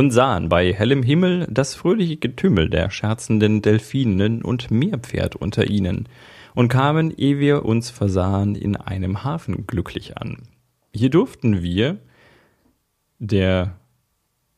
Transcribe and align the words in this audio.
und 0.00 0.12
sahen 0.12 0.48
bei 0.48 0.72
hellem 0.72 1.02
Himmel 1.02 1.46
das 1.50 1.74
fröhliche 1.74 2.16
Getümmel 2.16 2.70
der 2.70 2.88
scherzenden 2.88 3.60
Delfinen 3.60 4.40
und 4.40 4.70
Meerpferd 4.70 5.36
unter 5.36 5.68
ihnen 5.68 6.08
und 6.54 6.68
kamen, 6.68 7.10
ehe 7.14 7.38
wir 7.38 7.66
uns 7.66 7.90
versahen, 7.90 8.54
in 8.54 8.76
einem 8.76 9.24
Hafen 9.24 9.66
glücklich 9.66 10.16
an. 10.16 10.38
Hier 10.94 11.10
durften 11.10 11.62
wir 11.62 11.98
der 13.18 13.76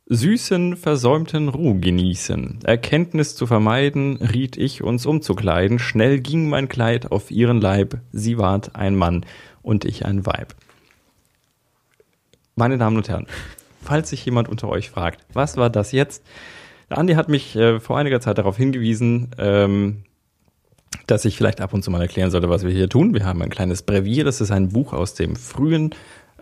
süßen, 0.07 0.77
versäumten 0.77 1.49
Ruh 1.49 1.75
genießen. 1.81 2.61
Erkenntnis 2.63 3.35
zu 3.35 3.49
vermeiden, 3.49 4.19
riet 4.19 4.57
ich 4.57 4.85
uns 4.85 5.07
umzukleiden. 5.07 5.81
Schnell 5.81 6.21
ging 6.21 6.49
mein 6.51 6.69
Kleid 6.69 7.11
auf 7.11 7.33
ihren 7.33 7.61
Leib. 7.61 7.99
Sie 8.13 8.39
ward 8.39 8.77
ein 8.77 8.95
Mann 8.95 9.27
und 9.61 9.85
ich 9.85 10.07
ein 10.07 10.25
Weib. 10.25 10.55
Meine 12.55 12.79
Damen 12.79 12.99
und 12.99 13.09
Herren, 13.09 13.27
falls 13.83 14.11
sich 14.11 14.25
jemand 14.25 14.49
unter 14.49 14.69
euch 14.69 14.91
fragt, 14.91 15.25
was 15.33 15.57
war 15.57 15.71
das 15.71 15.93
jetzt? 15.93 16.25
Der 16.91 16.99
Andi 16.99 17.15
hat 17.15 17.29
mich 17.29 17.57
äh, 17.57 17.81
vor 17.81 17.99
einiger 17.99 18.21
Zeit 18.21 18.39
darauf 18.39 18.57
hingewiesen, 18.57 19.31
ähm, 19.39 20.05
dass 21.07 21.25
ich 21.25 21.37
vielleicht 21.37 21.61
ab 21.61 21.73
und 21.73 21.83
zu 21.83 21.91
mal 21.91 22.03
erklären 22.03 22.31
sollte, 22.31 22.51
was 22.51 22.65
wir 22.65 22.71
hier 22.71 22.89
tun. 22.89 23.15
Wir 23.15 23.25
haben 23.25 23.43
ein 23.43 23.51
kleines 23.51 23.83
Brevier, 23.83 24.25
das 24.25 24.41
ist 24.41 24.51
ein 24.51 24.69
Buch 24.69 24.93
aus 24.93 25.15
dem 25.15 25.37
frühen 25.37 25.95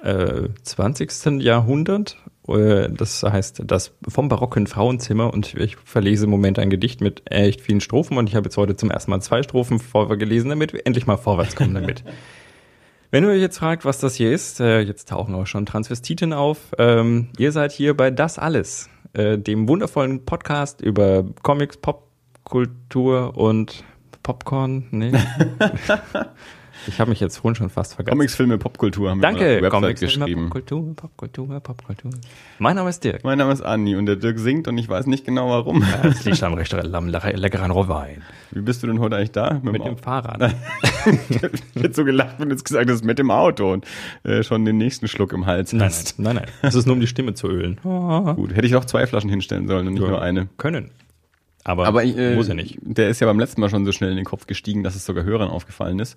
äh, 0.03 0.49
20. 0.63 1.41
Jahrhundert. 1.43 2.17
Äh, 2.49 2.89
das 2.91 3.23
heißt, 3.23 3.63
das 3.65 3.93
vom 4.09 4.29
barocken 4.29 4.67
Frauenzimmer 4.67 5.33
und 5.33 5.55
ich 5.55 5.77
verlese 5.77 6.25
im 6.25 6.31
Moment 6.31 6.59
ein 6.59 6.71
Gedicht 6.71 7.01
mit 7.01 7.31
echt 7.31 7.61
vielen 7.61 7.81
Strophen 7.81 8.19
und 8.19 8.29
ich 8.29 8.35
habe 8.35 8.47
jetzt 8.47 8.57
heute 8.57 8.77
zum 8.77 8.91
ersten 8.91 9.11
Mal 9.11 9.21
zwei 9.21 9.43
Strophen 9.43 9.79
vorgelesen, 9.79 10.51
damit 10.51 10.73
wir 10.73 10.87
endlich 10.87 11.07
mal 11.07 11.17
vorwärts 11.17 11.57
kommen 11.57 11.75
damit. 11.75 12.05
Wenn 13.13 13.25
ihr 13.25 13.31
euch 13.31 13.41
jetzt 13.41 13.59
fragt, 13.59 13.85
was 13.85 13.99
das 13.99 14.15
hier 14.15 14.33
ist, 14.33 14.61
äh, 14.61 14.81
jetzt 14.81 15.09
tauchen 15.09 15.35
auch 15.35 15.47
schon 15.47 15.67
Transvestiten 15.67 16.33
auf. 16.33 16.59
Ähm, 16.79 17.31
ihr 17.39 17.51
seid 17.51 17.73
hier 17.73 17.97
bei 17.97 18.13
Das 18.13 18.39
Alles, 18.39 18.89
äh, 19.15 19.37
dem 19.37 19.67
wundervollen 19.67 20.25
Podcast 20.25 20.81
über 20.81 21.25
Comics, 21.43 21.77
Popkultur 21.77 23.37
und 23.37 23.83
Popcorn. 24.23 24.87
Nee. 24.93 25.13
Ich 26.87 27.01
habe 27.01 27.11
mich 27.11 27.21
jetzt 27.21 27.39
vorhin 27.39 27.55
schon 27.55 27.71
fast 27.71 27.95
vergessen. 27.95 28.17
Comics, 28.17 28.35
Filme, 28.35 28.59
Popkultur 28.59 29.11
haben 29.11 29.21
Danke, 29.21 29.41
wir 29.41 29.47
auf 29.47 29.51
der 29.51 29.63
Website 29.63 29.81
Comics, 29.83 30.01
geschrieben. 30.01 30.27
Filme, 30.27 30.43
Popkultur, 30.49 30.97
Popkultur, 30.97 31.61
Popkultur. 31.61 32.11
Mein 32.59 32.77
Name 32.77 32.91
ist 32.91 33.05
Dirk. 33.05 33.25
Mein 33.25 33.39
Name 33.39 33.53
ist 33.53 33.63
Andi 33.63 33.97
und 33.97 34.07
der 34.07 34.17
Dirk 34.17 34.39
singt 34.39 34.69
und 34.69 34.79
ich 34.79 34.89
weiß 34.89 35.07
nicht 35.07 35.25
genau 35.25 35.51
warum. 35.51 35.85
Das 36.03 36.25
liegt 36.25 36.43
am 36.43 36.55
recht 36.55 36.73
leckeren 36.73 37.71
Rohwein. 37.71 38.23
Wie 38.51 38.61
bist 38.61 38.83
du 38.83 38.87
denn 38.87 38.99
heute 38.99 39.17
eigentlich 39.17 39.33
da? 39.33 39.61
Mit 39.63 39.85
dem 39.85 39.97
Fahrrad. 39.97 40.55
Ich 41.75 41.83
hätte 41.83 41.95
so 41.95 42.05
gelacht, 42.05 42.35
wenn 42.39 42.51
du 42.51 42.55
jetzt 42.55 42.65
gesagt 42.65 42.91
hast, 42.91 43.05
mit 43.07 43.19
dem 43.19 43.31
Auto 43.31 43.73
und 43.73 43.87
äh, 44.23 44.43
schon 44.43 44.67
den 44.67 44.77
nächsten 44.77 45.09
Schluck 45.09 45.33
im 45.33 45.47
Hals 45.47 45.73
Nein, 45.73 45.87
hast. 45.87 46.19
nein, 46.19 46.35
nein, 46.37 46.45
nein. 46.45 46.55
Das 46.61 46.75
ist 46.75 46.85
nur 46.87 46.95
um 46.95 47.01
die 47.01 47.07
Stimme 47.07 47.33
zu 47.33 47.49
ölen. 47.49 47.79
Gut, 47.83 48.55
hätte 48.55 48.67
ich 48.67 48.73
noch 48.73 48.85
zwei 48.85 49.07
Flaschen 49.07 49.31
hinstellen 49.31 49.67
sollen 49.67 49.87
und 49.87 49.95
nicht 49.95 50.07
nur 50.07 50.21
eine. 50.21 50.49
Können. 50.59 50.91
Aber, 51.63 51.87
Aber 51.87 52.03
ich, 52.03 52.17
äh, 52.17 52.35
muss 52.35 52.49
ja 52.49 52.55
nicht. 52.55 52.79
Der 52.81 53.11
ist 53.11 53.21
ja 53.21 53.27
beim 53.27 53.39
letzten 53.39 53.61
Mal 53.61 53.69
schon 53.69 53.85
so 53.85 53.93
schnell 53.93 54.11
in 54.11 54.17
den 54.17 54.25
Kopf 54.25 54.47
gestiegen, 54.47 54.83
dass 54.83 54.95
es 54.95 55.05
sogar 55.05 55.25
Hörern 55.25 55.51
aufgefallen 55.51 55.99
ist. 55.99 56.17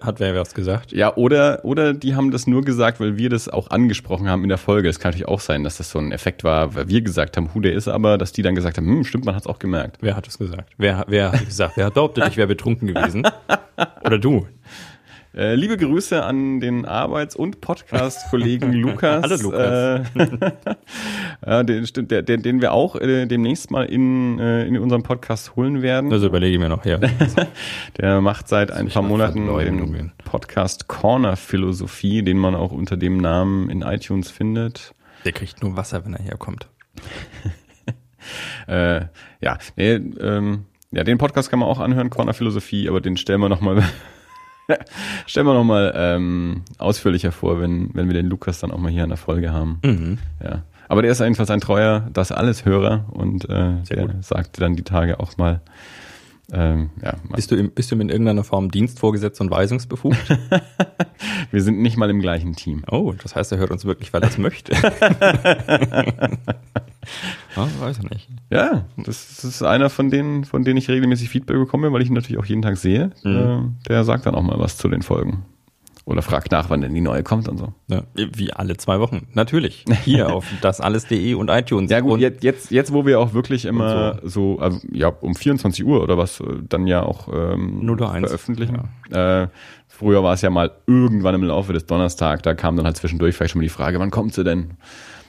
Hat 0.00 0.18
wer 0.18 0.34
was 0.34 0.52
gesagt? 0.52 0.90
Ja, 0.92 1.16
oder, 1.16 1.64
oder 1.64 1.94
die 1.94 2.16
haben 2.16 2.32
das 2.32 2.48
nur 2.48 2.62
gesagt, 2.62 2.98
weil 2.98 3.16
wir 3.16 3.30
das 3.30 3.48
auch 3.48 3.70
angesprochen 3.70 4.28
haben 4.28 4.42
in 4.42 4.48
der 4.48 4.58
Folge. 4.58 4.88
Es 4.88 4.98
kann 4.98 5.10
natürlich 5.10 5.28
auch 5.28 5.40
sein, 5.40 5.62
dass 5.62 5.76
das 5.76 5.90
so 5.90 6.00
ein 6.00 6.10
Effekt 6.10 6.42
war, 6.42 6.74
weil 6.74 6.88
wir 6.88 7.02
gesagt 7.02 7.36
haben, 7.36 7.54
hu, 7.54 7.60
der 7.60 7.74
ist 7.74 7.86
aber, 7.86 8.18
dass 8.18 8.32
die 8.32 8.42
dann 8.42 8.56
gesagt 8.56 8.78
haben, 8.78 8.86
hm, 8.86 9.04
stimmt, 9.04 9.24
man 9.24 9.36
hat 9.36 9.42
es 9.42 9.46
auch 9.46 9.60
gemerkt. 9.60 9.98
Wer 10.00 10.16
hat 10.16 10.26
es 10.26 10.38
gesagt? 10.38 10.72
Wer, 10.76 11.04
wer 11.06 11.32
hat 11.32 11.46
gesagt? 11.46 11.76
Wer 11.76 11.90
behauptet, 11.90 12.26
ich 12.28 12.36
wäre 12.36 12.48
betrunken 12.48 12.88
gewesen? 12.88 13.22
Oder 14.04 14.18
du? 14.18 14.46
Äh, 15.32 15.54
liebe 15.54 15.76
Grüße 15.76 16.24
an 16.24 16.58
den 16.58 16.84
Arbeits- 16.84 17.36
und 17.36 17.60
Podcast-Kollegen 17.60 18.72
Lukas. 18.72 19.22
Hallo, 19.22 19.36
Lukas. 19.36 20.10
Äh, 20.16 20.50
ja, 21.46 21.62
den, 21.62 21.86
stimmt, 21.86 22.10
der, 22.10 22.22
den, 22.22 22.42
den 22.42 22.60
wir 22.60 22.72
auch 22.72 22.96
äh, 22.96 23.26
demnächst 23.26 23.70
mal 23.70 23.84
in, 23.84 24.40
äh, 24.40 24.66
in 24.66 24.76
unserem 24.76 25.04
Podcast 25.04 25.54
holen 25.54 25.82
werden. 25.82 26.12
Also 26.12 26.26
überlege 26.26 26.54
ich 26.54 26.58
mir 26.58 26.68
noch 26.68 26.84
her. 26.84 26.98
Der 27.98 28.20
macht 28.20 28.48
seit 28.48 28.72
ein 28.72 28.88
paar 28.88 29.02
Monaten 29.02 29.46
den. 29.46 30.12
Podcast 30.24 30.88
Corner 30.88 31.36
Philosophie, 31.36 32.22
den 32.22 32.36
man 32.36 32.56
auch 32.56 32.72
unter 32.72 32.96
dem 32.96 33.16
Namen 33.18 33.70
in 33.70 33.82
iTunes 33.82 34.32
findet. 34.32 34.94
Der 35.24 35.30
kriegt 35.30 35.62
nur 35.62 35.76
Wasser, 35.76 36.04
wenn 36.04 36.14
er 36.14 36.24
herkommt. 36.24 36.66
Äh, 38.66 39.02
ja, 39.40 39.58
nee, 39.76 39.92
ähm, 39.92 40.64
ja, 40.90 41.04
den 41.04 41.18
Podcast 41.18 41.50
kann 41.50 41.60
man 41.60 41.68
auch 41.68 41.78
anhören, 41.78 42.10
Corner 42.10 42.34
Philosophie, 42.34 42.88
aber 42.88 43.00
den 43.00 43.16
stellen 43.16 43.40
wir 43.40 43.48
noch 43.48 43.60
mal 43.60 43.82
stellen 45.26 45.46
wir 45.46 45.54
noch 45.54 45.64
mal 45.64 45.92
ähm, 45.94 46.62
ausführlicher 46.78 47.32
vor, 47.32 47.60
wenn 47.60 47.90
wenn 47.94 48.08
wir 48.08 48.14
den 48.14 48.26
Lukas 48.26 48.60
dann 48.60 48.70
auch 48.70 48.78
mal 48.78 48.90
hier 48.90 49.04
in 49.04 49.10
der 49.10 49.18
Folge 49.18 49.52
haben. 49.52 49.78
Mhm. 49.84 50.18
Ja, 50.42 50.62
aber 50.88 51.02
der 51.02 51.12
ist 51.12 51.20
jedenfalls 51.20 51.50
ein 51.50 51.60
treuer, 51.60 52.08
das 52.12 52.32
alles 52.32 52.64
Hörer 52.64 53.06
und 53.10 53.48
äh, 53.48 53.82
der 53.90 54.06
gut. 54.06 54.24
sagte 54.24 54.60
dann 54.60 54.74
die 54.74 54.82
Tage 54.82 55.20
auch 55.20 55.36
mal, 55.36 55.60
ähm, 56.52 56.90
ja, 57.02 57.16
Bist 57.34 57.50
du, 57.50 57.56
im, 57.56 57.70
bist 57.70 57.90
du 57.90 57.96
in 57.96 58.08
irgendeiner 58.08 58.44
Form 58.44 58.70
dienstvorgesetzt 58.70 59.40
und 59.40 59.50
weisungsbefugt? 59.50 60.16
wir 61.50 61.62
sind 61.62 61.80
nicht 61.80 61.96
mal 61.96 62.10
im 62.10 62.20
gleichen 62.20 62.54
Team. 62.54 62.84
Oh, 62.90 63.14
das 63.20 63.36
heißt, 63.36 63.52
er 63.52 63.58
hört 63.58 63.70
uns 63.70 63.84
wirklich, 63.84 64.12
weil 64.12 64.22
er 64.22 64.28
es 64.28 64.38
möchte. 64.38 64.72
ah, 67.56 67.66
weiß 67.78 67.98
ich 67.98 68.10
nicht. 68.10 68.28
Ja, 68.50 68.86
das, 68.96 69.44
ist 69.44 69.62
einer 69.62 69.90
von 69.90 70.10
denen, 70.10 70.44
von 70.44 70.64
denen 70.64 70.76
ich 70.78 70.88
regelmäßig 70.88 71.28
Feedback 71.28 71.56
bekomme, 71.56 71.92
weil 71.92 72.02
ich 72.02 72.08
ihn 72.08 72.14
natürlich 72.14 72.38
auch 72.38 72.46
jeden 72.46 72.62
Tag 72.62 72.76
sehe. 72.76 73.10
Mhm. 73.22 73.76
Äh, 73.84 73.88
der 73.88 74.04
sagt 74.04 74.26
dann 74.26 74.34
auch 74.34 74.42
mal 74.42 74.58
was 74.58 74.76
zu 74.76 74.88
den 74.88 75.02
Folgen. 75.02 75.44
Oder 76.10 76.22
fragt 76.22 76.50
nach, 76.50 76.68
wann 76.70 76.80
denn 76.80 76.92
die 76.92 77.00
neue 77.00 77.22
kommt 77.22 77.48
und 77.48 77.56
so. 77.56 77.72
Ja, 77.86 78.02
wie 78.16 78.52
alle 78.52 78.76
zwei 78.76 78.98
Wochen. 78.98 79.28
Natürlich. 79.34 79.84
Hier 80.04 80.28
auf 80.34 80.44
dasalles.de 80.60 81.34
und 81.34 81.50
iTunes. 81.50 81.88
Ja 81.88 82.00
gut, 82.00 82.14
und 82.14 82.20
jetzt, 82.20 82.42
jetzt, 82.42 82.72
jetzt 82.72 82.92
wo 82.92 83.06
wir 83.06 83.20
auch 83.20 83.32
wirklich 83.32 83.64
immer 83.64 84.18
so, 84.24 84.58
also, 84.58 84.80
ja, 84.90 85.06
um 85.06 85.36
24 85.36 85.84
Uhr 85.84 86.02
oder 86.02 86.18
was, 86.18 86.40
äh, 86.40 86.46
dann 86.68 86.88
ja 86.88 87.04
auch 87.04 87.28
ähm, 87.32 87.86
0 87.86 88.00
Uhr 88.00 88.10
eins. 88.10 88.26
veröffentlichen. 88.26 88.88
Äh, 89.12 89.46
früher 89.86 90.24
war 90.24 90.34
es 90.34 90.42
ja 90.42 90.50
mal 90.50 90.72
irgendwann 90.88 91.36
im 91.36 91.44
Laufe 91.44 91.72
des 91.72 91.86
Donnerstag, 91.86 92.42
da 92.42 92.54
kam 92.54 92.76
dann 92.76 92.86
halt 92.86 92.96
zwischendurch 92.96 93.36
vielleicht 93.36 93.52
schon 93.52 93.60
mal 93.60 93.64
die 93.64 93.68
Frage, 93.68 94.00
wann 94.00 94.10
kommt 94.10 94.34
sie 94.34 94.42
denn? 94.42 94.72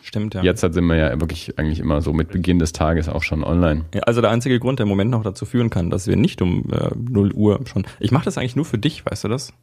Stimmt, 0.02 0.34
ja. 0.34 0.42
Jetzt 0.42 0.64
halt 0.64 0.74
sind 0.74 0.86
wir 0.88 0.96
ja 0.96 1.22
wirklich 1.22 1.60
eigentlich 1.60 1.80
immer 1.80 2.02
so 2.02 2.12
mit 2.12 2.30
Beginn 2.32 2.58
des 2.58 2.74
Tages 2.74 3.08
auch 3.08 3.22
schon 3.22 3.44
online. 3.44 3.86
Ja, 3.94 4.02
also 4.02 4.22
der 4.22 4.32
einzige 4.32 4.60
Grund, 4.60 4.80
der 4.80 4.86
im 4.86 4.90
Moment 4.90 5.12
noch 5.12 5.22
dazu 5.22 5.46
führen 5.46 5.70
kann, 5.70 5.92
dass 5.92 6.08
wir 6.08 6.16
nicht 6.16 6.42
um 6.42 6.64
äh, 6.72 6.90
0 6.96 7.34
Uhr 7.34 7.60
schon. 7.66 7.86
Ich 8.00 8.12
mache 8.12 8.26
das 8.26 8.40
eigentlich 8.40 8.56
nur 8.56 8.66
für 8.66 8.80
dich, 8.80 9.06
weißt 9.06 9.26
du 9.26 9.28
das? 9.28 9.54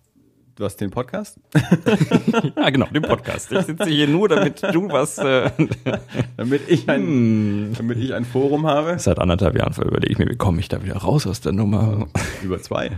Du 0.58 0.64
hast 0.64 0.76
den 0.80 0.90
Podcast? 0.90 1.38
Ja, 2.56 2.70
genau, 2.70 2.86
den 2.86 3.02
Podcast. 3.02 3.52
Ich 3.52 3.60
sitze 3.60 3.84
hier 3.84 4.08
nur, 4.08 4.28
damit 4.28 4.60
du 4.60 4.90
was. 4.90 5.16
Äh, 5.18 5.52
Damit 6.36 6.68
ich 6.68 6.88
ein, 6.88 7.02
hm. 7.02 7.74
damit 7.76 7.98
ich 7.98 8.12
ein 8.12 8.24
Forum 8.24 8.66
habe? 8.66 8.98
Seit 8.98 9.20
anderthalb 9.20 9.56
Jahren 9.56 9.72
überlege 9.80 10.12
ich 10.12 10.18
mir, 10.18 10.28
wie 10.28 10.36
komme 10.36 10.58
ich 10.58 10.68
da 10.68 10.82
wieder 10.82 10.96
raus 10.96 11.28
aus 11.28 11.40
der 11.40 11.52
Nummer? 11.52 12.08
Über 12.42 12.60
zwei. 12.60 12.90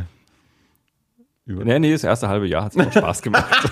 Über 1.45 1.65
Nee, 1.65 1.79
nee, 1.81 1.93
das 1.93 2.05
erste 2.05 2.29
halbe 2.29 2.49
Jahr 2.49 2.65
hat 2.65 2.75
es 2.75 2.87
auch 2.87 2.93
Spaß 2.93 3.21
gemacht. 3.21 3.71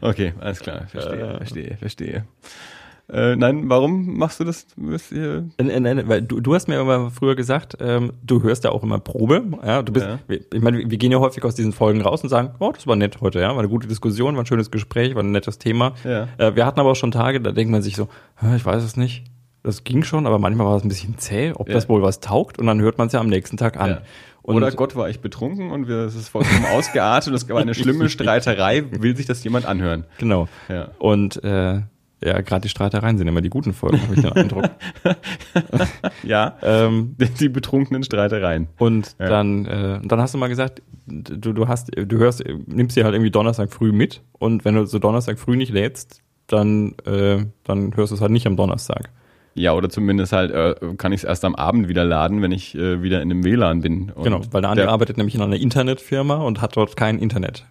Okay, 0.00 0.32
alles 0.40 0.60
klar. 0.60 0.86
Verstehe, 0.86 1.36
verstehe, 1.38 1.76
verstehe. 1.76 2.24
Äh, 3.12 3.36
nein, 3.36 3.68
warum 3.68 4.16
machst 4.16 4.40
du 4.40 4.44
das? 4.44 4.66
Äh, 5.12 5.42
äh, 5.58 6.08
Weil 6.08 6.22
du, 6.22 6.40
du 6.40 6.54
hast 6.54 6.68
mir 6.68 6.80
immer 6.80 7.10
früher 7.10 7.34
gesagt, 7.36 7.76
ähm, 7.80 8.14
du 8.22 8.42
hörst 8.42 8.64
ja 8.64 8.70
auch 8.70 8.82
immer 8.82 8.98
Probe. 8.98 9.42
Ja, 9.64 9.82
du 9.82 9.92
bist, 9.92 10.06
Ja. 10.06 10.18
ich 10.28 10.62
meine, 10.62 10.78
wir 10.78 10.98
gehen 10.98 11.12
ja 11.12 11.18
häufig 11.18 11.44
aus 11.44 11.54
diesen 11.54 11.72
Folgen 11.72 12.00
raus 12.00 12.22
und 12.22 12.30
sagen, 12.30 12.52
oh, 12.60 12.72
das 12.72 12.86
war 12.86 12.96
nett 12.96 13.20
heute, 13.20 13.40
ja, 13.40 13.50
war 13.50 13.58
eine 13.58 13.68
gute 13.68 13.86
Diskussion, 13.88 14.36
war 14.36 14.42
ein 14.42 14.46
schönes 14.46 14.70
Gespräch, 14.70 15.14
war 15.14 15.22
ein 15.22 15.32
nettes 15.32 15.58
Thema. 15.58 15.92
Ja. 16.02 16.28
Äh, 16.38 16.56
wir 16.56 16.64
hatten 16.64 16.80
aber 16.80 16.92
auch 16.92 16.96
schon 16.96 17.10
Tage, 17.10 17.42
da 17.42 17.52
denkt 17.52 17.70
man 17.70 17.82
sich 17.82 17.94
so, 17.96 18.08
"Hä, 18.40 18.56
ich 18.56 18.64
weiß 18.64 18.82
es 18.82 18.96
nicht. 18.96 19.24
Das 19.62 19.84
ging 19.84 20.02
schon, 20.02 20.26
aber 20.26 20.38
manchmal 20.38 20.66
war 20.66 20.76
es 20.76 20.82
ein 20.82 20.88
bisschen 20.88 21.16
zäh, 21.18 21.52
ob 21.54 21.68
Ja. 21.68 21.74
das 21.74 21.88
wohl 21.88 22.02
was 22.02 22.20
taugt 22.20 22.58
und 22.58 22.66
dann 22.66 22.80
hört 22.80 22.96
man 22.98 23.06
es 23.08 23.12
ja 23.12 23.20
am 23.20 23.28
nächsten 23.28 23.56
Tag 23.58 23.78
an. 23.78 23.98
Und 24.42 24.56
Oder 24.56 24.70
Gott 24.72 24.94
war 24.94 25.08
ich 25.08 25.20
betrunken 25.20 25.70
und 25.70 25.88
wir, 25.88 26.00
es 26.00 26.14
ist 26.14 26.28
vollkommen 26.28 26.64
ausgeartet 26.72 27.28
und 27.28 27.34
es 27.34 27.48
war 27.48 27.60
eine 27.60 27.74
schlimme 27.74 28.08
Streiterei, 28.10 28.84
will 28.90 29.16
sich 29.16 29.24
das 29.24 29.42
jemand 29.42 29.64
anhören. 29.64 30.04
Genau. 30.18 30.48
Ja. 30.68 30.88
Und 30.98 31.42
äh, 31.44 31.80
ja, 32.24 32.40
gerade 32.40 32.62
die 32.62 32.68
Streitereien 32.68 33.18
sind 33.18 33.28
immer 33.28 33.40
die 33.42 33.50
guten 33.50 33.72
Folgen, 33.74 34.00
habe 34.02 34.14
ich 34.14 34.22
den 34.22 34.32
Eindruck. 34.32 34.70
Ja, 36.22 36.56
ähm, 36.62 37.16
die 37.40 37.48
betrunkenen 37.48 38.02
Streitereien. 38.02 38.68
Und 38.78 39.14
Ja. 39.18 39.28
dann, 39.28 39.66
äh, 39.66 40.00
dann 40.02 40.20
hast 40.20 40.34
du 40.34 40.38
mal 40.38 40.48
gesagt, 40.48 40.82
du, 41.06 41.52
du 41.52 41.68
hast, 41.68 41.90
du 41.94 42.16
hörst, 42.18 42.42
nimmst 42.66 42.96
dir 42.96 43.04
halt 43.04 43.14
irgendwie 43.14 43.30
Donnerstag 43.30 43.72
früh 43.72 43.92
mit 43.92 44.22
und 44.38 44.64
wenn 44.64 44.74
du 44.74 44.86
so 44.86 44.98
Donnerstag 44.98 45.38
früh 45.38 45.56
nicht 45.56 45.72
lädst, 45.72 46.22
dann, 46.46 46.94
äh, 47.06 47.44
dann 47.64 47.94
hörst 47.96 48.10
du 48.10 48.16
es 48.16 48.20
halt 48.20 48.30
nicht 48.32 48.46
am 48.46 48.56
Donnerstag. 48.56 49.10
Ja, 49.56 49.72
oder 49.74 49.88
zumindest 49.88 50.32
halt 50.32 50.50
äh, 50.50 50.74
kann 50.96 51.12
ich 51.12 51.20
es 51.20 51.24
erst 51.24 51.44
am 51.44 51.54
Abend 51.54 51.88
wieder 51.88 52.04
laden, 52.04 52.42
wenn 52.42 52.50
ich 52.52 52.74
äh, 52.74 53.02
wieder 53.02 53.22
in 53.22 53.30
einem 53.30 53.44
WLAN 53.44 53.82
bin. 53.82 54.10
Und 54.10 54.24
genau, 54.24 54.40
weil 54.50 54.62
der 54.62 54.70
andere 54.70 54.86
der- 54.86 54.92
arbeitet 54.92 55.16
nämlich 55.16 55.34
in 55.36 55.42
einer 55.42 55.56
Internetfirma 55.56 56.36
und 56.36 56.60
hat 56.60 56.76
dort 56.76 56.96
kein 56.96 57.18
Internet. 57.18 57.64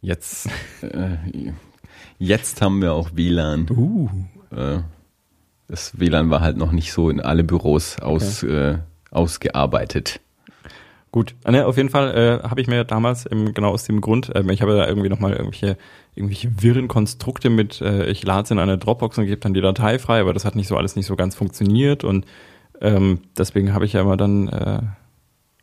Jetzt, 0.00 0.48
äh, 0.82 1.16
jetzt 2.18 2.62
haben 2.62 2.80
wir 2.80 2.92
auch 2.92 3.10
WLAN. 3.14 3.66
Uh. 3.70 4.08
Äh, 4.54 4.78
das 5.68 5.98
WLAN 5.98 6.30
war 6.30 6.40
halt 6.40 6.56
noch 6.56 6.72
nicht 6.72 6.92
so 6.92 7.10
in 7.10 7.20
alle 7.20 7.44
Büros 7.44 7.98
aus, 7.98 8.42
äh, 8.42 8.78
ausgearbeitet. 9.10 10.20
Gut, 11.14 11.36
Ah, 11.44 11.52
ne, 11.52 11.64
auf 11.64 11.76
jeden 11.76 11.90
Fall 11.90 12.42
äh, 12.42 12.48
habe 12.48 12.60
ich 12.60 12.66
mir 12.66 12.82
damals 12.82 13.24
im, 13.24 13.54
genau 13.54 13.70
aus 13.70 13.84
dem 13.84 14.00
Grund, 14.00 14.32
ähm, 14.34 14.50
ich 14.50 14.62
habe 14.62 14.76
da 14.76 14.88
irgendwie 14.88 15.08
nochmal 15.08 15.32
irgendwelche, 15.32 15.76
irgendwelche 16.16 16.60
wirren 16.60 16.88
Konstrukte 16.88 17.50
mit, 17.50 17.80
äh, 17.80 18.06
ich 18.06 18.24
lade 18.24 18.42
es 18.42 18.50
in 18.50 18.58
eine 18.58 18.78
Dropbox 18.78 19.18
und 19.18 19.26
gebe 19.26 19.40
dann 19.40 19.54
die 19.54 19.60
Datei 19.60 20.00
frei, 20.00 20.20
aber 20.20 20.34
das 20.34 20.44
hat 20.44 20.56
nicht 20.56 20.66
so 20.66 20.76
alles 20.76 20.96
nicht 20.96 21.06
so 21.06 21.14
ganz 21.14 21.36
funktioniert 21.36 22.02
und 22.02 22.26
ähm, 22.80 23.20
deswegen 23.38 23.72
habe 23.72 23.84
ich 23.84 23.92
ja 23.92 24.00
immer 24.00 24.16
dann 24.16 24.48
äh, 24.48 24.80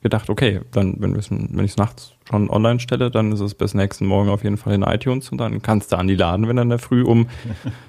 gedacht, 0.02 0.30
okay, 0.30 0.62
dann 0.72 0.96
wenn, 1.00 1.16
wenn 1.16 1.66
ich 1.66 1.72
es 1.72 1.78
nachts 1.78 2.14
schon 2.32 2.50
online 2.50 2.80
stelle, 2.80 3.12
dann 3.12 3.32
ist 3.32 3.40
es 3.42 3.54
bis 3.56 3.74
nächsten 3.74 4.06
Morgen 4.06 4.30
auf 4.30 4.44
jeden 4.44 4.58
Fall 4.58 4.74
in 4.74 4.84
iTunes 4.84 5.30
und 5.30 5.38
dann 5.38 5.62
kannst 5.62 5.92
du 5.92 5.98
an 5.98 6.08
die 6.08 6.16
laden, 6.16 6.48
wenn 6.48 6.58
er 6.58 6.64
in 6.64 6.70
der 6.70 6.80
Früh 6.80 7.04
um 7.04 7.28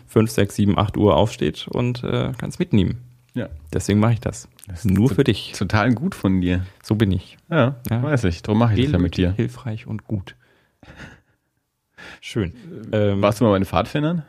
5, 0.09 0.31
6, 0.31 0.55
7, 0.57 0.79
8 0.79 0.97
Uhr 0.97 1.17
aufsteht 1.17 1.69
und 1.69 2.03
äh, 2.05 2.33
kannst 2.39 2.59
mitnehmen. 2.59 2.99
Ja. 3.35 3.49
Deswegen 3.73 3.99
mache 4.01 4.13
ich 4.15 4.21
das. 4.21 4.49
Nur 4.85 5.09
für 5.09 5.25
dich. 5.25 5.53
Total 5.57 5.95
gut 5.95 6.15
von 6.15 6.41
dir. 6.43 6.67
So 6.83 6.97
bin 6.97 7.13
ich. 7.13 7.39
Ja, 7.51 7.77
Ja. 7.89 8.03
weiß 8.03 8.25
ich. 8.25 8.43
Darum 8.43 8.59
mache 8.59 8.75
ich 8.75 8.85
das 8.85 8.93
ja 8.93 8.99
mit 8.99 9.17
dir. 9.17 9.33
Hilfreich 9.33 9.87
und 9.87 10.05
gut. 10.07 10.37
Schön. 12.21 12.53
Ähm, 12.93 13.23
Warst 13.23 13.41
du 13.41 13.45
mal 13.45 13.51
bei 13.53 13.59
den 13.59 13.65
Pfadfindern? 13.65 14.23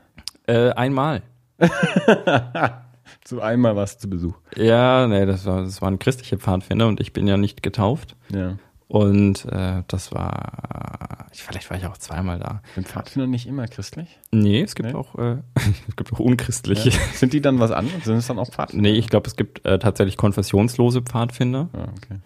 Äh, 0.47 0.69
einmal. 0.71 1.21
Zu 3.23 3.41
einmal 3.41 3.75
warst 3.75 3.97
du 3.97 4.01
zu 4.01 4.09
Besuch. 4.09 4.35
Ja, 4.55 5.07
nee, 5.07 5.25
das, 5.25 5.45
war, 5.45 5.63
das 5.63 5.81
waren 5.81 5.97
christliche 5.99 6.37
Pfadfinder 6.37 6.87
und 6.87 6.99
ich 6.99 7.13
bin 7.13 7.25
ja 7.27 7.37
nicht 7.37 7.63
getauft. 7.63 8.15
Ja. 8.33 8.57
Und 8.93 9.45
äh, 9.45 9.81
das 9.87 10.11
war, 10.11 11.25
ich, 11.31 11.41
vielleicht 11.41 11.67
war 11.71 11.77
ich 11.77 11.87
auch 11.87 11.97
zweimal 11.97 12.37
da. 12.37 12.61
Sind 12.75 12.87
Pfadfinder 12.87 13.25
nicht 13.25 13.47
immer 13.47 13.67
christlich? 13.67 14.19
Nee, 14.29 14.61
es 14.61 14.75
gibt 14.75 14.89
Nee? 14.89 14.93
auch, 14.93 15.15
äh, 15.17 15.37
es 15.89 15.95
gibt 15.95 16.13
auch 16.13 16.19
unchristliche. 16.19 16.91
Sind 17.15 17.33
die 17.33 17.41
dann 17.41 17.57
was 17.59 17.71
anderes? 17.71 18.03
Sind 18.03 18.17
es 18.17 18.27
dann 18.27 18.37
auch 18.37 18.51
Pfadfinder? 18.51 18.83
Nee, 18.91 18.95
ich 18.95 19.09
glaube, 19.09 19.27
es 19.27 19.35
gibt 19.35 19.65
äh, 19.65 19.79
tatsächlich 19.79 20.15
konfessionslose 20.15 21.01
Pfadfinder. 21.01 21.69
Ah, 21.73 21.87
okay. 21.97 22.19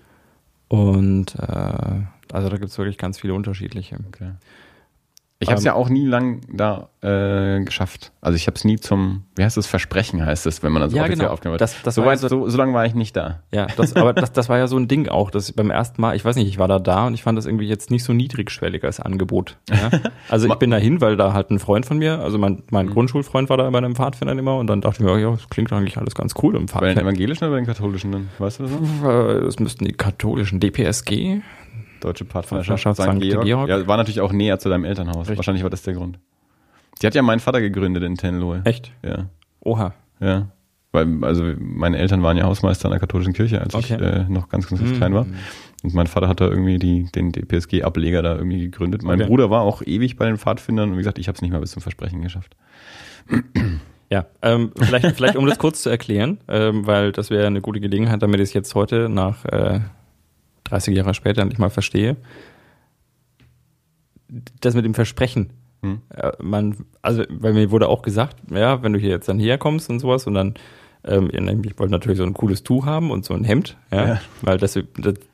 Und 0.68 1.36
äh, 1.36 2.34
also 2.34 2.50
da 2.50 2.58
gibt 2.58 2.70
es 2.70 2.78
wirklich 2.78 2.98
ganz 2.98 3.18
viele 3.22 3.34
unterschiedliche. 3.34 4.00
okay. 4.06 4.31
Ich 5.39 5.50
habe 5.50 5.60
es 5.60 5.63
Ähm, 5.63 5.68
ja 5.68 5.74
auch 5.75 5.88
nie 5.89 6.04
lang 6.07 6.42
da 6.51 6.89
äh, 7.04 7.63
geschafft. 7.63 8.12
Also 8.22 8.36
ich 8.36 8.48
habe 8.48 8.56
es 8.56 8.66
nie 8.66 8.78
zum, 8.78 9.25
wie 9.36 9.44
heißt 9.44 9.56
das, 9.56 9.68
Versprechen 9.68 10.25
heißt 10.25 10.48
es, 10.48 10.63
wenn 10.63 10.72
man 10.72 10.81
das 10.81 10.94
Ja, 10.94 11.04
offiziell 11.04 11.19
genau. 11.19 11.31
aufgenommen 11.31 11.54
hat. 11.56 11.62
Das- 11.62 11.80
das 11.84 11.94
so, 11.94 12.04
weit, 12.06 12.19
ja 12.24 12.28
so, 12.28 12.50
so 12.50 12.57
lange 12.57 12.74
war 12.74 12.88
ich 12.88 12.95
nicht 12.95 13.16
da. 13.16 13.44
Ja, 13.51 13.68
das, 13.78 13.95
aber 13.95 14.13
das, 14.13 14.31
das 14.34 14.50
war 14.50 14.57
ja 14.57 14.66
so 14.66 14.78
ein 14.78 14.88
Ding 14.88 15.07
auch, 15.10 15.30
dass 15.30 15.51
beim 15.51 15.69
ersten 15.69 16.01
Mal, 16.01 16.16
ich 16.16 16.25
weiß 16.25 16.36
nicht, 16.38 16.48
ich 16.48 16.57
war 16.57 16.68
da 16.68 16.80
da 16.80 17.06
und 17.06 17.13
ich 17.13 17.22
fand 17.22 17.38
das 17.38 17.45
irgendwie 17.45 17.68
jetzt 17.68 17.92
nicht 17.92 18.04
so 18.04 18.13
niedrigschwellig 18.13 18.84
als 18.84 19.00
Angebot. 19.00 19.57
Ja? 19.69 19.92
Also 20.30 20.48
ich 20.48 20.56
bin 20.56 20.72
dahin, 20.72 21.01
weil 21.01 21.16
da 21.18 21.34
halt 21.34 21.51
ein 21.51 21.60
Freund 21.60 21.86
von 21.86 22.00
mir, 22.00 22.19
also 22.19 22.38
mein, 22.39 22.54
Mhm. 22.54 22.63
mein 22.72 22.89
Grundschulfreund 22.89 23.50
war 23.50 23.57
da 23.57 23.69
bei 23.69 23.78
einem 23.78 23.95
Pfadfinder 23.95 24.34
immer 24.34 24.57
und 24.57 24.66
dann 24.68 24.81
dachte 24.81 25.04
ich 25.04 25.06
mir, 25.10 25.19
ja, 25.19 25.30
das 25.31 25.48
klingt 25.50 25.72
eigentlich 25.72 25.98
alles 26.00 26.16
ganz 26.16 26.34
cool 26.42 26.56
im 26.56 26.66
Bei 26.66 26.66
den 26.66 26.68
Pfadfinder. 26.68 27.01
evangelischen 27.04 27.44
oder 27.44 27.51
bei 27.51 27.57
den 27.57 27.68
katholischen 27.68 28.12
dann? 28.12 28.30
Weißt 28.39 28.60
du 28.60 28.63
das 28.63 28.72
noch? 28.72 29.07
Äh, 29.10 29.42
Das 29.42 29.60
müssten 29.60 29.86
die 29.86 29.94
katholischen 29.94 30.60
DPSG. 30.60 31.42
Deutsche 32.00 32.26
Pfadfinderschaft 32.26 32.82
Pfadfinderschaft 32.84 33.22
St. 33.22 33.44
Georg. 33.44 33.68
Ja, 33.70 33.88
war 33.88 33.98
natürlich 33.98 34.22
auch 34.22 34.32
näher 34.32 34.60
zu 34.60 34.70
deinem 34.70 34.86
Elternhaus. 34.86 35.22
Richtig. 35.22 35.38
Wahrscheinlich 35.38 35.64
war 35.64 35.70
das 35.70 35.84
der 35.84 35.94
Grund. 35.94 36.20
Die 37.02 37.08
hat 37.08 37.16
ja 37.16 37.22
mein 37.22 37.40
Vater 37.40 37.62
gegründet 37.62 38.04
in 38.04 38.16
Tenlohe. 38.16 38.62
Echt? 38.66 38.92
Ja. 39.04 39.26
Oha. 39.62 39.94
Ja. 40.20 40.48
Weil, 40.94 41.24
also 41.24 41.44
meine 41.60 41.98
Eltern 41.98 42.24
waren 42.24 42.38
ja 42.38 42.46
Hausmeister 42.46 42.86
an 42.86 42.92
der 42.92 43.00
katholischen 43.00 43.34
Kirche, 43.34 43.62
als 43.62 43.74
ich 43.76 43.92
Okay. 43.94 44.04
äh, 44.04 44.26
noch 44.30 44.50
ganz, 44.50 44.68
ganz, 44.68 44.82
ganz 44.82 44.98
klein 44.98 45.14
war. 45.14 45.28
Und 45.84 45.94
mein 45.94 46.08
Vater 46.08 46.28
hat 46.28 46.42
da 46.42 46.48
irgendwie 46.48 46.80
die, 46.80 47.04
den 47.14 47.32
DPSG-Ableger 47.32 48.22
da 48.24 48.36
irgendwie 48.36 48.62
gegründet. 48.62 49.04
Mein 49.04 49.20
Okay. 49.20 49.28
Bruder 49.30 49.50
war 49.50 49.62
auch 49.62 49.82
ewig 49.86 50.16
bei 50.16 50.26
den 50.26 50.38
Pfadfindern 50.38 50.90
und 50.90 50.96
wie 50.96 51.00
gesagt, 51.02 51.20
ich 51.20 51.28
habe 51.28 51.36
es 51.36 51.42
nicht 51.42 51.52
mal 51.52 51.60
bis 51.60 51.72
zum 51.72 51.82
Versprechen 51.84 52.22
geschafft. 52.22 52.56
Ja, 54.10 54.26
ähm, 54.42 54.72
vielleicht, 54.78 55.16
vielleicht 55.18 55.36
um 55.36 55.46
das 55.46 55.60
kurz 55.60 55.84
zu 55.84 55.90
erklären, 55.90 56.40
ähm, 56.48 56.88
weil 56.88 57.12
das 57.12 57.30
wäre 57.30 57.46
eine 57.46 57.60
gute 57.62 57.82
Gelegenheit, 57.82 58.22
damit 58.24 58.40
ich 58.40 58.46
es 58.50 58.54
jetzt 58.54 58.74
heute 58.74 59.10
nach 59.10 59.44
äh, 59.46 59.82
30 60.69 60.96
Jahre 60.96 61.14
später 61.14 61.42
endlich 61.42 61.60
mal 61.60 61.69
verstehe. 61.69 62.18
Das 64.62 64.75
mit 64.75 64.86
dem 64.86 64.94
Versprechen. 64.94 65.52
Hm. 65.81 66.02
Äh, 66.14 66.31
man, 66.42 66.75
also, 67.02 67.24
weil 67.30 67.54
mir 67.54 67.72
wurde 67.72 67.88
auch 67.88 68.02
gesagt, 68.02 68.38
ja, 68.52 68.84
wenn 68.84 68.94
du 68.94 69.00
hier 69.00 69.10
jetzt 69.10 69.30
dann 69.30 69.40
herkommst 69.40 69.90
und 69.90 70.00
sowas 70.00 70.28
und 70.28 70.34
dann, 70.34 70.56
ähm, 71.06 71.30
ich 71.64 71.80
wollte 71.80 71.92
natürlich 71.92 72.18
so 72.18 72.25
ein 72.25 72.34
cooles 72.34 72.64
Tuch 72.64 72.86
haben 72.86 73.12
und 73.12 73.24
so 73.24 73.34
ein 73.34 73.44
Hemd, 73.44 73.78
ja, 73.92 74.08
Ja. 74.08 74.22
weil 74.42 74.58
das, 74.58 74.78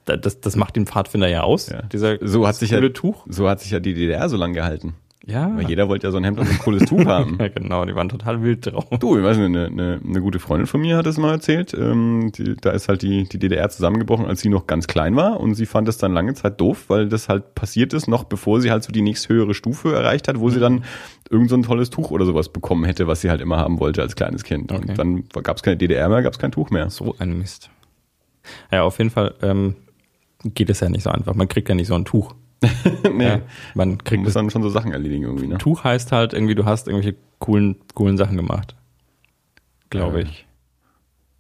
das, 0.05 0.39
das, 0.41 0.55
macht 0.55 0.75
den 0.75 0.85
Pfadfinder 0.85 1.27
ja 1.27 1.41
aus, 1.41 1.69
Ja. 1.69 1.81
dieser 1.83 2.17
So 2.21 2.47
hat 2.47 2.55
sich 2.55 2.71
ja, 2.71 2.87
Tuch. 2.89 3.25
so 3.27 3.49
hat 3.49 3.61
sich 3.61 3.71
ja 3.71 3.79
die 3.79 3.93
DDR 3.93 4.29
so 4.29 4.37
lange 4.37 4.53
gehalten. 4.53 4.93
Ja, 5.25 5.55
Weil 5.55 5.69
jeder 5.69 5.87
wollte 5.87 6.05
ja 6.05 6.11
so 6.11 6.17
ein 6.17 6.25
Hemd 6.25 6.39
und 6.39 6.49
ein 6.49 6.57
cooles 6.59 6.83
Tuch 6.83 7.05
haben. 7.05 7.37
ja, 7.39 7.47
genau, 7.47 7.85
die 7.85 7.95
waren 7.95 8.09
total 8.09 8.43
wild 8.43 8.65
drauf. 8.65 8.85
Du, 8.99 9.17
ich 9.17 9.23
weiß 9.23 9.37
nicht, 9.37 9.45
eine, 9.45 9.67
eine, 9.67 10.01
eine 10.05 10.21
gute 10.21 10.39
Freundin 10.39 10.67
von 10.67 10.81
mir 10.81 10.97
hat 10.97 11.07
es 11.07 11.17
mal 11.17 11.31
erzählt. 11.31 11.73
Ähm, 11.73 12.33
die, 12.35 12.57
da 12.57 12.71
ist 12.71 12.89
halt 12.89 13.03
die, 13.03 13.23
die 13.23 13.39
DDR 13.39 13.69
zusammengebrochen, 13.69 14.25
als 14.25 14.41
sie 14.41 14.49
noch 14.49 14.67
ganz 14.67 14.85
klein 14.87 15.15
war. 15.15 15.39
Und 15.39 15.55
sie 15.55 15.65
fand 15.65 15.87
es 15.87 15.97
dann 15.97 16.13
lange 16.13 16.33
Zeit 16.33 16.59
doof, 16.59 16.85
weil 16.89 17.07
das 17.07 17.29
halt 17.29 17.55
passiert 17.55 17.93
ist, 17.93 18.07
noch 18.07 18.25
bevor 18.25 18.59
sie 18.59 18.69
halt 18.69 18.83
so 18.83 18.91
die 18.91 19.01
nächsthöhere 19.01 19.53
Stufe 19.53 19.93
erreicht 19.93 20.27
hat, 20.27 20.41
wo 20.41 20.49
sie 20.49 20.59
dann 20.59 20.83
irgend 21.29 21.49
so 21.49 21.55
ein 21.55 21.63
tolles 21.63 21.89
Tuch 21.89 22.11
oder 22.11 22.25
sowas 22.25 22.49
bekommen 22.49 22.83
hätte, 22.83 23.07
was 23.07 23.21
sie 23.21 23.29
halt 23.29 23.39
immer 23.39 23.57
haben 23.57 23.79
wollte 23.79 24.01
als 24.01 24.17
kleines 24.17 24.43
Kind. 24.43 24.73
Okay. 24.73 24.89
Und 24.89 24.99
dann 24.99 25.23
gab 25.43 25.55
es 25.55 25.63
keine 25.63 25.77
DDR 25.77 26.09
mehr, 26.09 26.21
gab 26.21 26.33
es 26.33 26.39
kein 26.39 26.51
Tuch 26.51 26.69
mehr. 26.69 26.89
So 26.89 27.15
ein 27.19 27.37
Mist. 27.37 27.69
Ja, 28.73 28.83
auf 28.83 28.97
jeden 28.97 29.09
Fall 29.09 29.35
ähm, 29.41 29.75
geht 30.43 30.69
es 30.69 30.81
ja 30.81 30.89
nicht 30.89 31.03
so 31.03 31.11
einfach. 31.11 31.33
Man 31.33 31.47
kriegt 31.47 31.69
ja 31.69 31.75
nicht 31.75 31.87
so 31.87 31.95
ein 31.95 32.03
Tuch. 32.03 32.35
nee. 33.13 33.25
Ja, 33.25 33.41
man 33.75 33.89
Man 33.89 33.97
kriegt 34.03 34.19
muss 34.23 34.33
das. 34.33 34.41
dann 34.41 34.49
schon 34.49 34.63
so 34.63 34.69
Sachen 34.69 34.91
erledigen 34.91 35.23
irgendwie, 35.23 35.47
ne? 35.47 35.57
Tuch 35.57 35.83
heißt 35.83 36.11
halt 36.11 36.33
irgendwie, 36.33 36.55
du 36.55 36.65
hast 36.65 36.87
irgendwelche 36.87 37.17
coolen, 37.39 37.75
coolen 37.93 38.17
Sachen 38.17 38.37
gemacht. 38.37 38.75
Glaube 39.89 40.21
Ja. 40.21 40.25
ich. 40.25 40.45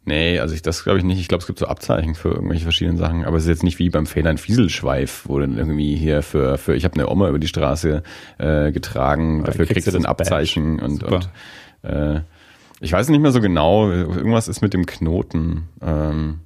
Nee, 0.05 0.37
also 0.39 0.53
ich 0.53 0.61
das 0.61 0.83
glaube 0.83 0.99
ich 0.99 1.05
nicht. 1.05 1.19
Ich 1.21 1.29
glaube, 1.29 1.41
es 1.41 1.47
gibt 1.47 1.59
so 1.59 1.65
Abzeichen 1.67 2.13
für 2.13 2.29
irgendwelche 2.29 2.63
verschiedenen 2.63 2.97
Sachen, 2.97 3.23
aber 3.23 3.37
es 3.37 3.43
ist 3.43 3.49
jetzt 3.49 3.63
nicht 3.63 3.79
wie 3.79 3.89
beim 3.89 4.05
Federn 4.05 4.37
Fieselschweif, 4.37 5.23
wo 5.29 5.39
dann 5.39 5.57
irgendwie 5.57 5.95
hier 5.95 6.21
für 6.23 6.57
für 6.57 6.75
ich 6.75 6.83
habe 6.83 6.95
eine 6.95 7.07
Oma 7.09 7.29
über 7.29 7.39
die 7.39 7.47
Straße 7.47 8.03
äh, 8.37 8.71
getragen, 8.73 9.39
Ja, 9.39 9.45
dafür 9.45 9.65
kriegst 9.65 9.85
kriegst 9.85 9.87
du 9.87 9.91
ein 9.97 10.03
das 10.03 10.09
Badge. 10.09 10.23
Abzeichen 10.23 10.79
und 10.81 10.99
Super. 10.99 11.15
und 11.83 11.89
äh, 11.89 12.21
ich 12.81 12.91
weiß 12.91 13.07
nicht 13.07 13.21
mehr 13.21 13.31
so 13.31 13.39
genau, 13.39 13.89
irgendwas 13.89 14.49
ist 14.49 14.61
mit 14.61 14.73
dem 14.73 14.85
Knoten. 14.85 15.69
Ähm, 15.81 16.39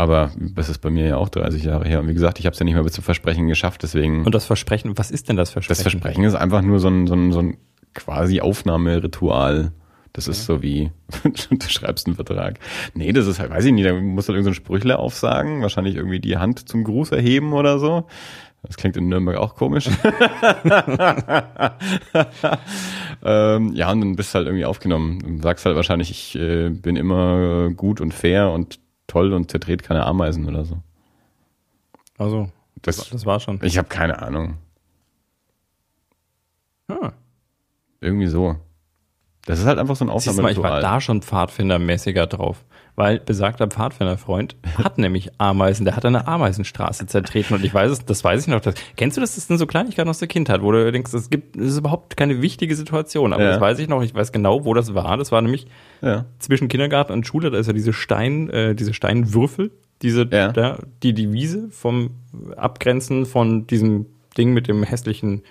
aber 0.00 0.30
das 0.38 0.70
ist 0.70 0.78
bei 0.78 0.88
mir 0.88 1.06
ja 1.06 1.16
auch 1.18 1.28
30 1.28 1.62
Jahre 1.62 1.86
her. 1.86 2.00
Und 2.00 2.08
wie 2.08 2.14
gesagt, 2.14 2.38
ich 2.38 2.46
habe 2.46 2.54
es 2.54 2.58
ja 2.58 2.64
nicht 2.64 2.74
mehr 2.74 2.82
bis 2.82 2.94
zum 2.94 3.04
Versprechen 3.04 3.46
geschafft, 3.48 3.82
deswegen. 3.82 4.24
Und 4.24 4.34
das 4.34 4.46
Versprechen, 4.46 4.96
was 4.96 5.10
ist 5.10 5.28
denn 5.28 5.36
das 5.36 5.50
Versprechen? 5.50 5.84
Das 5.84 5.92
Versprechen 5.92 6.24
ist 6.24 6.34
einfach 6.34 6.62
nur 6.62 6.80
so 6.80 6.88
ein, 6.88 7.06
so 7.06 7.14
ein, 7.14 7.32
so 7.32 7.40
ein 7.40 7.58
quasi 7.94 8.40
Aufnahmeritual. 8.40 9.72
Das 10.14 10.26
ist 10.26 10.46
so 10.46 10.62
wie, 10.62 10.90
du 11.22 11.68
schreibst 11.68 12.06
einen 12.06 12.16
Vertrag. 12.16 12.58
Nee, 12.94 13.12
das 13.12 13.26
ist 13.26 13.38
halt, 13.38 13.50
weiß 13.50 13.66
ich 13.66 13.72
nicht, 13.72 13.86
da 13.86 13.92
musst 13.92 14.28
du 14.28 14.32
halt 14.32 14.38
irgendein 14.38 14.44
so 14.44 14.50
ein 14.50 14.54
Sprüchle 14.54 14.98
aufsagen, 14.98 15.60
wahrscheinlich 15.62 15.96
irgendwie 15.96 16.18
die 16.18 16.38
Hand 16.38 16.66
zum 16.68 16.82
Gruß 16.82 17.12
erheben 17.12 17.52
oder 17.52 17.78
so. 17.78 18.06
Das 18.62 18.76
klingt 18.76 18.96
in 18.96 19.08
Nürnberg 19.08 19.36
auch 19.36 19.54
komisch. 19.54 19.88
ähm, 23.24 23.72
ja, 23.74 23.92
und 23.92 24.00
dann 24.00 24.16
bist 24.16 24.34
du 24.34 24.38
halt 24.38 24.46
irgendwie 24.48 24.64
aufgenommen. 24.64 25.22
Und 25.24 25.42
sagst 25.42 25.64
halt 25.64 25.76
wahrscheinlich, 25.76 26.10
ich 26.10 26.36
äh, 26.36 26.70
bin 26.70 26.96
immer 26.96 27.70
gut 27.70 28.00
und 28.00 28.12
fair 28.12 28.50
und 28.50 28.80
toll 29.10 29.32
und 29.32 29.50
zertret 29.50 29.82
keine 29.82 30.06
Ameisen 30.06 30.46
oder 30.46 30.64
so. 30.64 30.78
Also, 32.16 32.50
das, 32.82 33.08
Das, 33.10 33.26
war 33.26 33.40
schon. 33.40 33.58
ich 33.62 33.76
habe 33.76 33.88
keine 33.88 34.20
Ahnung. 34.22 34.58
Ah. 36.88 37.12
Irgendwie 38.00 38.26
so. 38.26 38.56
Das 39.46 39.58
ist 39.58 39.66
halt 39.66 39.78
einfach 39.78 39.96
so 39.96 40.04
ein 40.04 40.08
mal, 40.08 40.16
ich 40.18 40.26
war 40.26 40.34
Aufnahmeritual. 40.36 40.80
da 40.80 41.00
schon 41.00 41.22
Pfadfindermäßiger 41.22 42.26
drauf. 42.26 42.64
Weil 43.00 43.18
besagter 43.18 43.66
Pfadfinderfreund 43.66 44.56
hat 44.76 44.98
nämlich 44.98 45.30
Ameisen, 45.38 45.86
der 45.86 45.96
hat 45.96 46.04
eine 46.04 46.28
Ameisenstraße 46.28 47.06
zertreten 47.06 47.54
und 47.54 47.64
ich 47.64 47.72
weiß 47.72 47.90
es, 47.90 48.04
das 48.04 48.22
weiß 48.22 48.42
ich 48.42 48.48
noch. 48.48 48.60
Das, 48.60 48.74
kennst 48.96 49.16
du 49.16 49.22
das? 49.22 49.36
Das 49.36 49.46
sind 49.46 49.56
so 49.56 49.66
Kleinigkeiten 49.66 50.10
aus 50.10 50.18
der 50.18 50.28
Kindheit, 50.28 50.60
wo 50.60 50.70
du 50.70 50.92
denkst, 50.92 51.14
es 51.14 51.30
gibt, 51.30 51.56
das 51.56 51.68
ist 51.68 51.78
überhaupt 51.78 52.18
keine 52.18 52.42
wichtige 52.42 52.76
Situation. 52.76 53.32
Aber 53.32 53.42
Ja. 53.42 53.52
das 53.52 53.60
weiß 53.60 53.78
ich 53.78 53.88
noch, 53.88 54.02
ich 54.02 54.14
weiß 54.14 54.32
genau, 54.32 54.66
wo 54.66 54.74
das 54.74 54.92
war. 54.94 55.16
Das 55.16 55.32
war 55.32 55.40
nämlich 55.40 55.66
Ja. 56.02 56.26
zwischen 56.40 56.68
Kindergarten 56.68 57.14
und 57.14 57.26
Schule, 57.26 57.50
da 57.50 57.56
ist 57.56 57.68
ja 57.68 57.72
diese 57.72 57.94
Stein, 57.94 58.50
äh, 58.50 58.74
diese 58.74 58.92
Steinwürfel, 58.92 59.70
diese, 60.02 60.28
Ja. 60.30 60.52
da, 60.52 60.78
die 61.02 61.14
die 61.14 61.32
Wiese 61.32 61.68
vom 61.70 62.10
Abgrenzen 62.54 63.24
von 63.24 63.66
diesem 63.66 64.04
Ding 64.36 64.52
mit 64.52 64.68
dem 64.68 64.82
hässlichen 64.82 65.42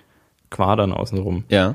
Quadern 0.50 0.92
außenrum. 0.92 1.42
Ja. 1.48 1.74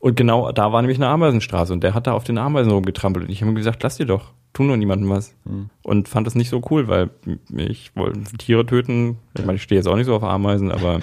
Und 0.00 0.16
genau 0.16 0.52
da 0.52 0.72
war 0.72 0.80
nämlich 0.80 0.98
eine 0.98 1.08
Ameisenstraße 1.08 1.72
und 1.72 1.82
der 1.82 1.94
hat 1.94 2.06
da 2.06 2.12
auf 2.12 2.24
den 2.24 2.38
Ameisen 2.38 2.70
rumgetrampelt 2.70 3.26
und 3.26 3.32
ich 3.32 3.40
habe 3.40 3.50
ihm 3.50 3.56
gesagt, 3.56 3.82
lass 3.82 3.96
dir 3.96 4.06
doch, 4.06 4.32
tu 4.52 4.62
nur 4.62 4.76
niemandem 4.76 5.10
was. 5.10 5.34
Hm. 5.44 5.70
Und 5.82 6.08
fand 6.08 6.26
das 6.26 6.34
nicht 6.34 6.50
so 6.50 6.62
cool, 6.70 6.88
weil 6.88 7.10
ich 7.56 7.94
wollte 7.96 8.20
Tiere 8.38 8.64
töten. 8.64 9.18
Ich 9.36 9.44
meine, 9.44 9.56
ich 9.56 9.62
stehe 9.62 9.78
jetzt 9.78 9.88
auch 9.88 9.96
nicht 9.96 10.06
so 10.06 10.14
auf 10.14 10.22
Ameisen, 10.22 10.70
aber 10.70 11.00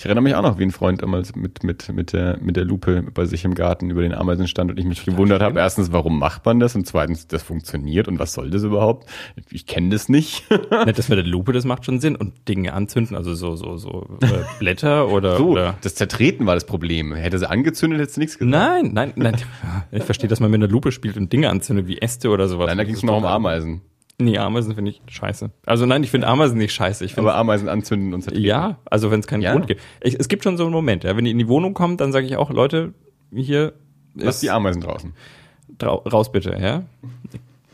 Ich 0.00 0.06
erinnere 0.06 0.22
mich 0.22 0.34
auch 0.34 0.40
noch, 0.40 0.58
wie 0.58 0.62
ein 0.62 0.70
Freund 0.70 1.02
damals 1.02 1.36
mit, 1.36 1.62
mit, 1.62 1.92
mit, 1.92 2.14
der, 2.14 2.38
mit 2.40 2.56
der 2.56 2.64
Lupe 2.64 3.02
bei 3.12 3.26
sich 3.26 3.44
im 3.44 3.54
Garten 3.54 3.90
über 3.90 4.00
den 4.00 4.14
Ameisen 4.14 4.48
stand 4.48 4.70
und 4.70 4.78
ich 4.78 4.86
mich 4.86 5.04
gewundert 5.04 5.42
habe, 5.42 5.60
erstens, 5.60 5.92
warum 5.92 6.18
macht 6.18 6.46
man 6.46 6.58
das 6.58 6.74
und 6.74 6.86
zweitens, 6.86 7.26
das 7.26 7.42
funktioniert 7.42 8.08
und 8.08 8.18
was 8.18 8.32
soll 8.32 8.48
das 8.48 8.62
überhaupt? 8.62 9.06
Ich 9.50 9.66
kenne 9.66 9.90
das 9.90 10.08
nicht. 10.08 10.50
nicht, 10.86 10.98
das 10.98 11.10
mit 11.10 11.18
der 11.18 11.26
Lupe, 11.26 11.52
das 11.52 11.66
macht 11.66 11.84
schon 11.84 12.00
Sinn. 12.00 12.16
Und 12.16 12.48
Dinge 12.48 12.72
anzünden, 12.72 13.14
also 13.14 13.34
so, 13.34 13.56
so, 13.56 13.76
so 13.76 14.08
äh, 14.22 14.28
Blätter 14.58 15.06
oder, 15.12 15.36
So, 15.36 15.50
oder 15.50 15.74
das 15.82 15.96
Zertreten 15.96 16.46
war 16.46 16.54
das 16.54 16.64
Problem. 16.64 17.12
Hätte 17.12 17.38
sie 17.38 17.50
angezündet, 17.50 18.00
hätte 18.00 18.12
sie 18.12 18.20
nichts 18.20 18.38
gesagt. 18.38 18.50
Nein, 18.50 18.92
nein, 18.94 19.12
nein. 19.16 19.36
Ich 19.92 20.04
verstehe, 20.04 20.30
dass 20.30 20.40
man 20.40 20.50
mit 20.50 20.62
einer 20.62 20.72
Lupe 20.72 20.92
spielt 20.92 21.18
und 21.18 21.30
Dinge 21.30 21.50
anzündet, 21.50 21.88
wie 21.88 21.98
Äste 21.98 22.30
oder 22.30 22.48
sowas. 22.48 22.68
Nein, 22.68 22.78
da 22.78 22.84
ging 22.84 22.94
es 22.94 23.02
noch 23.02 23.18
um 23.18 23.26
Ameisen. 23.26 23.82
Nee, 24.20 24.38
Ameisen 24.38 24.74
finde 24.74 24.92
ich 24.92 25.02
scheiße. 25.08 25.50
Also 25.66 25.86
nein, 25.86 26.04
ich 26.04 26.10
finde 26.10 26.26
Ameisen 26.28 26.58
nicht 26.58 26.72
scheiße. 26.72 27.04
Ich 27.04 27.18
Aber 27.18 27.34
Ameisen 27.34 27.68
anzünden 27.68 28.14
und 28.14 28.22
zertreten. 28.22 28.44
ja, 28.46 28.78
also 28.84 29.10
wenn 29.10 29.20
es 29.20 29.26
keinen 29.26 29.42
Ja. 29.42 29.52
Grund 29.52 29.66
gibt. 29.66 29.80
Ich, 30.02 30.18
es 30.18 30.28
gibt 30.28 30.44
schon 30.44 30.56
so 30.56 30.64
einen 30.64 30.72
Moment, 30.72 31.04
ja, 31.04 31.16
wenn 31.16 31.24
die 31.24 31.30
in 31.30 31.38
die 31.38 31.48
Wohnung 31.48 31.74
kommen, 31.74 31.96
dann 31.96 32.12
sage 32.12 32.26
ich 32.26 32.36
auch, 32.36 32.50
Leute, 32.50 32.94
hier 33.34 33.72
Lass 34.14 34.36
ist 34.36 34.42
die 34.42 34.50
Ameisen 34.50 34.82
draußen. 34.82 35.14
drau 35.78 35.96
raus 35.96 36.30
bitte, 36.30 36.56
ja. 36.60 36.82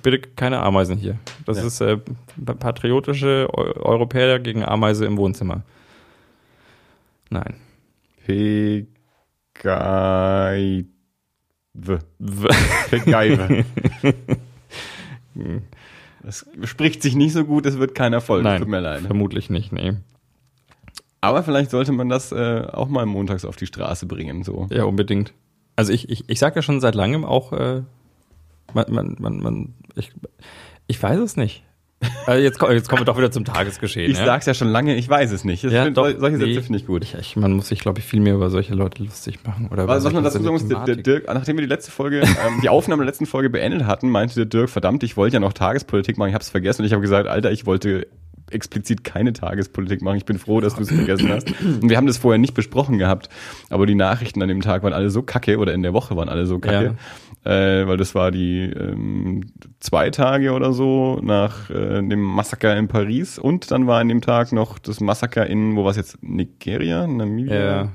Bitte 0.02 0.20
keine 0.36 0.60
Ameisen 0.60 0.96
hier. 0.98 1.16
Das 1.46 1.58
Ja. 1.58 1.66
ist 1.66 1.80
äh, 1.80 1.96
patriotische 2.44 3.48
Eu 3.52 3.72
Europäer 3.82 4.38
gegen 4.38 4.64
Ameise 4.64 5.04
im 5.06 5.16
Wohnzimmer. 5.16 5.62
Nein. 7.30 7.54
Pegaive. 8.24 8.86
Pegaive. 12.90 13.64
Das 16.26 16.44
spricht 16.64 17.02
sich 17.02 17.14
nicht 17.14 17.32
so 17.34 17.44
gut, 17.44 17.66
es 17.66 17.78
wird 17.78 17.94
kein 17.94 18.12
Erfolg. 18.12 18.42
Nein, 18.42 18.58
Tut 18.60 18.68
mir 18.68 18.80
leid. 18.80 19.02
vermutlich 19.02 19.48
nicht, 19.48 19.70
nee. 19.70 19.92
Aber 21.20 21.44
vielleicht 21.44 21.70
sollte 21.70 21.92
man 21.92 22.08
das 22.08 22.32
äh, 22.32 22.62
auch 22.72 22.88
mal 22.88 23.06
montags 23.06 23.44
auf 23.44 23.54
die 23.54 23.66
Straße 23.66 24.06
bringen. 24.06 24.42
So. 24.42 24.66
Ja, 24.70 24.84
unbedingt. 24.84 25.32
Also 25.76 25.92
ich, 25.92 26.08
ich, 26.08 26.28
ich 26.28 26.40
sage 26.40 26.56
ja 26.56 26.62
schon 26.62 26.80
seit 26.80 26.96
langem 26.96 27.24
auch, 27.24 27.52
äh, 27.52 27.82
man, 28.74 28.84
man, 28.88 29.16
man, 29.20 29.38
man 29.38 29.74
ich, 29.94 30.10
ich 30.88 31.00
weiß 31.00 31.20
es 31.20 31.36
nicht. 31.36 31.62
Also 32.26 32.42
jetzt, 32.42 32.60
jetzt 32.60 32.88
kommen 32.88 33.00
wir 33.00 33.04
doch 33.06 33.16
wieder 33.16 33.30
zum 33.30 33.44
Tagesgeschehen. 33.44 34.10
Ich 34.10 34.18
ja? 34.18 34.24
sag's 34.24 34.46
ja 34.46 34.54
schon 34.54 34.68
lange, 34.68 34.96
ich 34.96 35.08
weiß 35.08 35.32
es 35.32 35.44
nicht. 35.44 35.62
Ja, 35.64 35.84
find- 35.84 35.96
doch, 35.96 36.04
sol- 36.04 36.20
solche 36.20 36.36
Sätze 36.38 36.50
nee. 36.50 36.60
finde 36.60 36.78
ich 36.78 36.86
gut. 36.86 37.02
Ich, 37.04 37.14
ich, 37.14 37.36
man 37.36 37.52
muss 37.52 37.68
sich, 37.68 37.80
glaube 37.80 38.00
ich, 38.00 38.04
viel 38.04 38.20
mehr 38.20 38.34
über 38.34 38.50
solche 38.50 38.74
Leute 38.74 39.02
lustig 39.02 39.38
machen. 39.44 39.68
Oder 39.70 39.88
Was, 39.88 40.04
was 40.04 40.12
man 40.12 40.24
dazu 40.24 40.42
sagen 40.42 40.84
der. 40.86 40.96
Dirk, 40.96 41.26
nachdem 41.26 41.56
wir 41.56 41.62
die 41.62 41.68
letzte 41.68 41.90
Folge, 41.90 42.20
ähm, 42.20 42.60
die 42.62 42.68
Aufnahme 42.68 43.02
der 43.02 43.06
letzten 43.06 43.26
Folge 43.26 43.50
beendet 43.50 43.86
hatten, 43.86 44.10
meinte 44.10 44.34
der 44.34 44.46
Dirk, 44.46 44.68
verdammt, 44.70 45.02
ich 45.02 45.16
wollte 45.16 45.34
ja 45.34 45.40
noch 45.40 45.52
Tagespolitik 45.52 46.18
machen, 46.18 46.28
ich 46.28 46.34
habe 46.34 46.42
es 46.42 46.50
vergessen 46.50 46.82
und 46.82 46.86
ich 46.86 46.92
habe 46.92 47.02
gesagt, 47.02 47.28
Alter, 47.28 47.50
ich 47.50 47.66
wollte 47.66 48.06
explizit 48.50 49.02
keine 49.02 49.32
Tagespolitik 49.32 50.02
machen. 50.02 50.16
Ich 50.18 50.24
bin 50.24 50.38
froh, 50.38 50.60
dass 50.60 50.76
du 50.76 50.82
es 50.82 50.88
vergessen 50.90 51.30
hast. 51.30 51.48
Und 51.60 51.88
wir 51.88 51.96
haben 51.96 52.06
das 52.06 52.18
vorher 52.18 52.38
nicht 52.38 52.54
besprochen 52.54 52.98
gehabt, 52.98 53.28
aber 53.70 53.86
die 53.86 53.94
Nachrichten 53.96 54.40
an 54.42 54.48
dem 54.48 54.60
Tag 54.60 54.82
waren 54.84 54.92
alle 54.92 55.10
so 55.10 55.22
kacke 55.22 55.58
oder 55.58 55.74
in 55.74 55.82
der 55.82 55.92
Woche 55.92 56.16
waren 56.16 56.28
alle 56.28 56.46
so 56.46 56.58
kacke, 56.58 56.96
äh, 57.46 57.86
weil 57.86 57.96
das 57.96 58.14
war 58.14 58.30
die 58.30 58.62
ähm, 58.62 59.44
zwei 59.80 60.10
Tage 60.10 60.52
oder 60.52 60.72
so 60.72 61.20
nach 61.22 61.70
äh, 61.70 62.02
dem 62.02 62.20
Massaker 62.20 62.76
in 62.76 62.88
Paris 62.88 63.38
und 63.38 63.70
dann 63.70 63.86
war 63.86 64.00
an 64.00 64.08
dem 64.08 64.20
Tag 64.20 64.52
noch 64.52 64.78
das 64.78 65.00
Massaker 65.00 65.46
in, 65.46 65.76
wo 65.76 65.84
war 65.84 65.90
es 65.92 65.96
jetzt, 65.96 66.22
Nigeria, 66.22 67.06
Namibia? 67.06 67.92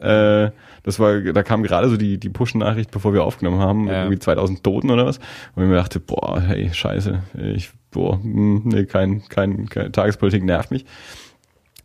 Äh, 0.00 0.50
das 0.82 0.98
war, 0.98 1.20
da 1.20 1.42
kam 1.42 1.62
gerade 1.62 1.88
so 1.88 1.96
die, 1.96 2.18
die 2.18 2.28
Push-Nachricht, 2.28 2.90
bevor 2.90 3.14
wir 3.14 3.24
aufgenommen 3.24 3.58
haben, 3.60 3.88
Ja. 3.88 4.02
irgendwie 4.02 4.18
2000 4.18 4.62
Toten 4.62 4.90
oder 4.90 5.06
was. 5.06 5.18
Und 5.54 5.62
ich 5.62 5.68
mir 5.68 5.76
dachte, 5.76 5.98
boah, 6.00 6.40
hey, 6.40 6.68
scheiße, 6.72 7.22
ich, 7.54 7.70
boah, 7.90 8.20
hm, 8.22 8.62
nee, 8.64 8.84
kein, 8.84 9.22
kein, 9.28 9.66
kein 9.68 9.92
Tagespolitik 9.92 10.44
nervt 10.44 10.70
mich. 10.70 10.84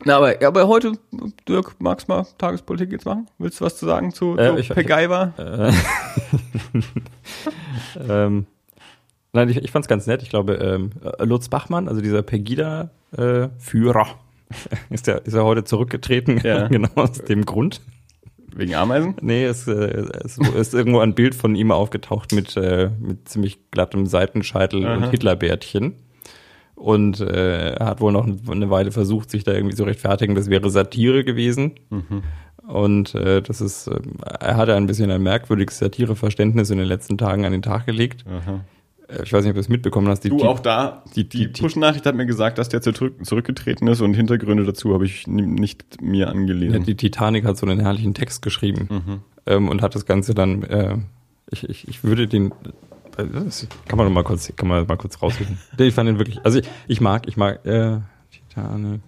Na, 0.05 0.17
aber, 0.17 0.35
aber 0.45 0.67
heute, 0.67 0.93
Dirk, 1.47 1.75
magst 1.79 2.07
mal 2.07 2.25
Tagespolitik 2.37 2.91
jetzt 2.91 3.05
machen? 3.05 3.27
Willst 3.37 3.59
du 3.59 3.65
was 3.65 3.77
zu 3.77 3.85
sagen 3.85 4.11
zu, 4.13 4.37
Äh, 4.37 4.59
ich- 4.59 4.69
Pegaiva? 4.69 5.33
Äh, 5.37 5.73
ähm, 8.09 8.45
nein, 9.33 9.49
ich, 9.49 9.57
ich 9.57 9.71
fand 9.71 9.83
es 9.85 9.89
ganz 9.89 10.07
nett. 10.07 10.21
Ich 10.23 10.29
glaube, 10.29 10.53
ähm, 10.53 10.91
äh, 11.03 11.25
Lutz 11.25 11.49
Bachmann, 11.49 11.87
also 11.87 12.01
dieser 12.01 12.21
Pegida-Führer, 12.21 14.07
ist 14.89 15.07
ja 15.07 15.15
ist 15.15 15.33
ja 15.33 15.43
heute 15.43 15.63
zurückgetreten, 15.65 16.39
Ja. 16.43 16.67
genau 16.69 16.89
aus 16.95 17.13
dem 17.23 17.45
Grund. 17.45 17.81
Wegen 18.55 18.73
Ameisen? 18.75 19.15
Nee, 19.21 19.43
es, 19.45 19.67
äh, 19.67 19.73
es 20.23 20.37
ist 20.37 20.73
irgendwo 20.73 20.99
ein 20.99 21.13
Bild 21.13 21.35
von 21.35 21.55
ihm 21.55 21.71
aufgetaucht 21.71 22.31
mit, 22.33 22.57
äh, 22.57 22.89
mit 22.99 23.29
ziemlich 23.29 23.69
glattem 23.69 24.05
Seitenscheitel 24.07 24.85
Aha. 24.85 24.95
und 24.95 25.11
Hitlerbärtchen. 25.11 25.95
Und 26.79 27.19
äh, 27.19 27.71
er 27.75 27.85
hat 27.87 27.99
wohl 27.99 28.13
noch 28.13 28.25
eine 28.25 28.69
Weile 28.69 28.91
versucht, 28.91 29.29
sich 29.29 29.43
da 29.43 29.51
irgendwie 29.51 29.75
zu 29.75 29.83
rechtfertigen, 29.83 30.33
das 30.33 30.49
wäre 30.49 30.69
Satire 30.69 31.25
gewesen. 31.25 31.73
Mhm. 31.89 32.23
Und 32.67 33.15
äh, 33.15 33.41
das 33.41 33.59
ist, 33.59 33.87
äh, 33.87 33.99
er 34.39 34.55
hatte 34.55 34.75
ein 34.75 34.87
bisschen 34.87 35.11
ein 35.11 35.21
merkwürdiges 35.21 35.77
Satireverständnis 35.79 36.69
in 36.69 36.77
den 36.77 36.87
letzten 36.87 37.17
Tagen 37.17 37.43
an 37.45 37.51
den 37.51 37.61
Tag 37.63 37.85
gelegt. 37.85 38.23
Äh, 39.09 39.23
Ich 39.23 39.33
weiß 39.33 39.43
nicht, 39.43 39.49
ob 39.49 39.55
du 39.55 39.59
es 39.59 39.67
mitbekommen 39.67 40.07
hast. 40.07 40.21
Die, 40.23 40.29
Du 40.29 40.37
die, 40.37 40.43
auch 40.45 40.59
da, 40.61 41.03
die, 41.17 41.27
die, 41.27 41.51
die- 41.51 41.61
Push-Nachricht 41.61 42.05
hat 42.05 42.15
mir 42.15 42.25
gesagt, 42.27 42.57
dass 42.59 42.69
der 42.69 42.81
zurück, 42.81 43.15
zurückgetreten 43.25 43.87
ist 43.89 43.99
und 44.01 44.13
Hintergründe 44.13 44.63
dazu 44.63 44.93
habe 44.93 45.03
ich 45.05 45.27
ni- 45.27 45.41
nicht 45.47 46.01
mir 46.01 46.27
ja, 46.27 46.27
angelesen. 46.27 46.83
die 46.85 46.95
Titanic 46.95 47.43
hat 47.43 47.57
so 47.57 47.65
einen 47.65 47.81
herrlichen 47.81 48.13
Text 48.13 48.41
geschrieben 48.41 48.87
Mhm. 48.89 49.19
ähm, 49.47 49.67
und 49.67 49.81
hat 49.81 49.95
das 49.95 50.05
Ganze 50.05 50.33
dann, 50.33 50.63
äh, 50.63 50.95
ich, 51.51 51.67
ich, 51.67 51.87
ich 51.89 52.03
würde 52.05 52.27
den, 52.27 52.53
kann 53.87 53.97
man 53.97 54.05
noch 54.07 54.13
mal 54.13 54.23
kurz, 54.23 54.51
kann 54.55 54.67
man 54.67 54.85
mal 54.87 54.97
kurz 54.97 55.21
raussuchen. 55.21 55.57
ich 55.77 55.93
fand 55.93 56.07
den 56.09 56.17
wirklich, 56.19 56.39
also 56.45 56.59
ich, 56.59 56.67
ich 56.87 57.01
mag, 57.01 57.27
ich 57.27 57.37
mag, 57.37 57.65
äh, 57.65 57.99
Titanic. 58.31 59.01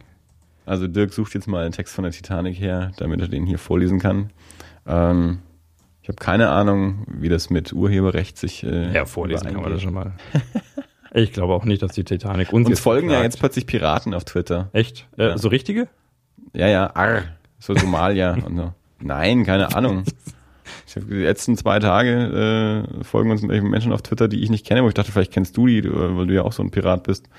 Also 0.66 0.88
Dirk 0.88 1.14
sucht 1.14 1.34
jetzt 1.34 1.48
mal 1.48 1.64
einen 1.64 1.72
Text 1.74 1.94
von 1.96 2.04
der 2.04 2.12
Titanic 2.12 2.60
her, 2.60 2.92
damit 2.98 3.20
er 3.22 3.28
den 3.28 3.46
hier 3.46 3.58
vorlesen 3.58 4.00
kann. 4.00 4.30
Ähm, 4.88 5.40
ich 6.02 6.08
habe 6.10 6.18
keine 6.18 6.50
Ahnung, 6.50 7.06
wie 7.08 7.30
das 7.30 7.50
mit 7.50 7.74
Urheberrecht 7.74 8.38
sich 8.38 8.64
äh, 8.64 8.92
Ja, 8.94 9.06
vorlesen 9.06 9.52
kann 9.52 9.62
man 9.62 9.72
das 9.72 9.82
schon 9.82 9.94
mal. 9.94 10.14
ich 11.14 11.34
glaube 11.34 11.54
auch 11.54 11.66
nicht, 11.66 11.82
dass 11.82 11.92
die 11.94 12.04
Titanic 12.04 12.54
uns, 12.54 12.68
Uns 12.70 12.80
folgen 12.80 13.08
ja 13.08 13.14
verklagt. 13.16 13.34
jetzt 13.34 13.40
plötzlich 13.40 13.68
Piraten 13.68 14.14
auf 14.14 14.24
Twitter. 14.26 14.70
Echt? 14.74 15.08
Äh, 15.18 15.30
Ja. 15.30 15.38
So 15.38 15.50
richtige? 15.50 15.88
Ja, 16.54 16.68
ja, 16.68 16.96
arr, 16.96 17.24
so 17.60 17.76
Somalia 17.76 18.34
und 18.34 18.58
so. 18.58 18.74
Nein, 19.00 19.46
keine 19.46 19.76
Ahnung. 19.76 20.04
Ich 20.92 20.98
hab, 20.98 21.08
die 21.08 21.16
letzten 21.16 21.56
zwei 21.56 21.80
Tage 21.80 22.86
äh, 23.00 23.04
folgen 23.04 23.32
uns 23.32 23.42
Menschen 23.44 23.94
auf 23.94 24.02
Twitter, 24.02 24.28
die 24.28 24.44
ich 24.44 24.50
nicht 24.50 24.66
kenne, 24.66 24.84
wo 24.84 24.90
ich 24.90 24.94
dachte, 24.94 25.12
vielleicht 25.12 25.32
kennst 25.32 25.56
du 25.56 25.66
die, 25.66 25.84
weil 25.86 26.28
du 26.28 26.34
ja 26.34 26.44
auch 26.44 26.52
so 26.52 26.62
ein 26.62 26.70
Pirat 26.70 27.04
bist. 27.04 27.30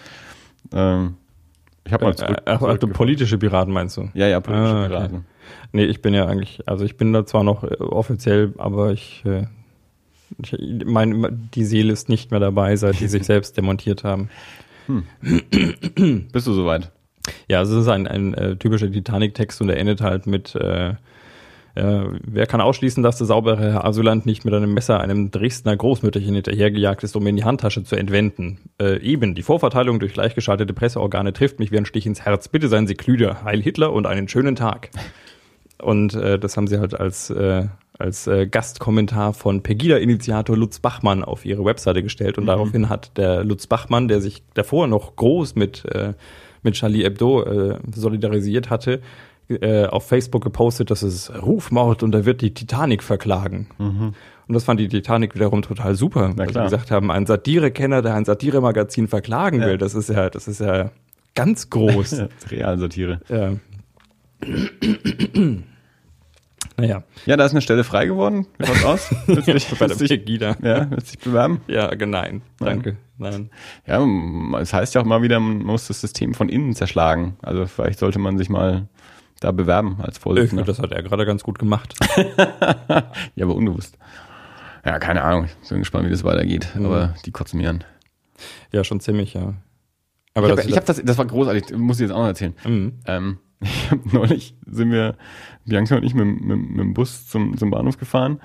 Ähm, 0.73 1.17
ich 1.85 1.93
habe 1.93 2.07
mal 2.07 2.17
zurück, 2.17 2.39
äh, 2.47 2.51
ach, 2.51 2.63
ach, 2.63 2.79
du 2.79 2.89
politische 2.89 3.37
Piraten 3.37 3.73
meinst 3.73 3.99
du? 3.99 4.09
Ja, 4.15 4.27
ja, 4.27 4.41
politische 4.41 4.75
Ah, 4.75 4.81
okay. 4.85 4.89
Piraten. 4.89 5.25
Nee, 5.73 5.85
ich 5.85 6.01
bin 6.01 6.15
ja 6.15 6.27
eigentlich, 6.27 6.67
also 6.67 6.87
ich 6.87 6.97
bin 6.97 7.13
da 7.13 7.27
zwar 7.27 7.45
noch 7.45 7.63
äh, 7.65 7.75
offiziell, 7.75 8.55
aber 8.57 8.93
ich, 8.93 9.23
äh, 9.27 9.47
ich 10.43 10.57
mein, 10.87 11.51
die 11.55 11.65
Seele 11.65 11.93
ist 11.93 12.09
nicht 12.09 12.31
mehr 12.31 12.41
dabei, 12.41 12.77
seit 12.77 13.01
die 13.01 13.09
sich 13.09 13.25
selbst 13.27 13.59
demontiert 13.59 14.03
haben. 14.03 14.31
Bist 15.21 16.47
du 16.47 16.53
soweit? 16.55 16.91
Ja, 17.49 17.59
also 17.59 17.77
es 17.77 17.83
ist 17.83 17.89
ein, 17.89 18.07
ein 18.07 18.33
äh, 18.33 18.57
typischer 18.57 18.91
Titanic-Text 18.91 19.61
und 19.61 19.69
er 19.69 19.77
endet 19.77 20.01
halt 20.01 20.27
mit 20.27 20.55
äh, 20.55 20.95
äh, 21.75 22.05
Wer 22.25 22.47
kann 22.47 22.61
ausschließen, 22.61 23.03
dass 23.03 23.19
der 23.19 23.27
saubere 23.27 23.73
Herr 23.73 23.85
Asylant 23.85 24.27
nicht 24.27 24.45
mit 24.45 24.53
einem 24.53 24.75
Messer 24.75 25.01
einem 25.01 25.31
Dresdner 25.31 25.77
Großmütterchen 25.77 26.35
hinterhergejagt 26.35 27.03
ist, 27.03 27.17
um 27.17 27.23
ihn 27.23 27.29
in 27.29 27.37
die 27.37 27.45
Handtasche 27.45 27.83
zu 27.85 27.97
entwenden? 27.97 28.59
Äh, 28.81 29.01
eben, 29.01 29.35
die 29.35 29.43
Vorverteilung 29.43 29.99
durch 29.99 30.13
gleichgeschaltete 30.13 30.75
Presseorgane 30.75 31.33
trifft 31.33 31.59
mich 31.59 31.73
wie 31.73 31.79
ein 31.79 31.87
Stich 31.87 32.07
ins 32.07 32.23
Herz. 32.25 32.49
Bitte 32.49 32.69
seien 32.69 32.87
Sie 32.87 32.95
klüder. 32.95 33.43
Heil 33.45 33.63
Hitler 33.63 33.93
und 33.93 34.07
einen 34.07 34.29
schönen 34.29 34.57
Tag. 34.57 34.91
Und 35.83 36.15
äh, 36.15 36.39
das 36.39 36.57
haben 36.57 36.69
sie 36.69 36.79
halt 36.79 36.99
als, 36.99 37.29
äh, 37.31 37.67
als 37.99 38.29
äh, 38.29 38.47
Gastkommentar 38.47 39.33
von 39.35 39.65
Pegida-Initiator 39.65 40.57
Lutz 40.57 40.79
Bachmann 40.79 41.25
auf 41.25 41.45
ihre 41.45 41.65
Webseite 41.65 42.05
gestellt. 42.05 42.39
Und 42.39 42.47
daraufhin 42.47 42.89
hat 42.89 43.19
der 43.19 43.43
Lutz 43.43 43.67
Bachmann, 43.67 44.07
der 44.07 44.21
sich 44.21 44.45
davor 44.55 44.87
noch 44.87 45.17
groß 45.17 45.57
mit, 45.57 45.85
äh, 45.87 46.15
mit 46.63 46.75
Charlie 46.75 47.03
Hebdo 47.03 47.43
äh, 47.43 47.79
solidarisiert 47.93 48.71
hatte, 48.71 49.01
äh, 49.61 49.87
auf 49.87 50.07
Facebook 50.07 50.43
gepostet, 50.43 50.91
dass 50.91 51.03
es 51.03 51.33
Rufmord 51.43 52.03
und 52.03 52.15
er 52.15 52.25
wird 52.25 52.41
die 52.41 52.55
Titanic 52.55 53.03
verklagen. 53.03 53.67
Und 53.79 54.55
das 54.55 54.65
fand 54.65 54.81
die 54.81 54.89
Titanic 54.89 55.35
wiederum 55.35 55.63
total 55.63 55.95
super, 55.95 56.33
weil 56.37 56.49
sie 56.53 56.61
gesagt 56.61 56.91
haben, 56.91 57.11
ein 57.11 57.27
Satirekenner, 57.27 58.03
der 58.03 58.15
ein 58.15 58.25
Satiremagazin 58.25 59.09
verklagen 59.09 59.61
Ja. 59.61 59.67
will, 59.67 59.79
das 59.79 59.95
ist 59.95 60.09
ja, 60.09 60.29
das 60.31 60.49
ist 60.49 60.61
ja 60.61 60.91
ganz 61.35 61.71
groß. 61.71 62.23
Realsatire. 62.51 63.21
ja. 63.29 63.53
naja. 66.77 67.03
Ja, 67.27 67.37
da 67.37 67.45
ist 67.45 67.53
eine 67.53 67.61
Stelle 67.61 67.85
frei 67.85 68.07
geworden. 68.07 68.47
Wie 68.59 68.67
schaut's 68.67 68.85
aus? 68.85 69.11
Willst 69.27 69.49
du 69.49 69.53
dich, 69.53 69.79
Bei 69.79 69.87
der 69.87 69.95
Pegida. 69.95 70.57
ja, 70.63 70.91
willst 70.91 71.13
du 71.13 71.17
dich 71.17 71.25
bewerben? 71.25 71.61
Ja, 71.69 71.91
nein. 71.95 72.43
Danke. 72.59 72.97
Nein. 73.19 73.51
Ja, 73.87 74.05
es 74.59 74.73
heißt 74.73 74.95
ja 74.95 75.01
auch 75.01 75.05
mal 75.05 75.23
wieder, 75.23 75.39
man 75.39 75.59
muss 75.59 75.87
das 75.87 76.01
System 76.01 76.35
von 76.35 76.49
innen 76.49 76.75
zerschlagen. 76.75 77.37
Also 77.43 77.67
vielleicht 77.67 78.01
sollte 78.01 78.19
man 78.19 78.37
sich 78.37 78.49
mal 78.49 78.89
da 79.45 79.51
bewerben 79.53 79.97
als 80.01 80.17
Ich 80.17 80.23
Vorsitzender. 80.23 80.65
finde, 80.65 80.73
das 80.73 80.79
hat 80.83 80.93
er 80.93 81.03
gerade 81.03 81.27
ganz 81.27 81.43
gut 81.43 81.59
gemacht. 81.59 81.95
Ja, 83.35 83.47
aber 83.47 83.55
unbewusst. 83.55 83.97
Ja, 84.85 84.99
keine 84.99 85.23
Ahnung. 85.23 85.49
Ich 85.63 85.69
bin 85.69 85.79
gespannt, 85.79 86.07
wie 86.07 86.11
das 86.11 86.25
weitergeht. 86.25 86.69
Mhm. 86.75 86.87
Aber 86.87 87.15
die 87.25 87.31
kotzen 87.31 87.59
mir 87.61 87.71
an. 87.71 87.85
Ja, 88.73 88.85
schon 88.85 89.01
ziemlich, 89.01 89.35
ja. 89.35 89.55
Aber 90.35 90.47
ich 90.47 90.51
habe 90.51 90.57
das, 90.63 90.67
ich 90.67 90.77
hab 90.77 90.85
das, 90.85 91.03
das 91.03 91.19
war 91.19 91.27
großartig, 91.27 91.77
muss 91.77 91.99
ich 91.99 92.03
jetzt 92.03 92.13
auch 92.13 92.21
noch 92.21 92.27
erzählen. 92.27 92.55
Mhm. 92.65 92.93
Ähm, 93.07 93.39
ich 93.61 94.13
neulich 94.13 94.57
sind 94.67 94.91
wir, 94.91 95.17
Bianca 95.65 95.97
und 95.97 96.05
ich 96.05 96.15
mit, 96.15 96.27
mit, 96.27 96.59
mit 96.59 96.81
dem 96.81 96.95
Bus 96.95 97.27
zum, 97.29 97.57
zum 97.57 97.71
Bahnhof 97.71 97.97
gefahren. 97.99 98.41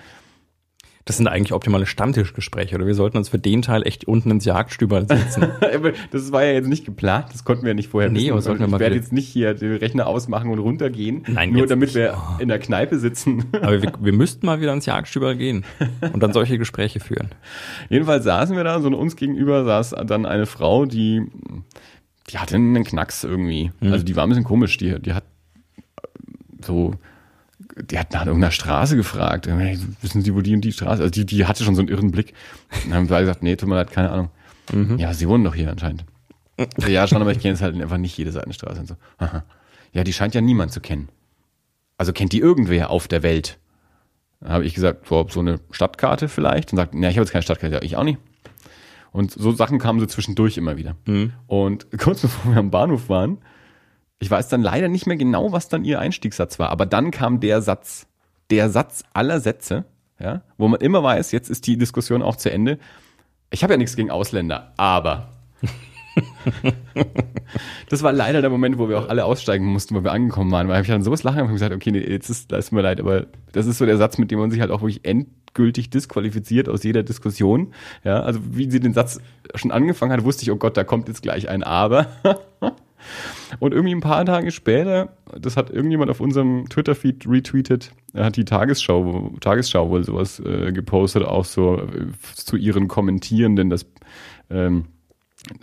Das 1.07 1.17
sind 1.17 1.27
eigentlich 1.27 1.53
optimale 1.53 1.85
Stammtischgespräche, 1.85 2.75
oder 2.75 2.85
wir 2.85 2.93
sollten 2.93 3.17
uns 3.17 3.29
für 3.29 3.39
den 3.39 3.61
Teil 3.61 3.81
echt 3.87 4.05
unten 4.07 4.29
ins 4.29 4.45
Jagdstüber 4.45 5.05
setzen. 5.05 5.47
Das 6.11 6.31
war 6.31 6.43
ja 6.43 6.51
jetzt 6.51 6.67
nicht 6.67 6.85
geplant, 6.85 7.27
das 7.31 7.43
konnten 7.45 7.63
wir 7.63 7.69
ja 7.69 7.73
nicht 7.73 7.89
vorher 7.89 8.09
Nee, 8.09 8.19
wissen. 8.19 8.31
aber 8.31 8.41
sollten 8.41 8.59
wir 8.59 8.65
ich 8.67 8.71
mal 8.71 8.79
werde 8.79 8.95
wieder- 8.95 9.03
jetzt 9.03 9.13
nicht 9.13 9.27
hier 9.27 9.53
den 9.53 9.77
Rechner 9.77 10.05
ausmachen 10.07 10.49
und 10.51 10.59
runtergehen, 10.59 11.23
Nein, 11.27 11.51
nur 11.53 11.65
damit 11.65 11.87
nicht. 11.89 11.95
wir 11.95 12.17
in 12.39 12.49
der 12.49 12.59
Kneipe 12.59 12.99
sitzen. 12.99 13.45
Aber 13.61 13.81
wir, 13.81 13.91
wir 14.01 14.13
müssten 14.13 14.45
mal 14.45 14.59
wieder 14.61 14.73
ins 14.73 14.85
Jagdstüber 14.85 15.33
gehen 15.35 15.63
und 16.13 16.21
dann 16.21 16.33
solche 16.33 16.57
Gespräche 16.57 16.99
führen. 16.99 17.29
Jedenfalls 17.89 18.25
saßen 18.25 18.55
wir 18.57 18.63
da, 18.65 18.79
so 18.81 18.89
uns 18.89 19.15
gegenüber 19.15 19.63
saß 19.63 19.95
dann 20.05 20.25
eine 20.25 20.45
Frau, 20.45 20.85
die, 20.85 21.23
die 22.29 22.37
hatte 22.37 22.55
einen 22.55 22.83
Knacks 22.83 23.23
irgendwie. 23.23 23.71
Mhm. 23.79 23.93
Also 23.93 24.03
die 24.03 24.15
war 24.17 24.23
ein 24.25 24.29
bisschen 24.29 24.43
komisch, 24.43 24.77
die, 24.77 24.99
die 25.01 25.13
hat 25.13 25.23
so, 26.61 26.93
die 27.81 28.00
hat 28.00 28.13
nach 28.13 28.25
irgendeiner 28.25 28.51
Straße 28.51 28.96
gefragt. 28.96 29.48
Hey, 29.48 29.79
wissen 30.01 30.22
Sie, 30.22 30.34
wo 30.34 30.41
die 30.41 30.53
und 30.53 30.62
die 30.62 30.72
Straße? 30.72 31.01
Also 31.01 31.10
die, 31.10 31.25
die 31.25 31.46
hatte 31.46 31.63
schon 31.63 31.75
so 31.75 31.81
einen 31.81 31.89
irren 31.89 32.12
Blick. 32.12 32.34
Und 32.84 32.91
dann 32.91 32.93
haben 32.93 33.10
wir 33.10 33.19
gesagt, 33.19 33.43
nee, 33.43 33.55
tut 33.55 33.69
mir 33.69 33.75
leid, 33.75 33.91
keine 33.91 34.12
Ahnung. 34.12 34.29
Mhm. 34.72 34.98
Ja, 34.98 35.13
sie 35.13 35.27
wohnen 35.27 35.43
doch 35.43 35.55
hier 35.55 35.69
anscheinend. 35.72 36.05
Ja, 36.88 37.07
schon, 37.07 37.22
aber 37.22 37.31
ich 37.31 37.39
kenne 37.39 37.53
jetzt 37.53 37.62
halt 37.62 37.79
einfach 37.79 38.00
nicht 38.00 38.17
jede 38.17 38.31
Seitenstraße 38.31 38.79
und 38.79 38.88
so. 38.88 38.96
Aha. 39.19 39.43
Ja, 39.93 40.03
die 40.03 40.12
scheint 40.12 40.34
ja 40.34 40.41
niemand 40.41 40.72
zu 40.72 40.81
kennen. 40.81 41.07
Also 41.98 42.13
kennt 42.13 42.34
die 42.34 42.39
irgendwer 42.39 42.89
auf 42.89 43.07
der 43.07 43.22
Welt? 43.22 43.60
Dann 44.39 44.50
habe 44.50 44.65
ich 44.65 44.74
gesagt, 44.74 45.07
so, 45.07 45.27
so 45.29 45.39
eine 45.39 45.60
Stadtkarte 45.69 46.27
vielleicht. 46.27 46.72
Und 46.72 46.77
sagt, 46.77 46.96
ja, 46.96 47.10
ich 47.10 47.17
habe 47.17 47.25
jetzt 47.25 47.31
keine 47.31 47.43
Stadtkarte. 47.43 47.75
Ja, 47.75 47.81
ich 47.84 47.96
auch 47.96 48.03
nicht. 48.03 48.17
Und 49.12 49.31
so 49.31 49.51
Sachen 49.51 49.77
kamen 49.77 50.00
so 50.00 50.07
zwischendurch 50.07 50.57
immer 50.57 50.77
wieder. 50.77 50.96
Und 51.46 51.88
kurz 52.00 52.22
bevor 52.22 52.51
wir 52.53 52.60
am 52.60 52.72
Bahnhof 52.72 53.07
waren, 53.10 53.38
ich 54.19 54.31
weiß 54.31 54.47
dann 54.50 54.62
leider 54.62 54.88
nicht 54.88 55.05
mehr 55.05 55.17
genau, 55.17 55.51
was 55.51 55.69
dann 55.69 55.86
ihr 55.86 56.00
Einstiegssatz 56.00 56.59
war, 56.59 56.69
aber 56.69 56.86
dann 56.86 57.12
kam 57.12 57.39
der 57.39 57.62
Satz, 57.62 58.07
der 58.50 58.69
Satz 58.69 59.03
aller 59.13 59.39
Sätze, 59.39 59.86
ja, 60.19 60.41
wo 60.57 60.67
man 60.67 60.79
immer 60.81 61.03
weiß, 61.03 61.31
jetzt 61.31 61.50
ist 61.50 61.67
die 61.67 61.77
Diskussion 61.77 62.21
auch 62.21 62.36
zu 62.36 62.51
Ende. 62.51 62.79
Ich 63.51 63.63
habe 63.63 63.74
ja 63.74 63.77
nichts 63.77 63.95
gegen 63.95 64.09
Ausländer, 64.09 64.74
aber. 64.77 65.29
das 67.89 68.01
war 68.01 68.12
leider 68.12 68.41
der 68.41 68.50
Moment, 68.50 68.79
wo 68.79 68.89
wir 68.89 68.97
auch 68.97 69.09
alle 69.09 69.25
aussteigen 69.25 69.65
mussten, 69.65 69.93
wo 69.93 70.03
wir 70.03 70.12
angekommen 70.12 70.50
waren, 70.51 70.67
weil 70.67 70.81
ich 70.81 70.88
dann 70.88 71.03
sowas 71.03 71.21
lachen 71.21 71.41
und 71.41 71.53
gesagt, 71.53 71.75
okay, 71.75 71.91
nee, 71.91 72.00
jetzt 72.00 72.29
ist, 72.29 72.51
da 72.51 72.59
mir 72.71 72.81
leid, 72.81 73.00
aber 73.00 73.27
das 73.51 73.67
ist 73.67 73.77
so 73.77 73.86
der 73.86 73.97
Satz, 73.97 74.17
mit 74.17 74.31
dem 74.31 74.39
man 74.39 74.50
sich 74.50 74.59
halt 74.59 74.71
auch 74.71 74.81
wirklich 74.81 75.05
endgültig 75.05 75.91
disqualifiziert 75.91 76.69
aus 76.69 76.83
jeder 76.83 77.03
Diskussion. 77.03 77.74
Ja, 78.03 78.24
also 78.24 78.39
wie 78.43 78.71
sie 78.71 78.79
den 78.79 78.93
Satz 78.93 79.19
schon 79.53 79.71
angefangen 79.71 80.12
hat, 80.12 80.24
wusste 80.24 80.41
ich, 80.41 80.51
oh 80.51 80.55
Gott, 80.55 80.75
da 80.75 80.83
kommt 80.83 81.07
jetzt 81.07 81.21
gleich 81.21 81.50
ein 81.50 81.62
Aber. 81.62 82.07
Und 83.59 83.73
irgendwie 83.73 83.95
ein 83.95 84.01
paar 84.01 84.25
Tage 84.25 84.51
später, 84.51 85.09
das 85.39 85.57
hat 85.57 85.69
irgendjemand 85.69 86.11
auf 86.11 86.19
unserem 86.19 86.67
Twitter-Feed 86.69 87.27
retweetet, 87.27 87.91
hat 88.13 88.35
die 88.35 88.45
Tagesschau, 88.45 89.33
Tagesschau 89.39 89.89
wohl 89.89 90.03
sowas 90.03 90.39
äh, 90.39 90.71
gepostet, 90.71 91.23
auch 91.23 91.45
so 91.45 91.79
äh, 91.79 92.07
zu 92.35 92.55
ihren 92.55 92.87
Kommentierenden, 92.87 93.69
dass 93.69 93.85
ähm, 94.49 94.85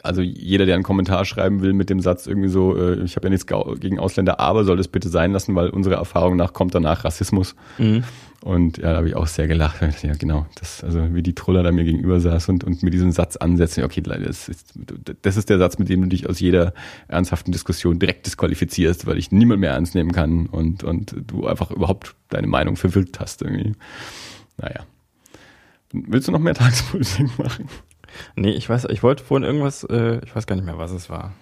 also 0.03 0.23
jeder, 0.23 0.67
der 0.67 0.77
einen 0.77 0.85
Kommentar 0.85 1.25
schreiben 1.25 1.61
will 1.63 1.73
mit 1.73 1.91
dem 1.91 2.01
Satz 2.01 2.27
irgendwie 2.27 2.49
so, 2.49 2.77
äh, 2.77 3.03
ich 3.05 3.17
habe 3.17 3.27
ja 3.27 3.31
nichts 3.31 3.47
gegen 3.47 3.99
Ausländer, 3.99 4.41
aber 4.41 4.65
soll 4.65 4.77
das 4.77 4.89
bitte 4.89 5.09
sein 5.09 5.33
lassen, 5.33 5.55
weil 5.55 5.69
unserer 5.69 5.97
Erfahrung 5.97 6.37
nach 6.37 6.53
kommt 6.53 6.75
danach 6.75 7.05
Rassismus. 7.05 7.55
Und 8.45 8.77
ja, 8.77 8.91
da 8.91 8.97
habe 8.99 9.09
ich 9.09 9.17
auch 9.17 9.27
sehr 9.27 9.49
gelacht. 9.49 9.81
Ja, 10.03 10.13
genau. 10.19 10.45
Das, 10.57 10.85
also 10.85 11.15
wie 11.15 11.23
die 11.23 11.35
Truller 11.35 11.63
da 11.63 11.73
mir 11.73 11.85
gegenüber 11.85 12.21
saß 12.21 12.51
und, 12.51 12.63
und 12.63 12.83
mit 12.83 12.93
diesem 12.93 13.11
Satz 13.11 13.37
ansetzt. 13.37 13.79
Okay, 13.79 14.03
das 14.03 14.51
ist, 14.51 14.75
das 15.23 15.39
ist 15.39 15.49
der 15.49 15.57
Satz, 15.57 15.79
mit 15.79 15.89
dem 15.89 16.03
du 16.03 16.09
dich 16.09 16.29
aus 16.29 16.41
jeder 16.41 16.75
ernsthaften 17.09 17.53
Diskussion 17.53 17.99
direkt 17.99 18.27
disqualifizierst, 18.27 19.07
weil 19.07 19.17
ich 19.17 19.33
niemand 19.33 19.61
mehr 19.61 19.73
ernst 19.73 19.95
nehmen 19.95 20.13
kann 20.13 20.45
und, 20.45 20.85
und 20.85 21.17
du 21.27 21.47
einfach 21.47 21.71
überhaupt 21.71 22.17
deine 22.29 22.47
Meinung 22.47 22.77
verwirkt 22.77 23.19
hast 23.19 23.41
irgendwie. 23.41 23.73
Naja. 24.59 24.85
Willst 25.93 26.29
du 26.29 26.33
noch 26.33 26.39
mehr 26.39 26.55
Tagespolitik 26.55 27.39
machen? 27.39 27.67
Nee, 28.37 28.51
ich 28.51 28.69
weiß, 28.69 28.89
ich 28.91 29.03
wollte 29.03 29.25
vorhin 29.25 29.47
irgendwas, 29.47 29.85
äh, 29.85 30.21
ich 30.23 30.37
weiß 30.37 30.47
gar 30.47 30.57
nicht 30.57 30.67
mehr, 30.67 30.77
was 30.77 30.91
es 30.91 31.09
war. 31.09 31.33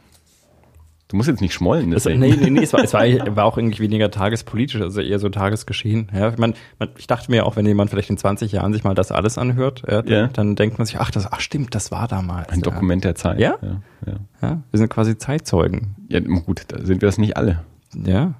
Du 1.12 1.16
musst 1.18 1.28
jetzt 1.28 1.40
nicht 1.42 1.52
schmollen. 1.54 1.90
Das, 1.90 2.04
deswegen. 2.04 2.20
nee, 2.20 2.34
nee, 2.40 2.50
nee, 2.50 2.62
es 2.62 2.72
war, 2.72 2.82
es 2.82 2.92
war, 2.94 3.02
war 3.36 3.44
auch 3.44 3.58
irgendwie 3.58 3.80
weniger 3.82 4.10
tagespolitisch, 4.10 4.80
also 4.80 5.00
eher 5.00 5.18
so 5.18 5.28
Tagesgeschehen. 5.28 6.08
Ja, 6.12 6.30
ich, 6.30 6.38
mein, 6.38 6.54
man, 6.78 6.88
ich 6.96 7.06
dachte 7.06 7.30
mir 7.30 7.44
auch, 7.46 7.54
wenn 7.56 7.66
jemand 7.66 7.90
vielleicht 7.90 8.08
in 8.10 8.16
20 8.16 8.50
Jahren 8.50 8.72
sich 8.72 8.82
mal 8.82 8.94
das 8.94 9.12
alles 9.12 9.36
anhört, 9.38 9.82
ja, 9.88 10.02
dann, 10.02 10.12
Ja. 10.12 10.26
dann 10.28 10.56
denkt 10.56 10.78
man 10.78 10.86
sich, 10.86 10.98
ach, 10.98 11.10
das, 11.10 11.30
ach 11.30 11.40
stimmt, 11.40 11.74
das 11.74 11.92
war 11.92 12.08
damals. 12.08 12.48
Ein. 12.48 12.62
Dokument 12.62 13.04
der 13.04 13.14
Zeit. 13.14 13.38
Ja? 13.38 13.56
Ja, 14.40 14.62
wir 14.70 14.78
sind 14.78 14.88
quasi 14.88 15.16
Zeitzeugen. 15.18 15.94
ja 16.08 16.18
gut, 16.20 16.62
da 16.68 16.78
sind 16.78 17.02
wir 17.02 17.06
das 17.08 17.18
nicht 17.18 17.36
alle. 17.36 17.60
Ja. 17.94 18.34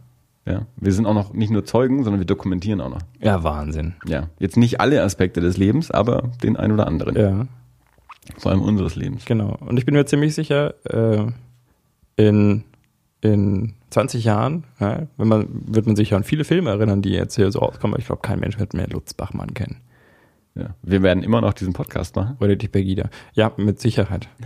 Ja, 0.45 0.63
wir 0.77 0.93
sind 0.93 1.07
auch 1.07 1.15
noch 1.15 1.33
nicht 1.35 1.51
nur 1.51 1.65
Zeugen, 1.65 2.03
sondern 2.03 2.21
wir 2.21 2.27
dokumentieren 2.27 2.81
auch 2.81 2.89
noch. 2.91 2.99
Ja, 3.21 3.45
Wahnsinn. 3.45 3.95
Ja, 4.07 4.29
jetzt 4.41 4.57
nicht 4.57 4.81
alle 4.81 5.01
Aspekte 5.03 5.41
des 5.41 5.57
Lebens, 5.57 5.91
aber 5.93 6.31
den 6.43 6.57
ein 6.57 6.73
oder 6.73 6.89
anderen. 6.89 7.17
Ja, 7.17 7.47
Vor 8.39 8.51
allem 8.51 8.63
unseres 8.63 8.97
Lebens. 8.97 9.25
genau. 9.25 9.57
Und 9.61 9.77
ich 9.79 9.85
bin 9.85 9.95
mir 9.95 10.05
ziemlich 10.07 10.35
sicher, 10.35 10.75
äh, 10.87 11.27
in, 12.17 12.65
in 13.21 13.75
20 13.91 14.25
Jahren, 14.25 14.65
ja, 14.81 15.07
wenn 15.17 15.29
man, 15.29 15.49
wird 15.67 15.87
man 15.87 15.97
sich 15.97 16.15
an 16.15 16.25
viele 16.25 16.45
Filme 16.45 16.71
erinnern, 16.71 17.03
die 17.03 17.11
jetzt 17.11 17.37
hier 17.37 17.51
so 17.51 17.61
rauskommen. 17.61 17.95
aber 17.95 18.01
Ich 18.01 18.07
glaube, 18.07 18.23
kein 18.23 18.41
Mensch 18.41 18.59
wird 18.59 18.75
mehr 18.75 18.89
Lutz 18.89 19.15
Bachmann 19.15 19.55
kennen. 19.55 19.81
Ja. 20.55 20.75
Wir 20.83 21.03
werden 21.03 21.23
immer 21.23 21.41
noch 21.41 21.55
diesen 21.55 21.73
Podcast 21.73 22.15
machen. 22.17 22.37
Oder 22.41 22.57
die 22.57 22.69
Pegida. 22.69 23.09
Ja, 23.35 23.53
mit 23.57 23.81
Sicherheit. 23.81 24.29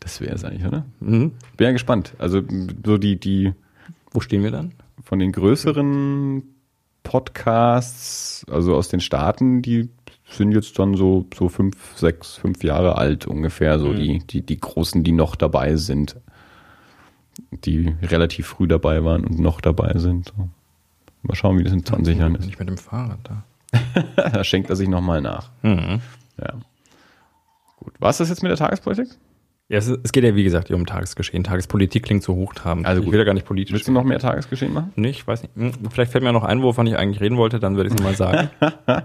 Das 0.00 0.20
wäre 0.20 0.34
es 0.34 0.44
eigentlich, 0.44 0.66
oder? 0.66 0.84
Mhm. 0.98 1.30
Bin 1.56 1.64
ja 1.66 1.70
gespannt. 1.70 2.14
Also 2.18 2.42
so 2.84 2.98
die, 2.98 3.20
die 3.20 3.54
Wo 4.10 4.20
stehen 4.20 4.42
wir 4.42 4.50
dann? 4.50 4.72
von 5.04 5.18
den 5.18 5.32
größeren 5.32 6.42
Podcasts, 7.02 8.44
also 8.50 8.74
aus 8.74 8.88
den 8.88 9.00
Staaten, 9.00 9.62
die 9.62 9.88
sind 10.36 10.52
jetzt 10.52 10.78
dann 10.78 10.94
so, 10.94 11.26
so 11.36 11.48
fünf, 11.48 11.96
sechs, 11.96 12.36
fünf 12.36 12.62
Jahre 12.64 12.96
alt 12.96 13.26
ungefähr, 13.26 13.78
so 13.78 13.88
Mhm. 13.88 13.96
die, 13.96 14.18
die, 14.26 14.42
die 14.42 14.60
großen, 14.60 15.02
die 15.04 15.12
noch 15.12 15.36
dabei 15.36 15.76
sind. 15.76 16.16
Die 17.64 17.94
relativ 18.02 18.46
früh 18.48 18.68
dabei 18.68 19.02
waren 19.04 19.24
und 19.24 19.38
noch 19.38 19.60
dabei 19.60 19.94
sind. 19.98 20.32
So. 20.36 20.48
Mal 21.22 21.34
schauen, 21.34 21.58
wie 21.58 21.64
das 21.64 21.72
in 21.72 21.84
20 21.84 22.18
Jahren 22.18 22.34
ist. 22.34 22.46
Nicht 22.46 22.58
mit 22.58 22.68
dem 22.68 22.78
Fahrrad 22.78 23.18
da. 23.24 23.44
da 24.30 24.44
schenkt 24.44 24.68
er 24.70 24.76
sich 24.76 24.88
nochmal 24.88 25.20
nach. 25.20 25.50
Mhm. 25.62 26.00
Ja. 26.38 26.54
Gut. 27.78 27.94
War 27.98 28.10
es 28.10 28.18
das 28.18 28.28
jetzt 28.28 28.42
mit 28.42 28.50
der 28.50 28.58
Tagespolitik? 28.58 29.08
Ja, 29.68 29.78
es, 29.78 29.88
es 29.88 30.10
geht 30.12 30.24
ja, 30.24 30.34
wie 30.34 30.42
gesagt, 30.44 30.70
um 30.70 30.84
Tagesgeschehen. 30.84 31.44
Tagespolitik 31.44 32.02
klingt 32.02 32.22
so 32.24 32.34
hochtrabend. 32.34 32.86
Also 32.86 33.00
ich 33.00 33.04
gut. 33.06 33.12
will 33.12 33.20
ja 33.20 33.24
gar 33.24 33.34
nicht 33.34 33.46
politisch. 33.46 33.72
Willst 33.72 33.86
du 33.88 33.92
noch 33.92 34.04
mehr 34.04 34.18
Tagesgeschehen 34.18 34.72
machen? 34.72 34.92
Nee, 34.96 35.10
ich 35.10 35.26
weiß 35.26 35.42
nicht. 35.42 35.54
Hm, 35.56 35.72
Vielleicht 35.90 36.10
fällt 36.12 36.24
mir 36.24 36.32
noch 36.32 36.42
ein, 36.44 36.60
wovon 36.62 36.86
ich 36.88 36.96
eigentlich 36.96 37.20
reden 37.20 37.36
wollte, 37.36 37.60
dann 37.60 37.76
würde 37.76 37.88
ich 37.88 37.94
es 37.94 38.02
mal 38.02 38.14
sagen. 38.16 38.50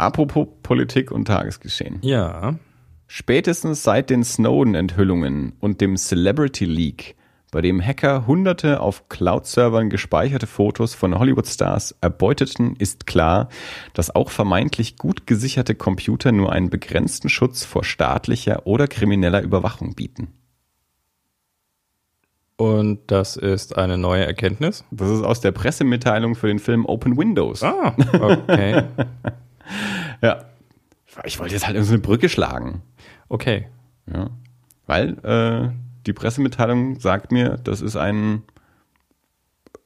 Apropos 0.00 0.48
Politik 0.62 1.10
und 1.10 1.26
Tagesgeschehen. 1.26 1.98
ja. 2.02 2.58
Spätestens 3.12 3.82
seit 3.82 4.08
den 4.08 4.22
Snowden-Enthüllungen 4.22 5.54
und 5.58 5.80
dem 5.80 5.96
Celebrity 5.96 6.64
Leak, 6.64 7.16
bei 7.50 7.60
dem 7.60 7.84
Hacker 7.84 8.28
hunderte 8.28 8.78
auf 8.78 9.08
Cloud-Servern 9.08 9.90
gespeicherte 9.90 10.46
Fotos 10.46 10.94
von 10.94 11.18
Hollywood-Stars 11.18 11.96
erbeuteten, 12.00 12.76
ist 12.78 13.08
klar, 13.08 13.48
dass 13.94 14.14
auch 14.14 14.30
vermeintlich 14.30 14.96
gut 14.96 15.26
gesicherte 15.26 15.74
Computer 15.74 16.30
nur 16.30 16.52
einen 16.52 16.70
begrenzten 16.70 17.28
Schutz 17.28 17.64
vor 17.64 17.82
staatlicher 17.82 18.64
oder 18.68 18.86
krimineller 18.86 19.42
Überwachung 19.42 19.96
bieten. 19.96 20.28
Und 22.56 23.00
das 23.08 23.36
ist 23.36 23.76
eine 23.76 23.98
neue 23.98 24.24
Erkenntnis. 24.24 24.84
Das 24.92 25.10
ist 25.10 25.24
aus 25.24 25.40
der 25.40 25.50
Pressemitteilung 25.50 26.36
für 26.36 26.46
den 26.46 26.60
Film 26.60 26.86
Open 26.86 27.18
Windows. 27.18 27.64
Ah, 27.64 27.96
okay. 28.20 28.84
Ja. 30.22 30.44
Ich 31.24 31.38
wollte 31.38 31.54
jetzt 31.54 31.66
halt 31.66 31.74
irgendeine 31.74 32.02
Brücke 32.02 32.28
schlagen. 32.28 32.82
Okay. 33.28 33.66
Ja. 34.12 34.30
Weil 34.86 35.18
äh, 35.24 35.70
die 36.06 36.12
Pressemitteilung 36.12 37.00
sagt 37.00 37.32
mir, 37.32 37.56
das 37.56 37.80
ist 37.80 37.96
ein 37.96 38.42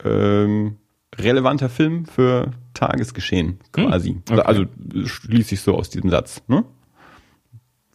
ähm, 0.05 0.77
relevanter 1.17 1.69
Film 1.69 2.07
für 2.07 2.53
Tagesgeschehen 2.75 3.61
quasi. 3.73 4.21
okay. 4.29 4.41
Also 4.41 4.65
schließe 5.05 5.55
ich 5.55 5.61
so 5.61 5.77
aus 5.77 5.91
diesem 5.91 6.11
Satz. 6.11 6.43
Ne? 6.49 6.65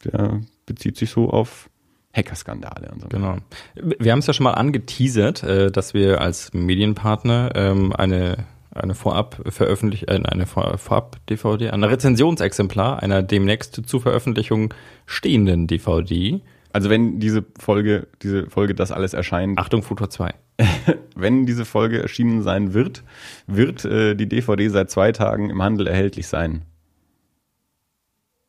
Der 0.04 0.40
bezieht 0.66 0.96
sich 0.96 1.10
so 1.10 1.30
auf 1.30 1.68
Hackerskandale 2.12 2.90
und 2.90 3.02
so. 3.02 3.08
Genau. 3.08 3.36
Wir 3.74 4.12
haben 4.12 4.18
es 4.20 4.26
ja 4.26 4.32
schon 4.32 4.44
mal 4.44 4.54
angeteasert, 4.54 5.42
äh, 5.42 5.70
dass 5.70 5.94
wir 5.94 6.20
als 6.20 6.52
Medienpartner 6.52 7.52
ähm, 7.54 7.92
eine 7.92 8.46
eine 8.74 8.94
vorab 8.94 9.40
veröffentlich 9.48 10.08
äh, 10.08 10.20
eine 10.24 10.46
Vor- 10.46 10.78
vorab 10.78 11.16
DVD, 11.28 11.70
ein 11.70 11.84
Rezensionsexemplar 11.84 13.02
einer 13.02 13.22
demnächst 13.22 13.80
zur 13.86 14.00
Veröffentlichung 14.00 14.72
stehenden 15.06 15.66
DVD. 15.66 16.40
Also 16.72 16.88
wenn 16.88 17.18
diese 17.18 17.44
Folge, 17.58 18.06
diese 18.22 18.48
Folge 18.48 18.74
das 18.74 18.92
alles 18.92 19.12
erscheint, 19.12 19.58
Achtung, 19.58 19.82
Futur 19.82 20.08
2. 20.08 20.32
wenn 21.16 21.46
diese 21.46 21.64
Folge 21.64 22.00
erschienen 22.00 22.42
sein 22.42 22.74
wird, 22.74 23.02
wird 23.46 23.84
äh, 23.84 24.14
die 24.14 24.28
DVD 24.28 24.68
seit 24.68 24.90
zwei 24.90 25.10
Tagen 25.12 25.50
im 25.50 25.62
Handel 25.62 25.86
erhältlich 25.86 26.28
sein. 26.28 26.62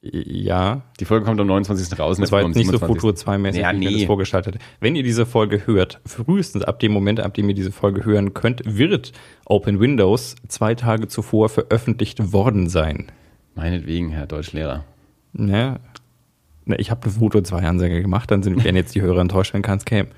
Ja, 0.04 0.82
Die 1.00 1.06
Folge 1.06 1.26
kommt 1.26 1.40
am 1.40 1.46
29. 1.46 2.00
raus. 2.00 2.18
das 2.18 2.32
war 2.32 2.42
jetzt 2.42 2.56
nicht 2.56 2.66
so 2.66 2.72
27.. 2.78 2.88
Futur 2.88 3.16
2 3.16 3.38
mäßig, 3.38 3.62
Ja, 3.62 3.72
wie 3.72 3.86
ich 3.86 3.92
nee. 3.92 3.98
das 4.00 4.06
vorgestellt 4.08 4.48
hätte. 4.48 4.58
Wenn 4.80 4.96
ihr 4.96 5.04
diese 5.04 5.28
Folge 5.28 5.68
hört, 5.68 6.02
frühestens 6.08 6.64
ab 6.64 6.80
dem 6.80 6.92
Moment, 6.92 7.20
ab 7.20 7.36
dem 7.36 7.48
ihr 7.50 7.54
diese 7.54 7.72
Folge 7.72 8.04
hören 8.04 8.34
könnt, 8.34 8.62
wird 8.66 9.12
Open 9.46 9.80
Windows 9.80 10.36
zwei 10.48 10.74
Tage 10.74 11.08
zuvor 11.08 11.50
veröffentlicht 11.50 12.34
worden 12.34 12.68
sein. 12.68 13.12
Meinetwegen, 13.54 14.10
Herr 14.10 14.26
Deutschlehrer. 14.26 14.86
Ne? 15.34 15.80
Ne, 16.66 16.76
ich 16.78 16.90
habe 16.90 17.04
eine 17.04 17.12
Foto 17.12 17.42
2 17.42 17.62
Ansage 17.62 18.02
gemacht, 18.02 18.32
dann 18.32 18.42
sind, 18.42 18.64
werden 18.64 18.76
jetzt 18.76 18.96
die 18.96 19.02
Hörer 19.02 19.22
enttäuscht, 19.22 19.54
wenn 19.54 19.62
keins 19.62 19.86
käme. 19.86 20.10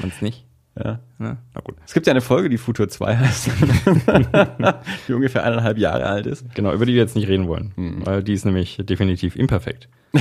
Man's 0.00 0.20
nicht? 0.22 0.44
Ja. 0.82 1.00
Ne? 1.18 1.36
Na 1.54 1.60
gut. 1.62 1.74
Es 1.86 1.92
gibt 1.94 2.06
ja 2.06 2.12
eine 2.12 2.20
Folge, 2.20 2.48
die 2.48 2.58
Futur 2.58 2.88
2 2.88 3.16
heißt, 3.16 3.50
die 5.08 5.12
ungefähr 5.12 5.44
eineinhalb 5.44 5.78
Jahre 5.78 6.06
alt 6.06 6.26
ist. 6.26 6.44
Genau, 6.54 6.72
über 6.72 6.86
die 6.86 6.92
wir 6.94 7.00
jetzt 7.00 7.16
nicht 7.16 7.28
reden 7.28 7.48
wollen, 7.48 7.72
Hm. 7.76 8.06
weil 8.06 8.22
die 8.22 8.32
ist 8.32 8.44
nämlich 8.44 8.78
definitiv 8.82 9.34
imperfekt. 9.36 9.88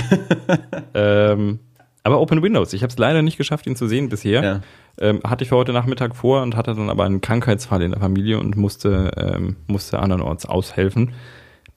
ähm, 0.94 1.60
aber 2.04 2.22
Open 2.22 2.42
Windows, 2.42 2.74
ich 2.74 2.84
habe 2.84 2.92
es 2.92 2.98
leider 2.98 3.22
nicht 3.22 3.38
geschafft, 3.38 3.68
ihn 3.68 3.76
zu 3.76 3.88
sehen 3.88 4.10
bisher. 4.10 4.44
Ja. 4.44 4.62
Ähm, 5.00 5.20
hatte 5.24 5.44
ich 5.44 5.50
für 5.50 5.58
heute 5.58 5.74
Nachmittag 5.74 6.16
vor 6.16 6.42
und 6.42 6.56
hatte 6.56 6.74
dann 6.74 6.90
aber 6.90 7.04
einen 7.04 7.22
Krankheitsfall 7.22 7.82
in 7.82 7.92
der 7.92 8.00
Familie 8.00 8.40
und 8.40 8.56
musste, 8.56 9.12
ähm, 9.18 9.58
musste 9.68 10.00
andernorts 10.00 10.46
aushelfen. 10.46 11.14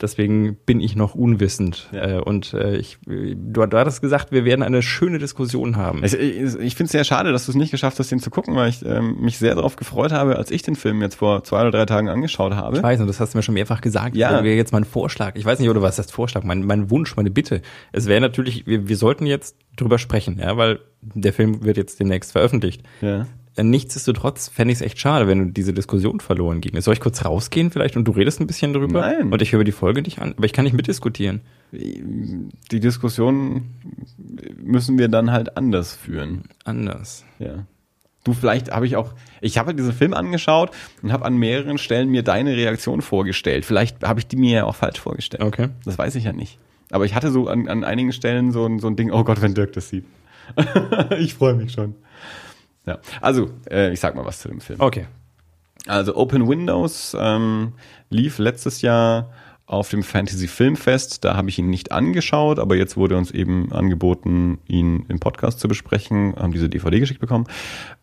Deswegen 0.01 0.57
bin 0.65 0.79
ich 0.79 0.95
noch 0.95 1.13
unwissend. 1.13 1.89
Ja. 1.91 2.17
Äh, 2.17 2.21
und 2.21 2.53
äh, 2.53 2.75
ich, 2.77 2.97
du, 3.05 3.65
du 3.65 3.77
hattest 3.77 4.01
gesagt, 4.01 4.31
wir 4.31 4.45
werden 4.45 4.63
eine 4.63 4.81
schöne 4.81 5.19
Diskussion 5.19 5.77
haben. 5.77 6.03
Ich, 6.03 6.13
ich, 6.13 6.55
ich 6.55 6.75
finde 6.75 6.85
es 6.85 6.91
sehr 6.91 7.03
schade, 7.03 7.31
dass 7.31 7.45
du 7.45 7.51
es 7.51 7.55
nicht 7.55 7.71
geschafft 7.71 7.99
hast, 7.99 8.11
den 8.11 8.19
zu 8.19 8.31
gucken, 8.31 8.55
weil 8.55 8.69
ich 8.69 8.83
ähm, 8.85 9.17
mich 9.21 9.37
sehr 9.37 9.55
darauf 9.55 9.75
gefreut 9.75 10.11
habe, 10.11 10.37
als 10.37 10.49
ich 10.49 10.63
den 10.63 10.75
Film 10.75 11.01
jetzt 11.01 11.15
vor 11.15 11.43
zwei 11.43 11.61
oder 11.61 11.71
drei 11.71 11.85
Tagen 11.85 12.09
angeschaut 12.09 12.53
habe. 12.53 12.77
Ich 12.77 12.83
weiß, 12.83 12.99
und 12.99 13.07
das 13.07 13.19
hast 13.19 13.33
du 13.33 13.37
mir 13.37 13.43
schon 13.43 13.53
mehrfach 13.53 13.81
gesagt. 13.81 14.15
Ja. 14.15 14.31
Ja. 14.31 14.43
wäre 14.43 14.55
jetzt 14.55 14.73
mein 14.73 14.85
Vorschlag. 14.85 15.35
Ich 15.35 15.45
weiß 15.45 15.59
nicht, 15.59 15.69
oder 15.69 15.81
was 15.81 15.99
heißt 15.99 16.11
Vorschlag? 16.11 16.43
Mein, 16.43 16.65
mein 16.65 16.89
Wunsch, 16.89 17.15
meine 17.15 17.29
Bitte. 17.29 17.61
Es 17.91 18.07
wäre 18.07 18.21
natürlich, 18.21 18.65
wir, 18.65 18.87
wir 18.87 18.97
sollten 18.97 19.25
jetzt 19.25 19.55
drüber 19.75 19.97
sprechen, 19.97 20.39
ja, 20.39 20.57
weil 20.57 20.79
der 21.01 21.33
Film 21.33 21.63
wird 21.63 21.77
jetzt 21.77 21.99
demnächst 21.99 22.31
veröffentlicht. 22.31 22.83
Ja. 23.01 23.27
Nichtsdestotrotz 23.57 24.47
fände 24.47 24.71
ich 24.71 24.79
es 24.79 24.85
echt 24.85 24.99
schade, 24.99 25.27
wenn 25.27 25.53
diese 25.53 25.73
Diskussion 25.73 26.21
verloren 26.21 26.61
ging. 26.61 26.79
Soll 26.79 26.93
ich 26.93 27.01
kurz 27.01 27.25
rausgehen 27.25 27.69
vielleicht 27.69 27.97
und 27.97 28.05
du 28.05 28.11
redest 28.11 28.39
ein 28.39 28.47
bisschen 28.47 28.71
drüber? 28.71 29.01
Nein. 29.01 29.31
Und 29.31 29.41
ich 29.41 29.51
höre 29.51 29.65
die 29.65 29.73
Folge 29.73 30.01
nicht 30.01 30.19
an, 30.19 30.33
aber 30.37 30.45
ich 30.45 30.53
kann 30.53 30.63
nicht 30.63 30.73
mitdiskutieren. 30.73 31.41
Die 31.73 32.79
Diskussion 32.79 33.63
müssen 34.61 34.97
wir 34.97 35.09
dann 35.09 35.31
halt 35.31 35.57
anders 35.57 35.93
führen. 35.93 36.43
Anders. 36.63 37.25
Ja. 37.39 37.65
Du, 38.23 38.33
vielleicht 38.33 38.71
habe 38.71 38.85
ich 38.85 38.95
auch, 38.95 39.13
ich 39.41 39.57
habe 39.57 39.73
diesen 39.73 39.93
Film 39.93 40.13
angeschaut 40.13 40.71
und 41.01 41.11
habe 41.11 41.25
an 41.25 41.35
mehreren 41.35 41.77
Stellen 41.77 42.09
mir 42.09 42.23
deine 42.23 42.55
Reaktion 42.55 43.01
vorgestellt. 43.01 43.65
Vielleicht 43.65 44.03
habe 44.03 44.19
ich 44.19 44.27
die 44.27 44.37
mir 44.37 44.57
ja 44.57 44.63
auch 44.65 44.75
falsch 44.75 44.99
vorgestellt. 44.99 45.43
Okay. 45.43 45.69
Das 45.83 45.97
weiß 45.97 46.15
ich 46.15 46.25
ja 46.25 46.33
nicht. 46.33 46.59
Aber 46.91 47.05
ich 47.05 47.15
hatte 47.15 47.31
so 47.31 47.47
an, 47.47 47.67
an 47.67 47.83
einigen 47.83 48.13
Stellen 48.13 48.51
so 48.51 48.65
ein, 48.65 48.79
so 48.79 48.87
ein 48.87 48.95
Ding, 48.95 49.11
oh 49.11 49.23
Gott, 49.23 49.41
wenn 49.41 49.55
Dirk 49.55 49.73
das 49.73 49.89
sieht. 49.89 50.05
ich 51.17 51.33
freue 51.33 51.55
mich 51.55 51.71
schon. 51.71 51.95
Ja, 52.85 52.99
also, 53.21 53.51
äh, 53.69 53.91
ich 53.93 53.99
sag 53.99 54.15
mal 54.15 54.25
was 54.25 54.39
zu 54.39 54.47
dem 54.47 54.61
Film. 54.61 54.79
Okay. 54.79 55.05
Also 55.87 56.15
Open 56.15 56.47
Windows 56.47 57.15
ähm, 57.19 57.73
lief 58.09 58.37
letztes 58.37 58.81
Jahr 58.81 59.31
auf 59.65 59.89
dem 59.89 60.03
Fantasy 60.03 60.47
Filmfest. 60.47 61.23
Da 61.23 61.35
habe 61.35 61.49
ich 61.49 61.57
ihn 61.57 61.69
nicht 61.69 61.91
angeschaut, 61.91 62.59
aber 62.59 62.75
jetzt 62.75 62.97
wurde 62.97 63.17
uns 63.17 63.31
eben 63.31 63.71
angeboten, 63.71 64.59
ihn 64.67 65.05
im 65.07 65.19
Podcast 65.19 65.59
zu 65.59 65.67
besprechen. 65.67 66.35
Haben 66.35 66.51
diese 66.51 66.69
DVD 66.69 66.99
geschickt 66.99 67.21
bekommen. 67.21 67.47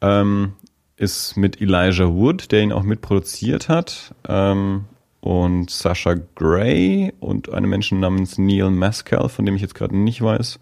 Ähm, 0.01 0.55
ist 0.97 1.37
mit 1.37 1.61
Elijah 1.61 2.09
Wood, 2.09 2.51
der 2.51 2.63
ihn 2.63 2.73
auch 2.73 2.83
mitproduziert 2.83 3.69
hat. 3.69 4.15
Ähm, 4.27 4.87
und 5.21 5.71
Sasha 5.71 6.15
Gray 6.37 7.13
und 7.21 7.53
einem 7.53 7.71
Menschen 7.71 8.01
namens 8.01 8.39
Neil 8.39 8.71
Maskell, 8.71 9.29
von 9.29 9.45
dem 9.45 9.57
ich 9.57 9.63
jetzt 9.63 9.75
gerade 9.75 9.97
nicht 9.97 10.23
weiß, 10.23 10.59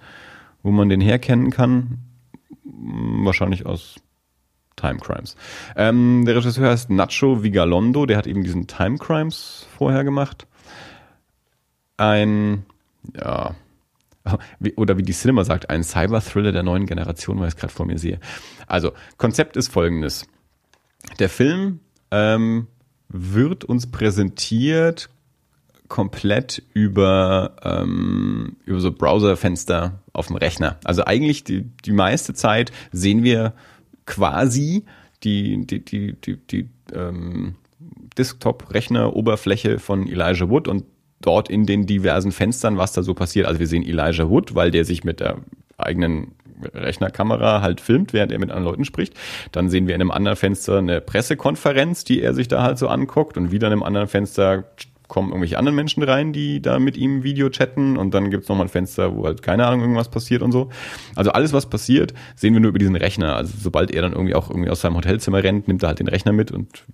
wo 0.62 0.70
man 0.70 0.88
den 0.88 1.00
herkennen 1.00 1.50
kann. 1.50 1.98
Wahrscheinlich 2.64 3.64
aus 3.64 3.96
Time 4.76 4.98
Crimes. 4.98 5.36
Ähm, 5.74 6.24
der 6.26 6.36
Regisseur 6.36 6.70
heißt 6.70 6.90
Nacho 6.90 7.42
Vigalondo, 7.42 8.06
der 8.06 8.18
hat 8.18 8.26
eben 8.26 8.42
diesen 8.42 8.66
Time 8.66 8.98
Crimes 8.98 9.66
vorher 9.76 10.04
gemacht. 10.04 10.46
Ein, 11.96 12.64
ja, 13.18 13.54
oder 14.76 14.98
wie 14.98 15.02
die 15.02 15.12
Cinema 15.12 15.44
sagt, 15.44 15.70
ein 15.70 15.82
Cyber-Thriller 15.82 16.52
der 16.52 16.62
neuen 16.62 16.86
Generation, 16.86 17.38
weil 17.38 17.48
ich 17.48 17.54
es 17.54 17.60
gerade 17.60 17.72
vor 17.72 17.86
mir 17.86 17.98
sehe. 17.98 18.20
Also, 18.66 18.92
Konzept 19.16 19.56
ist 19.56 19.72
folgendes. 19.72 20.26
Der 21.18 21.28
Film 21.28 21.80
ähm, 22.10 22.66
wird 23.08 23.64
uns 23.64 23.90
präsentiert 23.90 25.08
komplett 25.88 26.62
über, 26.74 27.56
ähm, 27.62 28.56
über 28.64 28.80
so 28.80 28.92
Browserfenster 28.92 30.02
auf 30.12 30.26
dem 30.26 30.36
Rechner. 30.36 30.78
Also 30.84 31.04
eigentlich 31.04 31.44
die, 31.44 31.62
die 31.84 31.92
meiste 31.92 32.34
Zeit 32.34 32.72
sehen 32.90 33.22
wir 33.22 33.52
quasi 34.06 34.84
die, 35.22 35.66
die, 35.66 35.84
die, 35.84 36.12
die, 36.14 36.36
die 36.36 36.68
ähm, 36.94 37.56
Desktop-Rechner-Oberfläche 38.16 39.78
von 39.78 40.06
Elijah 40.08 40.48
Wood 40.48 40.68
und 40.68 40.84
dort 41.20 41.48
in 41.48 41.66
den 41.66 41.86
diversen 41.86 42.32
Fenstern, 42.32 42.78
was 42.78 42.92
da 42.92 43.02
so 43.02 43.14
passiert. 43.14 43.46
Also 43.46 43.60
wir 43.60 43.66
sehen 43.66 43.82
Elijah 43.82 44.28
Wood, 44.28 44.54
weil 44.54 44.70
der 44.70 44.84
sich 44.84 45.04
mit 45.04 45.20
der 45.20 45.38
eigenen 45.76 46.32
Rechnerkamera 46.74 47.60
halt 47.60 47.80
filmt, 47.80 48.12
während 48.12 48.32
er 48.32 48.38
mit 48.38 48.50
anderen 48.50 48.64
Leuten 48.64 48.84
spricht. 48.84 49.14
Dann 49.52 49.68
sehen 49.68 49.86
wir 49.86 49.94
in 49.94 50.00
einem 50.00 50.10
anderen 50.10 50.36
Fenster 50.36 50.78
eine 50.78 51.00
Pressekonferenz, 51.00 52.04
die 52.04 52.22
er 52.22 52.34
sich 52.34 52.48
da 52.48 52.62
halt 52.62 52.78
so 52.78 52.88
anguckt 52.88 53.36
und 53.36 53.50
wieder 53.50 53.66
in 53.66 53.74
einem 53.74 53.82
anderen 53.82 54.08
Fenster 54.08 54.64
kommen 55.08 55.28
irgendwelche 55.28 55.58
anderen 55.58 55.76
Menschen 55.76 56.02
rein, 56.02 56.32
die 56.32 56.60
da 56.60 56.78
mit 56.78 56.96
ihm 56.96 57.22
Video 57.22 57.48
chatten 57.50 57.96
und 57.96 58.14
dann 58.14 58.30
gibt's 58.30 58.48
noch 58.48 58.56
mal 58.56 58.64
ein 58.64 58.68
Fenster, 58.68 59.16
wo 59.16 59.24
halt 59.24 59.42
keine 59.42 59.66
Ahnung 59.66 59.80
irgendwas 59.80 60.10
passiert 60.10 60.42
und 60.42 60.52
so. 60.52 60.70
Also 61.14 61.32
alles, 61.32 61.52
was 61.52 61.66
passiert, 61.66 62.14
sehen 62.34 62.54
wir 62.54 62.60
nur 62.60 62.70
über 62.70 62.78
diesen 62.78 62.96
Rechner. 62.96 63.36
Also 63.36 63.52
sobald 63.58 63.90
er 63.90 64.02
dann 64.02 64.12
irgendwie 64.12 64.34
auch 64.34 64.50
irgendwie 64.50 64.70
aus 64.70 64.80
seinem 64.80 64.96
Hotelzimmer 64.96 65.42
rennt, 65.42 65.68
nimmt 65.68 65.82
er 65.82 65.88
halt 65.88 65.98
den 65.98 66.08
Rechner 66.08 66.32
mit 66.32 66.50
und 66.50 66.84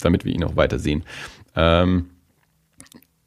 damit 0.00 0.24
wir 0.24 0.34
ihn 0.34 0.44
auch 0.44 0.56
weiter 0.56 0.78
sehen. 0.78 1.04
Ähm, 1.54 2.06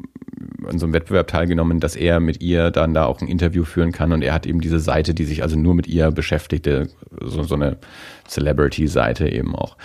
an 0.66 0.78
so 0.78 0.86
einem 0.86 0.92
Wettbewerb 0.92 1.28
teilgenommen, 1.28 1.80
dass 1.80 1.96
er 1.96 2.20
mit 2.20 2.42
ihr 2.42 2.70
dann 2.70 2.94
da 2.94 3.04
auch 3.04 3.20
ein 3.20 3.28
Interview 3.28 3.64
führen 3.64 3.92
kann. 3.92 4.12
Und 4.12 4.22
er 4.22 4.34
hat 4.34 4.46
eben 4.46 4.60
diese 4.60 4.80
Seite, 4.80 5.14
die 5.14 5.24
sich 5.24 5.42
also 5.42 5.56
nur 5.56 5.74
mit 5.74 5.86
ihr 5.86 6.10
beschäftigte, 6.10 6.88
so, 7.22 7.42
so 7.42 7.54
eine 7.54 7.78
Celebrity-Seite 8.26 9.28
eben 9.28 9.54
auch. 9.54 9.76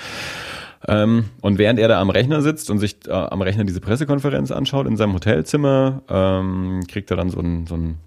Ähm, 0.88 1.26
und 1.42 1.58
während 1.58 1.80
er 1.80 1.88
da 1.88 2.02
am 2.02 2.10
Rechner 2.10 2.42
sitzt 2.42 2.70
und 2.70 2.80
sich 2.80 3.08
äh, 3.08 3.12
am 3.12 3.42
Rechner 3.42 3.64
diese 3.64 3.80
Pressekonferenz 3.80 4.52
anschaut 4.52 4.86
in 4.88 4.98
seinem 4.98 5.14
Hotelzimmer, 5.14 6.02
ähm, 6.10 6.82
kriegt 6.90 7.10
er 7.10 7.18
dann 7.18 7.30
so 7.30 7.40
ein, 7.40 7.68
so 7.68 7.76
ein 7.76 7.98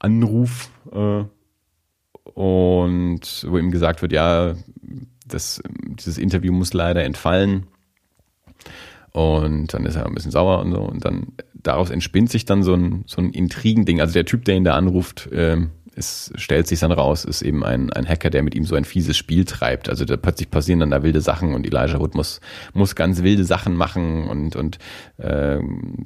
Anruf 0.00 0.70
äh, 0.92 1.24
und 2.34 3.46
wo 3.48 3.58
ihm 3.58 3.70
gesagt 3.70 4.02
wird, 4.02 4.12
ja, 4.12 4.54
das, 5.26 5.62
dieses 5.98 6.18
Interview 6.18 6.52
muss 6.52 6.72
leider 6.72 7.04
entfallen. 7.04 7.68
Und 9.12 9.74
dann 9.74 9.86
ist 9.86 9.96
er 9.96 10.06
ein 10.06 10.14
bisschen 10.14 10.30
sauer 10.30 10.60
und 10.60 10.72
so. 10.72 10.80
Und 10.80 11.04
dann 11.04 11.28
daraus 11.54 11.90
entspinnt 11.90 12.30
sich 12.30 12.44
dann 12.44 12.62
so 12.62 12.74
ein, 12.74 13.04
so 13.06 13.20
ein 13.20 13.30
Intrigending. 13.30 14.00
Also 14.00 14.14
der 14.14 14.24
Typ, 14.24 14.44
der 14.44 14.56
ihn 14.56 14.64
da 14.64 14.74
anruft, 14.74 15.28
ähm, 15.32 15.70
es 16.00 16.32
stellt 16.36 16.66
sich 16.66 16.80
dann 16.80 16.92
raus, 16.92 17.24
ist 17.24 17.42
eben 17.42 17.64
ein, 17.64 17.92
ein 17.92 18.08
Hacker, 18.08 18.30
der 18.30 18.42
mit 18.42 18.54
ihm 18.54 18.64
so 18.64 18.74
ein 18.74 18.84
fieses 18.84 19.16
Spiel 19.16 19.44
treibt. 19.44 19.88
Also 19.88 20.04
da 20.04 20.16
plötzlich 20.16 20.50
passieren 20.50 20.80
dann 20.80 20.90
da 20.90 21.02
wilde 21.02 21.20
Sachen 21.20 21.54
und 21.54 21.66
Elijah 21.66 21.98
Wood 21.98 22.14
muss, 22.14 22.40
muss 22.72 22.94
ganz 22.94 23.22
wilde 23.22 23.44
Sachen 23.44 23.74
machen 23.74 24.28
und, 24.28 24.56
und 24.56 24.78
ähm, 25.18 25.96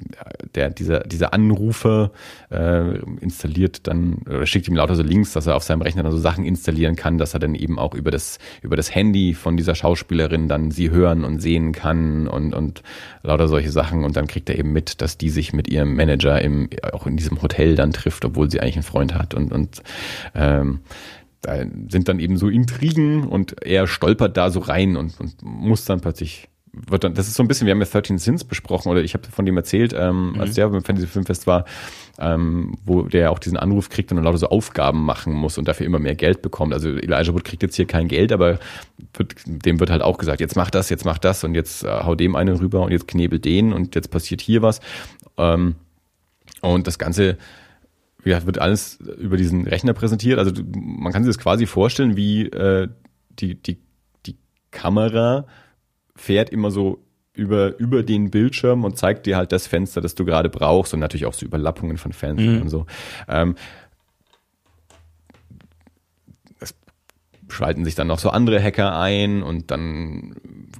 der, 0.55 0.69
dieser, 0.71 1.01
dieser 1.01 1.33
Anrufer 1.33 2.11
äh, 2.51 2.97
installiert 3.21 3.87
dann 3.87 4.23
oder 4.25 4.45
schickt 4.45 4.67
ihm 4.67 4.75
lauter 4.75 4.95
so 4.95 5.03
Links, 5.03 5.33
dass 5.33 5.47
er 5.47 5.55
auf 5.55 5.63
seinem 5.63 5.81
Rechner 5.81 6.03
dann 6.03 6.11
so 6.11 6.17
Sachen 6.17 6.45
installieren 6.45 6.95
kann, 6.95 7.17
dass 7.17 7.33
er 7.33 7.39
dann 7.39 7.55
eben 7.55 7.79
auch 7.79 7.93
über 7.93 8.11
das, 8.11 8.39
über 8.61 8.75
das 8.75 8.93
Handy 8.93 9.33
von 9.33 9.55
dieser 9.55 9.75
Schauspielerin 9.75 10.47
dann 10.47 10.71
sie 10.71 10.89
hören 10.89 11.23
und 11.23 11.39
sehen 11.39 11.71
kann 11.71 12.27
und, 12.27 12.53
und 12.53 12.81
lauter 13.23 13.47
solche 13.47 13.71
Sachen. 13.71 14.03
Und 14.03 14.15
dann 14.15 14.27
kriegt 14.27 14.49
er 14.49 14.57
eben 14.57 14.71
mit, 14.71 15.01
dass 15.01 15.17
die 15.17 15.29
sich 15.29 15.53
mit 15.53 15.69
ihrem 15.69 15.95
Manager 15.95 16.41
im, 16.41 16.69
auch 16.93 17.07
in 17.07 17.17
diesem 17.17 17.41
Hotel 17.41 17.75
dann 17.75 17.91
trifft, 17.91 18.25
obwohl 18.25 18.49
sie 18.49 18.59
eigentlich 18.59 18.75
einen 18.75 18.83
Freund 18.83 19.13
hat 19.13 19.33
und, 19.33 19.51
und 19.51 19.81
ähm, 20.33 20.81
da 21.41 21.63
sind 21.89 22.09
dann 22.09 22.19
eben 22.19 22.37
so 22.37 22.49
Intrigen 22.49 23.27
und 23.27 23.63
er 23.63 23.85
stolpert 23.85 24.35
da 24.35 24.49
so 24.49 24.59
rein 24.59 24.97
und, 24.97 25.19
und 25.19 25.43
muss 25.43 25.85
dann 25.85 26.01
plötzlich 26.01 26.49
wird 26.87 27.03
dann, 27.03 27.13
das 27.13 27.27
ist 27.27 27.35
so 27.35 27.43
ein 27.43 27.47
bisschen, 27.47 27.65
wir 27.67 27.71
haben 27.71 27.81
ja 27.81 27.87
13 27.87 28.17
Sins 28.17 28.43
besprochen 28.43 28.89
oder 28.89 29.03
ich 29.03 29.13
habe 29.13 29.27
von 29.29 29.45
dem 29.45 29.57
erzählt, 29.57 29.93
ähm, 29.97 30.31
mhm. 30.31 30.41
als 30.41 30.55
der 30.55 30.69
beim 30.69 30.83
Fantasy 30.83 31.07
Filmfest 31.07 31.47
war, 31.47 31.65
ähm, 32.19 32.75
wo 32.85 33.03
der 33.03 33.31
auch 33.31 33.39
diesen 33.39 33.57
Anruf 33.57 33.89
kriegt 33.89 34.11
und 34.11 34.17
dann 34.17 34.25
lauter 34.25 34.37
so 34.37 34.49
Aufgaben 34.49 35.03
machen 35.03 35.33
muss 35.33 35.57
und 35.57 35.67
dafür 35.67 35.85
immer 35.85 35.99
mehr 35.99 36.15
Geld 36.15 36.41
bekommt. 36.41 36.73
Also 36.73 36.89
Elijah 36.89 37.33
Wood 37.33 37.43
kriegt 37.43 37.63
jetzt 37.63 37.75
hier 37.75 37.87
kein 37.87 38.07
Geld, 38.07 38.31
aber 38.31 38.59
wird, 39.13 39.35
dem 39.45 39.79
wird 39.79 39.89
halt 39.89 40.01
auch 40.01 40.17
gesagt, 40.17 40.41
jetzt 40.41 40.55
mach 40.55 40.69
das, 40.69 40.89
jetzt 40.89 41.05
mach 41.05 41.17
das 41.17 41.43
und 41.43 41.55
jetzt 41.55 41.83
äh, 41.83 41.87
hau 41.87 42.15
dem 42.15 42.35
einen 42.35 42.55
rüber 42.55 42.81
und 42.81 42.91
jetzt 42.91 43.07
knebel 43.07 43.39
den 43.39 43.73
und 43.73 43.95
jetzt 43.95 44.11
passiert 44.11 44.41
hier 44.41 44.61
was. 44.61 44.79
Ähm, 45.37 45.75
und 46.61 46.87
das 46.87 46.99
Ganze 46.99 47.37
ja, 48.25 48.45
wird 48.45 48.59
alles 48.59 48.99
über 49.19 49.37
diesen 49.37 49.67
Rechner 49.67 49.93
präsentiert. 49.93 50.39
Also 50.39 50.51
man 50.75 51.13
kann 51.13 51.23
sich 51.23 51.35
das 51.35 51.41
quasi 51.41 51.67
vorstellen, 51.67 52.17
wie 52.17 52.47
äh, 52.47 52.87
die, 53.39 53.55
die, 53.55 53.77
die 54.25 54.35
Kamera 54.71 55.45
fährt 56.15 56.49
immer 56.49 56.71
so 56.71 57.03
über, 57.33 57.77
über 57.79 58.03
den 58.03 58.31
Bildschirm 58.31 58.83
und 58.83 58.97
zeigt 58.97 59.25
dir 59.25 59.37
halt 59.37 59.51
das 59.51 59.67
Fenster, 59.67 60.01
das 60.01 60.15
du 60.15 60.25
gerade 60.25 60.49
brauchst 60.49 60.93
und 60.93 60.99
natürlich 60.99 61.25
auch 61.25 61.33
so 61.33 61.45
Überlappungen 61.45 61.97
von 61.97 62.13
Fenstern 62.13 62.55
mhm. 62.55 62.61
und 62.61 62.69
so. 62.69 62.85
Ähm, 63.27 63.55
es 66.59 66.73
schalten 67.49 67.83
sich 67.83 67.95
dann 67.95 68.07
noch 68.07 68.19
so 68.19 68.29
andere 68.29 68.61
Hacker 68.61 68.97
ein 68.97 69.43
und 69.43 69.69
dann 69.71 70.35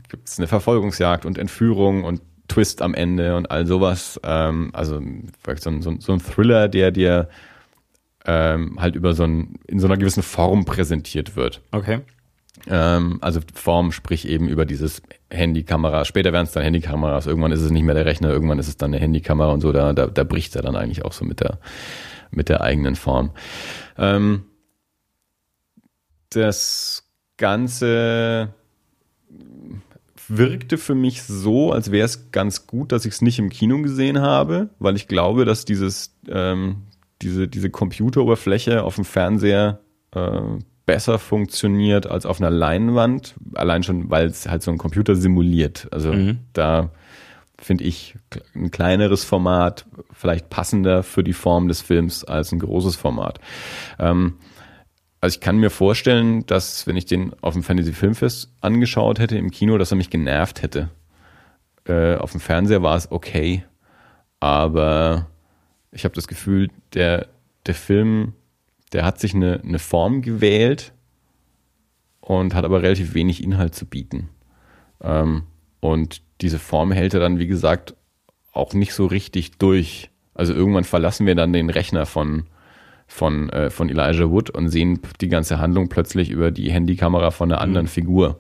gibt 0.10 0.30
es 0.30 0.38
eine 0.38 0.48
Verfolgungsjagd 0.48 1.26
und 1.26 1.38
Entführung 1.38 2.04
und 2.04 2.22
Twist 2.48 2.82
am 2.82 2.94
Ende 2.94 3.36
und 3.36 3.52
all 3.52 3.66
sowas. 3.66 4.20
Ähm, 4.24 4.70
also 4.74 5.02
so 5.60 5.70
ein, 5.70 5.82
so, 5.82 5.96
so 6.00 6.14
ein 6.14 6.20
Thriller, 6.20 6.70
der 6.70 6.92
dir 6.92 7.28
ähm, 8.26 8.80
halt 8.80 8.96
über 8.96 9.14
so 9.14 9.24
ein, 9.24 9.56
in 9.68 9.80
so 9.80 9.88
einer 9.88 9.98
gewissen 9.98 10.24
Form 10.24 10.66
präsentiert 10.66 11.36
wird. 11.36 11.62
Okay. 11.72 12.02
Ähm, 12.68 13.20
also 13.22 13.42
Form, 13.54 13.92
sprich 13.92 14.28
eben 14.28 14.48
über 14.48 14.66
dieses 14.66 15.02
Handykamera. 15.30 16.06
Später 16.06 16.34
werden 16.34 16.46
es 16.46 16.52
dann 16.52 16.64
Handykameras. 16.64 17.28
Irgendwann 17.28 17.52
ist 17.52 17.62
es 17.62 17.72
nicht 17.72 17.84
mehr 17.84 17.96
der 17.96 18.06
Rechner, 18.06 18.30
irgendwann 18.30 18.60
ist 18.60 18.68
es 18.68 18.78
dann 18.78 18.94
eine 18.94 19.02
Handykamera 19.02 19.52
und 19.52 19.62
so. 19.62 19.72
Da, 19.72 19.94
da, 19.94 20.08
da 20.08 20.24
bricht 20.24 20.56
er 20.56 20.62
dann 20.62 20.76
eigentlich 20.76 21.06
auch 21.06 21.14
so 21.14 21.26
mit 21.26 21.42
der, 21.42 21.60
mit 22.32 22.50
der 22.50 22.62
eigenen 22.62 22.96
Form. 22.96 23.32
Ähm, 23.98 24.46
das 26.30 27.04
Ganze 27.38 28.54
wirkte 30.28 30.78
für 30.78 30.96
mich 30.96 31.24
so, 31.24 31.72
als 31.72 31.92
wäre 31.92 32.06
es 32.06 32.32
ganz 32.32 32.68
gut, 32.68 32.92
dass 32.92 33.06
ich 33.06 33.14
es 33.14 33.22
nicht 33.22 33.40
im 33.40 33.50
Kino 33.50 33.82
gesehen 33.82 34.22
habe, 34.22 34.70
weil 34.80 34.96
ich 34.96 35.08
glaube, 35.08 35.46
dass 35.46 35.66
dieses, 35.66 36.16
ähm, 36.28 36.84
diese, 37.22 37.48
diese 37.48 37.70
Computeroberfläche 37.70 38.84
auf 38.84 38.96
dem 38.96 39.06
Fernseher 39.06 39.80
äh, 40.12 40.42
besser 40.86 41.20
funktioniert 41.20 42.08
als 42.08 42.26
auf 42.26 42.40
einer 42.40 42.52
Leinwand, 42.52 43.36
allein 43.56 43.84
schon, 43.84 44.10
weil 44.10 44.28
es 44.28 44.48
halt 44.48 44.62
so 44.62 44.72
ein 44.72 44.78
Computer 44.78 45.16
simuliert. 45.16 45.88
Also 45.92 46.14
mhm. 46.14 46.40
da 46.54 46.92
finde 47.60 47.86
ich 47.86 48.16
ein 48.54 48.72
kleineres 48.72 49.24
Format 49.24 49.86
vielleicht 50.12 50.50
passender 50.50 51.04
für 51.04 51.24
die 51.24 51.34
Form 51.34 51.68
des 51.68 51.82
Films 51.82 52.24
als 52.24 52.52
ein 52.52 52.60
großes 52.60 52.96
Format. 52.96 53.40
Ähm, 54.00 54.36
also 55.22 55.36
ich 55.36 55.42
kann 55.42 55.58
mir 55.58 55.72
vorstellen, 55.72 56.46
dass 56.46 56.86
wenn 56.86 56.98
ich 56.98 57.06
den 57.06 57.34
auf 57.42 57.54
dem 57.54 57.64
Fantasy 57.64 57.94
Filmfest 57.94 58.52
angeschaut 58.62 59.20
hätte 59.20 59.38
im 59.38 59.50
Kino, 59.50 59.78
dass 59.78 59.92
er 59.92 59.98
mich 59.98 60.10
genervt 60.10 60.62
hätte. 60.62 60.90
Äh, 61.88 62.16
auf 62.16 62.32
dem 62.32 62.42
Fernseher 62.42 62.84
war 62.84 62.96
es 62.96 63.12
okay, 63.12 63.64
aber 64.40 65.28
ich 65.92 66.04
habe 66.04 66.14
das 66.14 66.28
Gefühl, 66.28 66.70
der, 66.94 67.28
der 67.66 67.74
Film 67.74 68.34
der 68.96 69.04
hat 69.04 69.20
sich 69.20 69.36
eine, 69.36 69.60
eine 69.62 69.78
Form 69.78 70.22
gewählt 70.22 70.94
und 72.22 72.56
hat 72.56 72.64
aber 72.64 72.82
relativ 72.82 73.14
wenig 73.14 73.44
Inhalt 73.44 73.76
zu 73.76 73.86
bieten. 73.86 74.30
Ähm, 75.02 75.44
und 75.82 76.22
diese 76.40 76.60
Form 76.60 76.94
hält 76.94 77.14
er 77.14 77.20
dann, 77.20 77.38
wie 77.38 77.48
gesagt, 77.48 77.94
auch 78.54 78.74
nicht 78.74 78.94
so 78.94 79.06
richtig 79.06 79.58
durch. 79.58 80.10
Also 80.34 80.54
irgendwann 80.54 80.86
verlassen 80.86 81.26
wir 81.26 81.36
dann 81.36 81.52
den 81.52 81.70
Rechner 81.70 82.06
von, 82.06 82.46
von, 83.06 83.50
äh, 83.50 83.70
von 83.70 83.90
Elijah 83.90 84.32
Wood 84.32 84.50
und 84.50 84.70
sehen 84.70 85.02
die 85.20 85.28
ganze 85.28 85.60
Handlung 85.60 85.90
plötzlich 85.90 86.30
über 86.30 86.52
die 86.52 86.72
Handykamera 86.72 87.32
von 87.32 87.52
einer 87.52 87.60
anderen 87.60 87.88
mhm. 87.88 87.90
Figur. 87.90 88.40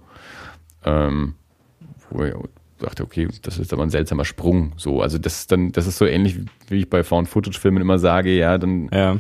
Ähm, 0.85 1.35
wo, 2.09 2.47
dachte, 2.79 3.03
okay, 3.03 3.27
das 3.41 3.57
ist 3.57 3.73
aber 3.73 3.83
ein 3.83 3.89
seltsamer 3.89 4.25
Sprung. 4.25 4.73
So, 4.77 5.01
also 5.01 5.17
das 5.17 5.41
ist 5.41 5.51
dann, 5.51 5.71
das 5.71 5.88
ist 5.88 5.97
so 5.97 6.05
ähnlich, 6.05 6.39
wie 6.67 6.79
ich 6.79 6.89
bei 6.89 7.03
Found-Footage-Filmen 7.03 7.81
immer 7.81 7.99
sage, 7.99 8.35
ja, 8.35 8.57
dann, 8.57 8.89
ja. 8.91 9.17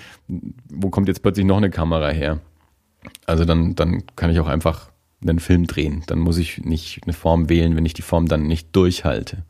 wo 0.69 0.89
kommt 0.89 1.07
jetzt 1.07 1.21
plötzlich 1.21 1.45
noch 1.45 1.57
eine 1.57 1.69
Kamera 1.69 2.09
her? 2.09 2.39
Also 3.25 3.45
dann, 3.45 3.75
dann 3.75 4.03
kann 4.15 4.31
ich 4.31 4.39
auch 4.39 4.47
einfach 4.47 4.89
einen 5.21 5.39
Film 5.39 5.67
drehen. 5.67 6.03
Dann 6.07 6.19
muss 6.19 6.37
ich 6.37 6.63
nicht 6.63 7.01
eine 7.03 7.13
Form 7.13 7.49
wählen, 7.49 7.75
wenn 7.75 7.85
ich 7.85 7.93
die 7.93 8.01
Form 8.01 8.27
dann 8.27 8.47
nicht 8.47 8.75
durchhalte. 8.75 9.43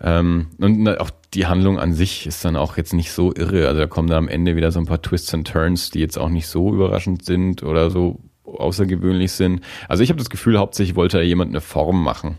Ähm, 0.00 0.46
und 0.58 0.88
auch 1.00 1.10
die 1.34 1.46
Handlung 1.46 1.78
an 1.78 1.92
sich 1.92 2.26
ist 2.26 2.44
dann 2.44 2.56
auch 2.56 2.76
jetzt 2.76 2.94
nicht 2.94 3.12
so 3.12 3.34
irre. 3.34 3.68
Also 3.68 3.80
da 3.80 3.86
kommen 3.86 4.08
da 4.08 4.16
am 4.16 4.28
Ende 4.28 4.56
wieder 4.56 4.70
so 4.70 4.78
ein 4.78 4.86
paar 4.86 5.02
Twists 5.02 5.34
and 5.34 5.46
Turns, 5.46 5.90
die 5.90 6.00
jetzt 6.00 6.18
auch 6.18 6.28
nicht 6.28 6.46
so 6.46 6.72
überraschend 6.72 7.24
sind 7.24 7.62
oder 7.62 7.90
so 7.90 8.20
außergewöhnlich 8.44 9.32
sind. 9.32 9.60
Also 9.88 10.02
ich 10.02 10.10
habe 10.10 10.18
das 10.18 10.30
Gefühl, 10.30 10.58
hauptsächlich 10.58 10.96
wollte 10.96 11.18
da 11.18 11.22
jemand 11.22 11.50
eine 11.50 11.60
Form 11.60 12.02
machen. 12.02 12.38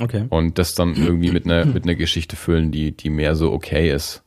Okay. 0.00 0.26
Und 0.28 0.58
das 0.58 0.74
dann 0.74 0.94
irgendwie 0.94 1.30
mit 1.30 1.46
einer 1.46 1.64
mit 1.64 1.84
einer 1.84 1.94
Geschichte 1.94 2.36
füllen, 2.36 2.70
die, 2.70 2.92
die 2.92 3.10
mehr 3.10 3.34
so 3.34 3.52
okay 3.52 3.90
ist. 3.90 4.22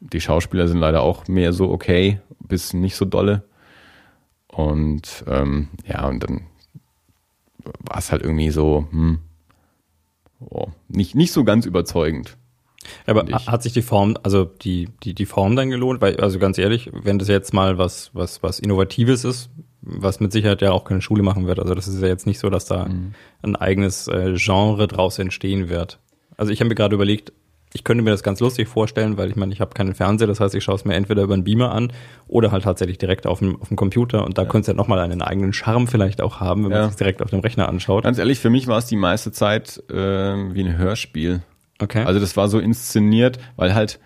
Die 0.00 0.20
Schauspieler 0.20 0.68
sind 0.68 0.78
leider 0.78 1.02
auch 1.02 1.28
mehr 1.28 1.52
so 1.52 1.70
okay, 1.70 2.20
bis 2.40 2.74
nicht 2.74 2.96
so 2.96 3.04
dolle. 3.04 3.44
Und 4.48 5.24
ähm, 5.26 5.68
ja, 5.86 6.06
und 6.06 6.22
dann 6.22 6.42
war 7.64 7.98
es 7.98 8.12
halt 8.12 8.22
irgendwie 8.22 8.50
so, 8.50 8.86
hm, 8.90 9.18
oh, 10.40 10.68
nicht, 10.88 11.14
nicht 11.14 11.32
so 11.32 11.44
ganz 11.44 11.66
überzeugend. 11.66 12.36
Aber 13.06 13.24
hat 13.46 13.62
sich 13.62 13.72
die 13.72 13.82
Form, 13.82 14.16
also 14.22 14.44
die, 14.44 14.90
die, 15.02 15.14
die 15.14 15.26
Form 15.26 15.56
dann 15.56 15.70
gelohnt? 15.70 16.02
Weil, 16.02 16.20
also 16.20 16.38
ganz 16.38 16.58
ehrlich, 16.58 16.90
wenn 16.92 17.18
das 17.18 17.28
jetzt 17.28 17.54
mal 17.54 17.78
was, 17.78 18.10
was, 18.12 18.42
was 18.42 18.58
Innovatives 18.58 19.24
ist, 19.24 19.48
was 19.84 20.20
mit 20.20 20.32
Sicherheit 20.32 20.62
ja 20.62 20.72
auch 20.72 20.84
keine 20.84 21.02
Schule 21.02 21.22
machen 21.22 21.46
wird. 21.46 21.58
Also 21.58 21.74
das 21.74 21.86
ist 21.86 22.00
ja 22.00 22.08
jetzt 22.08 22.26
nicht 22.26 22.38
so, 22.38 22.50
dass 22.50 22.64
da 22.64 22.86
mhm. 22.86 23.14
ein 23.42 23.56
eigenes 23.56 24.08
äh, 24.08 24.34
Genre 24.36 24.86
draus 24.88 25.18
entstehen 25.18 25.68
wird. 25.68 25.98
Also 26.36 26.52
ich 26.52 26.60
habe 26.60 26.68
mir 26.68 26.74
gerade 26.74 26.94
überlegt, 26.94 27.32
ich 27.76 27.82
könnte 27.82 28.04
mir 28.04 28.10
das 28.10 28.22
ganz 28.22 28.38
lustig 28.38 28.68
vorstellen, 28.68 29.18
weil 29.18 29.28
ich 29.28 29.36
meine, 29.36 29.52
ich 29.52 29.60
habe 29.60 29.74
keinen 29.74 29.94
Fernseher, 29.94 30.28
das 30.28 30.38
heißt, 30.38 30.54
ich 30.54 30.62
schaue 30.62 30.76
es 30.76 30.84
mir 30.84 30.94
entweder 30.94 31.24
über 31.24 31.34
einen 31.34 31.42
Beamer 31.42 31.72
an 31.72 31.92
oder 32.28 32.52
halt 32.52 32.64
tatsächlich 32.64 32.98
direkt 32.98 33.26
auf 33.26 33.40
dem, 33.40 33.60
auf 33.60 33.68
dem 33.68 33.76
Computer 33.76 34.24
und 34.24 34.38
da 34.38 34.42
ja. 34.42 34.48
könnte 34.48 34.62
es 34.62 34.66
ja 34.68 34.74
nochmal 34.74 35.00
einen 35.00 35.22
eigenen 35.22 35.52
Charme 35.52 35.88
vielleicht 35.88 36.20
auch 36.20 36.38
haben, 36.38 36.64
wenn 36.64 36.70
ja. 36.70 36.80
man 36.82 36.90
es 36.90 36.96
direkt 36.96 37.20
auf 37.20 37.30
dem 37.30 37.40
Rechner 37.40 37.68
anschaut. 37.68 38.04
Ganz 38.04 38.18
ehrlich, 38.18 38.38
für 38.38 38.50
mich 38.50 38.68
war 38.68 38.78
es 38.78 38.86
die 38.86 38.96
meiste 38.96 39.32
Zeit 39.32 39.82
äh, 39.90 39.94
wie 39.94 40.62
ein 40.62 40.78
Hörspiel. 40.78 41.42
Okay. 41.80 42.04
Also 42.04 42.20
das 42.20 42.36
war 42.36 42.48
so 42.48 42.60
inszeniert, 42.60 43.40
weil 43.56 43.74
halt, 43.74 43.98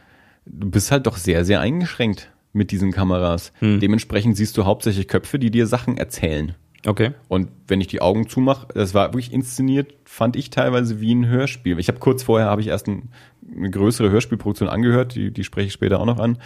du 0.46 0.70
bist 0.70 0.90
halt 0.90 1.06
doch 1.06 1.18
sehr, 1.18 1.44
sehr 1.44 1.60
eingeschränkt 1.60 2.30
mit 2.52 2.70
diesen 2.70 2.92
Kameras. 2.92 3.52
Hm. 3.60 3.80
Dementsprechend 3.80 4.36
siehst 4.36 4.56
du 4.56 4.64
hauptsächlich 4.64 5.08
Köpfe, 5.08 5.38
die 5.38 5.50
dir 5.50 5.66
Sachen 5.66 5.96
erzählen. 5.96 6.54
Okay. 6.86 7.12
Und 7.28 7.48
wenn 7.66 7.80
ich 7.80 7.88
die 7.88 8.00
Augen 8.00 8.28
zumache, 8.28 8.68
das 8.72 8.94
war 8.94 9.08
wirklich 9.08 9.32
inszeniert, 9.32 9.94
fand 10.04 10.36
ich 10.36 10.50
teilweise 10.50 11.00
wie 11.00 11.14
ein 11.14 11.26
Hörspiel. 11.26 11.78
Ich 11.78 11.88
habe 11.88 11.98
kurz 11.98 12.22
vorher 12.22 12.48
habe 12.48 12.60
ich 12.60 12.68
erst 12.68 12.86
ein, 12.88 13.10
eine 13.54 13.70
größere 13.70 14.10
Hörspielproduktion 14.10 14.68
angehört, 14.68 15.14
die, 15.14 15.32
die 15.32 15.44
spreche 15.44 15.68
ich 15.68 15.72
später 15.72 16.00
auch 16.00 16.06
noch 16.06 16.20
an. 16.20 16.38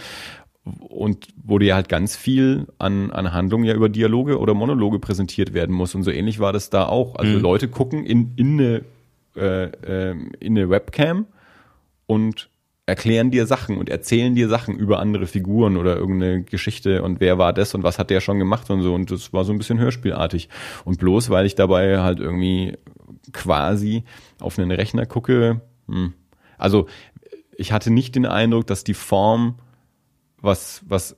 Und 0.65 1.29
wo 1.43 1.59
dir 1.59 1.75
halt 1.75 1.88
ganz 1.88 2.17
viel 2.17 2.69
an, 2.79 3.11
an 3.11 3.33
Handlungen 3.33 3.65
ja 3.65 3.75
über 3.75 3.88
Dialoge 3.88 4.38
oder 4.38 4.55
Monologe 4.55 5.01
präsentiert 5.01 5.55
werden 5.55 5.75
muss. 5.75 5.95
Und 5.95 6.05
so 6.05 6.11
ähnlich 6.11 6.38
war 6.38 6.53
das 6.53 6.71
da 6.71 6.87
auch. 6.87 7.17
Also 7.17 7.37
mhm. 7.37 7.43
Leute 7.43 7.69
gucken 7.69 8.05
in, 8.07 8.33
in, 8.37 8.61
eine, 8.61 8.85
äh, 9.37 9.65
äh, 9.65 10.17
in 10.38 10.57
eine 10.57 10.71
Webcam 10.71 11.27
und 12.07 12.49
erklären 12.87 13.31
dir 13.31 13.47
Sachen 13.47 13.79
und 13.79 13.88
erzählen 13.88 14.35
dir 14.35 14.49
Sachen 14.49 14.77
über 14.77 14.99
andere 14.99 15.27
Figuren 15.27 15.77
oder 15.77 15.97
irgendeine 15.97 16.42
Geschichte 16.42 17.03
und 17.03 17.21
wer 17.21 17.38
war 17.38 17.53
das 17.53 17.75
und 17.75 17.85
was 17.85 17.99
hat 17.99 18.11
der 18.11 18.21
schon 18.21 18.38
gemacht 18.38 18.68
und 18.71 18.83
so. 18.83 18.95
Und 18.95 19.11
das 19.11 19.33
war 19.33 19.45
so 19.45 19.53
ein 19.53 19.59
bisschen 19.59 19.79
hörspielartig. 19.79 20.49
Und 20.85 20.99
bloß 20.99 21.31
weil 21.31 21.47
ich 21.47 21.55
dabei 21.55 22.01
halt 22.01 22.18
irgendwie 22.18 22.77
quasi 23.33 24.05
auf 24.40 24.59
einen 24.59 24.73
Rechner 24.73 25.07
gucke, 25.07 25.61
hm. 25.88 26.14
also 26.59 26.87
ich 27.57 27.71
hatte 27.71 27.90
nicht 27.90 28.16
den 28.16 28.27
Eindruck, 28.27 28.66
dass 28.66 28.83
die 28.83 28.95
Form 28.95 29.59
was, 30.40 30.83
was 30.87 31.16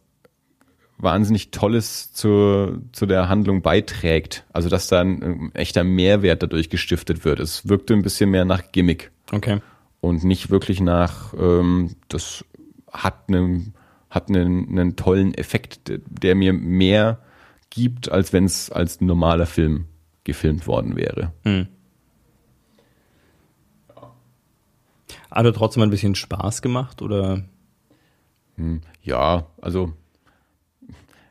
wahnsinnig 0.98 1.50
Tolles 1.50 2.12
zu, 2.12 2.82
zu 2.92 3.06
der 3.06 3.30
Handlung 3.30 3.62
beiträgt. 3.62 4.44
Also 4.52 4.68
dass 4.68 4.88
da 4.88 5.00
ein, 5.00 5.50
echter 5.54 5.82
Mehrwert 5.82 6.42
dadurch 6.42 6.68
gestiftet 6.68 7.24
wird. 7.24 7.40
Es 7.40 7.68
wirkte 7.68 7.94
ein 7.94 8.02
bisschen 8.02 8.30
mehr 8.30 8.44
nach 8.44 8.70
Gimmick. 8.70 9.10
Okay 9.32 9.60
und 10.04 10.22
nicht 10.22 10.50
wirklich 10.50 10.80
nach, 10.80 11.32
ähm, 11.34 11.96
das 12.08 12.44
hat 12.92 13.28
einen, 13.28 13.74
hat 14.10 14.28
einen, 14.28 14.68
einen 14.68 14.96
tollen 14.96 15.34
Effekt, 15.34 15.92
der 16.06 16.34
mir 16.34 16.52
mehr 16.52 17.18
gibt, 17.70 18.10
als 18.10 18.32
wenn 18.32 18.44
es 18.44 18.70
als 18.70 19.00
normaler 19.00 19.46
Film 19.46 19.86
gefilmt 20.24 20.66
worden 20.66 20.94
wäre. 20.96 21.32
Hm. 21.42 21.68
Hat 25.30 25.44
er 25.44 25.52
trotzdem 25.52 25.82
ein 25.82 25.90
bisschen 25.90 26.14
Spaß 26.14 26.62
gemacht 26.62 27.02
oder? 27.02 27.44
Hm, 28.56 28.82
ja, 29.02 29.46
also 29.60 29.94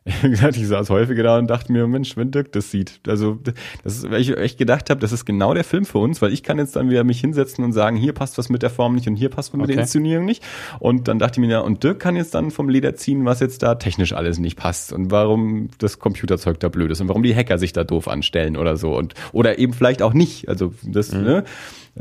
ich 0.24 0.68
saß 0.68 0.90
häufiger 0.90 1.24
da 1.24 1.38
und 1.38 1.48
dachte 1.48 1.72
mir, 1.72 1.88
Mensch, 1.88 2.18
wenn 2.18 2.30
Dirk 2.30 2.52
das 2.52 2.72
sieht. 2.72 3.00
Also, 3.08 3.40
das 3.84 3.98
ist, 3.98 4.12
weil 4.12 4.20
ich 4.20 4.36
echt 4.36 4.58
gedacht 4.58 4.90
habe, 4.90 5.00
das 5.00 5.14
ist 5.14 5.24
genau 5.24 5.54
der 5.54 5.64
Film 5.64 5.86
für 5.86 6.00
uns, 6.00 6.22
weil 6.22 6.34
ich 6.34 6.44
kann 6.44 6.58
jetzt 6.58 6.76
dann 6.76 6.90
wieder 6.90 7.06
mich 7.06 7.22
hinsetzen 7.22 7.64
und 7.64 7.72
sagen, 7.72 7.96
hier 7.96 8.12
passt 8.12 8.38
was 8.38 8.50
mit 8.50 8.64
der 8.64 8.70
Form 8.70 8.96
nicht 8.96 9.08
und 9.08 9.16
hier 9.16 9.30
passt 9.30 9.54
was 9.54 9.58
mit 9.58 9.66
okay. 9.66 9.76
der 9.76 9.84
Inszenierung 9.84 10.26
nicht. 10.26 10.44
Und 10.80 11.08
dann 11.08 11.20
dachte 11.20 11.40
ich 11.40 11.48
mir, 11.48 11.54
ja, 11.54 11.60
und 11.60 11.84
Dirk 11.84 12.00
kann 12.00 12.18
jetzt 12.18 12.36
dann 12.36 12.52
vom 12.52 12.68
Leder 12.68 12.96
ziehen, 12.96 13.24
was 13.24 13.40
jetzt 13.40 13.64
da 13.64 13.76
technisch 13.76 14.12
alles 14.12 14.40
nicht 14.40 14.58
passt 14.58 14.92
und 14.92 15.10
warum 15.10 15.70
das 15.78 16.00
Computerzeug 16.00 16.60
da 16.60 16.68
blöd 16.68 16.92
ist 16.92 17.00
und 17.00 17.08
warum 17.08 17.24
die 17.24 17.36
Hacker 17.36 17.58
sich 17.58 17.72
da 17.72 17.86
doof 17.86 18.10
anstellen 18.10 18.58
oder 18.58 18.76
so 18.76 18.98
und 18.98 19.14
oder 19.32 19.58
eben 19.58 19.72
vielleicht 19.72 20.02
auch 20.02 20.14
nicht. 20.14 20.50
Also 20.50 20.74
das, 20.84 21.14
mhm. 21.14 21.24
ne? 21.24 21.44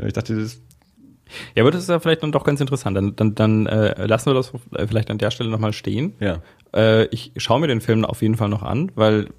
Ich 0.05 0.13
dachte, 0.13 0.35
das 0.35 0.59
Ja, 1.55 1.63
aber 1.63 1.71
das 1.71 1.83
ist 1.83 1.89
ja 1.89 1.99
vielleicht 1.99 2.23
dann 2.23 2.31
doch 2.31 2.43
ganz 2.43 2.61
interessant. 2.61 2.97
Dann, 2.97 3.15
dann, 3.15 3.35
dann 3.35 3.65
äh, 3.67 4.05
lassen 4.05 4.27
wir 4.27 4.33
das 4.33 4.51
vielleicht 4.87 5.09
an 5.09 5.17
der 5.17 5.31
Stelle 5.31 5.49
nochmal 5.49 5.73
stehen. 5.73 6.13
Ja. 6.19 6.39
Äh, 6.73 7.05
ich 7.07 7.31
schaue 7.37 7.59
mir 7.59 7.67
den 7.67 7.81
Film 7.81 8.05
auf 8.05 8.21
jeden 8.21 8.35
Fall 8.35 8.49
noch 8.49 8.63
an, 8.63 8.91
weil 8.95 9.29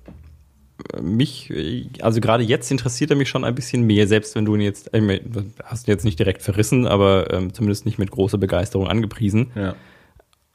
äh, 0.93 1.01
mich, 1.01 1.51
äh, 1.51 1.87
also 2.01 2.21
gerade 2.21 2.43
jetzt 2.43 2.71
interessiert 2.71 3.11
er 3.11 3.17
mich 3.17 3.29
schon 3.29 3.45
ein 3.45 3.55
bisschen 3.55 3.85
mehr, 3.87 4.07
selbst 4.07 4.35
wenn 4.35 4.45
du 4.45 4.55
ihn 4.55 4.61
jetzt, 4.61 4.93
äh, 4.95 5.21
hast 5.65 5.87
ihn 5.87 5.93
jetzt 5.93 6.05
nicht 6.05 6.19
direkt 6.19 6.43
verrissen, 6.43 6.87
aber 6.87 7.33
ähm, 7.33 7.53
zumindest 7.53 7.87
nicht 7.87 7.99
mit 7.99 8.11
großer 8.11 8.39
Begeisterung 8.39 8.89
angepriesen. 8.89 9.51
Ja. 9.55 9.75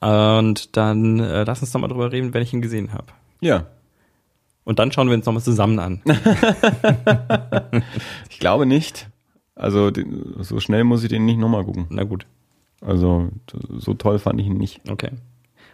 Und 0.02 0.78
dann 0.78 1.20
äh, 1.20 1.44
lass 1.44 1.62
uns 1.62 1.72
doch 1.72 1.80
mal 1.80 1.88
drüber 1.88 2.12
reden, 2.12 2.34
wenn 2.34 2.42
ich 2.42 2.54
ihn 2.54 2.62
gesehen 2.62 2.94
habe. 2.94 3.08
Ja. 3.42 3.68
Und 4.64 4.80
dann 4.80 4.92
schauen 4.92 5.08
wir 5.08 5.16
uns 5.16 5.26
nochmal 5.26 5.44
zusammen 5.44 5.80
an. 5.80 6.02
Ich 8.30 8.40
glaube 8.40 8.66
nicht. 8.66 9.10
Also 9.60 9.92
so 10.40 10.60
schnell 10.60 10.86
muss 10.86 11.04
ich 11.04 11.10
den 11.10 11.26
nicht 11.26 11.38
nochmal 11.38 11.66
gucken. 11.66 11.86
Na 11.90 12.04
gut, 12.04 12.26
Also 12.82 13.30
so 13.78 13.94
toll 13.94 14.18
fand 14.18 14.40
ich 14.40 14.48
ihn 14.48 14.58
nicht. 14.58 14.82
okay. 14.90 15.12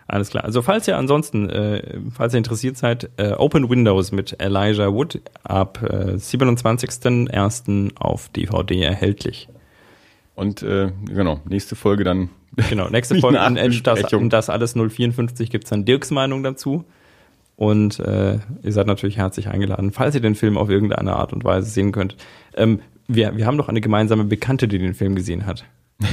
Alles 0.07 0.29
klar. 0.29 0.43
Also 0.43 0.61
falls 0.61 0.87
ihr 0.87 0.97
ansonsten, 0.97 1.49
äh, 1.49 1.99
falls 2.13 2.33
ihr 2.33 2.37
interessiert 2.37 2.77
seid, 2.77 3.09
äh, 3.17 3.31
Open 3.31 3.69
Windows 3.71 4.11
mit 4.11 4.39
Elijah 4.39 4.93
Wood 4.93 5.19
ab 5.43 5.81
äh, 5.81 6.13
27.01. 6.13 7.95
auf 7.97 8.29
DVD 8.29 8.81
erhältlich. 8.83 9.47
Und 10.35 10.61
äh, 10.61 10.91
genau, 11.05 11.39
nächste 11.45 11.75
Folge 11.75 12.03
dann. 12.03 12.29
Genau, 12.69 12.87
nächste 12.91 13.15
Folge 13.15 13.39
in, 13.39 13.55
in, 13.55 13.83
das, 13.83 14.11
in 14.13 14.29
das 14.29 14.49
alles 14.51 14.73
054 14.73 15.49
gibt's 15.49 15.71
dann 15.71 15.85
Dirks 15.85 16.11
Meinung 16.11 16.43
dazu. 16.43 16.85
Und 17.55 17.99
äh, 17.99 18.39
ihr 18.61 18.71
seid 18.73 18.85
natürlich 18.85 19.17
herzlich 19.17 19.47
eingeladen, 19.47 19.91
falls 19.91 20.13
ihr 20.13 20.21
den 20.21 20.35
Film 20.35 20.57
auf 20.57 20.69
irgendeine 20.69 21.15
Art 21.15 21.33
und 21.33 21.43
Weise 21.45 21.69
sehen 21.69 21.91
könnt. 21.91 22.15
Ähm, 22.55 22.81
wir, 23.07 23.37
wir 23.37 23.45
haben 23.45 23.57
doch 23.57 23.69
eine 23.69 23.81
gemeinsame 23.81 24.23
Bekannte, 24.23 24.67
die 24.67 24.79
den 24.79 24.93
Film 24.93 25.15
gesehen 25.15 25.45
hat. 25.45 25.65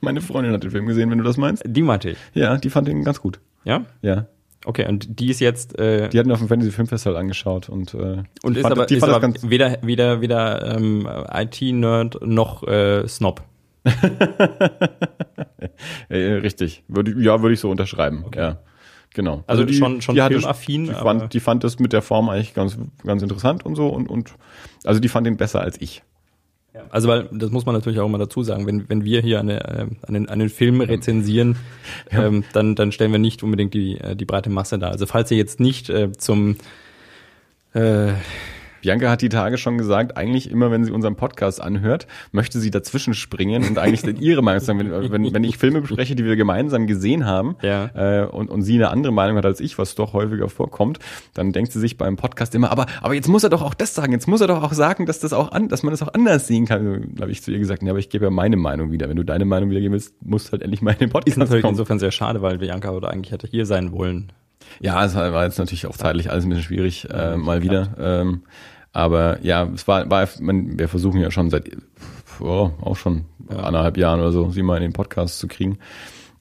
Meine 0.00 0.20
Freundin 0.20 0.52
hat 0.52 0.62
den 0.62 0.70
Film 0.70 0.86
gesehen, 0.86 1.10
wenn 1.10 1.18
du 1.18 1.24
das 1.24 1.36
meinst. 1.36 1.62
Die 1.66 1.82
meinte 1.82 2.10
ich. 2.10 2.18
Ja, 2.34 2.56
die 2.56 2.70
fand 2.70 2.88
ihn 2.88 3.04
ganz 3.04 3.20
gut. 3.20 3.40
Ja? 3.64 3.84
Ja. 4.02 4.26
Okay, 4.66 4.86
und 4.88 5.20
die 5.20 5.30
ist 5.30 5.40
jetzt 5.40 5.78
äh, 5.78 6.08
Die 6.08 6.18
hatten 6.18 6.32
auf 6.32 6.38
dem 6.38 6.48
Fantasy 6.48 6.72
Filmfestival 6.72 7.16
angeschaut 7.16 7.68
und 7.68 7.92
äh, 7.94 8.22
und 8.42 8.56
ist 8.56 8.62
fand, 8.62 8.72
aber, 8.72 8.86
die 8.86 8.96
ist 8.96 9.02
aber 9.02 9.34
weder, 9.42 9.76
weder, 9.82 10.20
weder 10.22 10.76
ähm, 10.76 11.08
IT-Nerd 11.32 12.26
noch 12.26 12.66
äh, 12.66 13.06
Snob. 13.06 13.42
äh, 16.08 16.16
richtig. 16.16 16.82
Würde, 16.88 17.14
ja, 17.20 17.42
würde 17.42 17.52
ich 17.52 17.60
so 17.60 17.70
unterschreiben. 17.70 18.24
Ja. 18.34 18.60
Genau. 19.14 19.42
Also 19.46 19.66
schon- 19.72 20.02
schon 20.02 20.20
hatte- 20.20 20.34
filmaffin, 20.34 20.86
Die 20.86 20.92
fand, 20.92 21.32
die 21.34 21.40
fand 21.40 21.64
das 21.64 21.78
mit 21.78 21.92
der 21.94 22.02
Form 22.02 22.28
eigentlich 22.28 22.52
ganz, 22.52 22.76
ganz 23.04 23.22
interessant 23.22 23.64
und 23.64 23.74
so 23.76 23.88
und, 23.88 24.08
und 24.10 24.34
also 24.84 25.00
die 25.00 25.08
fand 25.08 25.26
ihn 25.26 25.36
besser 25.38 25.60
als 25.60 25.80
ich. 25.80 26.02
Also 26.90 27.06
weil, 27.08 27.28
das 27.30 27.50
muss 27.52 27.64
man 27.66 27.76
natürlich 27.76 28.00
auch 28.00 28.06
immer 28.06 28.18
dazu 28.18 28.42
sagen, 28.42 28.66
wenn, 28.66 28.88
wenn 28.88 29.04
wir 29.04 29.20
hier 29.20 29.38
eine, 29.38 29.60
äh, 29.62 29.86
einen, 30.08 30.28
einen 30.28 30.48
Film 30.48 30.80
rezensieren, 30.80 31.54
ähm, 32.10 32.42
dann, 32.52 32.74
dann 32.74 32.90
stellen 32.90 33.12
wir 33.12 33.20
nicht 33.20 33.44
unbedingt 33.44 33.72
die, 33.74 33.96
äh, 34.00 34.16
die 34.16 34.24
breite 34.24 34.50
Masse 34.50 34.80
dar. 34.80 34.90
Also 34.90 35.06
falls 35.06 35.30
ihr 35.30 35.36
jetzt 35.36 35.60
nicht 35.60 35.88
äh, 35.88 36.10
zum 36.10 36.56
äh, 37.74 38.14
Bianca 38.84 39.08
hat 39.08 39.22
die 39.22 39.30
Tage 39.30 39.56
schon 39.56 39.78
gesagt, 39.78 40.18
eigentlich 40.18 40.50
immer, 40.50 40.70
wenn 40.70 40.84
sie 40.84 40.90
unseren 40.92 41.16
Podcast 41.16 41.58
anhört, 41.58 42.06
möchte 42.32 42.60
sie 42.60 42.70
dazwischen 42.70 43.14
springen 43.14 43.64
und 43.66 43.78
eigentlich 43.78 44.04
ihre 44.20 44.42
Meinung 44.42 44.60
sagen. 44.60 44.78
Wenn, 44.78 45.10
wenn, 45.10 45.32
wenn 45.32 45.42
ich 45.42 45.56
Filme 45.56 45.80
bespreche, 45.80 46.14
die 46.14 46.24
wir 46.26 46.36
gemeinsam 46.36 46.86
gesehen 46.86 47.24
haben 47.24 47.56
Ja. 47.62 47.90
äh, 47.94 48.26
und, 48.26 48.50
und 48.50 48.60
sie 48.60 48.74
eine 48.74 48.90
andere 48.90 49.10
Meinung 49.10 49.38
hat 49.38 49.46
als 49.46 49.60
ich, 49.60 49.78
was 49.78 49.94
doch 49.94 50.12
häufiger 50.12 50.50
vorkommt, 50.50 50.98
dann 51.32 51.52
denkt 51.52 51.72
sie 51.72 51.80
sich 51.80 51.96
beim 51.96 52.16
Podcast 52.16 52.54
immer, 52.54 52.70
aber, 52.70 52.84
aber 53.00 53.14
jetzt 53.14 53.26
muss 53.28 53.42
er 53.42 53.48
doch 53.48 53.62
auch 53.62 53.72
das 53.72 53.94
sagen, 53.94 54.12
jetzt 54.12 54.28
muss 54.28 54.42
er 54.42 54.48
doch 54.48 54.62
auch 54.62 54.74
sagen, 54.74 55.06
dass 55.06 55.18
das 55.18 55.32
auch 55.32 55.50
an, 55.52 55.68
dass 55.68 55.82
man 55.82 55.92
das 55.92 56.02
auch 56.02 56.12
anders 56.12 56.46
sehen 56.46 56.66
kann. 56.66 57.14
Da 57.14 57.22
habe 57.22 57.32
ich 57.32 57.42
zu 57.42 57.52
ihr 57.52 57.58
gesagt, 57.58 57.82
ja, 57.82 57.88
aber 57.88 57.98
ich 57.98 58.10
gebe 58.10 58.26
ja 58.26 58.30
meine 58.30 58.58
Meinung 58.58 58.92
wieder. 58.92 59.08
Wenn 59.08 59.16
du 59.16 59.24
deine 59.24 59.46
Meinung 59.46 59.70
wiedergeben 59.70 59.94
willst, 59.94 60.14
musst 60.22 60.52
halt 60.52 60.60
endlich 60.60 60.82
meine 60.82 60.98
ist 60.98 61.10
Podcast 61.10 61.38
natürlich 61.38 61.62
kommen. 61.62 61.72
insofern 61.72 61.98
sehr 61.98 62.10
schade, 62.12 62.42
weil 62.42 62.58
Bianca 62.58 62.90
oder 62.90 63.08
eigentlich 63.08 63.32
hätte 63.32 63.46
hier 63.46 63.64
sein 63.64 63.92
wollen. 63.92 64.30
Ja, 64.80 65.04
es 65.04 65.14
war 65.14 65.32
war 65.32 65.44
jetzt 65.44 65.58
natürlich 65.58 65.86
auch 65.86 65.96
zeitlich 65.96 66.30
alles 66.30 66.44
ein 66.44 66.48
bisschen 66.50 66.64
schwierig, 66.64 67.08
äh, 67.10 67.36
mal 67.36 67.62
wieder. 67.62 67.94
Ähm, 67.98 68.42
aber 68.94 69.40
ja, 69.42 69.68
es 69.74 69.86
war, 69.86 70.08
war 70.08 70.26
man, 70.40 70.78
wir 70.78 70.88
versuchen 70.88 71.20
ja 71.20 71.30
schon 71.30 71.50
seit 71.50 71.70
oh, 72.40 72.70
auch 72.80 72.96
schon 72.96 73.26
anderthalb 73.48 73.96
Jahren 73.96 74.20
oder 74.20 74.32
so, 74.32 74.50
sie 74.50 74.62
mal 74.62 74.76
in 74.76 74.82
den 74.82 74.92
Podcast 74.92 75.38
zu 75.38 75.48
kriegen. 75.48 75.78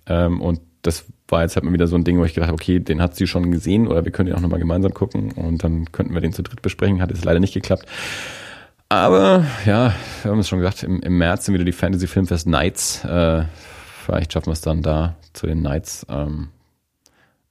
Ähm, 0.05 0.39
und 0.39 0.61
das 0.83 1.05
war 1.27 1.41
jetzt 1.41 1.55
halt 1.55 1.65
mal 1.65 1.73
wieder 1.73 1.87
so 1.87 1.95
ein 1.95 2.03
Ding, 2.03 2.19
wo 2.19 2.25
ich 2.25 2.33
gedacht 2.33 2.49
habe, 2.49 2.61
okay, 2.61 2.79
den 2.79 3.01
hat 3.01 3.15
sie 3.15 3.25
schon 3.25 3.51
gesehen 3.51 3.87
oder 3.87 4.05
wir 4.05 4.11
können 4.11 4.27
den 4.27 4.35
auch 4.35 4.41
nochmal 4.41 4.59
gemeinsam 4.59 4.93
gucken 4.93 5.31
und 5.31 5.63
dann 5.63 5.91
könnten 5.91 6.13
wir 6.13 6.21
den 6.21 6.31
zu 6.31 6.43
dritt 6.43 6.61
besprechen. 6.61 7.01
Hat 7.01 7.09
jetzt 7.09 7.25
leider 7.25 7.39
nicht 7.39 7.53
geklappt. 7.53 7.87
Aber 8.87 9.45
ja, 9.65 9.95
wir 10.21 10.31
haben 10.31 10.39
es 10.39 10.47
schon 10.47 10.59
gesagt, 10.59 10.83
im, 10.83 11.01
im 11.01 11.17
März 11.17 11.45
sind 11.45 11.55
wieder 11.55 11.65
die 11.65 11.71
Fantasy 11.71 12.05
Filmfest 12.05 12.45
Nights. 12.45 13.03
Äh, 13.03 13.45
vielleicht 14.05 14.33
schaffen 14.33 14.47
wir 14.47 14.53
es 14.53 14.61
dann 14.61 14.83
da 14.83 15.15
zu 15.33 15.47
den 15.47 15.63
Nights. 15.63 16.05
Ähm, 16.07 16.49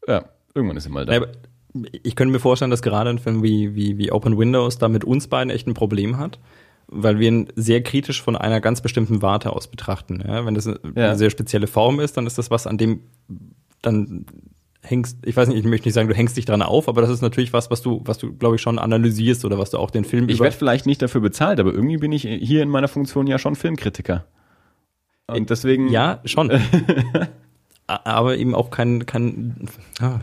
ja, 0.07 0.25
irgendwann 0.55 0.77
ist 0.77 0.85
sie 0.85 0.91
mal 0.91 1.05
da. 1.05 1.15
Ja, 1.15 1.27
ich 2.03 2.17
könnte 2.17 2.33
mir 2.33 2.39
vorstellen, 2.41 2.71
dass 2.71 2.83
gerade 2.83 3.11
ein 3.11 3.19
Film 3.19 3.43
wie, 3.43 3.75
wie, 3.75 3.99
wie 3.99 4.13
Open 4.13 4.39
Windows 4.39 4.79
da 4.79 4.89
mit 4.89 5.05
uns 5.05 5.29
beiden 5.29 5.51
echt 5.51 5.67
ein 5.67 5.75
Problem 5.75 6.19
hat, 6.19 6.39
weil 6.89 7.19
wir 7.19 7.29
ihn 7.29 7.49
sehr 7.57 7.83
kritisch 7.83 8.23
von 8.23 8.37
einer 8.37 8.61
ganz 8.61 8.81
bestimmten 8.83 9.23
Warte 9.23 9.53
aus 9.53 9.69
betrachten. 9.69 10.23
Ja? 10.27 10.45
Wenn 10.45 10.55
das 10.55 10.67
eine 10.67 10.79
Ja. 10.95 11.15
sehr 11.15 11.31
spezielle 11.31 11.67
Form 11.67 12.01
ist, 12.01 12.17
dann 12.17 12.27
ist 12.27 12.39
das 12.39 12.51
was, 12.51 12.67
an 12.67 12.79
dem 12.79 13.01
dann 13.81 14.27
hängst, 14.83 15.19
ich 15.25 15.37
weiß 15.37 15.49
nicht, 15.49 15.59
ich 15.59 15.65
möchte 15.65 15.87
nicht 15.89 15.95
sagen, 15.95 16.09
du 16.09 16.15
hängst 16.15 16.37
dich 16.37 16.45
dran 16.45 16.61
auf, 16.63 16.89
aber 16.89 17.01
das 17.01 17.11
ist 17.11 17.23
natürlich 17.23 17.53
was, 17.53 17.71
was 17.71 17.83
du, 17.83 18.03
was 18.05 18.19
du, 18.19 18.33
glaube 18.35 18.57
ich, 18.57 18.63
schon 18.63 18.79
analysierst 18.79 19.45
oder 19.45 19.59
was 19.59 19.71
du 19.71 19.79
auch 19.79 19.91
den 19.91 20.05
Film 20.05 20.29
Ich 20.29 20.41
werde 20.41 20.57
vielleicht 20.57 20.87
nicht 20.87 21.01
dafür 21.01 21.21
bezahlt, 21.21 21.61
aber 21.61 21.73
irgendwie 21.73 21.97
bin 21.99 22.13
ich 22.13 22.23
hier 22.23 22.63
in 22.63 22.69
meiner 22.69 22.89
Funktion 22.89 23.27
ja 23.27 23.39
schon 23.39 23.55
Filmkritiker. 23.55 24.25
Und 25.29 25.51
deswegen. 25.51 25.89
Ja, 25.89 26.21
schon. 26.25 26.51
Aber 27.87 28.37
eben 28.37 28.55
auch 28.55 28.71
kein, 28.71 29.07
kein 29.07 29.69
ah, 30.01 30.21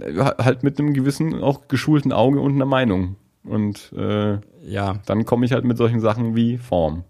halt 0.00 0.62
mit 0.62 0.78
einem 0.78 0.94
gewissen, 0.94 1.42
auch 1.42 1.68
geschulten 1.68 2.12
Auge 2.12 2.40
und 2.40 2.54
einer 2.54 2.66
Meinung. 2.66 3.16
Und 3.44 3.92
äh, 3.96 4.38
ja. 4.66 4.98
dann 5.06 5.24
komme 5.24 5.44
ich 5.44 5.52
halt 5.52 5.64
mit 5.64 5.76
solchen 5.76 6.00
Sachen 6.00 6.34
wie 6.34 6.58
Form. 6.58 7.04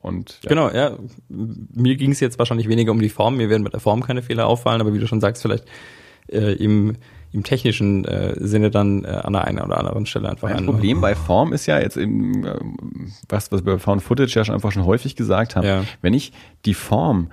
Und 0.00 0.38
ja. 0.42 0.48
Genau, 0.48 0.70
ja. 0.70 0.92
Mir 1.28 1.96
ging 1.96 2.12
es 2.12 2.20
jetzt 2.20 2.38
wahrscheinlich 2.38 2.68
weniger 2.68 2.92
um 2.92 3.00
die 3.00 3.08
Form. 3.08 3.36
Mir 3.36 3.48
werden 3.48 3.62
mit 3.62 3.72
der 3.72 3.80
Form 3.80 4.02
keine 4.02 4.22
Fehler 4.22 4.46
auffallen, 4.46 4.80
aber 4.80 4.94
wie 4.94 4.98
du 4.98 5.06
schon 5.06 5.20
sagst, 5.20 5.42
vielleicht 5.42 5.64
äh, 6.28 6.54
im, 6.54 6.96
im 7.32 7.42
technischen 7.42 8.04
äh, 8.04 8.34
Sinne 8.38 8.70
dann 8.70 9.04
äh, 9.04 9.08
an 9.08 9.32
der 9.32 9.44
einen 9.44 9.60
oder 9.60 9.78
anderen 9.78 10.06
Stelle 10.06 10.28
einfach 10.28 10.48
ein 10.48 10.66
Problem 10.66 11.00
bei 11.00 11.14
Form 11.14 11.52
ist 11.52 11.66
ja 11.66 11.78
jetzt 11.80 11.96
eben, 11.96 12.44
äh, 12.44 12.58
was, 13.28 13.50
was 13.52 13.64
wir 13.64 13.74
bei 13.74 13.78
Found 13.78 14.02
Footage 14.02 14.34
ja 14.36 14.44
schon 14.44 14.54
einfach 14.54 14.72
schon 14.72 14.84
häufig 14.84 15.16
gesagt 15.16 15.56
haben, 15.56 15.66
Ja. 15.66 15.84
wenn 16.02 16.14
ich 16.14 16.32
die 16.64 16.74
Form 16.74 17.30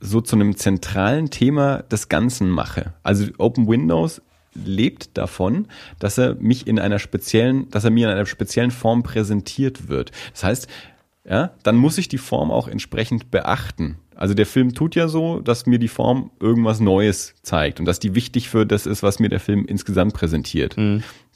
so 0.00 0.20
zu 0.20 0.34
einem 0.36 0.56
zentralen 0.56 1.30
Thema 1.30 1.82
des 1.82 2.08
Ganzen 2.08 2.50
mache, 2.50 2.94
also 3.04 3.26
Open 3.38 3.68
Windows 3.68 4.20
lebt 4.54 5.16
davon, 5.16 5.68
dass 5.98 6.18
er 6.18 6.34
mich 6.34 6.66
in 6.66 6.78
einer 6.78 6.98
speziellen, 6.98 7.70
dass 7.70 7.84
er 7.84 7.90
mir 7.90 8.08
in 8.08 8.14
einer 8.14 8.26
speziellen 8.26 8.70
Form 8.70 9.02
präsentiert 9.02 9.88
wird. 9.88 10.10
Das 10.32 10.44
heißt, 10.44 10.68
ja, 11.24 11.52
dann 11.62 11.76
muss 11.76 11.98
ich 11.98 12.08
die 12.08 12.18
Form 12.18 12.50
auch 12.50 12.68
entsprechend 12.68 13.30
beachten. 13.30 13.98
Also 14.22 14.34
der 14.34 14.46
Film 14.46 14.72
tut 14.72 14.94
ja 14.94 15.08
so, 15.08 15.40
dass 15.40 15.66
mir 15.66 15.80
die 15.80 15.88
Form 15.88 16.30
irgendwas 16.38 16.78
Neues 16.78 17.34
zeigt 17.42 17.80
und 17.80 17.86
dass 17.86 17.98
die 17.98 18.14
wichtig 18.14 18.48
für 18.48 18.64
das 18.64 18.86
ist, 18.86 19.02
was 19.02 19.18
mir 19.18 19.28
der 19.28 19.40
Film 19.40 19.64
insgesamt 19.64 20.14
präsentiert. 20.14 20.76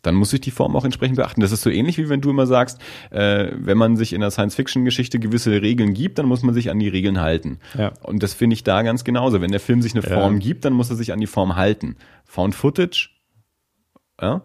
Dann 0.03 0.15
muss 0.15 0.33
ich 0.33 0.41
die 0.41 0.53
Form 0.53 0.77
auch 0.77 0.85
entsprechend 0.85 1.17
beachten. 1.17 1.41
Das 1.41 1.51
ist 1.51 1.63
so 1.63 1.71
ähnlich 1.71 1.99
wie 1.99 2.09
wenn 2.09 2.21
du 2.21 2.31
immer 2.31 2.47
sagst, 2.47 2.81
äh, 3.11 3.51
wenn 3.57 3.77
man 3.77 3.97
sich 3.97 4.13
in 4.13 4.21
der 4.21 4.31
Science-Fiction-Geschichte 4.31 5.19
gewisse 5.19 5.51
Regeln 5.63 5.95
gibt, 5.95 6.19
dann 6.19 6.27
muss 6.27 6.45
man 6.45 6.55
sich 6.55 6.71
an 6.71 6.79
die 6.79 6.87
Regeln 6.87 7.19
halten. 7.21 7.59
Ja. 7.77 7.93
Und 8.05 8.23
das 8.23 8.35
finde 8.35 8.55
ich 8.55 8.63
da 8.63 8.83
ganz 8.83 9.03
genauso. 9.03 9.41
Wenn 9.41 9.51
der 9.51 9.59
Film 9.59 9.83
sich 9.83 9.97
eine 9.97 10.09
Ja. 10.09 10.15
Form 10.21 10.39
gibt, 10.39 10.65
dann 10.65 10.73
muss 10.73 10.89
er 10.89 10.95
sich 10.95 11.13
an 11.13 11.19
die 11.19 11.27
Form 11.27 11.57
halten. 11.57 11.97
Found 12.25 12.55
Footage, 12.55 13.11
ja, 14.23 14.43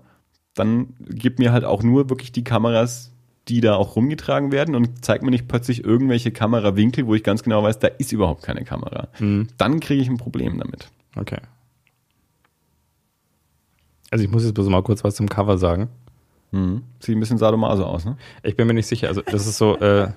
dann 0.56 0.96
gibt 1.00 1.38
mir 1.38 1.52
halt 1.52 1.64
auch 1.64 1.84
nur 1.84 2.10
wirklich 2.10 2.32
die 2.32 2.44
Kameras, 2.44 3.12
die 3.52 3.62
da 3.62 3.76
auch 3.76 3.95
rumgetragen 3.95 4.52
werden 4.52 4.76
und 4.76 5.04
zeigt 5.04 5.24
mir 5.24 5.30
nicht 5.32 5.47
plötzlich 5.47 5.84
irgendwelche 5.84 6.32
Kamerawinkel, 6.32 7.06
wo 7.06 7.14
ich 7.16 7.24
ganz 7.24 7.43
genau 7.43 7.62
weiß, 7.64 7.80
da 7.80 7.88
ist 7.88 8.12
überhaupt 8.12 8.43
keine 8.43 8.64
Kamera. 8.64 9.10
Dann 9.58 9.80
kriege 9.80 10.02
ich 10.02 10.08
ein 10.10 10.18
Problem 10.18 10.58
damit. 10.58 10.89
Okay. 11.16 11.39
Also 14.10 14.24
ich 14.26 14.32
muss 14.32 14.43
jetzt 14.43 14.54
bloß 14.54 14.68
mal 14.70 14.82
kurz 14.84 15.04
was 15.04 15.16
zum 15.16 15.30
Cover 15.30 15.58
sagen. 15.58 15.89
Mhm. 16.52 16.84
Sieht 16.99 17.16
ein 17.16 17.20
bisschen 17.20 17.38
sadomaso 17.38 17.86
aus, 17.86 18.06
ne? 18.06 18.18
Ich 18.43 18.56
bin 18.58 18.68
mir 18.68 18.74
nicht 18.74 18.88
sicher. 18.88 19.08
Also 19.08 19.22
das 19.22 19.47
ist 19.47 19.58
so 19.58 19.78
äh, 19.80 20.10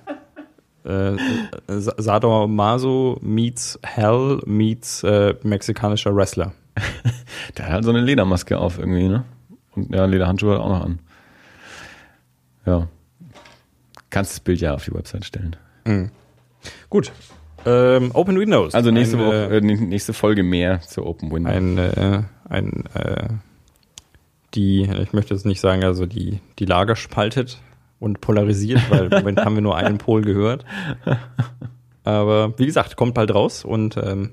äh, 0.84 1.16
Sa- 1.68 1.94
Sadomaso 1.96 3.18
meets 3.22 3.78
Hell 3.82 4.40
meets 4.46 5.02
äh, 5.04 5.34
mexikanischer 5.44 6.14
Wrestler. 6.14 6.52
Der 7.56 7.66
hat 7.66 7.72
halt 7.72 7.84
so 7.84 7.90
eine 7.90 8.00
Ledermaske 8.00 8.58
auf 8.58 8.78
irgendwie, 8.78 9.08
ne? 9.08 9.24
Und 9.76 9.94
ja, 9.94 10.04
Lederhandschuhe 10.06 10.54
hat 10.54 10.60
auch 10.60 10.68
noch 10.70 10.84
an. 10.84 10.98
Ja. 12.66 12.88
Kannst 14.14 14.30
das 14.30 14.38
Bild 14.38 14.60
ja 14.60 14.74
auf 14.74 14.84
die 14.84 14.94
Website 14.94 15.24
stellen. 15.24 15.56
Gut. 16.88 17.10
Ähm, 17.66 18.12
Open 18.14 18.38
Windows. 18.38 18.72
Also 18.72 18.92
nächste 18.92 19.16
ein, 19.16 19.26
Woche, 19.26 19.48
äh, 19.50 19.56
äh, 19.56 19.60
nächste 19.60 20.12
Folge 20.12 20.44
mehr 20.44 20.80
zu 20.82 21.04
Open 21.04 21.32
Windows. 21.32 21.52
ein, 21.52 21.78
äh, 21.78 22.22
ein 22.48 22.84
äh, 22.94 23.28
die, 24.54 24.82
ich 24.82 25.12
möchte 25.12 25.34
jetzt 25.34 25.46
nicht 25.46 25.60
sagen, 25.60 25.82
also 25.82 26.06
die, 26.06 26.38
die 26.60 26.64
Lager 26.64 26.94
spaltet 26.94 27.58
und 27.98 28.20
polarisiert, 28.20 28.82
weil 28.88 29.06
im 29.06 29.18
Moment 29.18 29.40
haben 29.40 29.56
wir 29.56 29.62
nur 29.62 29.76
einen 29.76 29.98
Pol 29.98 30.22
gehört. 30.22 30.64
Aber 32.04 32.56
wie 32.56 32.66
gesagt, 32.66 32.94
kommt 32.94 33.14
bald 33.14 33.34
raus 33.34 33.64
und 33.64 33.96
ähm, 33.96 34.30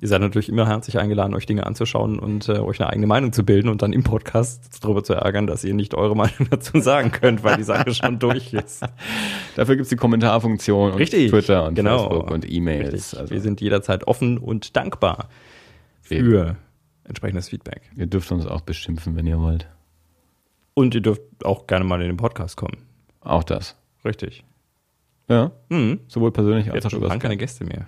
ihr 0.00 0.08
seid 0.08 0.20
natürlich 0.20 0.48
immer 0.48 0.66
herzlich 0.68 0.98
eingeladen, 0.98 1.34
euch 1.34 1.46
Dinge 1.46 1.66
anzuschauen 1.66 2.18
und 2.18 2.48
äh, 2.48 2.58
euch 2.58 2.80
eine 2.80 2.90
eigene 2.90 3.06
Meinung 3.06 3.32
zu 3.32 3.44
bilden 3.44 3.68
und 3.68 3.82
dann 3.82 3.92
im 3.92 4.02
Podcast 4.04 4.82
darüber 4.84 5.02
zu 5.04 5.14
ärgern, 5.14 5.46
dass 5.46 5.64
ihr 5.64 5.74
nicht 5.74 5.94
eure 5.94 6.14
Meinung 6.16 6.48
dazu 6.50 6.78
sagen 6.80 7.10
könnt, 7.12 7.42
weil 7.44 7.56
die 7.56 7.62
Sache 7.64 7.92
schon 7.94 8.18
durch 8.20 8.52
ist. 8.54 8.84
Dafür 9.56 9.76
gibt's 9.76 9.90
die 9.90 9.96
Kommentarfunktion 9.96 10.92
und 10.92 10.98
Richtig, 10.98 11.30
Twitter 11.30 11.66
und 11.66 11.74
genau. 11.74 12.08
Facebook 12.08 12.30
und 12.30 12.50
E-Mails. 12.50 13.14
Also, 13.14 13.32
Wir 13.32 13.40
sind 13.40 13.60
jederzeit 13.60 14.06
offen 14.06 14.38
und 14.38 14.76
dankbar 14.76 15.28
für 16.00 16.56
entsprechendes 17.04 17.48
Feedback. 17.48 17.82
ihr 17.96 18.06
dürft 18.06 18.30
uns 18.32 18.46
auch 18.46 18.60
beschimpfen, 18.62 19.16
wenn 19.16 19.26
ihr 19.26 19.38
wollt. 19.40 19.66
Und 20.74 20.94
ihr 20.94 21.00
dürft 21.00 21.22
auch 21.44 21.66
gerne 21.66 21.84
mal 21.84 22.00
in 22.02 22.06
den 22.08 22.16
Podcast 22.16 22.56
kommen. 22.56 22.76
Auch 23.20 23.42
das. 23.44 23.76
Richtig. 24.04 24.44
Ja, 25.28 25.50
Mhm. 25.68 26.00
sowohl 26.08 26.30
persönlich 26.32 26.70
als 26.72 26.86
auch 26.86 26.92
über 26.92 27.08
lange 27.08 27.20
keine 27.20 27.36
Gäste 27.36 27.64
mehr. 27.64 27.86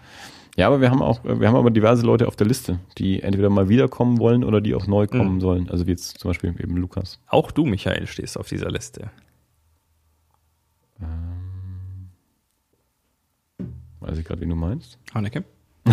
Ja, 0.61 0.67
aber 0.67 0.83
wir 0.83 0.91
haben 0.91 1.01
auch, 1.01 1.25
wir 1.25 1.49
haben 1.49 1.57
aber 1.57 1.71
diverse 1.71 2.05
Leute 2.05 2.29
auf 2.29 2.37
der 2.37 2.47
Liste, 2.47 2.79
die 2.99 3.23
entweder 3.23 3.49
mal 3.49 3.71
wiederkommen 3.71 4.19
wollen 4.19 4.45
oder 4.45 4.61
die 4.61 4.75
auch 4.75 4.87
neu 4.87 5.07
kommen 5.07 5.37
Mhm. 5.37 5.41
sollen. 5.41 5.71
Also 5.71 5.87
wie 5.87 5.93
jetzt 5.93 6.19
zum 6.19 6.29
Beispiel 6.29 6.51
eben 6.51 6.77
Lukas. 6.77 7.19
Auch 7.29 7.51
du, 7.51 7.65
Michael, 7.65 8.07
stehst 8.07 8.37
auf 8.39 8.47
dieser 8.47 8.71
Liste. 8.71 9.11
Weiß 14.01 14.19
ich 14.19 14.25
gerade, 14.27 14.41
wie 14.43 14.47
du 14.47 14.55
meinst. 14.55 14.99
Haneke? 15.15 15.45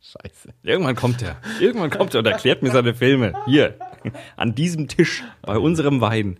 Scheiße. 0.00 0.50
Irgendwann 0.62 0.94
kommt 0.96 1.22
er. 1.22 1.36
Irgendwann 1.60 1.88
kommt 1.88 2.12
er 2.14 2.18
und 2.20 2.26
erklärt 2.26 2.62
mir 2.62 2.70
seine 2.70 2.92
Filme. 2.94 3.32
Hier, 3.46 3.76
an 4.36 4.54
diesem 4.54 4.88
Tisch, 4.88 5.24
bei 5.40 5.56
unserem 5.56 6.02
Wein. 6.02 6.38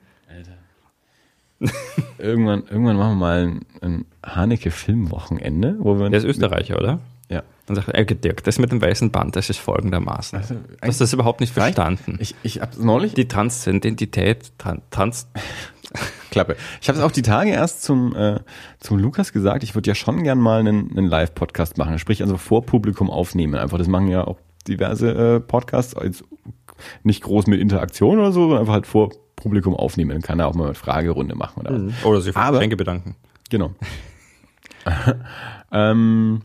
Irgendwann, 2.19 2.65
irgendwann 2.71 2.97
machen 2.97 3.11
wir 3.11 3.17
mal 3.17 3.43
ein, 3.47 3.61
ein 3.81 4.05
Haneke-Filmwochenende, 4.25 5.77
wo 5.81 5.99
wir 5.99 6.09
Der 6.09 6.19
ist 6.19 6.25
Österreicher, 6.25 6.79
oder? 6.79 7.01
Ja. 7.29 7.43
Dann 7.67 7.77
sagt 7.77 7.89
er, 7.89 8.05
Dirk, 8.05 8.45
das 8.45 8.59
mit 8.59 8.71
dem 8.73 8.81
weißen 8.81 9.11
Band, 9.11 9.37
das 9.37 9.51
ist 9.51 9.59
folgendermaßen. 9.59 10.39
Also, 10.39 10.55
du 10.55 10.61
hast 10.83 11.01
das 11.01 11.13
überhaupt 11.13 11.41
nicht 11.41 11.53
verstanden. 11.53 12.19
Ich, 12.21 12.35
ich 12.43 12.61
habe 12.61 12.85
neulich 12.85 13.15
Die 13.15 13.27
Transzendentität, 13.27 14.53
Tran 14.59 14.83
Trans, 14.91 15.29
Klappe. 16.31 16.57
Ich 16.81 16.89
habe 16.89 16.99
es 16.99 17.05
auch 17.05 17.11
die 17.11 17.23
Tage 17.23 17.51
erst 17.51 17.83
zum, 17.83 18.15
äh, 18.15 18.41
zum 18.79 18.99
Lukas 18.99 19.33
gesagt, 19.33 19.63
ich 19.65 19.75
würde 19.75 19.89
ja 19.89 19.95
schon 19.95 20.23
gern 20.23 20.39
mal 20.39 20.61
einen, 20.61 20.91
einen 20.97 21.07
Live-Podcast 21.07 21.79
machen, 21.79 21.99
sprich 21.99 22.23
also 22.23 22.37
vor 22.37 22.65
Publikum 22.65 23.11
aufnehmen. 23.11 23.55
Einfach, 23.55 23.79
das 23.79 23.89
machen 23.89 24.09
ja 24.09 24.25
auch 24.25 24.39
diverse 24.69 25.11
äh, 25.11 25.41
Podcasts, 25.41 25.95
jetzt 26.03 26.25
nicht 27.03 27.23
groß 27.23 27.47
mit 27.47 27.61
Interaktion 27.61 28.19
oder 28.19 28.33
so, 28.33 28.43
sondern 28.43 28.61
einfach 28.61 28.75
halt 28.75 28.87
vor 28.87 29.11
Publikum 29.43 29.75
aufnehmen. 29.75 30.11
Dann 30.11 30.23
kann 30.23 30.41
er 30.41 30.47
auch 30.49 30.55
mal 30.55 30.67
eine 30.67 30.75
Fragerunde 30.75 31.35
machen 31.35 31.61
oder 31.61 31.87
was. 31.87 32.05
oder 32.05 32.21
sich 32.21 32.33
für 32.33 32.41
Aber- 32.41 32.59
Geschenke 32.59 32.77
bedanken. 32.77 33.17
Genau. 33.51 33.73
ähm, 35.73 36.43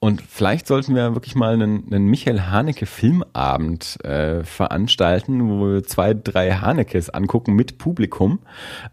und 0.00 0.20
vielleicht 0.20 0.66
sollten 0.66 0.94
wir 0.94 1.14
wirklich 1.14 1.34
mal 1.34 1.54
einen, 1.54 1.86
einen 1.90 2.06
Michael 2.08 2.42
Haneke 2.42 2.84
Filmabend 2.84 4.04
äh, 4.04 4.44
veranstalten, 4.44 5.48
wo 5.48 5.66
wir 5.66 5.84
zwei, 5.84 6.12
drei 6.12 6.52
Hanekes 6.52 7.08
angucken 7.08 7.54
mit 7.54 7.78
Publikum 7.78 8.40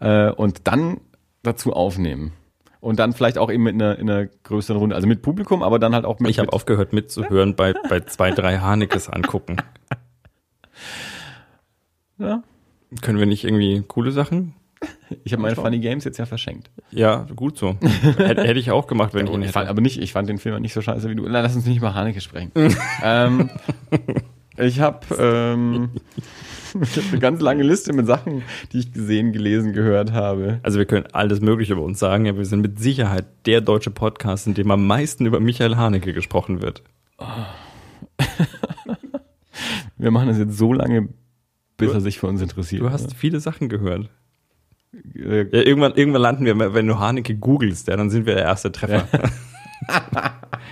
äh, 0.00 0.30
und 0.30 0.66
dann 0.66 1.00
dazu 1.42 1.74
aufnehmen. 1.74 2.32
Und 2.80 2.98
dann 2.98 3.12
vielleicht 3.12 3.36
auch 3.38 3.50
eben 3.50 3.66
in 3.66 3.80
einer, 3.82 3.98
in 3.98 4.08
einer 4.08 4.26
größeren 4.26 4.78
Runde, 4.78 4.96
also 4.96 5.06
mit 5.06 5.20
Publikum, 5.22 5.62
aber 5.62 5.78
dann 5.78 5.94
halt 5.94 6.04
auch 6.04 6.18
mit. 6.18 6.30
Ich 6.30 6.38
habe 6.38 6.46
mit, 6.46 6.54
aufgehört 6.54 6.92
mitzuhören 6.92 7.56
bei, 7.56 7.74
bei 7.88 8.00
zwei, 8.00 8.30
drei 8.30 8.58
Hanekes 8.58 9.08
angucken. 9.08 9.56
ja, 12.18 12.42
Können 13.00 13.18
wir 13.18 13.26
nicht 13.26 13.44
irgendwie 13.44 13.82
coole 13.86 14.12
Sachen? 14.12 14.54
ich 15.24 15.32
habe 15.32 15.42
meine 15.42 15.54
Funny 15.54 15.78
Games 15.78 16.04
jetzt 16.04 16.18
ja 16.18 16.26
verschenkt. 16.26 16.70
Ja, 16.90 17.26
gut 17.36 17.56
so. 17.56 17.76
Hätte, 18.16 18.42
hätte 18.42 18.58
ich 18.58 18.70
auch 18.70 18.86
gemacht, 18.86 19.14
wenn 19.14 19.26
ich 19.26 19.32
ihn 19.32 19.42
Ich 19.42 19.50
fand, 19.52 19.64
hätte. 19.64 19.70
aber 19.70 19.80
nicht, 19.80 20.00
ich 20.00 20.12
fand 20.12 20.28
den 20.28 20.38
Film 20.38 20.60
nicht 20.60 20.72
so 20.72 20.80
scheiße 20.82 21.08
wie 21.08 21.14
du. 21.14 21.22
Na, 21.28 21.40
lass 21.40 21.54
uns 21.54 21.66
nicht 21.66 21.76
über 21.76 21.94
Haneke 21.94 22.20
sprechen. 22.20 22.50
ähm, 23.02 23.50
ich 24.56 24.80
habe 24.80 25.00
ähm, 25.18 25.90
ich 26.80 26.96
hab 26.96 27.04
eine 27.10 27.20
ganz 27.20 27.40
lange 27.40 27.62
Liste 27.62 27.92
mit 27.92 28.06
Sachen, 28.06 28.42
die 28.72 28.78
ich 28.80 28.92
gesehen, 28.92 29.32
gelesen, 29.32 29.72
gehört 29.72 30.12
habe. 30.12 30.58
Also 30.62 30.78
wir 30.78 30.86
können 30.86 31.06
alles 31.12 31.40
Mögliche 31.40 31.74
über 31.74 31.82
uns 31.82 31.98
sagen, 31.98 32.28
aber 32.28 32.38
wir 32.38 32.46
sind 32.46 32.60
mit 32.60 32.78
Sicherheit 32.80 33.26
der 33.46 33.60
deutsche 33.60 33.90
Podcast, 33.90 34.46
in 34.46 34.54
dem 34.54 34.70
am 34.70 34.86
meisten 34.86 35.26
über 35.26 35.38
Michael 35.38 35.76
Haneke 35.76 36.12
gesprochen 36.12 36.60
wird. 36.62 36.82
Wir 39.98 40.10
machen 40.10 40.28
das 40.28 40.38
jetzt 40.38 40.58
so 40.58 40.72
lange, 40.72 41.10
bis 41.76 41.92
er 41.92 42.00
sich 42.00 42.18
für 42.18 42.26
uns 42.26 42.40
interessiert. 42.40 42.82
Du 42.82 42.90
hast 42.90 43.14
viele 43.14 43.40
Sachen 43.40 43.68
gehört. 43.68 44.10
Äh, 45.14 45.42
Ja, 45.42 45.62
irgendwann, 45.62 45.94
irgendwann 45.94 46.22
landen 46.22 46.44
wir, 46.44 46.74
wenn 46.74 46.86
du 46.86 46.98
Haneke 46.98 47.34
googelst, 47.34 47.88
ja, 47.88 47.96
dann 47.96 48.10
sind 48.10 48.26
wir 48.26 48.34
der 48.34 48.44
erste 48.44 48.70
Treffer. 48.72 49.06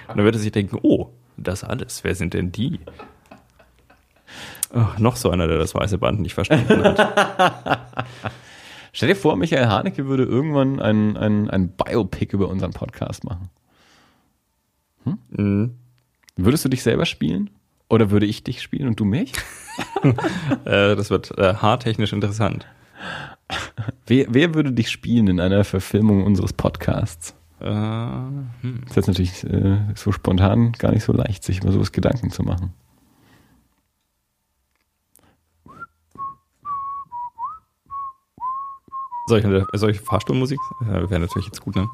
Und 0.08 0.16
dann 0.16 0.24
wird 0.24 0.34
er 0.34 0.40
sich 0.40 0.52
denken, 0.52 0.78
oh, 0.82 1.10
das 1.36 1.64
alles, 1.64 2.04
wer 2.04 2.14
sind 2.14 2.34
denn 2.34 2.52
die? 2.52 2.80
Oh, 4.72 4.86
noch 4.98 5.16
so 5.16 5.30
einer, 5.30 5.48
der 5.48 5.58
das 5.58 5.74
weiße 5.74 5.98
Band 5.98 6.20
nicht 6.20 6.34
verstanden 6.34 6.84
hat. 6.84 7.80
stell 8.92 9.08
dir 9.08 9.16
vor, 9.16 9.36
Michael 9.36 9.66
Haneke 9.66 10.06
würde 10.06 10.24
irgendwann 10.24 10.80
ein, 10.80 11.16
ein, 11.16 11.50
ein 11.50 11.70
Biopic 11.70 12.32
über 12.34 12.48
unseren 12.48 12.72
Podcast 12.72 13.24
machen. 13.24 13.50
Mhm. 15.30 15.76
Würdest 16.36 16.64
du 16.64 16.68
dich 16.68 16.82
selber 16.82 17.06
spielen? 17.06 17.50
Oder 17.90 18.12
würde 18.12 18.24
ich 18.24 18.44
dich 18.44 18.62
spielen 18.62 18.88
und 18.88 18.98
du 18.98 19.04
mich? 19.04 19.32
Äh, 20.64 20.96
das 20.96 21.10
wird 21.10 21.36
äh, 21.38 21.54
haartechnisch 21.54 22.12
interessant. 22.12 22.66
Wer, 24.06 24.26
wer 24.28 24.54
würde 24.54 24.72
dich 24.72 24.90
spielen 24.90 25.26
in 25.28 25.40
einer 25.40 25.64
Verfilmung 25.64 26.24
unseres 26.24 26.52
Podcasts? 26.52 27.34
Äh, 27.60 27.66
hm. 27.66 28.80
Das 28.82 28.90
ist 28.90 28.96
jetzt 28.96 29.06
natürlich 29.08 29.44
äh, 29.44 29.78
so 29.94 30.12
spontan 30.12 30.72
gar 30.72 30.92
nicht 30.92 31.04
so 31.04 31.12
leicht, 31.12 31.44
sich 31.44 31.60
über 31.60 31.72
sowas 31.72 31.92
Gedanken 31.92 32.30
zu 32.30 32.42
machen. 32.42 32.74
Solche, 39.28 39.66
solche 39.72 40.02
Fahrstuhlmusik 40.02 40.60
wäre 40.80 41.20
natürlich 41.20 41.46
jetzt 41.46 41.60
gut, 41.60 41.76
ne? 41.76 41.88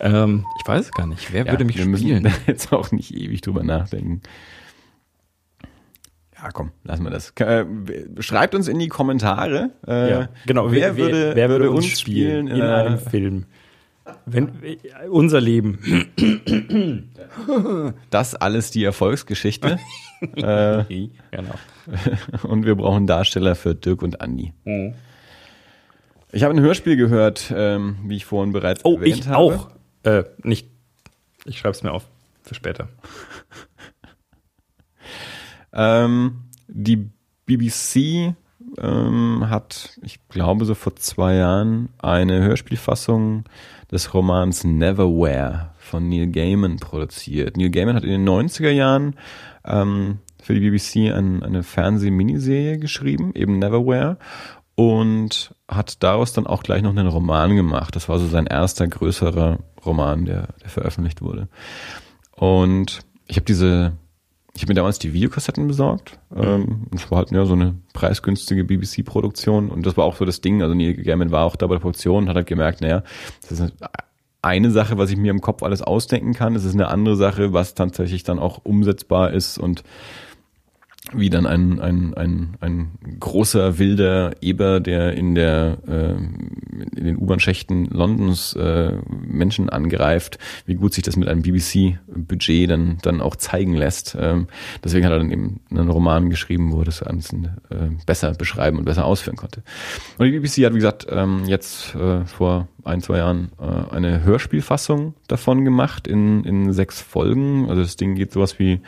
Ähm, 0.00 0.46
ich 0.60 0.66
weiß 0.66 0.86
es 0.86 0.92
gar 0.92 1.06
nicht. 1.06 1.32
Wer 1.32 1.46
würde 1.46 1.64
mich 1.64 1.76
wir 1.76 1.84
spielen? 1.84 2.22
müssen 2.24 2.42
jetzt 2.46 2.72
auch 2.72 2.90
nicht 2.92 3.14
ewig 3.14 3.40
drüber 3.40 3.62
nachdenken. 3.62 4.22
Ja, 6.42 6.50
komm, 6.52 6.72
lassen 6.84 7.04
wir 7.04 7.10
das. 7.10 7.30
Äh, 7.36 7.64
schreibt 8.20 8.54
uns 8.54 8.66
in 8.68 8.78
die 8.78 8.88
Kommentare. 8.88 9.70
Äh, 9.86 10.10
Ja, 10.10 10.28
genau. 10.46 10.72
Wer, 10.72 10.96
würde, 10.96 11.36
wer 11.36 11.48
würde 11.48 11.70
uns 11.70 11.86
spielen 12.00 12.48
in 12.48 12.60
einem 12.62 12.98
Film? 12.98 13.44
Wenn, 14.26 14.48
äh, 14.64 14.76
unser 15.08 15.40
Leben. 15.40 15.78
Das 18.10 18.34
alles 18.34 18.70
die 18.70 18.84
Erfolgsgeschichte. 18.84 19.78
äh, 20.36 21.08
Genau. 21.30 21.54
und 22.42 22.64
wir 22.66 22.74
brauchen 22.74 23.06
Darsteller 23.06 23.54
für 23.54 23.74
Dirk 23.74 24.02
und 24.02 24.20
Andi. 24.20 24.52
Mhm. 24.64 24.94
Ich 26.32 26.42
habe 26.44 26.54
ein 26.54 26.60
Hörspiel 26.60 26.96
gehört, 26.96 27.52
ähm, 27.54 27.96
wie 28.06 28.16
ich 28.16 28.24
vorhin 28.24 28.52
bereits 28.52 28.84
Oh, 28.84 28.94
erwähnt 28.94 29.18
ich 29.18 29.28
habe. 29.28 29.36
auch. 29.38 29.70
Äh, 30.02 30.24
nicht. 30.42 30.68
Ich 31.44 31.58
schreibe 31.58 31.72
es 31.76 31.82
mir 31.82 31.92
auf 31.92 32.04
für 32.42 32.54
später. 32.54 32.88
Ähm, 35.72 36.44
die 36.68 37.08
BBC 37.46 38.34
ähm, 38.78 39.44
hat, 39.48 39.98
ich 40.02 40.26
glaube, 40.28 40.64
so 40.64 40.74
vor 40.74 40.96
zwei 40.96 41.36
Jahren 41.36 41.88
eine 41.98 42.40
Hörspielfassung 42.42 43.44
des 43.90 44.14
Romans 44.14 44.64
Neverwhere 44.64 45.70
von 45.78 46.08
Neil 46.08 46.28
Gaiman 46.28 46.78
produziert. 46.78 47.56
Neil 47.56 47.70
Gaiman 47.70 47.96
hat 47.96 48.04
in 48.04 48.10
den 48.10 48.28
90er 48.28 48.70
Jahren 48.70 49.16
ähm, 49.64 50.18
für 50.42 50.54
die 50.54 50.70
BBC 50.70 51.12
ein, 51.12 51.42
eine 51.42 51.62
Fernseh-Miniserie 51.62 52.78
geschrieben, 52.78 53.32
eben 53.34 53.58
Neverwhere, 53.58 54.18
und 54.74 55.54
hat 55.68 56.02
daraus 56.02 56.32
dann 56.32 56.46
auch 56.46 56.62
gleich 56.62 56.82
noch 56.82 56.90
einen 56.90 57.06
Roman 57.06 57.54
gemacht. 57.54 57.94
Das 57.94 58.08
war 58.08 58.18
so 58.18 58.26
sein 58.26 58.46
erster 58.46 58.88
größerer 58.88 59.58
Roman, 59.84 60.24
der, 60.24 60.48
der 60.62 60.70
veröffentlicht 60.70 61.20
wurde. 61.20 61.48
Und 62.34 63.00
ich 63.26 63.36
habe 63.36 63.44
diese 63.44 63.92
ich 64.54 64.62
habe 64.62 64.70
mir 64.70 64.74
damals 64.74 64.98
die 64.98 65.12
Videokassetten 65.12 65.66
besorgt. 65.66 66.18
Ähm, 66.34 66.86
und 66.90 67.00
es 67.00 67.10
war 67.10 67.18
halt 67.18 67.30
ja, 67.30 67.46
so 67.46 67.54
eine 67.54 67.74
preisgünstige 67.94 68.64
BBC-Produktion. 68.64 69.70
Und 69.70 69.86
das 69.86 69.96
war 69.96 70.04
auch 70.04 70.16
so 70.16 70.24
das 70.24 70.42
Ding. 70.42 70.62
Also 70.62 70.74
Neil 70.74 70.94
Gaiman 70.94 71.30
war 71.30 71.46
auch 71.46 71.56
da 71.56 71.66
bei 71.66 71.76
der 71.76 71.80
Produktion 71.80 72.24
und 72.24 72.28
hat 72.28 72.36
halt 72.36 72.46
gemerkt, 72.46 72.82
naja, 72.82 73.02
das 73.48 73.60
ist 73.60 73.72
eine 74.42 74.70
Sache, 74.70 74.98
was 74.98 75.10
ich 75.10 75.16
mir 75.16 75.30
im 75.30 75.40
Kopf 75.40 75.62
alles 75.62 75.80
ausdenken 75.80 76.34
kann. 76.34 76.54
Es 76.54 76.64
ist 76.64 76.74
eine 76.74 76.88
andere 76.88 77.16
Sache, 77.16 77.52
was 77.52 77.74
tatsächlich 77.74 78.24
dann 78.24 78.38
auch 78.38 78.60
umsetzbar 78.64 79.32
ist 79.32 79.56
und 79.56 79.84
wie 81.18 81.30
dann 81.30 81.46
ein, 81.46 81.80
ein, 81.80 82.14
ein, 82.14 82.56
ein 82.60 82.98
großer 83.20 83.78
wilder 83.78 84.32
Eber, 84.40 84.80
der 84.80 85.14
in 85.14 85.34
der 85.34 85.78
äh, 85.86 86.14
in 86.96 87.04
den 87.04 87.16
U-Bahn-Schächten 87.18 87.86
Londons 87.86 88.54
äh, 88.54 88.92
Menschen 89.08 89.68
angreift, 89.68 90.38
wie 90.66 90.74
gut 90.74 90.94
sich 90.94 91.04
das 91.04 91.16
mit 91.16 91.28
einem 91.28 91.42
BBC-Budget 91.42 92.70
dann 92.70 92.98
dann 93.02 93.20
auch 93.20 93.36
zeigen 93.36 93.74
lässt. 93.74 94.16
Ähm, 94.18 94.46
deswegen 94.82 95.04
hat 95.04 95.12
er 95.12 95.18
dann 95.18 95.30
eben 95.30 95.60
einen 95.70 95.88
Roman 95.88 96.30
geschrieben, 96.30 96.72
wo 96.72 96.80
er 96.80 96.84
das 96.84 97.02
alles 97.02 97.32
äh, 97.32 97.90
besser 98.06 98.32
beschreiben 98.32 98.78
und 98.78 98.84
besser 98.84 99.04
ausführen 99.04 99.36
konnte. 99.36 99.62
Und 100.18 100.26
die 100.26 100.38
BBC 100.38 100.64
hat, 100.64 100.72
wie 100.72 100.78
gesagt, 100.78 101.06
ähm, 101.10 101.44
jetzt 101.46 101.94
äh, 101.94 102.24
vor 102.24 102.68
ein, 102.84 103.00
zwei 103.00 103.18
Jahren 103.18 103.52
äh, 103.60 103.94
eine 103.94 104.24
Hörspielfassung 104.24 105.14
davon 105.28 105.64
gemacht 105.64 106.06
in, 106.06 106.44
in 106.44 106.72
sechs 106.72 107.00
Folgen. 107.00 107.68
Also 107.68 107.82
das 107.82 107.96
Ding 107.96 108.14
geht 108.14 108.32
sowas 108.32 108.58
wie 108.58 108.80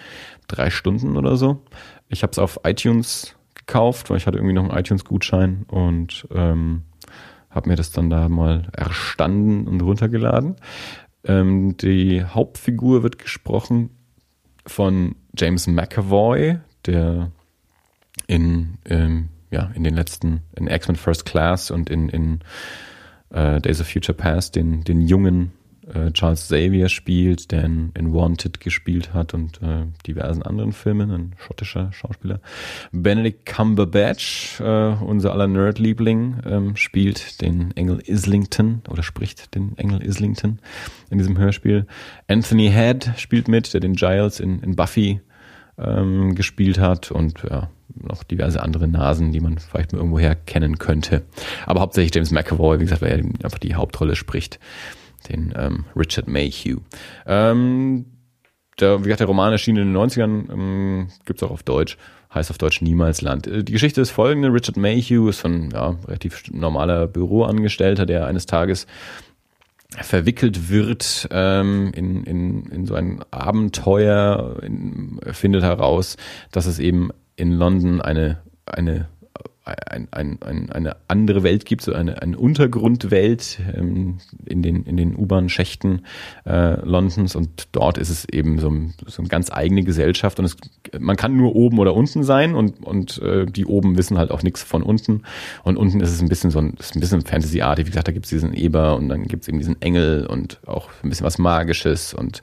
drei 0.49 0.71
Stunden 0.71 1.17
oder 1.17 1.37
so. 1.37 1.63
Ich 2.09 2.23
habe 2.23 2.31
es 2.33 2.39
auf 2.39 2.61
iTunes 2.65 3.37
gekauft, 3.55 4.11
weil 4.11 4.17
ich 4.19 4.27
hatte 4.27 4.39
irgendwie 4.39 4.55
noch 4.55 4.69
einen 4.69 4.79
iTunes-Gutschein 4.79 5.65
und 5.69 6.27
ähm, 6.31 6.83
habe 7.51 7.69
mir 7.69 7.77
das 7.77 7.93
dann 7.93 8.11
da 8.11 8.29
mal 8.29 8.69
erstanden 8.73 9.67
und 9.69 9.81
runtergeladen. 9.81 10.57
Ähm, 11.25 11.77
die 11.77 12.25
Hauptfigur 12.25 13.03
wird 13.03 13.19
gesprochen 13.19 13.91
von 14.67 15.17
James 15.37 15.67
McAvoy, 15.67 16.59
der 16.87 17.31
in, 18.27 18.79
ähm, 18.87 19.29
ja, 19.51 19.71
in 19.75 19.85
den 19.85 19.95
letzten, 19.95 20.43
in 20.57 20.67
X-Men 20.67 20.97
First 20.97 21.25
Class 21.25 21.71
und 21.71 21.91
in, 21.91 22.09
in 22.09 22.41
äh, 23.31 23.61
Days 23.61 23.81
of 23.81 23.89
Future 23.89 24.17
Past 24.17 24.57
den, 24.57 24.85
den 24.85 25.01
jungen 25.01 25.53
äh, 25.93 26.13
Charles 26.13 26.45
Xavier 26.45 26.89
spielt, 26.89 27.51
der 27.51 27.65
in, 27.65 27.93
in 27.95 28.13
Wanted 28.13 28.61
gespielt 28.61 29.13
hat 29.13 29.35
und 29.35 29.61
äh, 29.63 29.87
diversen 30.07 30.43
anderen 30.43 30.73
Filmen, 30.73 31.11
ein 31.11 31.35
schottischer 31.39 31.93
Schauspieler. 31.93 32.41
Benedict 32.93 33.45
Cumberbatch, 33.47 34.61
äh, 34.61 34.65
unser 34.65 35.33
aller 35.33 35.49
Nerd-Liebling, 35.49 36.37
ähm, 36.47 36.77
spielt 36.77 37.41
den 37.41 37.77
Engel 37.77 38.01
Islington 38.01 38.83
oder 38.89 39.03
spricht 39.03 39.55
den 39.55 39.77
Engel 39.77 40.03
Islington 40.03 40.59
in 41.11 41.19
diesem 41.19 41.39
Hörspiel. 41.39 41.87
Anthony 42.29 42.71
Head 42.71 43.13
spielt 43.17 43.49
mit, 43.49 43.75
der 43.75 43.81
den 43.81 43.95
Giles 43.95 44.41
in, 44.41 44.61
in 44.61 44.77
Buffy 44.77 45.21
ähm, 45.77 46.35
gespielt 46.35 46.79
hat 46.79 47.11
und 47.11 47.43
ja, 47.49 47.69
noch 47.95 48.23
diverse 48.23 48.63
andere 48.63 48.89
Nasen, 48.89 49.33
die 49.33 49.41
man 49.41 49.59
vielleicht 49.59 49.93
mal 49.93 49.99
irgendwoher 49.99 50.35
kennen 50.35 50.79
könnte. 50.79 51.23
Aber 51.67 51.81
hauptsächlich 51.81 52.15
James 52.15 52.31
McAvoy, 52.31 52.79
wie 52.79 52.85
gesagt, 52.85 53.03
weil 53.03 53.11
er 53.11 53.45
einfach 53.45 53.59
die 53.59 53.75
Hauptrolle 53.75 54.17
spricht 54.17 54.59
den 55.29 55.53
ähm, 55.57 55.85
Richard 55.97 56.29
Mayhew. 56.29 56.79
Ähm, 57.27 58.07
der, 58.81 59.01
wie 59.01 59.05
gesagt, 59.05 59.21
der 59.21 59.27
Roman 59.29 59.53
erschien 59.53 59.77
in 59.77 59.93
den 59.93 59.97
90ern, 59.97 60.53
ähm, 60.53 61.09
gibt 61.25 61.43
auch 61.43 61.51
auf 61.51 61.63
Deutsch, 61.63 61.97
heißt 62.35 62.51
auf 62.51 62.59
Deutsch 62.59 62.83
Niemalsland. 62.83 63.47
Äh, 63.47 63.65
die 63.65 63.73
Geschichte 63.73 64.01
ist 64.01 64.11
folgende, 64.11 64.53
Richard 64.53 64.77
Mayhew 64.77 65.29
ist 65.29 65.45
ein 65.45 65.71
ja, 65.71 65.97
relativ 66.07 66.51
normaler 66.51 67.07
Büroangestellter, 67.07 68.07
der 68.07 68.27
eines 68.27 68.47
Tages 68.47 68.87
verwickelt 70.03 70.71
wird 70.71 71.29
ähm, 71.31 71.93
in, 71.95 72.25
in, 72.25 72.67
in 72.67 72.87
so 72.87 72.95
ein 72.95 73.25
Abenteuer, 73.31 74.61
in, 74.63 75.21
findet 75.33 75.63
heraus, 75.63 76.17
dass 76.51 76.67
es 76.67 76.81
eben 76.81 77.11
in 77.37 77.53
London 77.53 78.01
eine, 78.01 78.39
eine 78.67 79.09
ein, 79.65 80.09
ein, 80.11 80.39
ein, 80.43 80.71
eine 80.71 80.97
andere 81.09 81.43
Welt 81.43 81.65
gibt, 81.65 81.83
so 81.83 81.93
eine, 81.95 82.21
eine 82.21 82.39
Untergrundwelt 82.39 83.61
ähm, 83.75 84.19
in 84.45 84.63
den, 84.63 84.85
in 84.85 84.97
den 84.97 85.17
U-Bahn-Schächten 85.17 86.05
äh, 86.45 86.81
Londons. 86.85 87.35
Und 87.35 87.69
dort 87.73 87.97
ist 87.97 88.11
es 88.11 88.29
eben 88.29 88.59
so, 88.59 88.71
so 89.07 89.23
eine 89.23 89.29
ganz 89.29 89.51
eigene 89.51 89.83
Gesellschaft. 89.83 90.39
Und 90.39 90.45
es, 90.45 90.57
man 90.99 91.17
kann 91.17 91.37
nur 91.37 91.57
oben 91.57 91.79
oder 91.79 91.95
unten 91.95 92.25
sein. 92.25 92.55
Und, 92.55 92.85
und 92.85 93.23
äh, 93.23 93.47
die 93.47 93.65
oben 93.65 93.97
wissen 93.97 94.19
halt 94.19 94.31
auch 94.31 94.43
nichts 94.43 94.63
von 94.63 94.83
unten. 94.83 95.23
Und 95.63 95.79
unten 95.79 96.01
ist 96.01 96.11
es 96.11 96.21
ein 96.21 96.29
bisschen 96.29 96.51
so 96.51 96.59
ein, 96.59 96.75
ist 96.79 96.95
ein 96.95 97.01
bisschen 97.01 97.23
Fantasy-artig, 97.23 97.87
wie 97.87 97.91
gesagt, 97.91 98.09
da 98.09 98.13
gibt 98.13 98.27
es 98.27 98.31
diesen 98.31 98.53
Eber 98.53 98.97
und 98.97 99.09
dann 99.09 99.25
gibt 99.25 99.43
es 99.43 99.49
eben 99.49 99.59
diesen 99.59 99.81
Engel 99.81 100.27
und 100.27 100.61
auch 100.67 100.91
ein 101.03 101.09
bisschen 101.09 101.25
was 101.25 101.39
Magisches. 101.39 102.13
Und 102.13 102.43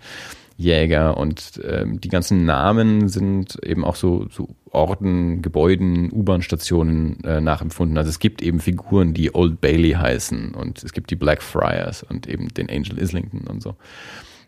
Jäger 0.61 1.17
und 1.17 1.59
ähm, 1.67 1.99
die 1.99 2.09
ganzen 2.09 2.45
Namen 2.45 3.09
sind 3.09 3.57
eben 3.63 3.83
auch 3.83 3.95
so, 3.95 4.27
so 4.29 4.49
Orten, 4.69 5.41
Gebäuden, 5.41 6.11
U-Bahn-Stationen 6.11 7.23
äh, 7.23 7.41
nachempfunden. 7.41 7.97
Also 7.97 8.09
es 8.09 8.19
gibt 8.19 8.41
eben 8.41 8.59
Figuren, 8.59 9.13
die 9.13 9.35
Old 9.35 9.59
Bailey 9.59 9.91
heißen 9.91 10.53
und 10.53 10.83
es 10.83 10.93
gibt 10.93 11.11
die 11.11 11.15
Blackfriars 11.15 12.03
und 12.03 12.27
eben 12.27 12.49
den 12.49 12.69
Angel 12.69 12.97
Islington 12.97 13.47
und 13.47 13.61
so. 13.61 13.75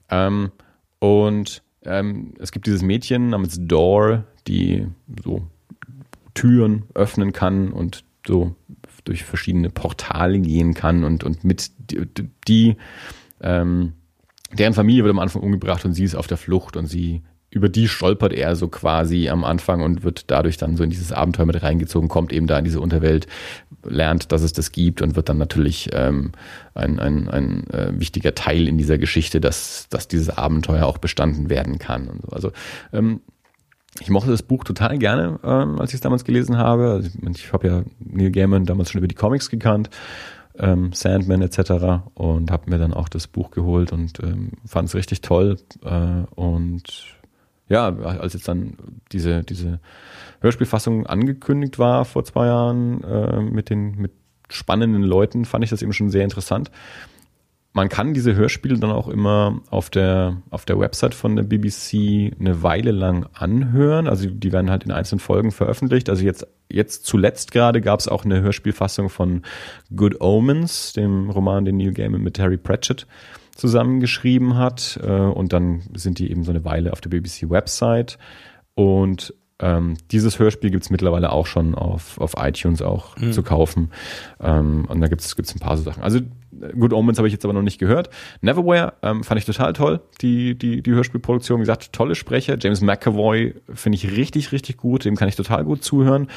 Ähm, 0.09 0.51
und 0.99 1.63
ähm, 1.83 2.33
es 2.39 2.51
gibt 2.51 2.67
dieses 2.67 2.81
Mädchen 2.81 3.29
namens 3.29 3.57
Door, 3.59 4.23
die 4.47 4.87
so 5.23 5.41
Türen 6.33 6.83
öffnen 6.93 7.33
kann 7.33 7.71
und 7.71 8.03
so 8.25 8.55
durch 9.03 9.23
verschiedene 9.23 9.69
Portale 9.69 10.39
gehen 10.39 10.73
kann 10.73 11.03
und, 11.03 11.23
und 11.23 11.43
mit 11.43 11.71
die, 11.91 12.07
die 12.47 12.77
ähm, 13.41 13.93
deren 14.53 14.73
Familie 14.73 15.03
wird 15.03 15.11
am 15.11 15.19
Anfang 15.19 15.41
umgebracht 15.41 15.85
und 15.85 15.93
sie 15.93 16.03
ist 16.03 16.15
auf 16.15 16.27
der 16.27 16.37
Flucht 16.37 16.77
und 16.77 16.87
sie 16.87 17.23
über 17.53 17.69
die 17.69 17.87
stolpert 17.87 18.33
er 18.33 18.55
so 18.55 18.67
quasi 18.67 19.29
am 19.29 19.43
Anfang 19.43 19.83
und 19.83 20.03
wird 20.03 20.31
dadurch 20.31 20.57
dann 20.57 20.75
so 20.75 20.83
in 20.83 20.89
dieses 20.89 21.11
Abenteuer 21.11 21.45
mit 21.45 21.61
reingezogen, 21.61 22.09
kommt 22.09 22.33
eben 22.33 22.47
da 22.47 22.57
in 22.57 22.65
diese 22.65 22.81
Unterwelt, 22.81 23.27
lernt, 23.83 24.31
dass 24.31 24.41
es 24.41 24.53
das 24.53 24.71
gibt 24.71 25.03
und 25.03 25.15
wird 25.15 25.29
dann 25.29 25.37
natürlich 25.37 25.89
ähm, 25.93 26.31
ein, 26.73 26.99
ein, 26.99 27.29
ein 27.29 27.69
äh, 27.69 27.91
wichtiger 27.99 28.33
Teil 28.33 28.67
in 28.67 28.79
dieser 28.79 28.97
Geschichte, 28.97 29.39
dass, 29.39 29.87
dass 29.89 30.07
dieses 30.07 30.31
Abenteuer 30.31 30.85
auch 30.87 30.97
bestanden 30.97 31.49
werden 31.51 31.77
kann. 31.77 32.07
Und 32.07 32.21
so. 32.23 32.29
Also 32.29 32.51
ähm, 32.91 33.21
ich 33.99 34.09
mochte 34.09 34.31
das 34.31 34.41
Buch 34.41 34.63
total 34.63 34.97
gerne, 34.97 35.39
ähm, 35.43 35.79
als 35.79 35.91
ich 35.91 35.95
es 35.95 36.01
damals 36.01 36.23
gelesen 36.23 36.57
habe. 36.57 36.89
Also 36.89 37.07
ich, 37.07 37.45
ich 37.45 37.53
habe 37.53 37.67
ja 37.67 37.83
Neil 37.99 38.31
Gaiman 38.31 38.65
damals 38.65 38.89
schon 38.89 38.97
über 38.97 39.07
die 39.07 39.15
Comics 39.15 39.51
gekannt 39.51 39.91
ähm, 40.57 40.93
Sandman 40.93 41.41
etc. 41.41 42.03
und 42.13 42.51
habe 42.51 42.69
mir 42.69 42.77
dann 42.77 42.93
auch 42.93 43.09
das 43.09 43.27
Buch 43.27 43.51
geholt 43.51 43.91
und 43.91 44.19
ähm, 44.21 44.51
fand 44.65 44.89
es 44.89 44.95
richtig 44.95 45.21
toll. 45.21 45.57
Äh, 45.83 46.23
und 46.35 46.83
ja, 47.69 47.87
als 47.95 48.33
jetzt 48.33 48.47
dann 48.47 48.77
diese, 49.11 49.43
diese 49.43 49.79
Hörspielfassung 50.41 51.07
angekündigt 51.07 51.79
war 51.79 52.05
vor 52.05 52.23
zwei 52.23 52.47
Jahren 52.47 53.03
äh, 53.03 53.41
mit 53.41 53.69
den 53.69 53.95
mit 53.95 54.11
spannenden 54.49 55.01
Leuten, 55.01 55.45
fand 55.45 55.63
ich 55.63 55.69
das 55.71 55.81
eben 55.81 55.93
schon 55.93 56.09
sehr 56.09 56.23
interessant 56.23 56.69
man 57.73 57.89
kann 57.89 58.13
diese 58.13 58.35
Hörspiele 58.35 58.77
dann 58.77 58.91
auch 58.91 59.07
immer 59.07 59.61
auf 59.71 59.89
der, 59.89 60.37
auf 60.51 60.63
der 60.63 60.79
Website 60.79 61.15
von 61.15 61.35
der 61.35 61.43
BBC 61.43 62.31
eine 62.39 62.61
Weile 62.61 62.91
lang 62.91 63.25
anhören. 63.33 64.07
Also 64.07 64.29
die 64.29 64.51
werden 64.51 64.69
halt 64.69 64.83
in 64.83 64.91
einzelnen 64.91 65.19
Folgen 65.19 65.51
veröffentlicht. 65.51 66.07
Also 66.07 66.23
jetzt, 66.23 66.45
jetzt 66.71 67.07
zuletzt 67.07 67.51
gerade 67.51 67.81
gab 67.81 67.99
es 67.99 68.07
auch 68.07 68.25
eine 68.25 68.41
Hörspielfassung 68.41 69.09
von 69.09 69.41
Good 69.95 70.21
Omens, 70.21 70.93
dem 70.93 71.31
Roman, 71.31 71.65
den 71.65 71.77
Neil 71.77 71.93
Gaiman 71.93 72.21
mit 72.21 72.37
Harry 72.37 72.57
Pratchett 72.57 73.07
zusammengeschrieben 73.55 74.55
hat. 74.55 74.99
Äh, 75.03 75.09
und 75.09 75.51
dann 75.51 75.81
sind 75.95 76.19
die 76.19 76.29
eben 76.29 76.43
so 76.43 76.51
eine 76.51 76.63
Weile 76.63 76.93
auf 76.93 77.01
der 77.01 77.09
BBC-Website. 77.09 78.19
Und 78.75 79.33
ähm, 79.57 79.97
dieses 80.11 80.37
Hörspiel 80.37 80.69
gibt's 80.69 80.91
mittlerweile 80.91 81.31
auch 81.31 81.47
schon 81.47 81.73
auf, 81.73 82.19
auf 82.19 82.33
iTunes 82.37 82.83
auch 82.83 83.17
mhm. 83.17 83.31
zu 83.31 83.41
kaufen. 83.41 83.89
Ähm, 84.39 84.85
und 84.87 85.01
da 85.01 85.07
gibt's 85.07 85.35
gibt's 85.35 85.55
ein 85.55 85.59
paar 85.59 85.77
so 85.77 85.83
Sachen. 85.83 86.03
Also 86.03 86.19
Good 86.77 86.93
Omens 86.93 87.17
habe 87.17 87.27
ich 87.27 87.33
jetzt 87.33 87.45
aber 87.45 87.53
noch 87.53 87.61
nicht 87.61 87.79
gehört. 87.79 88.09
Neverwhere 88.41 88.93
ähm, 89.01 89.23
fand 89.23 89.39
ich 89.39 89.45
total 89.45 89.73
toll, 89.73 90.01
die, 90.21 90.55
die, 90.55 90.81
die 90.81 90.91
Hörspielproduktion. 90.91 91.59
Wie 91.59 91.63
gesagt, 91.63 91.93
tolle 91.93 92.15
Sprecher. 92.15 92.57
James 92.59 92.81
McAvoy 92.81 93.55
finde 93.73 93.95
ich 93.95 94.15
richtig, 94.15 94.51
richtig 94.51 94.77
gut. 94.77 95.05
Dem 95.05 95.15
kann 95.15 95.27
ich 95.27 95.35
total 95.35 95.63
gut 95.63 95.83
zuhören. 95.83 96.27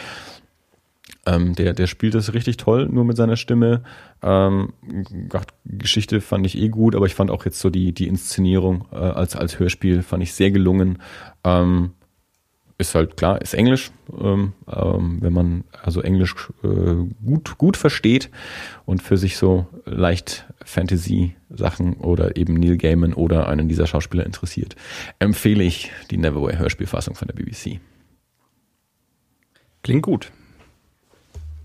Ähm, 1.24 1.54
der, 1.54 1.72
der 1.72 1.88
spielt 1.88 2.14
das 2.14 2.34
richtig 2.34 2.56
toll, 2.56 2.88
nur 2.88 3.04
mit 3.04 3.16
seiner 3.16 3.36
Stimme. 3.36 3.82
Ähm, 4.22 4.72
Geschichte 5.64 6.20
fand 6.20 6.46
ich 6.46 6.56
eh 6.56 6.68
gut, 6.68 6.94
aber 6.94 7.06
ich 7.06 7.14
fand 7.14 7.30
auch 7.30 7.44
jetzt 7.44 7.58
so 7.58 7.68
die, 7.68 7.92
die 7.92 8.06
Inszenierung 8.06 8.86
äh, 8.92 8.96
als, 8.96 9.34
als 9.34 9.58
Hörspiel 9.58 10.02
fand 10.02 10.22
ich 10.22 10.34
sehr 10.34 10.52
gelungen. 10.52 10.98
Ähm, 11.42 11.90
ist 12.78 12.94
halt 12.94 13.16
klar, 13.16 13.40
ist 13.40 13.54
Englisch. 13.54 13.90
Ähm, 14.20 14.52
ähm, 14.68 15.18
wenn 15.20 15.32
man 15.32 15.64
also 15.82 16.02
Englisch 16.02 16.34
äh, 16.62 16.94
gut, 17.24 17.58
gut 17.58 17.76
versteht 17.76 18.30
und 18.84 19.02
für 19.02 19.16
sich 19.16 19.36
so 19.36 19.66
leicht 19.84 20.46
Fantasy-Sachen 20.64 21.94
oder 21.94 22.36
eben 22.36 22.54
Neil 22.54 22.76
Gaiman 22.76 23.14
oder 23.14 23.48
einen 23.48 23.68
dieser 23.68 23.86
Schauspieler 23.86 24.26
interessiert, 24.26 24.76
empfehle 25.18 25.64
ich 25.64 25.90
die 26.10 26.18
Neverwhere 26.18 26.58
Hörspielfassung 26.58 27.14
von 27.14 27.28
der 27.28 27.34
BBC. 27.34 27.80
Klingt 29.82 30.02
gut. 30.02 30.30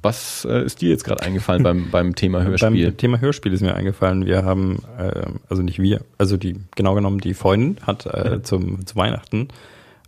Was 0.04 0.46
äh, 0.46 0.64
ist 0.64 0.82
dir 0.82 0.90
jetzt 0.90 1.04
gerade 1.04 1.22
eingefallen 1.22 1.62
beim, 1.62 1.92
beim 1.92 2.16
Thema 2.16 2.44
Hörspiel? 2.44 2.86
Beim 2.86 2.98
Thema 2.98 3.20
Hörspiel 3.20 3.54
ist 3.54 3.62
mir 3.62 3.76
eingefallen, 3.76 4.26
wir 4.26 4.44
haben, 4.44 4.80
äh, 4.98 5.26
also 5.50 5.62
nicht 5.62 5.80
wir, 5.80 6.02
also 6.18 6.38
die, 6.38 6.56
genau 6.76 6.96
genommen 6.96 7.20
die 7.20 7.34
Freundin 7.34 7.78
hat 7.86 8.06
äh, 8.06 8.32
ja. 8.32 8.44
zum, 8.44 8.86
zu 8.86 8.96
Weihnachten 8.96 9.50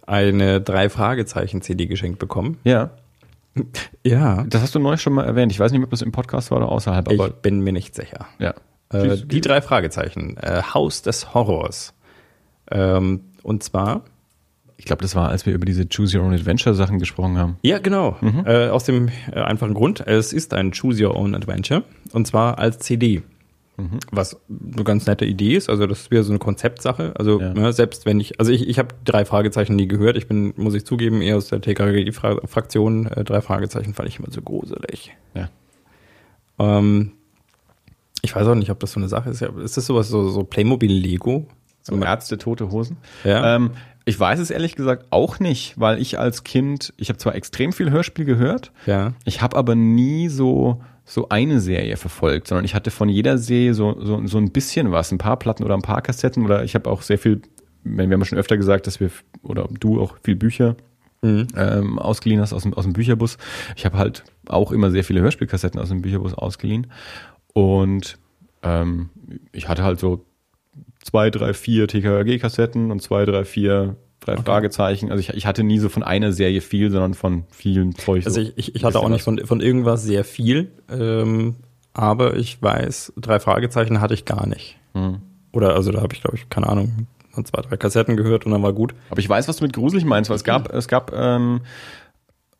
eine 0.08 0.62
drei 0.62 0.89
Fragezeichen 0.89 1.62
CD 1.62 1.86
geschenkt 1.88 2.20
bekommen. 2.20 2.58
Ja. 2.64 2.91
Ja. 4.04 4.43
Das 4.49 4.62
hast 4.62 4.76
du 4.76 4.80
neulich 4.80 5.01
schon 5.01 5.14
mal 5.14 5.26
erwähnt. 5.26 5.51
Ich 5.51 5.60
weiß 5.60 5.72
nicht, 5.72 5.84
ob 5.84 5.89
das 5.91 6.01
im 6.01 6.12
Podcast 6.12 6.49
war 6.51 6.58
oder 6.58 6.70
außerhalb. 6.70 7.08
Aber 7.10 7.28
ich 7.28 7.34
bin 7.34 7.60
mir 7.62 7.72
nicht 7.74 7.93
sicher. 7.95 8.26
Ja. 8.39 8.54
Äh, 8.91 9.18
die 9.18 9.41
drei 9.41 9.62
Fragezeichen. 9.62 10.38
Äh, 10.38 10.62
Haus 10.74 11.01
des 11.04 11.34
Horrors. 11.34 11.93
Ähm, 12.72 13.22
und 13.43 13.62
zwar, 13.64 14.04
Ich 14.78 14.86
glaube, 14.86 15.01
das 15.04 15.16
war, 15.16 15.30
als 15.30 15.45
wir 15.45 15.54
über 15.54 15.66
diese 15.66 15.88
Choose 15.88 16.18
Your 16.18 16.26
Own 16.26 16.34
Adventure 16.34 16.74
Sachen 16.74 16.97
gesprochen 16.99 17.38
haben. 17.38 17.58
Ja, 17.62 17.78
genau. 17.80 18.18
Mhm. 18.22 18.43
Äh, 18.45 18.70
aus 18.70 18.86
dem 18.86 19.10
äh, 19.32 19.39
einfachen 19.39 19.74
Grund, 19.76 20.01
es 20.06 20.34
ist 20.34 20.54
ein 20.54 20.72
Choose 20.72 21.06
Your 21.06 21.16
Own 21.16 21.36
Adventure 21.36 21.84
und 22.12 22.26
zwar 22.26 22.58
als 22.58 22.80
CD. 22.80 23.22
Mhm. 23.78 23.99
Was 24.11 24.39
eine 24.49 24.84
ganz 24.84 25.07
nette 25.07 25.26
Idee 25.26 25.55
ist, 25.55 25.67
also 25.69 25.88
das 25.88 26.01
ist 26.01 26.11
wieder 26.11 26.24
so 26.24 26.32
eine 26.32 26.39
Konzeptsache. 26.39 27.13
Also 27.17 27.39
Ja. 27.41 27.53
ne, 27.53 27.74
selbst 27.74 28.05
wenn 28.05 28.19
ich, 28.19 28.39
also 28.39 28.51
ich, 28.51 28.67
ich 28.67 28.78
habe 28.78 28.89
drei 29.03 29.26
Fragezeichen 29.26 29.76
nie 29.76 29.88
gehört. 29.88 30.15
Ich 30.15 30.28
bin, 30.28 30.53
muss 30.57 30.76
ich 30.76 30.86
zugeben, 30.86 31.21
eher 31.21 31.38
aus 31.38 31.47
der 31.47 31.59
TKG-Fraktion. 31.61 33.07
Äh, 33.07 33.24
drei 33.24 33.41
Fragezeichen 33.41 33.93
fand 33.93 34.09
ich 34.09 34.19
immer 34.19 34.30
so 34.32 34.41
gruselig. 34.41 35.15
Ja. 35.34 35.49
Ähm, 36.59 37.13
ich 38.21 38.36
weiß 38.36 38.47
auch 38.47 38.55
nicht, 38.55 38.69
ob 38.69 38.80
das 38.80 38.91
so 38.93 38.99
eine 38.99 39.09
Sache 39.09 39.30
ist. 39.32 39.41
Ist 39.41 39.78
das 39.78 39.86
sowas 39.86 40.07
so, 40.09 40.30
so 40.30 40.43
Playmobil-Lego? 40.43 41.47
So 41.82 41.97
Ärzte, 41.97 42.38
tote 42.38 42.71
Hosen. 42.71 42.97
Ja. 43.26 43.55
Ähm, 43.57 43.71
ich 44.05 44.17
weiß 44.19 44.39
es 44.39 44.51
ehrlich 44.51 44.76
gesagt 44.76 45.07
auch 45.09 45.39
nicht, 45.39 45.80
weil 45.80 45.99
ich 46.01 46.19
als 46.19 46.43
Kind, 46.43 46.93
ich 46.97 47.09
habe 47.09 47.17
zwar 47.17 47.36
extrem 47.36 47.74
viel 47.74 47.89
Hörspiel 47.91 48.26
gehört, 48.26 48.71
Ja. 48.86 49.13
ich 49.26 49.41
habe 49.41 49.57
aber 49.57 49.76
nie 49.76 50.30
so 50.30 50.82
so 51.06 51.30
eine 51.30 51.60
Serie 51.60 51.97
verfolgt, 51.97 52.47
sondern 52.47 52.66
ich 52.66 52.76
hatte 52.76 52.91
von 52.91 53.10
jeder 53.10 53.38
Serie 53.38 53.74
so, 53.74 53.97
so, 53.99 54.26
so 54.26 54.38
ein 54.38 54.51
bisschen 54.51 54.91
was, 54.91 55.12
ein 55.12 55.18
paar 55.18 55.38
Platten 55.38 55.64
oder 55.64 55.76
ein 55.76 55.82
paar 55.82 56.01
Kassetten 56.01 56.45
oder 56.45 56.64
ich 56.64 56.76
habe 56.76 56.89
auch 56.89 57.01
sehr 57.01 57.18
viel, 57.18 57.41
wir 57.84 58.04
haben 58.04 58.12
ja 58.12 58.26
schon 58.26 58.38
öfter 58.38 58.58
gesagt, 58.58 58.88
dass 58.88 58.99
wir, 58.99 59.12
oder 59.41 59.68
du 59.80 60.01
auch 60.01 60.18
viel 60.24 60.36
Bücher 60.36 60.76
Mhm. 61.22 61.47
ähm, 61.56 61.99
ausgeliehen 61.99 62.41
hast 62.41 62.51
aus 62.51 62.64
dem, 62.64 62.74
aus 62.74 62.84
dem 62.84 62.91
Bücherbus. 62.91 63.38
Ich 63.78 63.86
habe 63.86 63.97
halt 63.97 64.26
auch 64.45 64.74
immer 64.74 64.91
sehr 64.91 65.06
viele 65.06 65.22
Hörspielkassetten 65.22 65.80
aus 65.80 65.88
dem 65.88 66.01
Bücherbus 66.01 66.34
ausgeliehen 66.34 66.88
und 67.54 68.18
ähm, 68.62 69.10
ich 69.54 69.70
hatte 69.70 69.84
halt 69.84 70.01
so 70.01 70.26
zwei, 71.01 71.30
drei, 71.30 71.54
vier 71.54 71.88
TKG-Kassetten 71.88 72.91
und 72.91 73.01
zwei, 73.01 73.24
drei, 73.26 73.45
vier, 73.45 73.95
drei 74.26 74.38
Fragezeichen. 74.38 75.11
Also 75.11 75.19
ich, 75.19 75.30
ich 75.30 75.45
hatte 75.45 75.63
nie 75.63 75.80
so 75.80 75.89
von 75.89 76.03
einer 76.03 76.32
Serie 76.32 76.61
viel, 76.61 76.91
sondern 76.91 77.13
von 77.13 77.43
vielen 77.49 77.95
Zeug. 77.95 78.26
Also 78.26 78.41
so. 78.41 78.47
ich, 78.47 78.57
ich, 78.57 78.76
ich 78.76 78.84
hatte 78.84 78.99
auch 78.99 79.09
nicht 79.09 79.24
von, 79.24 79.39
von 79.45 79.61
irgendwas 79.61 80.03
sehr 80.03 80.24
viel, 80.24 80.71
ähm, 80.89 81.55
aber 81.93 82.36
ich 82.36 82.61
weiß, 82.61 83.13
drei 83.17 83.39
Fragezeichen 83.39 84.01
hatte 84.01 84.13
ich 84.13 84.26
gar 84.26 84.47
nicht. 84.47 84.78
Hm. 84.93 85.21
Oder 85.51 85.76
also 85.76 85.91
da 85.91 86.01
habe 86.01 86.13
ich, 86.13 86.21
glaube 86.21 86.38
ich, 86.38 86.49
keine 86.49 86.67
Ahnung, 86.67 87.07
zwei, 87.43 87.61
drei 87.61 87.78
Kassetten 87.78 88.17
gehört 88.17 88.45
und 88.45 88.51
dann 88.51 88.63
war 88.63 88.74
gut. 88.74 88.93
Aber 89.09 89.19
ich 89.19 89.30
weiß, 89.30 89.47
was 89.47 89.57
du 89.57 89.63
mit 89.63 89.74
gruselig 89.74 90.05
meinst, 90.05 90.30
weil 90.30 90.38
es 90.38 90.43
gab, 90.43 90.74
es 90.74 90.88
gab 90.88 91.13
ähm, 91.13 91.61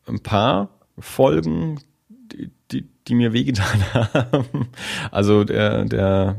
ein 0.06 0.20
paar 0.20 0.68
Folgen, 0.98 1.80
die, 2.08 2.50
die, 2.70 2.88
die 3.06 3.14
mir 3.14 3.32
wehgetan 3.32 3.84
haben. 3.94 4.68
Also 5.10 5.44
der, 5.44 5.84
der, 5.84 6.36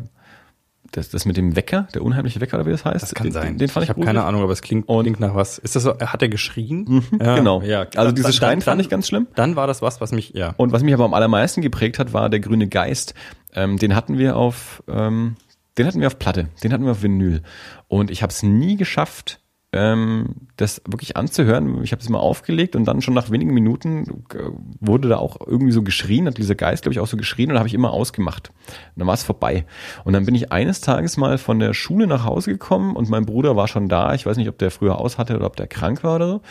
das, 0.92 1.10
das 1.10 1.26
mit 1.26 1.36
dem 1.38 1.56
Wecker, 1.56 1.88
der 1.94 2.04
unheimliche 2.04 2.40
Wecker 2.42 2.58
oder 2.58 2.66
wie 2.68 2.72
das 2.72 2.86
heißt. 2.86 3.20
den, 3.24 3.34
Den, 3.34 3.58
den 3.58 3.68
fand 3.70 3.84
ich, 3.84 3.90
ich 3.90 3.96
habe 3.96 4.06
keine 4.06 4.24
Ahnung, 4.24 4.42
aber 4.44 4.52
es 4.54 4.62
klingt, 4.62 4.88
Und- 4.88 5.04
klingt 5.04 5.20
nach 5.20 5.36
was. 5.36 5.58
Ist 5.58 5.76
das 5.76 5.84
so, 5.84 5.98
hat 6.00 6.22
er 6.22 6.30
geschrien? 6.30 7.04
Ja, 7.20 7.36
genau. 7.36 7.62
Ja, 7.62 7.80
also 7.82 7.92
Dann- 7.92 8.16
dieses 8.16 8.32
dann- 8.32 8.34
Schreien 8.34 8.62
fand 8.62 8.82
ich 8.82 8.90
ganz 8.90 9.08
schlimm. 9.08 9.28
Dann 9.36 9.56
war 9.56 9.68
das 9.68 9.82
was, 9.82 10.02
was 10.02 10.12
mich, 10.12 10.32
ja. 10.34 10.54
Und 10.58 10.72
was 10.72 10.84
mich 10.84 10.94
aber 10.94 11.06
am 11.06 11.14
allermeisten 11.14 11.62
geprägt 11.62 12.00
hat, 12.00 12.14
war 12.14 12.30
der 12.30 12.40
grüne 12.40 12.68
Geist. 12.68 13.14
Ähm, 13.54 13.78
den 13.78 13.96
hatten 13.96 14.18
wir 14.18 14.36
auf, 14.38 14.84
ähm, 14.88 15.36
den 15.78 15.88
hatten 15.88 16.00
wir 16.00 16.08
auf 16.08 16.20
Platte, 16.20 16.48
den 16.64 16.72
hatten 16.72 16.84
wir 16.86 16.92
auf 16.92 17.04
Vinyl. 17.04 17.42
Und 17.88 18.10
ich 18.12 18.22
habe 18.22 18.32
es 18.32 18.44
nie 18.44 18.76
geschafft, 18.78 19.40
ähm, 19.76 20.36
das 20.56 20.82
wirklich 20.88 21.18
anzuhören. 21.18 21.84
Ich 21.84 21.92
habe 21.92 22.02
es 22.02 22.08
mal 22.08 22.20
aufgelegt 22.20 22.78
und 22.78 22.86
dann 22.86 23.02
schon 23.02 23.14
nach 23.14 23.30
wenigen 23.30 23.54
Minuten 23.54 24.24
äh, 24.34 24.38
wurde 24.80 25.10
da 25.10 25.18
auch 25.18 25.46
irgendwie 25.46 25.74
so 25.74 25.84
geschrien, 25.84 26.28
hat 26.28 26.38
dieser 26.38 26.56
Geist, 26.56 26.84
glaube 26.84 26.94
ich, 26.94 27.02
auch 27.02 27.08
so 27.08 27.18
geschrien 27.18 27.52
und 27.52 27.58
habe 27.58 27.68
ich 27.68 27.74
immer 27.74 27.92
ausgemacht. 27.92 28.52
Und 28.68 29.00
dann 29.00 29.08
war 29.08 29.14
es 29.14 29.24
vorbei. 29.24 29.66
Und 30.06 30.14
dann 30.14 30.26
bin 30.26 30.34
ich 30.34 30.54
eines 30.54 30.80
Tages 30.80 31.18
mal 31.18 31.38
von 31.38 31.60
der 31.60 31.74
Schule 31.74 32.08
nach 32.08 32.24
Hause 32.24 32.52
gekommen 32.52 32.96
und 32.96 33.10
mein 33.10 33.26
Bruder 33.26 33.58
war 33.58 33.68
schon 33.68 33.90
da. 33.90 34.14
Ich 34.14 34.26
weiß 34.26 34.38
nicht, 34.38 34.48
ob 34.48 34.58
der 34.58 34.72
früher 34.72 34.98
aus 34.98 35.18
hatte 35.18 35.36
oder 35.36 35.46
ob 35.46 35.58
der 35.58 35.68
krank 35.68 36.06
war 36.06 36.16
oder 36.16 36.28
so. 36.30 36.42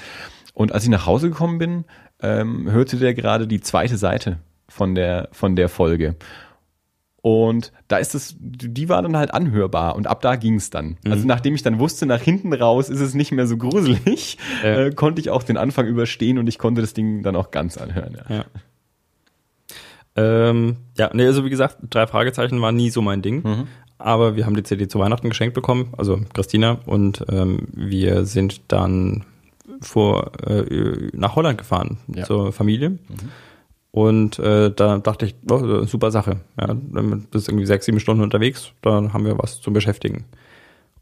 Und 0.52 0.72
als 0.72 0.84
ich 0.84 0.90
nach 0.90 1.06
Hause 1.06 1.30
gekommen 1.30 1.56
bin, 1.56 1.84
ähm, 2.20 2.70
hörte 2.70 2.98
der 2.98 3.14
gerade 3.14 3.46
die 3.46 3.62
zweite 3.62 3.96
Seite 3.96 4.38
von 4.68 4.94
der, 4.94 5.30
von 5.32 5.56
der 5.56 5.70
Folge. 5.70 6.16
Und 7.26 7.72
da 7.88 7.96
ist 7.96 8.14
es, 8.14 8.36
die 8.38 8.90
war 8.90 9.00
dann 9.00 9.16
halt 9.16 9.32
anhörbar 9.32 9.96
und 9.96 10.06
ab 10.06 10.20
da 10.20 10.36
ging's 10.36 10.68
dann. 10.68 10.98
Also 11.08 11.26
nachdem 11.26 11.54
ich 11.54 11.62
dann 11.62 11.78
wusste, 11.78 12.04
nach 12.04 12.20
hinten 12.20 12.52
raus 12.52 12.90
ist 12.90 13.00
es 13.00 13.14
nicht 13.14 13.32
mehr 13.32 13.46
so 13.46 13.56
gruselig, 13.56 14.36
Ja. 14.62 14.80
äh, 14.80 14.90
konnte 14.90 15.22
ich 15.22 15.30
auch 15.30 15.42
den 15.42 15.56
Anfang 15.56 15.86
überstehen 15.86 16.36
und 16.36 16.48
ich 16.48 16.58
konnte 16.58 16.82
das 16.82 16.92
Ding 16.92 17.22
dann 17.22 17.34
auch 17.34 17.50
ganz 17.50 17.78
anhören. 17.78 18.18
Ja. 18.28 18.36
Ja. 18.36 18.44
Ähm, 20.16 20.76
ja, 20.98 21.10
nee, 21.14 21.24
also 21.24 21.46
wie 21.46 21.50
gesagt, 21.50 21.78
drei 21.88 22.06
Fragezeichen 22.06 22.60
war 22.60 22.72
nie 22.72 22.90
so 22.90 23.00
mein 23.00 23.22
Ding. 23.22 23.36
Mhm. 23.42 23.66
Aber 23.96 24.36
wir 24.36 24.44
haben 24.44 24.54
die 24.56 24.62
CD 24.62 24.86
zu 24.86 24.98
Weihnachten 24.98 25.30
geschenkt 25.30 25.54
bekommen, 25.54 25.94
also 25.96 26.20
Christina, 26.34 26.78
und 26.84 27.24
ähm, 27.30 27.68
wir 27.72 28.26
sind 28.26 28.60
dann 28.68 29.24
vor 29.80 30.32
äh, 30.46 31.08
nach 31.14 31.36
Holland 31.36 31.56
gefahren 31.56 31.96
Ja. 32.14 32.24
zur 32.24 32.52
Familie. 32.52 32.98
Und 33.94 34.40
äh, 34.40 34.72
da 34.72 34.98
dachte 34.98 35.24
ich, 35.24 35.36
oh, 35.48 35.84
super 35.84 36.10
Sache. 36.10 36.40
Ja, 36.60 36.74
bist 37.30 37.48
irgendwie 37.48 37.64
sechs, 37.64 37.86
sieben 37.86 38.00
Stunden 38.00 38.24
unterwegs, 38.24 38.72
dann 38.82 39.12
haben 39.12 39.24
wir 39.24 39.38
was 39.38 39.60
zum 39.60 39.72
Beschäftigen. 39.72 40.24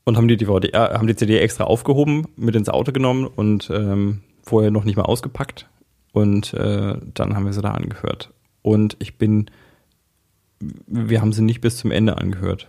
Und 0.05 0.18
haben 0.18 0.28
die 0.28 0.36
DVD, 0.36 0.68
äh, 0.68 0.93
haben 0.93 1.07
die 1.07 1.16
CD 1.16 1.38
extra 1.38 1.64
aufgehoben, 1.64 2.26
mit 2.36 2.55
ins 2.55 2.68
Auto 2.68 2.93
genommen 2.93 3.26
und 3.26 3.70
ähm, 3.72 4.20
vorher 4.43 4.70
noch 4.70 4.84
nicht 4.84 4.97
mal 4.97 5.05
ausgepackt. 5.05 5.70
Und 6.12 6.53
äh, 6.53 6.97
dann 7.14 7.34
haben 7.34 7.47
wir 7.47 7.55
sie 7.55 7.62
da 7.62 7.70
angehört. 7.70 8.30
Und 8.61 8.99
ich 8.99 9.16
bin, 9.16 9.47
wir 10.61 11.22
haben 11.22 11.32
sie 11.32 11.40
nicht 11.40 11.62
bis 11.62 11.78
zum 11.78 11.93
Ende 11.93 12.18
angehört. 12.18 12.68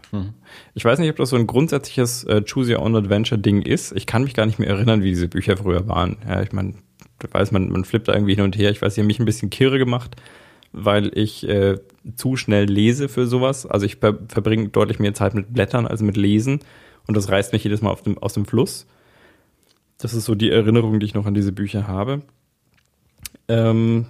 Ich 0.74 0.86
weiß 0.86 1.00
nicht, 1.00 1.10
ob 1.10 1.18
das 1.18 1.32
so 1.32 1.36
ein 1.36 1.48
grundsätzliches 1.48 2.24
äh, 2.24 2.42
Choose 2.50 2.74
Your 2.74 2.82
Own 2.82 2.96
Adventure 2.96 3.42
Ding 3.42 3.62
ist. 3.62 3.92
Ich 3.92 4.06
kann 4.06 4.24
mich 4.24 4.36
gar 4.36 4.46
nicht 4.46 4.58
mehr 4.58 4.70
erinnern, 4.70 5.04
wie 5.04 5.10
diese 5.10 5.28
Bücher 5.28 5.58
früher 5.58 5.86
waren. 5.90 6.16
Ja, 6.26 6.42
ich 6.42 6.54
meine, 6.54 6.76
du 7.24 7.34
weißt, 7.34 7.52
man, 7.52 7.70
man 7.70 7.86
flippt 7.86 8.08
da 8.08 8.14
irgendwie 8.14 8.36
hin 8.36 8.44
und 8.44 8.58
her. 8.58 8.70
Ich 8.72 8.82
weiß, 8.82 8.96
sie 8.96 9.02
haben 9.02 9.08
mich 9.08 9.20
ein 9.20 9.26
bisschen 9.26 9.50
kirre 9.50 9.80
gemacht, 9.80 10.16
weil 10.72 11.18
ich 11.18 11.48
äh, 11.48 11.80
zu 12.16 12.36
schnell 12.36 12.66
lese 12.66 13.10
für 13.10 13.28
sowas. 13.28 13.66
Also 13.66 13.86
ich 13.86 13.98
ver 13.98 14.20
verbringe 14.28 14.70
deutlich 14.70 15.00
mehr 15.00 15.14
Zeit 15.14 15.34
mit 15.34 15.54
Blättern 15.54 15.88
als 15.88 16.02
mit 16.02 16.18
Lesen. 16.18 16.60
Und 17.08 17.18
das 17.18 17.30
reißt 17.30 17.54
mich 17.54 17.64
jedes 17.64 17.82
Mal 17.82 17.96
dem, 18.06 18.18
aus 18.18 18.34
dem 18.34 18.46
Fluss. 18.46 18.88
Das 19.98 20.14
ist 20.14 20.26
so 20.26 20.36
die 20.36 20.52
Erinnerung, 20.52 21.00
die 21.00 21.06
ich 21.06 21.14
noch 21.14 21.26
an 21.26 21.34
diese 21.34 21.52
Bücher 21.52 21.88
habe. 21.88 22.22
Ähm, 23.48 24.08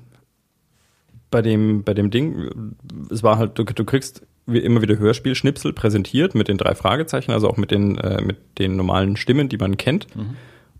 bei 1.32 1.42
dem, 1.42 1.84
bei 1.84 1.94
dem 1.94 2.12
Ding, 2.12 2.76
es 3.10 3.24
war 3.24 3.38
halt, 3.38 3.58
du, 3.58 3.64
du 3.64 3.86
kriegst 3.86 4.26
wie 4.46 4.60
immer 4.60 4.82
wieder 4.82 4.98
Hörspielschnipsel 4.98 5.74
präsentiert 5.74 6.36
mit 6.36 6.48
den 6.48 6.58
drei 6.58 6.76
Fragezeichen, 6.76 7.32
also 7.32 7.50
auch 7.50 7.58
mit 7.58 7.72
den, 7.72 7.98
äh, 7.98 8.22
mit 8.22 8.60
den 8.60 8.76
normalen 8.76 9.16
Stimmen, 9.16 9.50
die 9.50 9.58
man 9.58 9.78
kennt. 9.78 10.08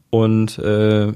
Und 0.10 0.60
äh, 0.60 1.14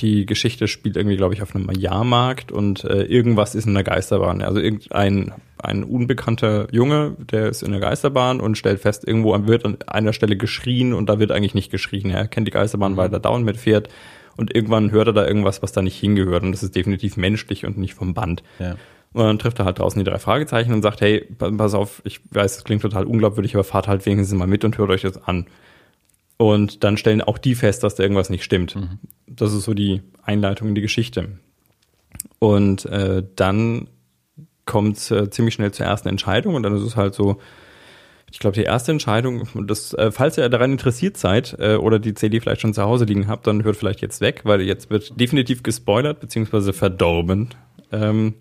die 0.00 0.26
Geschichte 0.26 0.68
spielt 0.68 0.96
irgendwie, 0.96 1.16
glaube 1.16 1.34
ich, 1.34 1.42
auf 1.42 1.54
einem 1.54 1.70
Jahrmarkt 1.70 2.52
und 2.52 2.84
äh, 2.84 3.02
irgendwas 3.04 3.54
ist 3.54 3.66
in 3.66 3.74
der 3.74 3.84
Geisterbahn. 3.84 4.42
Also 4.42 4.60
irgendein 4.60 5.32
ein 5.60 5.82
unbekannter 5.82 6.68
Junge, 6.72 7.16
der 7.18 7.48
ist 7.48 7.62
in 7.62 7.72
der 7.72 7.80
Geisterbahn 7.80 8.40
und 8.40 8.56
stellt 8.56 8.80
fest, 8.80 9.06
irgendwo 9.06 9.34
wird 9.46 9.64
an 9.64 9.78
einer 9.86 10.12
Stelle 10.12 10.36
geschrien 10.36 10.92
und 10.92 11.08
da 11.08 11.18
wird 11.18 11.32
eigentlich 11.32 11.54
nicht 11.54 11.70
geschrien. 11.70 12.10
Er 12.10 12.28
kennt 12.28 12.46
die 12.46 12.52
Geisterbahn, 12.52 12.96
weil 12.96 13.12
er 13.12 13.18
dauernd 13.18 13.44
mitfährt 13.44 13.88
und 14.36 14.54
irgendwann 14.54 14.92
hört 14.92 15.08
er 15.08 15.12
da 15.14 15.26
irgendwas, 15.26 15.62
was 15.62 15.72
da 15.72 15.82
nicht 15.82 15.98
hingehört 15.98 16.44
und 16.44 16.52
das 16.52 16.62
ist 16.62 16.76
definitiv 16.76 17.16
menschlich 17.16 17.66
und 17.66 17.76
nicht 17.76 17.94
vom 17.94 18.14
Band. 18.14 18.44
Ja. 18.60 18.76
Und 19.14 19.24
dann 19.24 19.38
trifft 19.38 19.58
er 19.58 19.64
halt 19.64 19.78
draußen 19.78 19.98
die 19.98 20.08
drei 20.08 20.18
Fragezeichen 20.18 20.72
und 20.72 20.82
sagt, 20.82 21.00
hey, 21.00 21.26
pa- 21.38 21.50
pass 21.50 21.74
auf, 21.74 22.02
ich 22.04 22.20
weiß, 22.30 22.56
das 22.56 22.64
klingt 22.64 22.82
total 22.82 23.04
unglaubwürdig, 23.06 23.54
aber 23.54 23.64
fahrt 23.64 23.88
halt 23.88 24.04
wenigstens 24.06 24.38
mal 24.38 24.46
mit 24.46 24.64
und 24.64 24.76
hört 24.78 24.90
euch 24.90 25.02
das 25.02 25.20
an. 25.24 25.46
Und 26.36 26.84
dann 26.84 26.98
stellen 26.98 27.22
auch 27.22 27.38
die 27.38 27.56
fest, 27.56 27.82
dass 27.82 27.96
da 27.96 28.04
irgendwas 28.04 28.30
nicht 28.30 28.44
stimmt. 28.44 28.76
Das 29.30 29.52
ist 29.52 29.64
so 29.64 29.74
die 29.74 30.02
Einleitung 30.22 30.68
in 30.68 30.74
die 30.74 30.80
Geschichte. 30.80 31.38
Und 32.38 32.84
äh, 32.86 33.22
dann 33.36 33.88
kommt 34.64 34.98
es 34.98 35.10
äh, 35.10 35.30
ziemlich 35.30 35.54
schnell 35.54 35.72
zur 35.72 35.86
ersten 35.86 36.08
Entscheidung 36.08 36.54
und 36.54 36.62
dann 36.62 36.76
ist 36.76 36.82
es 36.82 36.96
halt 36.96 37.14
so, 37.14 37.38
ich 38.30 38.38
glaube, 38.38 38.54
die 38.54 38.64
erste 38.64 38.92
Entscheidung, 38.92 39.48
das, 39.66 39.94
äh, 39.94 40.12
falls 40.12 40.36
ihr 40.36 40.48
daran 40.50 40.72
interessiert 40.72 41.16
seid 41.16 41.56
äh, 41.58 41.76
oder 41.76 41.98
die 41.98 42.12
CD 42.12 42.40
vielleicht 42.40 42.60
schon 42.60 42.74
zu 42.74 42.82
Hause 42.82 43.06
liegen 43.06 43.28
habt, 43.28 43.46
dann 43.46 43.64
hört 43.64 43.76
vielleicht 43.76 44.02
jetzt 44.02 44.20
weg, 44.20 44.42
weil 44.44 44.60
jetzt 44.60 44.90
wird 44.90 45.18
definitiv 45.18 45.62
gespoilert 45.62 46.20
beziehungsweise 46.20 46.74
verdorben. 46.74 47.48
Ähm, 47.90 48.34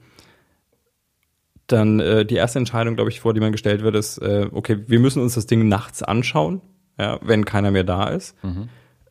dann 1.67 1.99
äh, 1.99 2.25
die 2.25 2.35
erste 2.35 2.59
Entscheidung, 2.59 2.95
glaube 2.95 3.09
ich, 3.09 3.21
vor 3.21 3.33
die 3.33 3.39
man 3.39 3.53
gestellt 3.53 3.81
wird, 3.81 3.95
ist, 3.95 4.17
äh, 4.17 4.47
okay, 4.51 4.79
wir 4.87 4.99
müssen 4.99 5.21
uns 5.21 5.35
das 5.35 5.47
Ding 5.47 5.67
nachts 5.67 6.03
anschauen, 6.03 6.61
ja, 6.99 7.19
wenn 7.21 7.45
keiner 7.45 7.71
mehr 7.71 7.83
da 7.85 8.09
ist. 8.09 8.35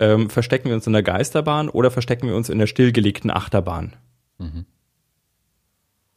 Ähm, 0.01 0.28
verstecken 0.30 0.68
wir 0.68 0.74
uns 0.74 0.86
in 0.86 0.92
der 0.92 1.03
Geisterbahn 1.03 1.68
oder 1.68 1.90
verstecken 1.90 2.28
wir 2.28 2.36
uns 2.36 2.49
in 2.49 2.59
der 2.59 2.66
stillgelegten 2.66 3.30
Achterbahn? 3.30 3.94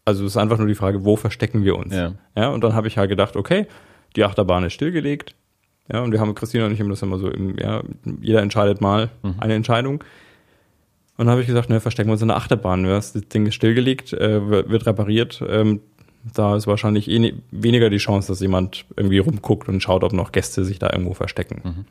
Also 0.06 0.26
es 0.26 0.32
ist 0.32 0.38
einfach 0.38 0.58
nur 0.58 0.68
die 0.68 0.76
Frage, 0.76 1.06
wo 1.06 1.16
verstecken 1.16 1.64
wir 1.64 1.76
uns? 1.78 1.94
Ja. 1.94 2.14
ja 2.36 2.50
und 2.50 2.64
dann 2.64 2.74
habe 2.74 2.88
ich 2.88 2.98
halt 2.98 3.10
gedacht, 3.10 3.36
okay, 3.36 3.68
die 4.16 4.24
Achterbahn 4.24 4.64
ist 4.64 4.74
stillgelegt. 4.74 5.36
Ja, 5.92 6.02
und 6.02 6.12
wir 6.12 6.20
haben, 6.20 6.36
Christina 6.36 6.66
und 6.66 6.72
ich 6.72 6.80
haben 6.80 6.90
das 6.90 7.02
immer 7.02 7.18
so 7.20 7.30
im, 7.30 7.58
ja, 7.58 7.82
jeder 8.22 8.42
entscheidet 8.42 8.80
mal 8.82 9.10
eine 9.40 9.54
Entscheidung. 9.56 10.04
Und 11.18 11.26
dann 11.26 11.30
habe 11.30 11.42
ich 11.42 11.48
gesagt, 11.48 11.70
ne, 11.70 11.80
verstecken 11.80 12.10
wir 12.10 12.14
uns 12.14 12.22
in 12.22 12.28
der 12.30 12.38
Achterbahn. 12.38 12.84
Das 12.84 13.14
Ding 13.14 13.46
ist 13.46 13.56
stillgelegt, 13.56 14.14
äh, 14.14 14.70
wird 14.70 14.86
repariert. 14.86 15.44
Ähm, 15.48 15.82
da 16.34 16.56
ist 16.56 16.68
wahrscheinlich 16.68 17.10
eh 17.10 17.20
ne- 17.20 17.34
weniger 17.52 17.90
die 17.90 17.98
Chance, 17.98 18.30
dass 18.30 18.40
jemand 18.40 18.86
irgendwie 18.96 19.18
rumguckt 19.20 19.68
und 19.68 19.82
schaut, 19.82 20.04
ob 20.04 20.14
noch 20.14 20.32
Gäste 20.32 20.64
sich 20.64 20.80
da 20.80 20.90
irgendwo 20.92 21.14
verstecken. 21.14 21.86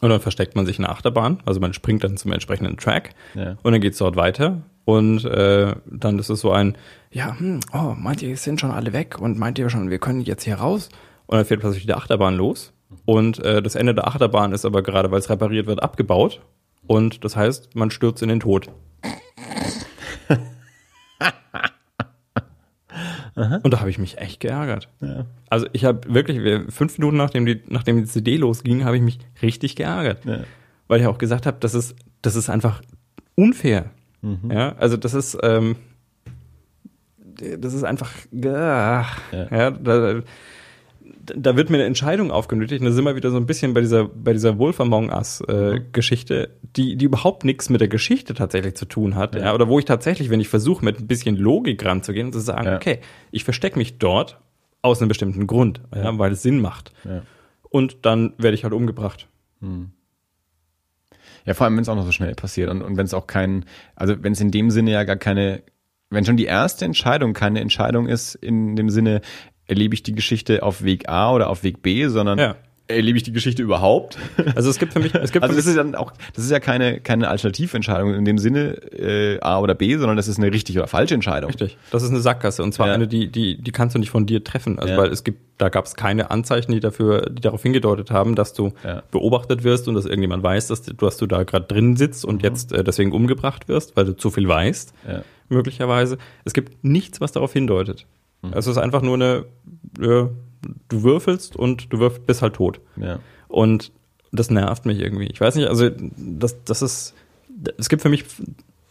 Und 0.00 0.10
dann 0.10 0.20
versteckt 0.20 0.54
man 0.54 0.64
sich 0.66 0.78
in 0.78 0.82
der 0.84 0.92
Achterbahn, 0.92 1.42
also 1.44 1.58
man 1.60 1.72
springt 1.74 2.04
dann 2.04 2.16
zum 2.16 2.32
entsprechenden 2.32 2.76
Track 2.76 3.10
Ja. 3.34 3.56
und 3.62 3.72
dann 3.72 3.80
geht's 3.80 3.98
dort 3.98 4.16
weiter. 4.16 4.62
Und 4.84 5.24
äh, 5.24 5.74
dann 5.86 6.18
ist 6.18 6.30
es 6.30 6.40
so 6.40 6.50
ein, 6.52 6.76
ja, 7.10 7.36
hm, 7.38 7.60
oh, 7.74 7.94
meint 7.96 8.22
ihr, 8.22 8.32
es 8.32 8.42
sind 8.44 8.60
schon 8.60 8.70
alle 8.70 8.92
weg 8.92 9.20
und 9.20 9.38
meint 9.38 9.58
ihr 9.58 9.68
schon, 9.68 9.90
wir 9.90 9.98
können 9.98 10.20
jetzt 10.22 10.44
hier 10.44 10.54
raus? 10.56 10.88
Und 11.26 11.36
dann 11.36 11.44
fährt 11.44 11.60
plötzlich 11.60 11.84
die 11.84 11.92
Achterbahn 11.94 12.36
los. 12.36 12.72
Und 13.04 13.38
äh, 13.44 13.60
das 13.60 13.74
Ende 13.74 13.94
der 13.94 14.06
Achterbahn 14.08 14.52
ist 14.52 14.64
aber 14.64 14.82
gerade, 14.82 15.10
weil 15.10 15.18
es 15.18 15.28
repariert 15.28 15.66
wird, 15.66 15.82
abgebaut. 15.82 16.40
Und 16.86 17.22
das 17.24 17.36
heißt, 17.36 17.74
man 17.76 17.90
stürzt 17.90 18.22
in 18.22 18.30
den 18.30 18.40
Tod. 18.40 18.70
Und 23.62 23.72
da 23.72 23.80
habe 23.80 23.90
ich 23.90 23.98
mich 23.98 24.18
echt 24.18 24.40
geärgert. 24.40 24.88
Ja. 25.00 25.26
Also 25.48 25.66
ich 25.72 25.84
habe 25.84 26.12
wirklich, 26.12 26.42
wir- 26.42 26.70
fünf 26.70 26.98
Minuten 26.98 27.16
nachdem 27.16 27.46
die, 27.46 27.60
nachdem 27.68 27.96
die 27.98 28.04
CD 28.04 28.36
losging, 28.36 28.84
habe 28.84 28.96
ich 28.96 29.02
mich 29.02 29.18
richtig 29.42 29.76
geärgert. 29.76 30.24
Ja. 30.24 30.40
Weil 30.88 31.00
ich 31.00 31.06
auch 31.06 31.18
gesagt 31.18 31.46
habe, 31.46 31.56
das 31.60 31.74
ist, 31.74 31.94
das 32.22 32.34
ist 32.36 32.50
einfach 32.50 32.82
unfair. 33.34 33.86
Mhm. 34.22 34.50
Ja, 34.50 34.74
also 34.76 34.96
das 34.96 35.14
ist, 35.14 35.38
ähm, 35.42 35.76
das 37.58 37.72
ist 37.74 37.84
einfach, 37.84 38.10
ah, 38.44 39.04
ja. 39.32 39.70
da, 39.70 40.20
da 41.24 41.56
wird 41.56 41.70
mir 41.70 41.76
eine 41.76 41.86
Entscheidung 41.86 42.30
aufgenötigt. 42.30 42.80
Und 42.80 42.86
da 42.86 42.92
sind 42.92 43.04
wir 43.04 43.16
wieder 43.16 43.30
so 43.30 43.36
ein 43.36 43.46
bisschen 43.46 43.74
bei 43.74 43.80
dieser, 43.80 44.06
bei 44.06 44.32
dieser 44.32 44.58
Wolf 44.58 44.80
Among 44.80 45.10
Us 45.10 45.40
äh, 45.48 45.80
Mhm. 45.80 46.46
Die, 46.76 46.96
die 46.96 47.04
überhaupt 47.04 47.44
nichts 47.44 47.70
mit 47.70 47.80
der 47.80 47.88
Geschichte 47.88 48.34
tatsächlich 48.34 48.74
zu 48.76 48.84
tun 48.84 49.14
hat. 49.14 49.34
Ja. 49.34 49.54
oder 49.54 49.68
wo 49.68 49.78
ich 49.78 49.84
tatsächlich, 49.84 50.30
wenn 50.30 50.40
ich 50.40 50.48
versuche, 50.48 50.84
mit 50.84 50.98
ein 51.00 51.06
bisschen 51.06 51.36
Logik 51.36 51.84
ranzugehen 51.84 52.28
und 52.28 52.32
zu 52.32 52.40
sagen, 52.40 52.66
Ja. 52.66 52.76
okay, 52.76 53.00
ich 53.30 53.44
verstecke 53.44 53.78
mich 53.78 53.98
dort 53.98 54.38
aus 54.82 55.00
einem 55.00 55.08
bestimmten 55.08 55.46
Grund, 55.46 55.80
ja. 55.94 56.18
weil 56.18 56.32
es 56.32 56.42
Sinn 56.42 56.60
macht. 56.60 56.92
Ja. 57.04 57.22
Und 57.62 57.98
dann 58.06 58.34
werde 58.38 58.54
ich 58.54 58.64
halt 58.64 58.72
umgebracht. 58.74 59.28
Ja, 61.44 61.54
vor 61.54 61.64
allem, 61.66 61.76
wenn 61.76 61.82
es 61.82 61.88
auch 61.88 61.96
noch 61.96 62.04
so 62.06 62.12
schnell 62.12 62.34
passiert 62.34 62.70
und, 62.70 62.82
und 62.82 62.96
wenn 62.96 63.06
es 63.06 63.14
auch 63.14 63.26
kein, 63.26 63.64
also 63.96 64.22
wenn 64.22 64.32
es 64.32 64.40
in 64.40 64.50
dem 64.50 64.70
Sinne 64.70 64.92
ja 64.92 65.04
gar 65.04 65.16
keine, 65.16 65.62
wenn 66.10 66.24
schon 66.24 66.36
die 66.36 66.44
erste 66.44 66.84
Entscheidung 66.84 67.32
keine 67.32 67.60
Entscheidung 67.60 68.06
ist, 68.06 68.34
in 68.34 68.76
dem 68.76 68.90
Sinne, 68.90 69.20
erlebe 69.68 69.94
ich 69.94 70.02
die 70.02 70.12
Geschichte 70.14 70.62
auf 70.62 70.82
Weg 70.82 71.08
A 71.08 71.32
oder 71.32 71.48
auf 71.50 71.62
Weg 71.62 71.82
B, 71.82 72.08
sondern 72.08 72.38
Ja. 72.38 72.56
erlebe 72.88 73.18
ich 73.18 73.22
die 73.22 73.32
Geschichte 73.32 73.62
überhaupt? 73.62 74.16
Also 74.56 74.70
es 74.70 74.78
gibt 74.78 74.94
für 74.94 74.98
mich, 75.00 75.14
es 75.14 75.30
gibt 75.30 75.42
Also 75.44 75.54
das 75.54 75.66
ist 75.66 75.76
dann 75.76 75.94
auch, 75.94 76.10
das 76.34 76.44
ist 76.44 76.50
ja 76.50 76.58
keine, 76.58 77.00
keine 77.00 77.28
Alternativentscheidung 77.28 78.14
in 78.14 78.24
dem 78.24 78.38
Sinne 78.38 78.76
äh, 78.92 79.38
A 79.40 79.60
oder 79.60 79.74
B, 79.74 79.94
sondern 79.98 80.16
das 80.16 80.26
ist 80.26 80.38
eine 80.38 80.50
richtige 80.52 80.78
oder 80.78 80.88
falsche 80.88 81.12
Entscheidung. 81.14 81.50
Richtig. 81.50 81.76
Das 81.90 82.02
ist 82.02 82.08
eine 82.10 82.20
Sackgasse 82.20 82.62
und 82.62 82.72
zwar 82.72 82.86
Ja. 82.88 82.94
eine, 82.94 83.06
die, 83.06 83.28
die, 83.30 83.60
die 83.60 83.70
kannst 83.72 83.94
du 83.94 83.98
nicht 83.98 84.08
von 84.10 84.24
dir 84.24 84.42
treffen. 84.42 84.78
Also 84.78 84.94
Ja. 84.94 84.98
weil 84.98 85.10
es 85.10 85.22
gibt, 85.22 85.38
da 85.58 85.68
gab 85.68 85.84
es 85.84 85.96
keine 85.96 86.30
Anzeichen, 86.30 86.72
die 86.72 86.80
dafür, 86.80 87.28
die 87.28 87.42
darauf 87.42 87.62
hingedeutet 87.62 88.10
haben, 88.10 88.34
dass 88.34 88.54
du 88.54 88.72
Ja. 88.82 89.02
beobachtet 89.10 89.64
wirst 89.64 89.86
und 89.86 89.94
dass 89.94 90.06
irgendjemand 90.06 90.42
weiß, 90.42 90.68
dass 90.68 90.80
du, 90.80 90.94
dass 90.94 91.18
du 91.18 91.26
da 91.26 91.42
gerade 91.42 91.66
drin 91.66 91.96
sitzt 91.96 92.24
und 92.24 92.42
jetzt 92.42 92.72
äh, 92.72 92.82
deswegen 92.82 93.12
umgebracht 93.12 93.68
wirst, 93.68 93.96
weil 93.98 94.06
du 94.06 94.16
zu 94.16 94.30
viel 94.30 94.48
weißt, 94.48 94.94
Mhm. 95.06 95.20
Möglicherweise. 95.50 96.18
Es 96.44 96.52
gibt 96.52 96.84
nichts, 96.84 97.20
was 97.22 97.32
darauf 97.32 97.52
hindeutet. 97.54 98.06
Mhm. 98.42 98.52
Es 98.54 98.66
ist 98.66 98.78
einfach 98.78 99.02
nur 99.02 99.14
eine, 99.14 99.44
du 99.96 101.02
würfelst 101.02 101.56
und 101.56 101.92
du 101.92 101.98
wirf, 101.98 102.20
bist 102.20 102.42
halt 102.42 102.54
tot. 102.54 102.80
Ja. 102.96 103.20
Und 103.48 103.92
das 104.32 104.50
nervt 104.50 104.86
mich 104.86 104.98
irgendwie. 104.98 105.26
Ich 105.26 105.40
weiß 105.40 105.54
nicht, 105.54 105.68
also 105.68 105.88
das, 106.16 106.62
das 106.64 106.82
ist, 106.82 107.14
es 107.78 107.88
gibt 107.88 108.02
für 108.02 108.08
mich 108.08 108.24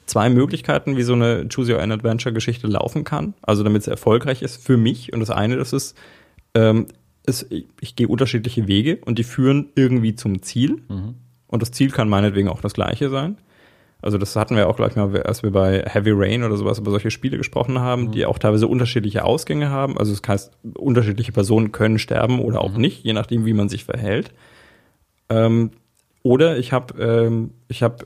zwei 0.06 0.30
Möglichkeiten, 0.30 0.98
wie 0.98 1.04
so 1.04 1.14
eine 1.14 1.48
Choose 1.48 1.74
Your 1.74 1.82
Own 1.82 1.92
Adventure 1.92 2.34
Geschichte 2.34 2.68
laufen 2.68 3.04
kann. 3.04 3.34
Also 3.42 3.64
damit 3.64 3.84
sie 3.84 3.92
erfolgreich 3.92 4.42
ist 4.42 4.64
für 4.64 4.78
mich. 4.78 5.14
Und 5.14 5.20
das 5.20 5.30
eine, 5.30 5.58
das 5.58 5.74
ist, 5.74 5.96
ähm, 6.56 6.88
ist 7.26 7.52
ich, 7.52 7.68
ich 7.82 7.96
gehe 7.96 8.08
unterschiedliche 8.08 8.68
Wege 8.68 9.00
und 9.06 9.20
die 9.20 9.24
führen 9.24 9.70
irgendwie 9.76 10.16
zum 10.16 10.42
Ziel. 10.42 10.82
Und 11.48 11.62
das 11.62 11.72
Ziel 11.72 11.92
kann 11.92 12.10
meinetwegen 12.10 12.50
auch 12.50 12.62
das 12.62 12.74
gleiche 12.74 13.10
sein. 13.10 13.38
Also 14.02 14.18
das 14.18 14.36
hatten 14.36 14.56
wir 14.56 14.68
auch 14.70 14.76
gleich 14.76 14.96
mal, 14.96 15.22
als 15.24 15.42
wir 15.44 15.52
bei 15.52 15.84
Heavy 15.88 16.12
Rain 16.14 16.44
oder 16.44 16.56
sowas 16.56 16.78
über 16.80 16.92
solche 16.92 17.10
Spiele 17.12 17.38
gesprochen 17.38 17.80
haben, 17.80 18.12
die 18.12 18.26
auch 18.26 18.38
teilweise 18.38 18.68
unterschiedliche 18.68 19.24
Ausgänge 19.24 19.70
haben. 19.70 19.98
Also 19.98 20.14
das 20.14 20.22
heißt, 20.28 20.52
unterschiedliche 20.76 21.32
Personen 21.32 21.72
können 21.72 21.98
sterben 21.98 22.40
oder 22.40 22.62
auch 22.62 22.78
nicht, 22.78 23.04
je 23.04 23.14
nachdem, 23.14 23.46
wie 23.46 23.54
man 23.54 23.70
sich 23.70 23.86
verhält. 23.86 24.32
Ähm, 25.30 25.72
oder 26.24 26.58
ich 26.58 26.74
habe 26.74 27.02
ähm, 27.02 27.52
ich 27.70 27.82
habe 27.84 28.06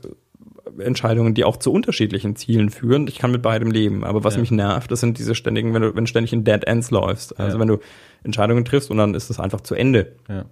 Entscheidungen, 0.78 1.34
die 1.34 1.44
auch 1.44 1.56
zu 1.58 1.72
unterschiedlichen 1.72 2.36
Zielen 2.36 2.70
führen. 2.70 3.06
Ich 3.06 3.18
kann 3.18 3.30
mit 3.30 3.42
beidem 3.42 3.70
leben. 3.70 4.04
Aber 4.04 4.24
was 4.24 4.34
Ja. 4.36 4.40
mich 4.40 4.50
nervt, 4.50 4.90
das 4.90 5.00
sind 5.00 5.18
diese 5.18 5.34
ständigen, 5.34 5.74
wenn 5.74 5.82
du, 5.82 5.94
wenn 5.94 6.04
du 6.04 6.08
ständig 6.08 6.32
in 6.32 6.44
Dead 6.44 6.64
Ends 6.64 6.90
läufst. 6.90 7.38
Also 7.38 7.56
Ja. 7.56 7.60
wenn 7.60 7.68
du 7.68 7.78
Entscheidungen 8.24 8.64
triffst 8.64 8.90
und 8.90 8.96
dann 8.96 9.14
ist 9.14 9.28
es 9.28 9.38
einfach 9.38 9.60
zu 9.60 9.74
Ende. 9.74 10.12
Ja. 10.28 10.46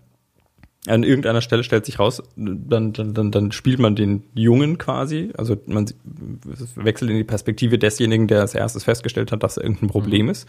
An 0.87 1.03
irgendeiner 1.03 1.43
Stelle 1.43 1.63
stellt 1.63 1.85
sich 1.85 1.99
raus, 1.99 2.23
dann, 2.37 2.93
dann, 2.95 3.13
dann, 3.13 3.31
dann 3.31 3.53
spielt 3.53 3.79
man 3.79 3.97
den 3.97 4.23
Jungen 4.35 4.79
quasi. 4.79 5.31
Also 5.37 5.59
man 5.67 5.87
wechselt 6.75 7.11
in 7.11 7.19
die 7.19 7.25
Perspektive 7.25 7.79
desjenigen, 7.79 8.29
der 8.29 8.41
als 8.41 8.55
erstes 8.55 8.85
festgestellt 8.85 9.31
hat, 9.31 9.43
dass 9.43 9.59
irgendein 9.59 9.91
Problem 9.91 10.31
ist. 10.31 10.49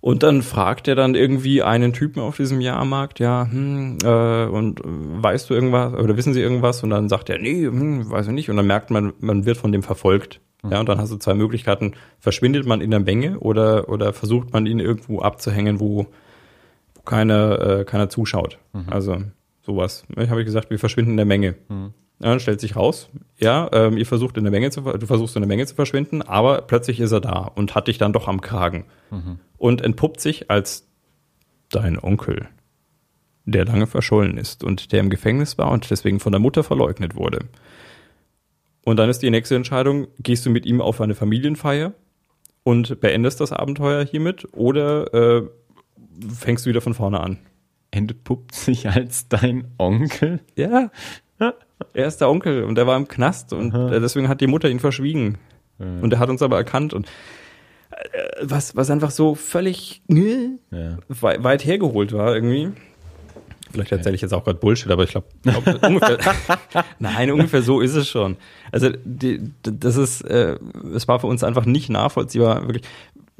Und 0.00 0.22
dann 0.22 0.42
fragt 0.42 0.88
er 0.88 0.94
dann 0.94 1.14
irgendwie 1.14 1.62
einen 1.62 1.92
Typen 1.92 2.20
auf 2.20 2.36
diesem 2.36 2.60
Jahrmarkt, 2.60 3.18
ja, 3.18 3.46
hm, 3.50 3.98
äh, 4.02 4.46
und 4.46 4.80
weißt 4.82 5.50
du 5.50 5.54
irgendwas 5.54 5.92
oder 5.92 6.16
wissen 6.16 6.32
sie 6.32 6.40
irgendwas? 6.40 6.82
Und 6.82 6.90
dann 6.90 7.08
sagt 7.08 7.28
er, 7.28 7.38
nee, 7.38 7.66
hm, 7.66 8.10
weiß 8.10 8.28
ich 8.28 8.32
nicht. 8.32 8.48
Und 8.48 8.56
dann 8.56 8.66
merkt 8.66 8.90
man, 8.90 9.12
man 9.20 9.44
wird 9.44 9.58
von 9.58 9.72
dem 9.72 9.82
verfolgt. 9.82 10.40
Ja, 10.68 10.80
und 10.80 10.88
dann 10.88 10.98
hast 10.98 11.10
du 11.10 11.16
zwei 11.16 11.34
Möglichkeiten. 11.34 11.94
Verschwindet 12.18 12.66
man 12.66 12.80
in 12.80 12.90
der 12.90 13.00
Menge 13.00 13.40
oder, 13.40 13.88
oder 13.88 14.12
versucht 14.12 14.52
man 14.52 14.66
ihn 14.66 14.78
irgendwo 14.78 15.20
abzuhängen, 15.20 15.80
wo, 15.80 16.06
wo 17.00 17.04
keiner, 17.04 17.80
äh, 17.80 17.84
keiner 17.84 18.08
zuschaut. 18.08 18.58
Also 18.90 19.16
sowas. 19.62 20.04
Ich 20.16 20.30
habe 20.30 20.40
ich 20.40 20.46
gesagt, 20.46 20.70
wir 20.70 20.78
verschwinden 20.78 21.12
in 21.12 21.16
der 21.16 21.26
Menge. 21.26 21.54
Ja, 22.22 22.28
dann 22.28 22.40
stellt 22.40 22.60
sich 22.60 22.76
raus, 22.76 23.08
ja, 23.38 23.70
ähm, 23.72 23.96
ihr 23.96 24.04
versucht 24.04 24.36
in 24.36 24.44
der 24.44 24.50
Menge 24.50 24.70
zu, 24.70 24.82
du 24.82 25.06
versuchst 25.06 25.36
in 25.36 25.40
der 25.40 25.48
Menge 25.48 25.64
zu 25.66 25.74
verschwinden, 25.74 26.20
aber 26.20 26.60
plötzlich 26.60 27.00
ist 27.00 27.12
er 27.12 27.22
da 27.22 27.50
und 27.54 27.74
hat 27.74 27.88
dich 27.88 27.96
dann 27.96 28.12
doch 28.12 28.28
am 28.28 28.42
Kragen 28.42 28.84
und 29.56 29.80
entpuppt 29.80 30.20
sich 30.20 30.50
als 30.50 30.86
dein 31.70 31.98
Onkel, 31.98 32.48
der 33.46 33.64
lange 33.64 33.86
verschollen 33.86 34.36
ist 34.36 34.62
und 34.64 34.92
der 34.92 35.00
im 35.00 35.08
Gefängnis 35.08 35.56
war 35.56 35.70
und 35.70 35.90
deswegen 35.90 36.20
von 36.20 36.32
der 36.32 36.40
Mutter 36.40 36.62
verleugnet 36.62 37.16
wurde. 37.16 37.46
Und 38.84 38.98
dann 38.98 39.08
ist 39.08 39.22
die 39.22 39.30
nächste 39.30 39.56
Entscheidung, 39.56 40.08
gehst 40.18 40.44
du 40.44 40.50
mit 40.50 40.66
ihm 40.66 40.82
auf 40.82 41.00
eine 41.00 41.14
Familienfeier 41.14 41.94
und 42.64 43.00
beendest 43.00 43.40
das 43.40 43.52
Abenteuer 43.52 44.04
hiermit 44.04 44.46
oder 44.52 45.14
äh, 45.14 45.48
fängst 46.38 46.66
du 46.66 46.70
wieder 46.70 46.80
von 46.80 46.94
vorne 46.94 47.20
an? 47.20 47.38
Entpuppt 47.90 48.54
sich 48.54 48.88
als 48.88 49.28
dein 49.28 49.64
Onkel? 49.78 50.40
Ja. 50.56 50.90
Er 51.94 52.06
ist 52.06 52.18
der 52.20 52.28
Onkel 52.28 52.64
und 52.64 52.76
er 52.78 52.86
war 52.86 52.96
im 52.96 53.08
Knast 53.08 53.52
und 53.54 53.74
äh, 53.74 54.00
deswegen 54.00 54.28
hat 54.28 54.40
die 54.42 54.46
Mutter 54.46 54.68
ihn 54.68 54.80
verschwiegen. 54.80 55.38
Und 55.78 56.12
er 56.12 56.18
hat 56.18 56.28
uns 56.28 56.42
aber 56.42 56.58
erkannt 56.58 56.92
und 56.92 57.06
äh, 57.90 58.22
was, 58.42 58.76
was 58.76 58.90
einfach 58.90 59.10
so 59.10 59.34
völlig 59.34 60.02
Ja. 60.08 60.98
wei- 61.08 61.42
weit 61.42 61.64
hergeholt 61.64 62.12
war 62.12 62.34
irgendwie. 62.34 62.70
Vielleicht 63.72 63.92
erzähle 63.92 64.16
ich 64.16 64.20
jetzt 64.20 64.34
auch 64.34 64.44
gerade 64.44 64.58
Bullshit, 64.58 64.90
aber 64.90 65.04
ich 65.04 65.10
glaube, 65.12 65.28
glaub, 65.42 65.64
ungefähr, 65.84 66.18
nein, 66.98 67.30
ungefähr 67.30 67.62
so 67.62 67.80
ist 67.80 67.94
es 67.94 68.08
schon. 68.08 68.36
Also 68.72 68.90
die, 69.04 69.40
das 69.62 69.96
ist, 69.96 70.22
äh, 70.22 70.58
es 70.94 71.06
war 71.08 71.20
für 71.20 71.28
uns 71.28 71.42
einfach 71.44 71.64
nicht 71.64 71.88
nachvollziehbar, 71.88 72.62
wirklich. 72.66 72.82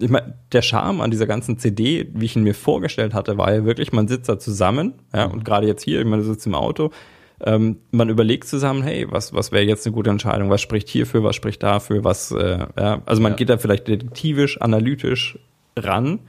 Ich 0.01 0.09
meine, 0.11 0.34
der 0.53 0.62
Charme 0.62 1.01
an 1.03 1.11
dieser 1.11 1.26
ganzen 1.26 1.59
CD, 1.59 2.09
wie 2.14 2.24
ich 2.24 2.36
ihn 2.36 2.42
mir 2.42 2.55
vorgestellt 2.55 3.12
hatte, 3.14 3.36
war 3.38 3.53
ja 3.53 3.64
wirklich, 3.64 3.92
man 3.92 4.09
sitzt 4.09 4.28
da 4.28 4.38
zusammen, 4.38 4.94
ja, 5.14 5.26
und 5.26 5.44
gerade 5.44 5.66
jetzt 5.66 5.82
hier, 5.82 6.01
ich 6.01 6.07
meine, 6.07 6.22
du 6.22 6.28
sitzt 6.28 6.46
im 6.46 6.55
Auto, 6.55 6.90
ähm, 7.42 7.78
man 7.90 8.09
überlegt 8.09 8.46
zusammen, 8.48 8.82
hey, 8.82 9.07
was, 9.11 9.32
was 9.34 9.53
wäre 9.53 9.64
jetzt 9.64 9.86
eine 9.86 9.94
gute 9.94 10.11
Entscheidung, 10.11 10.51
was 10.51 10.61
spricht 10.61 10.88
hierfür, 10.88 11.22
was 11.22 11.36
spricht 11.36 11.62
dafür, 11.62 12.03
was, 12.05 12.30
äh, 12.32 12.66
ja, 12.78 13.03
also 13.07 13.20
man 13.22 13.32
Ja. 13.32 13.36
geht 13.36 13.48
da 13.51 13.59
vielleicht 13.59 13.88
detektivisch, 13.88 14.61
analytisch 14.61 15.38
ran 15.76 16.20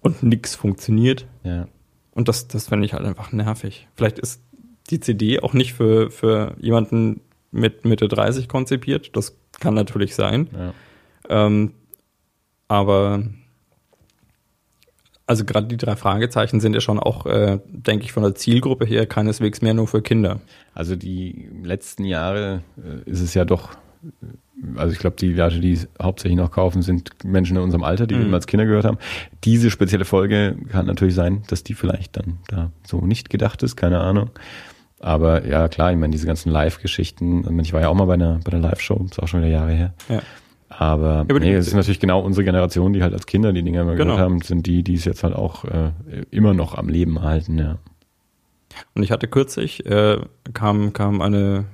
und 0.00 0.22
nix 0.22 0.54
funktioniert. 0.54 1.26
Ja. 1.44 1.66
Und 2.14 2.28
das, 2.28 2.46
das 2.48 2.68
fände 2.68 2.84
ich 2.84 2.92
halt 2.94 3.04
einfach 3.04 3.32
nervig. 3.32 3.88
Vielleicht 3.96 4.18
ist 4.18 4.42
die 4.90 5.00
CD 5.00 5.40
auch 5.40 5.54
nicht 5.54 5.72
für, 5.74 6.10
für 6.10 6.54
jemanden 6.60 7.20
mit 7.52 7.84
Mitte 7.84 8.08
30 8.08 8.48
konzipiert. 8.48 9.16
Das 9.16 9.36
kann 9.60 9.74
natürlich 9.74 10.14
sein. 10.14 10.48
Ja. 10.52 10.74
Ähm, 11.46 11.72
aber 12.72 13.22
also 15.26 15.44
gerade 15.44 15.66
die 15.66 15.76
drei 15.76 15.94
Fragezeichen 15.96 16.58
sind 16.60 16.74
ja 16.74 16.80
schon 16.80 16.98
auch, 16.98 17.26
äh, 17.26 17.58
denke 17.66 18.04
ich, 18.04 18.12
von 18.12 18.22
der 18.22 18.34
Zielgruppe 18.34 18.84
her 18.86 19.06
keineswegs 19.06 19.60
mehr 19.62 19.74
nur 19.74 19.86
für 19.86 20.02
Kinder. 20.02 20.40
Also 20.74 20.96
die 20.96 21.48
letzten 21.62 22.04
Jahre 22.04 22.62
äh, 22.78 23.08
ist 23.08 23.20
es 23.20 23.34
ja 23.34 23.44
doch, 23.44 23.70
also 24.76 24.92
ich 24.92 24.98
glaube, 24.98 25.16
die 25.16 25.32
Leute, 25.32 25.60
die 25.60 25.72
es 25.72 25.88
hauptsächlich 26.02 26.36
noch 26.36 26.50
kaufen, 26.50 26.82
sind 26.82 27.10
Menschen 27.24 27.56
in 27.56 27.62
unserem 27.62 27.84
Alter, 27.84 28.06
die 28.06 28.14
wir 28.14 28.22
Mhm. 28.22 28.28
immer 28.28 28.36
als 28.36 28.46
Kinder 28.46 28.64
gehört 28.66 28.84
haben. 28.84 28.98
Diese 29.44 29.70
spezielle 29.70 30.04
Folge 30.04 30.56
kann 30.70 30.86
natürlich 30.86 31.14
sein, 31.14 31.42
dass 31.48 31.62
die 31.62 31.74
vielleicht 31.74 32.16
dann 32.16 32.38
da 32.48 32.70
so 32.86 33.00
nicht 33.02 33.30
gedacht 33.30 33.62
ist, 33.62 33.76
keine 33.76 34.00
Ahnung. 34.00 34.30
Aber 34.98 35.46
ja, 35.46 35.68
klar, 35.68 35.92
ich 35.92 35.98
meine, 35.98 36.12
diese 36.12 36.26
ganzen 36.26 36.50
Live-Geschichten, 36.50 37.60
ich 37.60 37.72
war 37.72 37.80
ja 37.80 37.88
auch 37.88 37.94
mal 37.94 38.06
bei 38.06 38.14
einer, 38.14 38.40
bei 38.44 38.52
einer 38.52 38.68
Live-Show, 38.68 39.04
ist 39.10 39.20
auch 39.22 39.28
schon 39.28 39.40
wieder 39.40 39.50
Jahre 39.50 39.72
her. 39.72 39.94
Ja. 40.08 40.22
Aber, 40.78 41.24
die- 41.28 41.34
nee, 41.40 41.54
es 41.54 41.66
ist 41.68 41.74
natürlich 41.74 42.00
genau 42.00 42.20
unsere 42.20 42.44
Generation, 42.44 42.92
die 42.92 43.02
halt 43.02 43.12
als 43.12 43.26
Kinder 43.26 43.52
die 43.52 43.62
Dinger 43.62 43.82
immer 43.82 43.94
Genau. 43.94 44.14
gehört 44.14 44.20
haben, 44.30 44.40
sind 44.40 44.66
die, 44.66 44.82
die 44.82 44.94
es 44.94 45.04
jetzt 45.04 45.22
halt 45.24 45.34
auch 45.34 45.64
äh, 45.64 45.90
immer 46.30 46.54
noch 46.54 46.74
am 46.76 46.88
Leben 46.88 47.22
halten, 47.22 47.58
ja. 47.58 47.78
Und 48.94 49.02
ich 49.02 49.10
hatte 49.10 49.28
kürzlich, 49.28 49.84
äh, 49.86 50.18
kam, 50.54 50.92
kam 50.92 51.20
eine, 51.20 51.64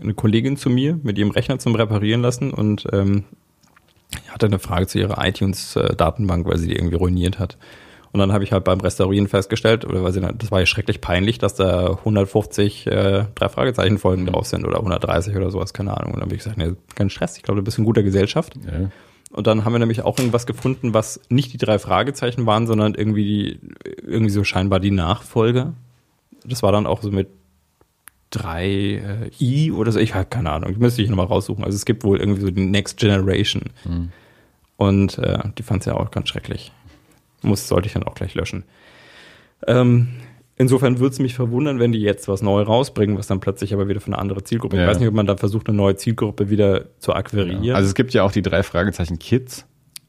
eine 0.00 0.14
Kollegin 0.14 0.56
zu 0.56 0.68
mir 0.70 0.98
mit 1.02 1.16
ihrem 1.18 1.30
Rechner 1.30 1.58
zum 1.58 1.74
Reparieren 1.74 2.20
lassen 2.20 2.52
und 2.52 2.86
ähm, 2.92 3.24
hatte 4.28 4.46
eine 4.46 4.58
Frage 4.58 4.86
zu 4.86 4.98
ihrer 4.98 5.24
iTunes-Datenbank, 5.26 6.46
weil 6.46 6.58
sie 6.58 6.68
die 6.68 6.76
irgendwie 6.76 6.96
ruiniert 6.96 7.38
hat. 7.38 7.56
Und 8.12 8.20
dann 8.20 8.32
habe 8.32 8.44
ich 8.44 8.52
halt 8.52 8.64
beim 8.64 8.80
Restaurieren 8.80 9.26
festgestellt, 9.26 9.86
oder 9.86 10.02
weil 10.02 10.12
sie, 10.12 10.20
das 10.20 10.50
war 10.50 10.60
ja 10.60 10.66
schrecklich 10.66 11.00
peinlich, 11.00 11.38
dass 11.38 11.54
da 11.54 11.92
150 11.92 12.86
äh, 12.86 13.24
drei 13.34 13.48
Fragezeichen 13.48 13.96
Folgen 13.96 14.26
drauf 14.26 14.46
sind 14.46 14.66
oder 14.66 14.78
130 14.78 15.34
oder 15.34 15.50
sowas, 15.50 15.72
keine 15.72 15.96
Ahnung. 15.96 16.12
Und 16.12 16.20
dann 16.20 16.26
habe 16.26 16.34
ich 16.34 16.42
gesagt, 16.42 16.58
nee, 16.58 16.72
kein 16.94 17.08
Stress, 17.08 17.38
ich 17.38 17.42
glaube, 17.42 17.60
du 17.60 17.64
bist 17.64 17.78
in 17.78 17.84
guter 17.84 18.02
Gesellschaft. 18.02 18.54
Ja. 18.66 18.90
Und 19.30 19.46
dann 19.46 19.64
haben 19.64 19.72
wir 19.72 19.78
nämlich 19.78 20.02
auch 20.02 20.18
irgendwas 20.18 20.46
gefunden, 20.46 20.92
was 20.92 21.20
nicht 21.30 21.54
die 21.54 21.56
drei 21.56 21.78
Fragezeichen 21.78 22.44
waren, 22.44 22.66
sondern 22.66 22.94
irgendwie 22.94 23.24
die, 23.24 23.60
irgendwie 24.06 24.30
so 24.30 24.44
scheinbar 24.44 24.78
die 24.78 24.90
Nachfolge. 24.90 25.72
Das 26.44 26.62
war 26.62 26.70
dann 26.70 26.86
auch 26.86 27.00
so 27.00 27.10
mit 27.10 27.28
drei 28.28 28.66
äh, 28.66 29.30
I 29.40 29.72
oder 29.72 29.90
so, 29.90 29.98
ich 29.98 30.14
habe 30.14 30.26
keine 30.26 30.50
Ahnung, 30.50 30.74
die 30.74 30.80
müsste 30.80 31.00
ich 31.00 31.08
nochmal 31.08 31.26
raussuchen. 31.26 31.64
Also 31.64 31.76
es 31.76 31.86
gibt 31.86 32.04
wohl 32.04 32.20
irgendwie 32.20 32.42
so 32.42 32.50
die 32.50 32.66
Next 32.66 32.98
Generation. 32.98 33.62
Und 34.76 35.18
äh, 35.18 35.38
die 35.56 35.62
fand 35.62 35.80
es 35.80 35.86
ja 35.86 35.94
auch 35.94 36.10
ganz 36.10 36.28
schrecklich. 36.28 36.72
Muss, 37.42 37.68
sollte 37.68 37.86
ich 37.86 37.92
dann 37.94 38.02
auch 38.04 38.14
gleich 38.14 38.34
löschen. 38.34 38.64
Ähm, 39.66 40.08
insofern 40.56 40.98
würde 40.98 41.12
es 41.12 41.18
mich 41.18 41.34
verwundern, 41.34 41.78
wenn 41.78 41.92
die 41.92 42.00
jetzt 42.00 42.28
was 42.28 42.42
neu 42.42 42.62
rausbringen, 42.62 43.16
was 43.18 43.26
dann 43.26 43.40
plötzlich 43.40 43.72
aber 43.74 43.88
wieder 43.88 44.00
für 44.00 44.06
eine 44.08 44.18
andere 44.18 44.42
Zielgruppe. 44.44 44.76
Ja. 44.76 44.82
Ich 44.84 44.88
weiß 44.90 44.98
nicht, 44.98 45.08
ob 45.08 45.14
man 45.14 45.26
da 45.26 45.36
versucht, 45.36 45.68
eine 45.68 45.76
neue 45.76 45.96
Zielgruppe 45.96 46.50
wieder 46.50 46.98
zu 46.98 47.12
akquirieren. 47.14 47.74
Also 47.76 47.88
es 47.88 47.94
gibt 47.94 48.12
ja 48.14 48.22
auch 48.24 48.32
die 48.32 48.42
drei 48.42 48.62
Fragezeichen 48.62 49.18
Kids. 49.18 49.66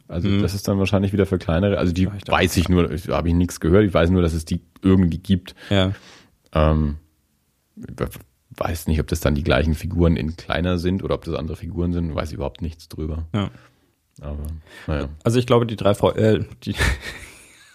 Also 0.07 0.27
Mhm. 0.27 0.41
das 0.41 0.53
ist 0.53 0.67
dann 0.67 0.77
wahrscheinlich 0.79 1.13
wieder 1.13 1.25
für 1.25 1.37
kleinere. 1.37 1.77
Also 1.77 1.93
die 1.93 2.07
auch. 2.07 2.11
weiß 2.27 2.57
ich 2.57 2.69
nur, 2.69 2.91
ich- 2.91 3.07
habe 3.09 3.29
ich 3.29 3.33
nichts 3.35 3.59
gehört. 3.59 3.85
Ich 3.85 3.93
weiß 3.93 4.09
nur, 4.09 4.21
dass 4.21 4.33
es 4.33 4.45
die 4.45 4.61
irgendwie 4.81 5.17
gibt. 5.19 5.55
ja. 5.69 5.91
Ähm, 6.55 6.97
we- 7.75 8.09
weiß 8.55 8.85
nicht, 8.87 8.99
ob 8.99 9.07
das 9.07 9.19
dann 9.21 9.33
die 9.33 9.43
gleichen 9.43 9.73
Figuren 9.73 10.15
in 10.15 10.35
kleiner 10.35 10.77
sind 10.77 11.03
oder 11.03 11.15
ob 11.15 11.23
das 11.25 11.33
andere 11.33 11.57
Figuren 11.57 11.93
sind. 11.93 12.13
Weiß 12.13 12.31
überhaupt 12.31 12.61
nichts 12.61 12.87
drüber. 12.89 13.25
ja. 13.33 13.49
Aber 14.21 14.37
naja. 14.87 15.09
Also 15.23 15.39
ich 15.39 15.47
glaube, 15.47 15.65
die 15.65 15.75
drei 15.75 15.93
Freu 15.95 16.09
äh, 16.11 16.45
die 16.63 16.75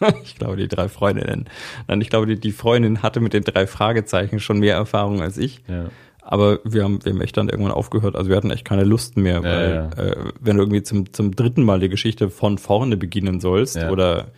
ich 0.22 0.36
glaube, 0.36 0.56
die 0.56 0.68
drei 0.68 0.88
Freundinnen. 0.88 1.48
Nein, 1.88 2.00
ich 2.00 2.08
glaube, 2.10 2.26
die, 2.26 2.38
die 2.38 2.52
Freundin 2.52 3.02
hatte 3.02 3.20
mit 3.20 3.32
den 3.32 3.42
drei 3.44 3.66
Fragezeichen 3.66 4.38
schon 4.40 4.58
mehr 4.60 4.76
Erfahrung 4.76 5.20
als 5.20 5.36
ich. 5.38 5.60
Ja. 5.66 5.86
Aber 6.22 6.60
wir 6.62 6.84
haben, 6.84 7.04
wir 7.04 7.12
haben 7.12 7.20
echt 7.22 7.36
dann 7.36 7.48
irgendwann 7.48 7.72
aufgehört. 7.72 8.14
Also 8.14 8.28
wir 8.30 8.36
hatten 8.36 8.50
echt 8.50 8.64
keine 8.64 8.84
Lust 8.84 9.16
mehr, 9.16 9.42
weil 9.42 9.90
ja. 9.96 10.02
Äh, 10.04 10.16
wenn 10.40 10.56
du 10.58 10.62
irgendwie 10.62 10.82
zum, 10.82 11.12
zum 11.12 11.34
dritten 11.34 11.62
Mal 11.64 11.80
die 11.80 11.88
Geschichte 11.88 12.28
von 12.30 12.58
vorne 12.58 12.96
beginnen 12.96 13.40
sollst 13.40 13.76
Ja. 13.76 13.90
oder 13.90 14.28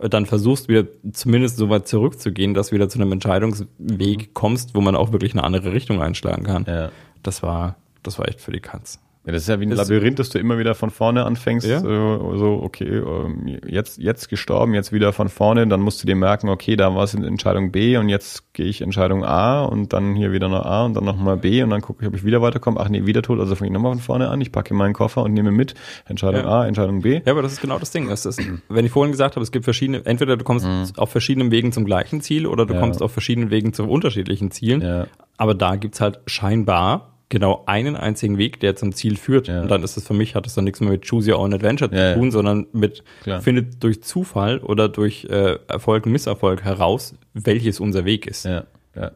dann 0.00 0.26
versuchst 0.26 0.68
wieder 0.68 0.86
zumindest 1.12 1.56
so 1.58 1.68
weit 1.70 1.86
zurückzugehen, 1.86 2.54
dass 2.54 2.68
du 2.70 2.74
wieder 2.74 2.88
zu 2.88 2.98
einem 2.98 3.12
Entscheidungsweg 3.12 4.18
Mhm. 4.18 4.34
kommst, 4.34 4.74
wo 4.74 4.80
man 4.80 4.96
auch 4.96 5.12
wirklich 5.12 5.32
eine 5.34 5.44
andere 5.44 5.72
Richtung 5.72 6.02
einschlagen 6.02 6.42
kann. 6.44 6.64
Ja. 6.66 6.90
Das 7.22 7.42
war, 7.42 7.76
das 8.02 8.18
war 8.18 8.26
echt 8.26 8.40
für 8.40 8.50
die 8.50 8.60
Katz. 8.60 8.98
Ja, 9.26 9.32
das 9.32 9.42
ist 9.42 9.48
ja 9.48 9.58
wie 9.58 9.64
ein 9.64 9.70
Das- 9.70 9.88
Labyrinth, 9.88 10.18
dass 10.18 10.28
du 10.28 10.38
immer 10.38 10.58
wieder 10.58 10.74
von 10.74 10.90
vorne 10.90 11.24
anfängst. 11.24 11.66
Ja. 11.66 11.80
So, 11.80 12.36
so, 12.36 12.60
okay, 12.62 12.98
ähm, 12.98 13.58
jetzt, 13.66 13.96
jetzt 13.98 14.28
gestorben, 14.28 14.74
jetzt 14.74 14.92
wieder 14.92 15.14
von 15.14 15.30
vorne. 15.30 15.66
Dann 15.66 15.80
musst 15.80 16.02
du 16.02 16.06
dir 16.06 16.14
merken, 16.14 16.50
okay, 16.50 16.76
da 16.76 16.94
war 16.94 17.04
es 17.04 17.14
in 17.14 17.24
Entscheidung 17.24 17.72
B 17.72 17.96
und 17.96 18.10
jetzt 18.10 18.52
gehe 18.52 18.66
ich 18.66 18.82
Entscheidung 18.82 19.24
A 19.24 19.64
und 19.64 19.94
dann 19.94 20.14
hier 20.14 20.30
wieder 20.32 20.48
noch 20.50 20.66
A 20.66 20.84
und 20.84 20.92
dann 20.94 21.04
nochmal 21.04 21.38
B 21.38 21.62
und 21.62 21.70
dann 21.70 21.80
gucke 21.80 22.02
ich, 22.02 22.08
ob 22.08 22.14
ich 22.14 22.24
wieder 22.24 22.42
weiterkomme. 22.42 22.78
Ach 22.80 22.88
nee, 22.90 23.06
wieder 23.06 23.22
tot, 23.22 23.40
also 23.40 23.54
fange 23.54 23.68
ich 23.70 23.72
nochmal 23.72 23.92
von 23.92 24.00
vorne 24.02 24.28
an. 24.28 24.42
Ich 24.42 24.52
packe 24.52 24.74
meinen 24.74 24.92
Koffer 24.92 25.22
und 25.22 25.32
nehme 25.32 25.52
mit 25.52 25.74
Entscheidung 26.04 26.42
Ja. 26.42 26.60
A, 26.60 26.66
Entscheidung 26.66 27.00
B. 27.00 27.22
Ja, 27.24 27.32
aber 27.32 27.40
das 27.40 27.52
ist 27.54 27.62
genau 27.62 27.78
das 27.78 27.90
Ding. 27.92 28.08
Das 28.10 28.26
ist, 28.26 28.42
wenn 28.68 28.84
ich 28.84 28.92
vorhin 28.92 29.12
gesagt 29.12 29.36
habe, 29.36 29.42
es 29.42 29.52
gibt 29.52 29.64
verschiedene, 29.64 30.04
entweder 30.04 30.36
du 30.36 30.44
kommst 30.44 30.66
auf 30.98 31.10
verschiedenen 31.10 31.50
Wegen 31.50 31.72
zum 31.72 31.86
gleichen 31.86 32.20
Ziel 32.20 32.46
oder 32.46 32.66
du 32.66 32.74
Mhm. 32.74 32.78
Ja. 32.78 32.84
kommst 32.84 33.02
auf 33.02 33.12
verschiedenen 33.12 33.50
Wegen 33.50 33.72
zu 33.72 33.84
unterschiedlichen 33.88 34.50
Zielen. 34.50 34.82
Ja. 34.82 35.06
Aber 35.38 35.54
da 35.54 35.76
gibt's 35.76 36.00
halt 36.02 36.20
scheinbar 36.26 37.13
genau 37.28 37.64
einen 37.66 37.96
einzigen 37.96 38.38
Weg, 38.38 38.60
der 38.60 38.76
zum 38.76 38.92
Ziel 38.92 39.16
führt. 39.16 39.48
Ja. 39.48 39.62
Und 39.62 39.70
dann 39.70 39.82
ist 39.82 39.96
es 39.96 40.06
für 40.06 40.14
mich, 40.14 40.34
hat 40.34 40.46
es 40.46 40.54
dann 40.54 40.64
nichts 40.64 40.80
mehr 40.80 40.90
mit 40.90 41.08
Choose 41.08 41.32
Your 41.32 41.40
Own 41.40 41.54
Adventure 41.54 41.94
Ja, 41.94 42.12
zu 42.14 42.20
tun, 42.20 42.30
sondern 42.30 42.66
mit 42.72 43.02
Klar. 43.22 43.40
findet 43.40 43.82
durch 43.82 44.02
Zufall 44.02 44.58
oder 44.58 44.88
durch 44.88 45.24
äh, 45.30 45.58
Erfolg 45.68 46.06
und 46.06 46.12
Misserfolg 46.12 46.62
heraus, 46.64 47.14
welches 47.32 47.80
unser 47.80 48.04
Weg 48.04 48.26
ist. 48.26 48.44
Ja, 48.44 48.64
ja. 48.94 49.12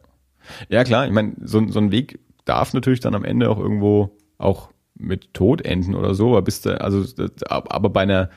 Ja, 0.69 0.83
klar, 0.83 1.05
ich 1.05 1.13
meine, 1.13 1.33
so, 1.43 1.65
so 1.67 1.79
ein 1.79 1.91
Weg 1.91 2.19
darf 2.45 2.73
natürlich 2.73 2.99
dann 2.99 3.13
am 3.13 3.23
Ende 3.23 3.49
auch 3.49 3.59
irgendwo 3.59 4.17
auch 4.37 4.69
mit 4.95 5.33
Tod 5.33 5.61
enden 5.63 5.95
oder 5.95 6.13
so, 6.15 6.29
aber 6.29 6.41
bist 6.41 6.65
du, 6.65 6.81
also, 6.81 7.05
aber 7.47 7.89
bei 7.89 8.01
einer, 8.01 8.29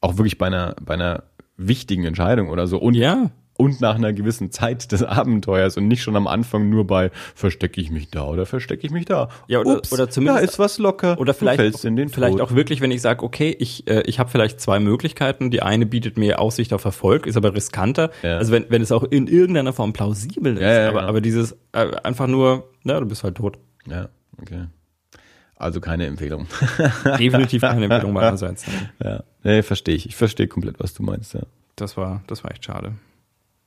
auch 0.00 0.16
wirklich 0.16 0.38
bei 0.38 0.46
einer, 0.46 0.74
bei 0.84 0.94
einer 0.94 1.24
wichtigen 1.56 2.04
Entscheidung 2.04 2.48
oder 2.48 2.66
so 2.66 2.78
und, 2.78 2.94
Ja. 2.94 3.30
Und 3.60 3.80
nach 3.80 3.94
einer 3.94 4.12
gewissen 4.12 4.50
Zeit 4.50 4.90
des 4.90 5.02
Abenteuers 5.02 5.76
und 5.76 5.86
nicht 5.86 6.02
schon 6.02 6.16
am 6.16 6.26
Anfang 6.26 6.70
nur 6.70 6.86
bei 6.86 7.10
verstecke 7.34 7.80
ich 7.80 7.90
mich 7.90 8.10
da 8.10 8.24
oder 8.26 8.46
verstecke 8.46 8.86
ich 8.86 8.90
mich 8.92 9.04
da. 9.04 9.28
Ja, 9.46 9.60
oder- 9.60 9.76
Ups, 9.78 9.92
oder 9.92 10.08
zumindest- 10.08 10.38
da 10.42 10.44
ist 10.44 10.58
was 10.58 10.78
locker. 10.78 11.18
Oder 11.20 11.34
vielleicht, 11.34 11.84
den 11.84 12.08
vielleicht 12.08 12.38
Tod. 12.38 12.40
auch 12.40 12.54
wirklich, 12.54 12.80
wenn 12.80 12.90
ich 12.90 13.02
sage, 13.02 13.22
okay, 13.22 13.54
ich, 13.58 13.86
äh, 13.88 14.02
ich 14.06 14.18
habe 14.18 14.30
vielleicht 14.30 14.60
zwei 14.60 14.80
Möglichkeiten. 14.80 15.50
Die 15.50 15.62
eine 15.62 15.86
bietet 15.86 16.16
mir 16.16 16.40
Aussicht 16.40 16.72
auf 16.72 16.84
Erfolg, 16.84 17.26
ist 17.26 17.36
aber 17.36 17.54
riskanter. 17.54 18.10
Ja. 18.22 18.38
Also 18.38 18.52
wenn, 18.52 18.66
wenn 18.70 18.82
es 18.82 18.90
auch 18.92 19.04
in 19.04 19.26
irgendeiner 19.26 19.72
Form 19.72 19.92
plausibel 19.92 20.54
ist. 20.54 20.62
Ja, 20.62 20.72
ja, 20.72 20.88
aber, 20.88 20.98
genau. 21.00 21.08
aber 21.10 21.20
dieses 21.20 21.52
äh, 21.72 21.94
einfach 22.02 22.26
nur, 22.26 22.70
na, 22.82 22.98
du 22.98 23.06
bist 23.06 23.22
halt 23.24 23.36
tot. 23.36 23.58
Ja, 23.86 24.08
okay. 24.40 24.66
Also 25.56 25.80
keine 25.80 26.06
Empfehlung. 26.06 26.46
Definitiv 27.18 27.60
keine 27.60 27.84
Empfehlung 27.84 28.14
meinerseits. 28.14 28.64
ja, 29.04 29.22
nee, 29.44 29.62
verstehe 29.62 29.94
ich. 29.94 30.06
Ich 30.06 30.16
verstehe 30.16 30.48
komplett, 30.48 30.80
was 30.80 30.94
du 30.94 31.02
meinst, 31.02 31.34
ja. 31.34 31.40
Das 31.76 31.96
war, 31.98 32.22
das 32.26 32.42
war 32.44 32.50
echt 32.50 32.64
schade. 32.64 32.92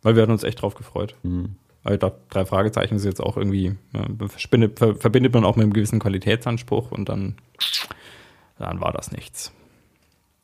Weil 0.04 0.16
wir 0.16 0.22
hatten 0.22 0.32
uns 0.32 0.43
echt 0.43 0.62
drauf 0.62 0.76
gefreut. 0.76 1.16
Mhm. 1.24 1.56
Weil 1.84 1.93
ich 1.95 1.99
glaube, 1.99 2.18
drei 2.30 2.45
Fragezeichen 2.45 2.95
ist 2.95 3.04
jetzt 3.06 3.22
auch 3.22 3.36
irgendwie, 3.36 3.76
ja, 3.93 4.28
verbindet, 4.28 4.80
ver, 4.80 4.95
verbindet 4.95 5.34
man 5.34 5.43
auch 5.43 5.56
mit 5.58 5.64
einem 5.64 5.74
gewissen 5.74 5.99
Qualitätsanspruch 5.99 6.91
und 6.91 7.10
dann, 7.10 7.36
dann 8.58 8.80
war 8.80 8.93
das 8.93 9.12
nichts. 9.12 9.51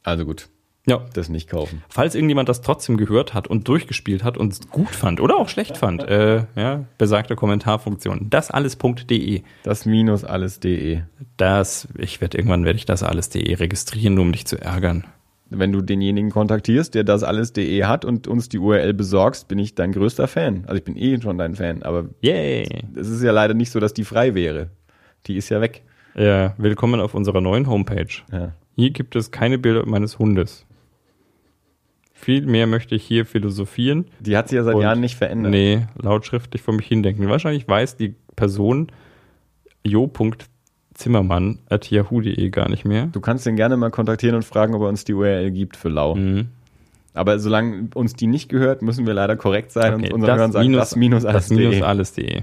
Also 0.04 0.26
gut, 0.26 0.50
Ja. 0.86 1.06
das 1.14 1.30
nicht 1.30 1.50
kaufen. 1.50 1.82
Falls 1.88 2.16
irgendjemand 2.16 2.50
das 2.50 2.62
trotzdem 2.62 2.98
gehört 2.98 3.34
hat 3.34 3.48
und 3.48 3.68
durchgespielt 3.70 4.24
hat 4.24 4.38
und 4.38 4.52
es 4.52 4.70
gut 4.70 4.90
fand 4.90 5.22
oder 5.22 5.38
auch 5.38 5.48
schlecht 5.48 5.78
fand, 5.78 6.04
äh, 6.04 6.46
ja, 6.58 6.86
besagte 6.98 7.36
Kommentarfunktion. 7.38 8.30
Dasalles.de. 8.30 9.44
Das 9.64 9.86
minus 9.86 10.26
alles.de. 10.26 11.02
Das, 11.38 11.88
ich 11.98 12.20
werde 12.20 12.38
irgendwann 12.38 12.66
werde 12.66 12.78
ich 12.78 12.86
das 12.86 13.02
alles.de 13.04 13.54
registrieren, 13.56 14.16
nur 14.16 14.26
um 14.26 14.32
dich 14.34 14.46
zu 14.46 14.60
ärgern. 14.62 15.06
Wenn 15.52 15.72
du 15.72 15.82
denjenigen 15.82 16.30
kontaktierst, 16.30 16.94
der 16.94 17.04
das 17.04 17.24
alles.de 17.24 17.84
hat 17.86 18.06
und 18.06 18.28
uns 18.28 18.50
die 18.50 18.60
URL 18.60 18.94
besorgst, 18.94 19.48
bin 19.48 19.58
ich 19.58 19.74
dein 19.74 19.92
größter 19.92 20.28
Fan. 20.28 20.64
Also 20.68 20.78
ich 20.78 20.84
bin 20.84 20.96
eh 20.96 21.20
schon 21.20 21.40
dein 21.40 21.56
Fan, 21.56 21.82
aber 21.82 22.06
Yay! 22.22 22.68
es 22.96 23.10
ist 23.10 23.24
ja 23.24 23.32
leider 23.32 23.56
nicht 23.56 23.72
so, 23.72 23.80
dass 23.80 23.94
die 23.94 24.04
frei 24.04 24.36
wäre. 24.36 24.70
Die 25.26 25.38
ist 25.38 25.50
ja 25.50 25.60
weg. 25.60 25.84
Ja, 26.16 26.54
willkommen 26.58 27.00
auf 27.00 27.16
unserer 27.16 27.42
neuen 27.42 27.68
Homepage. 27.68 28.08
Ja. 28.32 28.54
Hier 28.76 28.92
gibt 28.92 29.16
es 29.16 29.32
keine 29.32 29.58
Bilder 29.58 29.86
meines 29.88 30.20
Hundes. 30.20 30.68
Vielmehr 32.14 32.68
möchte 32.68 32.96
ich 32.96 33.04
hier 33.04 33.26
philosophieren. 33.26 34.06
Die 34.20 34.38
hat 34.38 34.50
sich 34.50 34.58
ja 34.58 34.64
seit 34.64 34.78
Jahren 34.78 35.00
nicht 35.00 35.16
verändert. 35.16 35.52
Nee, 35.52 35.88
lautschriftlich 35.96 36.62
vor 36.62 36.76
mich 36.76 36.86
hindenken. 36.86 37.28
Wahrscheinlich 37.30 37.68
weiß 37.68 37.96
die 37.98 38.16
Person 38.36 38.92
jo.zimmermann.yahoo.de 41.00 42.50
gar 42.50 42.70
nicht 42.70 42.86
mehr. 42.86 43.08
Du 43.08 43.20
kannst 43.20 43.46
den 43.46 43.56
gerne 43.56 43.78
mal 43.78 43.90
kontaktieren 43.92 44.36
und 44.36 44.44
fragen, 44.44 44.74
ob 44.76 44.82
er 44.82 44.90
uns 44.90 45.06
die 45.06 45.14
URL 45.14 45.52
gibt 45.52 45.78
für 45.78 45.90
Lau. 45.90 46.16
Mhm. 46.16 46.48
Aber 47.14 47.40
solange 47.40 47.90
uns 47.96 48.14
die 48.14 48.28
nicht 48.28 48.50
gehört, 48.50 48.82
müssen 48.82 49.06
wir 49.08 49.14
leider 49.14 49.36
korrekt 49.36 49.72
sein 49.72 49.96
Okay, 49.96 50.06
und 50.08 50.14
unseren 50.14 50.38
Hörern 50.38 50.52
sagen, 50.52 50.74
das 50.74 50.96
minus 50.96 51.24
das 51.24 51.34
alles.de. 51.34 51.58
minus 51.58 51.82
alles.de. 51.82 52.42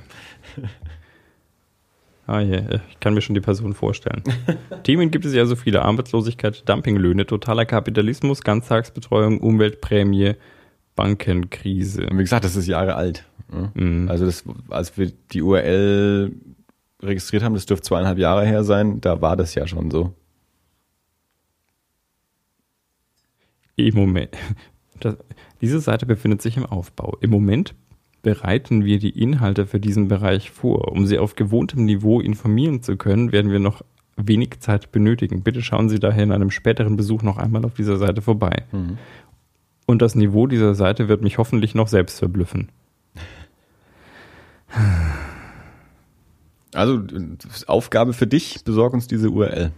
Ah, 2.26 2.40
je, 2.40 2.64
ich 2.90 2.98
kann 2.98 3.14
mir 3.14 3.20
schon 3.20 3.34
die 3.34 3.40
Person 3.40 3.72
vorstellen. 3.74 4.22
Themen 4.82 5.12
gibt 5.12 5.24
es 5.24 5.32
ja 5.32 5.46
so 5.46 5.54
viele. 5.54 5.82
Arbeitslosigkeit, 5.82 6.68
Dumpinglöhne, 6.68 7.24
totaler 7.24 7.64
Kapitalismus, 7.64 8.42
Ganztagsbetreuung, 8.42 9.38
Umweltprämie, 9.38 10.34
Bankenkrise. 10.96 12.06
Und 12.06 12.18
wie 12.18 12.22
gesagt, 12.24 12.44
das 12.44 12.56
ist 12.56 12.66
Jahre 12.66 12.96
alt. 12.96 13.24
ne? 13.52 13.70
Mhm. 13.74 14.08
Also 14.08 14.26
das, 14.26 14.42
als 14.70 14.98
wir 14.98 15.12
die 15.30 15.42
URL 15.42 16.32
registriert 17.02 17.42
haben, 17.42 17.54
das 17.54 17.66
dürfte 17.66 17.88
zweieinhalb 17.88 18.18
Jahre 18.18 18.46
her 18.46 18.64
sein, 18.64 19.00
da 19.00 19.20
war 19.20 19.36
das 19.36 19.54
ja 19.54 19.66
schon 19.66 19.90
so. 19.90 20.14
Im 23.76 23.94
Moment. 23.94 24.36
Das, 25.00 25.16
diese 25.60 25.80
Seite 25.80 26.06
befindet 26.06 26.40
sich 26.40 26.56
im 26.56 26.64
Aufbau. 26.64 27.18
Im 27.20 27.30
Moment 27.30 27.74
bereiten 28.22 28.84
wir 28.84 28.98
die 28.98 29.22
Inhalte 29.22 29.66
für 29.66 29.78
diesen 29.78 30.08
Bereich 30.08 30.50
vor. 30.50 30.90
Um 30.90 31.06
Sie 31.06 31.18
auf 31.18 31.36
gewohntem 31.36 31.84
Niveau 31.84 32.20
informieren 32.20 32.82
zu 32.82 32.96
können, 32.96 33.30
werden 33.30 33.52
wir 33.52 33.58
noch 33.58 33.82
wenig 34.16 34.60
Zeit 34.60 34.90
benötigen. 34.92 35.42
Bitte 35.42 35.62
schauen 35.62 35.90
Sie 35.90 36.00
daher 36.00 36.24
in 36.24 36.32
einem 36.32 36.50
späteren 36.50 36.96
Besuch 36.96 37.22
noch 37.22 37.36
einmal 37.36 37.64
auf 37.66 37.74
dieser 37.74 37.98
Seite 37.98 38.22
vorbei. 38.22 38.64
Und 39.86 40.02
das 40.02 40.14
Niveau 40.14 40.46
dieser 40.46 40.74
Seite 40.74 41.08
wird 41.08 41.22
mich 41.22 41.38
hoffentlich 41.38 41.74
noch 41.74 41.88
selbst 41.88 42.18
verblüffen. 42.18 42.70
Also 46.76 47.02
Aufgabe 47.66 48.12
für 48.12 48.26
dich, 48.26 48.62
besorg 48.64 48.92
uns 48.92 49.06
diese 49.06 49.30
URL. 49.30 49.72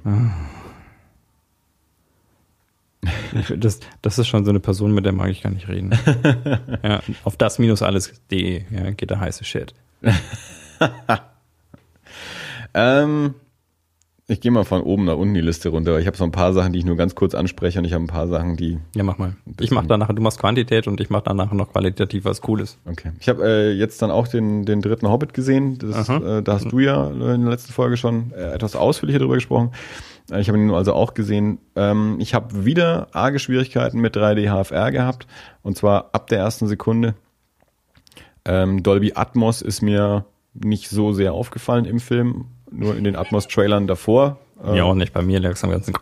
Das, 3.56 3.78
das 4.02 4.18
ist 4.18 4.26
schon 4.26 4.44
so 4.44 4.50
eine 4.50 4.58
Person, 4.58 4.92
mit 4.92 5.04
der 5.04 5.12
mag 5.12 5.30
ich 5.30 5.42
gar 5.42 5.50
nicht 5.50 5.68
reden. 5.68 5.96
ja, 6.82 7.00
auf 7.22 7.36
das 7.36 7.60
minus 7.60 7.82
alles.de 7.82 8.64
ja, 8.70 8.90
geht 8.90 9.10
der 9.10 9.20
heiße 9.20 9.44
Shit. 9.44 9.74
ähm, 12.74 13.34
ich 14.30 14.42
gehe 14.42 14.52
mal 14.52 14.64
von 14.64 14.82
oben 14.82 15.06
nach 15.06 15.16
unten 15.16 15.32
die 15.32 15.40
Liste 15.40 15.70
runter. 15.70 15.98
Ich 15.98 16.06
habe 16.06 16.16
so 16.16 16.24
ein 16.24 16.32
paar 16.32 16.52
Sachen, 16.52 16.74
die 16.74 16.80
ich 16.80 16.84
nur 16.84 16.96
ganz 16.96 17.14
kurz 17.14 17.34
anspreche 17.34 17.78
und 17.78 17.86
ich 17.86 17.94
habe 17.94 18.04
ein 18.04 18.08
paar 18.08 18.28
Sachen, 18.28 18.56
die. 18.56 18.78
Ja, 18.94 19.02
mach 19.02 19.16
mal. 19.16 19.36
Ich 19.58 19.70
mach 19.70 19.86
danach, 19.86 20.12
du 20.12 20.20
machst 20.20 20.38
Quantität 20.38 20.86
und 20.86 21.00
ich 21.00 21.08
mach 21.08 21.22
danach 21.22 21.50
noch 21.52 21.72
qualitativ 21.72 22.26
was 22.26 22.42
Cooles. 22.42 22.76
Okay. 22.84 23.12
Ich 23.20 23.30
habe 23.30 23.42
äh, 23.42 23.72
jetzt 23.72 24.02
dann 24.02 24.10
auch 24.10 24.28
den, 24.28 24.66
den 24.66 24.82
dritten 24.82 25.08
Hobbit 25.08 25.32
gesehen. 25.32 25.78
Das, 25.78 26.10
äh, 26.10 26.42
da 26.42 26.52
hast 26.52 26.70
du 26.70 26.78
ja 26.78 27.08
in 27.08 27.20
der 27.20 27.38
letzten 27.38 27.72
Folge 27.72 27.96
schon 27.96 28.32
äh, 28.32 28.52
etwas 28.52 28.76
ausführlicher 28.76 29.18
darüber 29.18 29.36
gesprochen. 29.36 29.72
Äh, 30.30 30.42
ich 30.42 30.48
habe 30.48 30.58
ihn 30.58 30.70
also 30.72 30.92
auch 30.92 31.14
gesehen. 31.14 31.58
Ähm, 31.74 32.16
ich 32.18 32.34
habe 32.34 32.66
wieder 32.66 33.08
arge 33.12 33.38
Schwierigkeiten 33.38 33.98
mit 33.98 34.14
3D 34.14 34.50
HFR 34.50 34.90
gehabt. 34.90 35.26
Und 35.62 35.78
zwar 35.78 36.10
ab 36.12 36.26
der 36.26 36.40
ersten 36.40 36.68
Sekunde. 36.68 37.14
Ähm, 38.44 38.82
Dolby 38.82 39.12
Atmos 39.14 39.62
ist 39.62 39.80
mir 39.80 40.26
nicht 40.52 40.90
so 40.90 41.12
sehr 41.12 41.32
aufgefallen 41.32 41.86
im 41.86 41.98
Film 41.98 42.46
nur 42.70 42.96
in 42.96 43.04
den 43.04 43.16
Atmos-Trailern 43.16 43.86
davor. 43.86 44.38
Ja, 44.74 44.84
auch 44.84 44.94
nicht 44.94 45.12
bei 45.12 45.22
mir, 45.22 45.38
lag 45.38 45.52
es 45.52 45.62
am 45.62 45.70
ganzen 45.70 45.94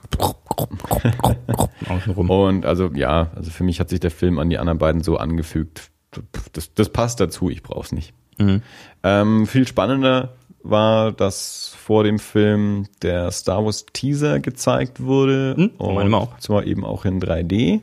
außenrum. 1.89 2.31
Und 2.31 2.65
also 2.65 2.91
ja, 2.95 3.31
also 3.37 3.51
für 3.51 3.65
mich 3.65 3.81
hat 3.81 3.91
sich 3.91 4.01
der 4.01 4.11
Film 4.11 4.39
an 4.39 4.49
die 4.49 4.59
anderen 4.59 4.79
beiden 4.79 5.03
so 5.03 5.19
angefügt. 5.19 5.91
Das, 6.53 6.73
das 6.73 6.89
passt 6.89 7.21
dazu, 7.21 7.51
ich 7.51 7.63
brauch's 7.63 7.93
nicht. 7.93 8.15
Mhm. 8.39 8.63
Ähm, 9.03 9.47
viel 9.47 9.67
spannender 9.69 10.35
war, 10.63 11.13
dass 11.13 11.75
vor 11.79 12.05
dem 12.05 12.19
Film 12.19 12.87
der 13.03 13.31
Star 13.31 13.65
Wars 13.65 13.87
Teaser 13.93 14.41
gezeigt 14.41 15.03
wurde. 15.03 15.55
Mhm, 15.57 15.71
und 15.77 16.15
auch. 16.15 16.39
zwar 16.39 16.65
eben 16.65 16.85
auch 16.85 17.05
in 17.05 17.21
3D. 17.21 17.81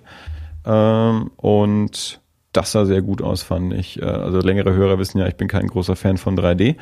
Ähm, 0.66 1.32
und 1.38 2.20
das 2.52 2.72
sah 2.72 2.86
sehr 2.86 3.02
gut 3.02 3.22
aus, 3.22 3.44
fand 3.44 3.74
ich. 3.74 4.02
Äh, 4.02 4.06
also 4.06 4.40
längere 4.40 4.74
Hörer 4.74 5.00
wissen 5.00 5.20
ja, 5.20 5.28
ich 5.28 5.36
bin 5.36 5.48
kein 5.48 5.68
großer 5.68 5.96
Fan 5.96 6.18
von 6.18 6.38
3D. 6.38 6.76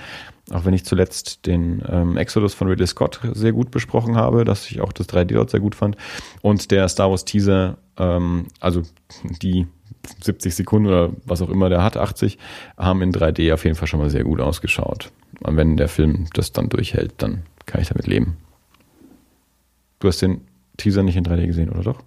Auch 0.52 0.66
wenn 0.66 0.74
ich 0.74 0.84
zuletzt 0.84 1.46
den 1.46 1.82
ähm, 1.88 2.18
Exodus 2.18 2.54
von 2.54 2.68
Ridley 2.68 2.88
Scott 2.88 3.22
sehr 3.34 3.54
gut 3.54 3.72
besprochen 3.72 4.18
habe, 4.18 4.44
dass 4.44 4.70
ich 4.70 4.82
auch 4.82 4.92
das 4.92 5.08
3D 5.08 5.34
dort 5.34 5.50
sehr 5.50 5.62
gut 5.62 5.76
fand. 5.76 5.96
Und 6.42 6.72
der 6.72 6.90
Star 6.90 7.10
Wars 7.10 7.26
Teaser, 7.26 7.78
ähm, 7.98 8.48
also 8.60 8.82
die 9.42 9.68
70 10.22 10.56
Sekunden 10.56 10.88
oder 10.88 11.12
was 11.26 11.42
auch 11.42 11.50
immer 11.50 11.70
der 11.70 11.84
hat, 11.84 11.96
80, 11.96 12.38
haben 12.78 13.02
in 13.02 13.14
3D 13.14 13.54
auf 13.54 13.64
jeden 13.64 13.76
Fall 13.76 13.88
schon 13.88 14.00
mal 14.00 14.10
sehr 14.10 14.24
gut 14.24 14.42
ausgeschaut. 14.42 15.12
Und 15.42 15.58
wenn 15.58 15.78
der 15.78 15.88
Film 15.88 16.28
das 16.34 16.52
dann 16.52 16.70
durchhält, 16.70 17.14
dann 17.18 17.44
kann 17.66 17.82
ich 17.82 17.88
damit 17.88 18.08
leben. 18.08 18.38
Du 20.00 20.08
hast 20.08 20.22
den 20.22 20.42
Teaser 20.78 21.04
nicht 21.04 21.16
in 21.16 21.26
3D 21.26 21.46
gesehen, 21.46 21.70
oder 21.70 21.84
doch? 21.84 22.00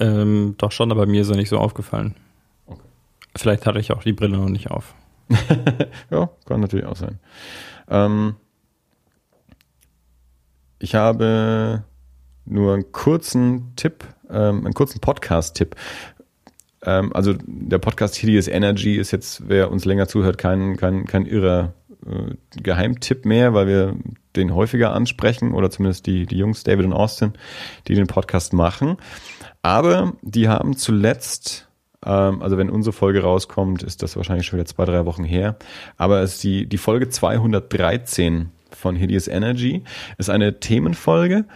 Ähm, 0.00 0.56
doch 0.58 0.72
schon, 0.72 0.90
aber 0.92 1.06
mir 1.06 1.22
ist 1.22 1.30
er 1.30 1.36
nicht 1.36 1.48
so 1.48 1.58
aufgefallen. 1.58 2.14
Vielleicht 3.36 3.66
hatte 3.66 3.78
ich 3.78 3.92
auch 3.92 4.02
die 4.02 4.12
Brille 4.12 4.36
noch 4.36 4.48
nicht 4.48 4.70
auf. 4.70 4.94
ja, 6.10 6.30
kann 6.46 6.60
natürlich 6.60 6.86
auch 6.86 6.96
sein. 6.96 7.18
Ähm, 7.88 8.36
ich 10.78 10.94
habe 10.94 11.84
nur 12.44 12.74
einen 12.74 12.92
kurzen 12.92 13.72
Tipp, 13.76 14.04
ähm, 14.30 14.64
einen 14.64 14.74
kurzen 14.74 15.00
Podcast-Tipp. 15.00 15.74
Ähm, 16.82 17.12
also 17.12 17.34
der 17.46 17.78
Podcast 17.78 18.16
Hideous 18.16 18.48
Energy 18.48 18.96
ist 18.96 19.10
jetzt, 19.10 19.48
wer 19.48 19.70
uns 19.70 19.84
länger 19.84 20.08
zuhört, 20.08 20.38
kein, 20.38 20.76
kein, 20.76 21.06
kein 21.06 21.26
irrer 21.26 21.74
äh, 22.06 22.34
Geheimtipp 22.60 23.24
mehr, 23.24 23.54
weil 23.54 23.66
wir 23.66 23.96
den 24.36 24.54
häufiger 24.54 24.92
ansprechen 24.92 25.52
oder 25.52 25.70
zumindest 25.70 26.06
die, 26.06 26.26
die 26.26 26.38
Jungs 26.38 26.62
David 26.64 26.86
und 26.86 26.92
Austin, 26.92 27.32
die 27.88 27.94
den 27.94 28.06
Podcast 28.06 28.52
machen. 28.52 28.96
Aber 29.62 30.14
die 30.22 30.48
haben 30.48 30.76
zuletzt 30.76 31.67
also 32.06 32.58
wenn 32.58 32.70
unsere 32.70 32.92
Folge 32.92 33.22
rauskommt, 33.22 33.82
ist 33.82 34.02
das 34.02 34.16
wahrscheinlich 34.16 34.46
schon 34.46 34.58
wieder 34.58 34.66
zwei, 34.66 34.84
drei 34.84 35.04
Wochen 35.04 35.24
her. 35.24 35.56
Aber 35.96 36.20
es 36.20 36.34
ist 36.34 36.44
die, 36.44 36.68
die 36.68 36.78
Folge 36.78 37.08
213 37.08 38.50
von 38.70 38.96
Hideous 38.96 39.28
Energy. 39.28 39.82
Ist 40.16 40.30
eine 40.30 40.60
Themenfolge. 40.60 41.46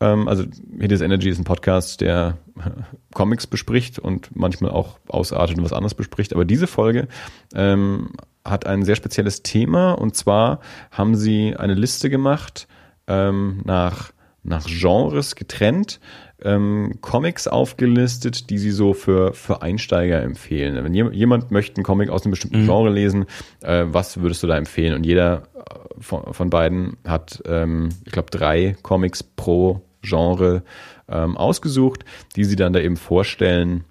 Ähm, 0.00 0.26
also 0.28 0.44
Hideous 0.78 1.00
Energy 1.00 1.28
ist 1.28 1.38
ein 1.38 1.44
Podcast, 1.44 2.00
der 2.00 2.38
Comics 3.14 3.46
bespricht 3.46 3.98
und 3.98 4.34
manchmal 4.34 4.72
auch 4.72 4.98
ausartet 5.08 5.58
und 5.58 5.64
was 5.64 5.72
anderes 5.72 5.94
bespricht. 5.94 6.32
Aber 6.32 6.44
diese 6.44 6.66
Folge 6.66 7.06
ähm, 7.54 8.10
hat 8.44 8.66
ein 8.66 8.84
sehr 8.84 8.96
spezielles 8.96 9.42
Thema 9.42 9.92
und 9.92 10.16
zwar 10.16 10.60
haben 10.90 11.14
sie 11.14 11.56
eine 11.56 11.74
Liste 11.74 12.10
gemacht 12.10 12.66
ähm, 13.06 13.60
nach, 13.64 14.12
nach 14.42 14.66
Genres 14.66 15.36
getrennt 15.36 16.00
ähm, 16.44 16.98
Comics 17.00 17.48
aufgelistet, 17.48 18.50
die 18.50 18.58
sie 18.58 18.70
so 18.70 18.94
für, 18.94 19.32
für 19.32 19.62
Einsteiger 19.62 20.22
empfehlen. 20.22 20.82
Wenn 20.82 20.94
jemand 20.94 21.50
möchte 21.50 21.76
einen 21.76 21.84
Comic 21.84 22.10
aus 22.10 22.24
einem 22.24 22.32
bestimmten 22.32 22.62
mhm. 22.62 22.66
Genre 22.66 22.90
lesen, 22.90 23.26
äh, 23.60 23.84
was 23.86 24.20
würdest 24.20 24.42
du 24.42 24.46
da 24.46 24.56
empfehlen? 24.56 24.94
Und 24.94 25.04
jeder 25.04 25.42
äh, 25.54 26.00
von, 26.00 26.32
von 26.32 26.50
beiden 26.50 26.96
hat, 27.06 27.42
ähm, 27.46 27.90
ich 28.04 28.12
glaube, 28.12 28.30
drei 28.30 28.76
Comics 28.82 29.22
pro 29.22 29.82
Genre 30.02 30.62
ähm, 31.08 31.36
ausgesucht, 31.36 32.04
die 32.36 32.44
sie 32.44 32.56
dann 32.56 32.72
da 32.72 32.80
eben 32.80 32.96
vorstellen 32.96 33.84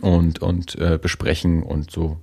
und, 0.00 0.40
und 0.40 0.76
äh, 0.76 0.98
besprechen 1.00 1.62
und 1.62 1.90
so 1.90 2.18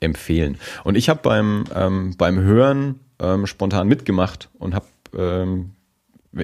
empfehlen. 0.00 0.58
Und 0.84 0.96
ich 0.96 1.08
habe 1.08 1.20
beim, 1.22 1.64
ähm, 1.74 2.14
beim 2.16 2.38
Hören 2.38 3.00
ähm, 3.18 3.46
spontan 3.46 3.88
mitgemacht 3.88 4.48
und 4.58 4.74
habe 4.74 4.86
ähm, 5.16 5.72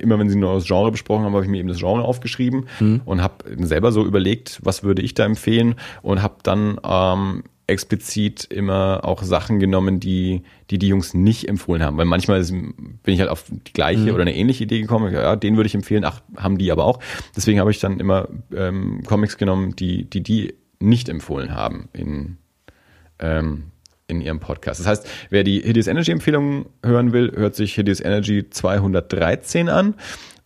immer 0.01 0.19
wenn 0.19 0.29
sie 0.29 0.37
nur 0.37 0.55
das 0.55 0.67
Genre 0.67 0.91
besprochen 0.91 1.25
haben, 1.25 1.35
habe 1.35 1.45
ich 1.45 1.51
mir 1.51 1.59
eben 1.59 1.69
das 1.69 1.79
Genre 1.79 2.03
aufgeschrieben 2.03 2.67
mhm. 2.81 3.03
und 3.05 3.23
habe 3.23 3.45
selber 3.65 3.93
so 3.93 4.05
überlegt, 4.05 4.61
was 4.63 4.83
würde 4.83 5.03
ich 5.03 5.15
da 5.15 5.25
empfehlen 5.25 5.75
und 6.03 6.23
habe 6.23 6.37
dann 6.43 6.79
ähm, 6.85 7.45
explizit 7.67 8.45
immer 8.45 9.01
auch 9.05 9.23
Sachen 9.23 9.59
genommen, 9.59 10.01
die, 10.01 10.43
die 10.71 10.79
die 10.79 10.89
Jungs 10.89 11.15
nicht 11.15 11.49
empfohlen 11.49 11.83
haben. 11.83 11.97
Weil 11.97 12.05
manchmal 12.05 12.41
ist, 12.41 12.51
bin 12.51 13.15
ich 13.15 13.21
halt 13.21 13.31
auf 13.31 13.45
die 13.49 13.73
gleiche 13.73 14.03
mhm. 14.03 14.15
oder 14.15 14.23
eine 14.23 14.35
ähnliche 14.35 14.65
Idee 14.65 14.81
gekommen. 14.81 15.13
Ja, 15.13 15.37
den 15.37 15.57
würde 15.57 15.67
ich 15.67 15.75
empfehlen. 15.75 16.05
Ach, 16.05 16.21
haben 16.37 16.59
die 16.59 16.71
aber 16.71 16.85
auch. 16.85 17.01
Deswegen 17.37 17.61
habe 17.61 17.71
ich 17.71 17.81
dann 17.81 18.01
immer 18.01 18.29
ähm, 18.55 19.03
Comics 19.07 19.39
genommen, 19.39 19.75
die 19.77 20.05
die 20.05 20.23
die 20.23 20.55
nicht 20.81 21.09
empfohlen 21.09 21.55
haben 21.55 21.89
in 21.93 22.37
ähm, 23.19 23.72
in 24.09 24.21
ihrem 24.21 24.41
Podcast. 24.41 24.81
Das 24.81 24.87
heißt, 24.87 25.09
wer 25.31 25.45
die 25.45 25.61
Hideous 25.61 25.87
Energy 25.87 26.11
Empfehlungen 26.11 26.67
hören 26.85 27.13
will, 27.13 27.33
hört 27.35 27.55
sich 27.55 27.75
Hideous 27.75 28.01
Energy 28.01 28.49
213 28.49 29.69
an. 29.69 29.95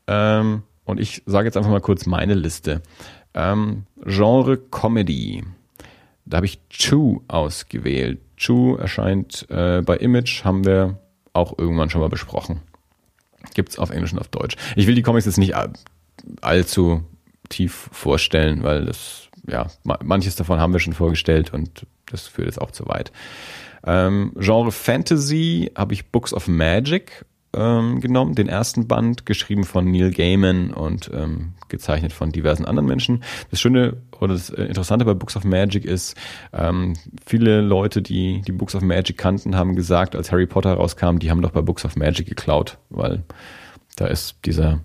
Ähm, 0.07 0.63
und 0.85 1.01
ich 1.01 1.23
sage 1.27 1.47
jetzt 1.47 1.57
einfach 1.57 1.71
mal 1.71 1.81
kurz 1.81 2.07
meine 2.07 2.35
Liste. 2.35 2.83
Ähm, 3.35 3.85
Genre 4.05 4.57
Comedy. 4.57 5.45
Da 6.25 6.39
habe 6.39 6.47
ich 6.47 6.61
Chew 6.69 7.21
ausgewählt. 7.29 8.21
Chew 8.37 8.77
erscheint 8.77 9.47
äh, 9.51 9.83
bei 9.83 9.97
Image, 9.97 10.45
haben 10.45 10.65
wir 10.65 10.99
auch 11.33 11.59
irgendwann 11.59 11.91
schon 11.91 12.01
mal 12.01 12.09
besprochen. 12.09 12.61
Gibt's 13.55 13.79
auf 13.79 13.91
Englisch 13.91 14.13
und 14.13 14.19
auf 14.19 14.29
Deutsch. 14.29 14.57
Ich 14.75 14.87
will 14.87 14.95
die 14.95 15.03
Comics 15.03 15.27
jetzt 15.27 15.39
nicht 15.39 15.55
allzu 16.41 17.05
tief 17.49 17.89
vorstellen, 17.93 18.63
weil 18.63 18.85
das, 18.85 19.26
ja, 19.49 19.66
manches 20.03 20.36
davon 20.36 20.61
haben 20.61 20.72
wir 20.72 20.80
schon 20.80 20.92
vorgestellt 20.92 21.53
und 21.53 21.86
das 22.11 22.26
führt 22.26 22.47
jetzt 22.47 22.61
auch 22.61 22.70
zu 22.70 22.86
weit. 22.86 23.12
Ähm, 23.84 24.32
Genre 24.36 24.72
Fantasy 24.72 25.70
habe 25.76 25.94
ich 25.94 26.11
Books 26.11 26.32
of 26.32 26.49
Magic 26.49 27.24
ähm, 27.57 28.01
genommen, 28.01 28.34
den 28.34 28.49
ersten 28.49 28.86
Band, 28.86 29.26
geschrieben 29.26 29.64
von 29.64 29.90
Neil 29.90 30.11
Gaiman 30.11 30.72
und 30.72 31.11
ähm, 31.14 31.55
gezeichnet 31.68 32.12
von 32.12 32.30
diversen 32.30 32.64
anderen 32.66 32.86
Menschen. 32.86 33.22
Das 33.51 33.61
Schöne 33.61 33.97
oder 34.20 34.34
das 34.34 34.51
äh, 34.51 34.64
Interessante 34.64 35.05
bei 35.05 35.14
Books 35.14 35.36
of 35.36 35.44
Magic 35.44 35.84
ist, 35.84 36.16
ähm, 36.53 36.94
viele 37.24 37.61
Leute, 37.62 38.03
die 38.03 38.42
die 38.42 38.53
Books 38.53 38.74
of 38.74 38.82
Magic 38.82 39.16
kannten, 39.16 39.57
haben 39.57 39.74
gesagt, 39.74 40.14
als 40.14 40.30
Harry 40.32 40.47
Potter 40.47 40.74
rauskam, 40.74 41.18
die 41.18 41.30
haben 41.30 41.42
doch 41.42 41.53
bei 41.53 41.62
Books 41.62 41.84
of 41.84 41.97
Magic 41.97 42.26
geklaut, 42.26 42.78
weil 42.90 43.22
da 43.97 44.07
ist 44.07 44.36
dieser 44.44 44.80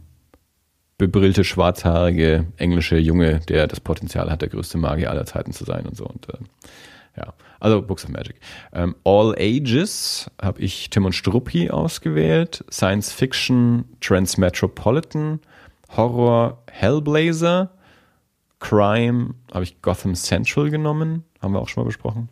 bebrillte, 1.02 1.44
schwarzhaarige 1.44 2.46
englische 2.58 2.96
Junge, 2.98 3.40
der 3.50 3.66
das 3.66 3.80
Potenzial 3.80 4.30
hat, 4.30 4.44
der 4.44 4.50
größte 4.50 4.78
Magier 4.78 5.10
aller 5.10 5.26
Zeiten 5.26 5.52
zu 5.52 5.66
sein 5.66 5.88
und 5.88 5.98
so. 5.98 6.06
Und 6.06 6.30
äh, 6.30 6.38
ja, 7.18 7.34
also 7.60 7.82
Books 7.82 8.06
of 8.06 8.12
Magic. 8.12 8.36
Ähm, 8.72 8.96
All 9.04 9.34
Ages 9.36 10.30
habe 10.40 10.62
ich 10.62 10.92
Tim 10.92 11.06
und 11.06 11.14
Struppi 11.14 11.72
ausgewählt. 11.72 12.64
Science 12.70 13.12
Fiction 13.12 13.86
Transmetropolitan. 14.00 15.40
Horror 15.90 16.62
Hellblazer. 16.70 17.72
Crime 18.60 19.34
habe 19.52 19.64
ich 19.64 19.82
Gotham 19.82 20.14
Central 20.14 20.70
genommen. 20.70 21.24
Haben 21.42 21.54
wir 21.54 21.62
auch 21.62 21.68
schon 21.68 21.82
mal 21.84 21.88
besprochen. 21.88 22.30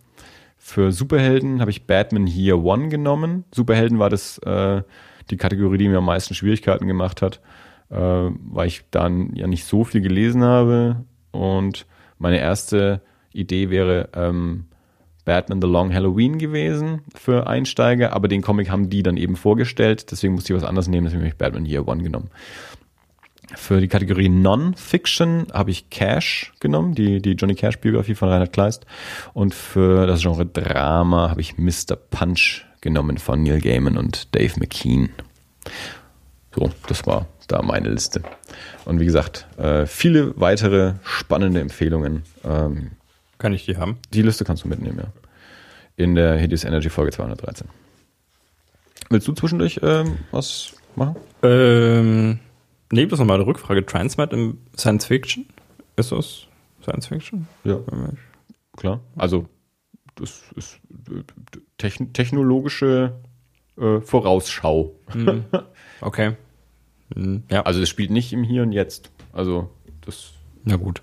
Für 0.57 0.91
Superhelden 0.91 1.59
habe 1.59 1.71
ich 1.71 1.87
Batman 1.87 2.27
Year 2.27 2.63
One 2.63 2.89
genommen. 2.89 3.45
Superhelden 3.51 3.97
war 3.97 4.11
das 4.11 4.37
äh, 4.39 4.83
die 5.31 5.37
Kategorie, 5.37 5.79
die 5.79 5.89
mir 5.89 5.97
am 5.97 6.05
meisten 6.05 6.35
Schwierigkeiten 6.35 6.87
gemacht 6.87 7.23
hat, 7.23 7.39
äh, 7.89 7.95
weil 7.95 8.67
ich 8.67 8.83
dann 8.91 9.35
ja 9.35 9.47
nicht 9.47 9.65
so 9.65 9.83
viel 9.83 10.01
gelesen 10.01 10.43
habe. 10.43 11.05
Und 11.31 11.85
meine 12.17 12.39
erste 12.39 13.01
Idee 13.31 13.69
wäre 13.69 14.09
ähm, 14.13 14.65
Batman 15.25 15.61
The 15.61 15.67
Long 15.67 15.93
Halloween 15.93 16.39
gewesen 16.39 17.01
für 17.13 17.47
Einsteiger, 17.47 18.13
aber 18.13 18.27
den 18.27 18.41
Comic 18.41 18.69
haben 18.71 18.89
die 18.89 19.03
dann 19.03 19.17
eben 19.17 19.35
vorgestellt, 19.35 20.11
deswegen 20.11 20.33
musste 20.33 20.53
ich 20.53 20.59
was 20.59 20.67
anderes 20.67 20.87
nehmen, 20.87 21.05
deswegen 21.05 21.21
habe 21.21 21.29
ich 21.29 21.37
Batman 21.37 21.65
Year 21.65 21.87
One 21.87 22.01
genommen. 22.01 22.29
Für 23.55 23.79
die 23.81 23.87
Kategorie 23.87 24.29
Non-Fiction 24.29 25.47
habe 25.53 25.71
ich 25.71 25.89
Cash 25.89 26.53
genommen, 26.59 26.93
die, 26.93 27.21
die 27.21 27.33
Johnny 27.33 27.55
Cash-Biografie 27.55 28.13
von 28.13 28.29
Reinhard 28.29 28.53
Kleist. 28.53 28.85
Und 29.33 29.55
für 29.55 30.05
das 30.05 30.21
Genre 30.21 30.45
Drama 30.45 31.29
habe 31.31 31.41
ich 31.41 31.57
Mr. 31.57 31.95
Punch 31.95 32.65
genommen 32.81 33.17
von 33.17 33.41
Neil 33.41 33.59
Gaiman 33.59 33.97
und 33.97 34.35
Dave 34.35 34.53
McKean. 34.59 35.09
So, 36.55 36.71
das 36.87 37.05
war 37.05 37.27
da 37.47 37.61
meine 37.61 37.89
Liste. 37.89 38.21
Und 38.85 38.99
wie 38.99 39.05
gesagt, 39.05 39.47
äh, 39.57 39.85
viele 39.85 40.39
weitere 40.39 40.93
spannende 41.03 41.59
Empfehlungen. 41.59 42.23
Ähm, 42.43 42.91
Kann 43.37 43.53
ich 43.53 43.65
die 43.65 43.77
haben? 43.77 43.97
die 44.13 44.21
Liste 44.21 44.45
kannst 44.45 44.63
du 44.63 44.67
mitnehmen, 44.67 44.99
ja. 44.99 45.11
In 45.95 46.15
der 46.15 46.37
Hideous 46.37 46.63
Energy 46.63 46.89
Folge 46.89 47.11
213. 47.11 47.67
Willst 49.09 49.27
du 49.27 49.33
zwischendurch 49.33 49.79
ähm, 49.83 50.19
was 50.31 50.73
machen? 50.95 51.17
Ähm, 51.43 52.39
nee, 52.91 53.05
bloß 53.05 53.19
nochmal 53.19 53.37
eine 53.37 53.45
Rückfrage. 53.45 53.85
Transmat 53.85 54.31
im 54.33 54.59
Science 54.77 55.05
Fiction? 55.05 55.45
Ist 55.97 56.11
das 56.11 56.47
Science 56.81 57.07
Fiction? 57.07 57.47
Ja, 57.63 57.79
klar. 58.77 59.01
Also, 59.15 59.49
das 60.15 60.43
ist 60.55 60.79
äh, 61.09 61.23
techn 61.77 62.13
technologische 62.13 63.19
äh, 63.77 63.99
Vorausschau. 64.01 64.95
Hm. 65.11 65.45
Okay. 66.01 66.35
Hm, 67.13 67.43
Ja, 67.49 67.61
Also, 67.63 67.81
es 67.81 67.89
spielt 67.89 68.11
nicht 68.11 68.33
im 68.33 68.43
Hier 68.43 68.63
und 68.63 68.71
Jetzt. 68.71 69.11
Also, 69.33 69.69
das. 70.01 70.31
na 70.63 70.75
gut. 70.75 71.01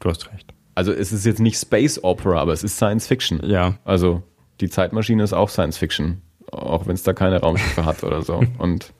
Du 0.00 0.08
hast 0.08 0.30
recht. 0.32 0.52
Also, 0.74 0.92
es 0.92 1.12
ist 1.12 1.26
jetzt 1.26 1.40
nicht 1.40 1.58
Space 1.58 2.02
Opera, 2.02 2.40
aber 2.40 2.52
es 2.52 2.64
ist 2.64 2.76
Science 2.76 3.06
Fiction. 3.06 3.40
Ja, 3.44 3.78
Also, 3.84 4.22
die 4.60 4.68
Zeitmaschine 4.70 5.22
ist 5.22 5.32
auch 5.32 5.48
Science 5.48 5.78
Fiction. 5.78 6.22
Auch 6.52 6.86
wenn 6.86 6.94
es 6.94 7.02
da 7.02 7.12
keine 7.12 7.40
Raumschiffe 7.40 7.84
hat 7.84 8.02
oder 8.02 8.22
so. 8.22 8.42
Und 8.58 8.92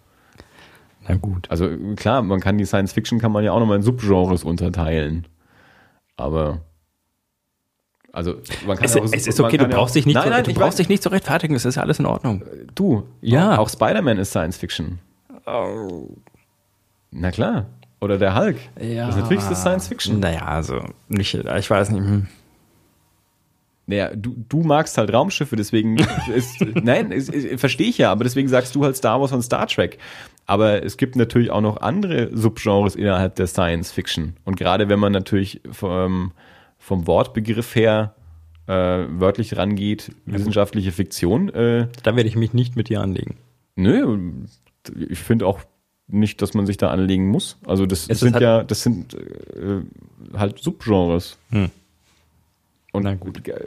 na 1.09 1.17
gut. 1.17 1.51
Also 1.51 1.69
klar, 1.97 2.23
man 2.23 2.41
kann 2.41 2.59
die 2.59 2.67
Science 2.67 2.93
Fiction 2.93 3.19
kann 3.19 3.33
man 3.33 3.43
ja 3.43 3.53
auch 3.53 3.59
nochmal 3.59 3.77
in 3.79 3.83
Subgenres 3.83 4.45
unterteilen. 4.45 5.27
Aber 6.17 6.61
also 8.13 8.35
man 8.67 8.77
kann 8.77 8.85
Es, 8.85 8.97
auch, 8.97 9.05
es 9.13 9.27
ist 9.27 9.41
okay, 9.41 9.57
du 9.57 9.65
ja 9.65 9.71
brauchst 9.71 9.93
auch, 9.93 9.95
dich 9.95 10.07
nicht, 10.07 10.15
nein, 10.15 10.25
zu, 10.25 10.31
nein, 10.31 10.45
du 10.45 10.53
brauchst 10.53 10.73
weiß, 10.73 10.77
dich 10.77 10.89
nicht 10.89 11.03
zu 11.03 11.11
rechtfertigen, 11.11 11.55
es 11.55 11.65
ist 11.65 11.79
alles 11.79 11.99
in 11.99 12.07
Ordnung. 12.07 12.43
du. 12.75 13.05
Ja. 13.21 13.59
Auch 13.59 13.69
Spider-Man 13.69 14.19
ist 14.19 14.31
Science 14.31 14.57
Fiction. 14.57 14.99
Na 17.13 17.31
klar. 17.31 17.67
Oder 18.01 18.19
der 18.19 18.35
Hulk. 18.35 18.57
Ja. 18.81 19.07
Das 19.07 19.17
ist 19.17 19.23
natürlich 19.23 19.45
das 19.45 19.61
Science 19.61 19.89
Fiction. 19.89 20.21
Naja, 20.21 20.47
also 20.47 20.81
nicht, 21.09 21.35
ich 21.35 21.71
weiß 21.71 21.91
nicht. 21.91 22.03
hm. 22.03 22.27
Naja, 23.87 24.11
du, 24.15 24.37
du 24.49 24.63
magst 24.63 24.97
halt 24.99 25.13
Raumschiffe, 25.13 25.57
deswegen 25.57 25.97
ist, 26.35 26.61
nein, 26.61 27.13
verstehe 27.57 27.89
ich 27.89 27.99
ja, 27.99 28.13
aber 28.13 28.23
deswegen 28.23 28.49
sagst 28.49 28.75
du 28.77 28.85
halt 28.85 28.97
Star 28.97 29.21
Wars 29.21 29.33
und 29.33 29.43
Star 29.43 29.67
Trek. 29.67 29.99
Aber 30.47 30.85
es 30.85 30.97
gibt 30.97 31.17
natürlich 31.17 31.51
auch 31.51 31.61
noch 31.61 31.79
andere 31.81 32.31
Subgenres 32.37 32.95
innerhalb 32.95 33.35
der 33.35 33.49
Science 33.49 33.91
Fiction. 33.91 34.37
Und 34.45 34.57
gerade 34.57 34.89
wenn 34.89 35.01
man 35.01 35.13
natürlich 35.13 35.61
vom, 35.73 36.33
vom 36.91 37.07
Wortbegriff 37.07 37.77
her 37.77 38.17
äh, 38.67 38.73
wörtlich 39.09 39.57
rangeht, 39.57 40.11
wissenschaftliche 40.27 40.91
Fiktion, 40.91 41.49
äh, 41.51 41.87
Da 42.03 42.17
werde 42.17 42.29
ich 42.29 42.35
mich 42.35 42.53
nicht 42.53 42.75
mit 42.75 42.89
dir 42.89 43.01
anlegen. 43.01 43.37
nö, 43.77 44.19
ich 45.09 45.21
finde 45.21 45.47
auch 45.47 45.61
nicht, 46.09 46.43
dass 46.43 46.53
man 46.55 46.67
sich 46.67 46.79
da 46.79 46.91
anlegen 46.91 47.29
muss. 47.29 47.57
Also 47.65 47.87
das 47.87 48.09
Es 48.09 48.19
sind 48.19 48.35
halt- 48.35 48.43
ja, 48.43 48.65
das 48.65 48.83
sind 48.83 49.15
äh, 49.15 49.83
halt 50.37 50.59
Subgenres. 50.59 51.39
Hm. 51.51 51.71
Und 52.93 53.05
Na 53.05 53.15
gut. 53.15 53.47
äh, 53.47 53.61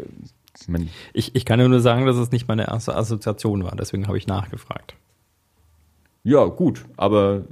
Ich, 1.14 1.34
ich 1.34 1.46
kann 1.46 1.60
nur 1.60 1.80
sagen, 1.80 2.06
dass 2.06 2.18
es 2.18 2.32
nicht 2.32 2.50
meine 2.50 2.68
erste 2.68 2.94
Assoziation 2.94 3.64
war, 3.64 3.76
deswegen 3.78 4.08
habe 4.08 4.18
ich 4.18 4.28
nachgefragt. 4.28 4.96
Ja, 6.26 6.44
gut, 6.46 6.84
aber 6.98 7.44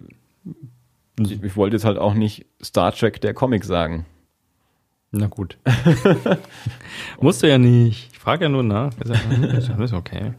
ich, 1.18 1.42
ich 1.44 1.56
wollte 1.56 1.78
jetzt 1.78 1.86
halt 1.86 1.98
auch 1.98 2.14
nicht 2.14 2.46
Star 2.62 2.92
Trek 2.94 3.22
der 3.22 3.34
Comic 3.34 3.64
sagen. 3.64 4.06
Na 5.12 5.28
gut. 5.28 5.57
Musst 7.20 7.43
du 7.43 7.49
ja 7.49 7.57
nicht. 7.57 8.09
Ich 8.14 8.20
frage 8.20 8.45
ja 8.45 8.49
nur 8.49 8.64
nach. 8.64 8.91
Ist 8.97 9.93
okay. 9.93 10.34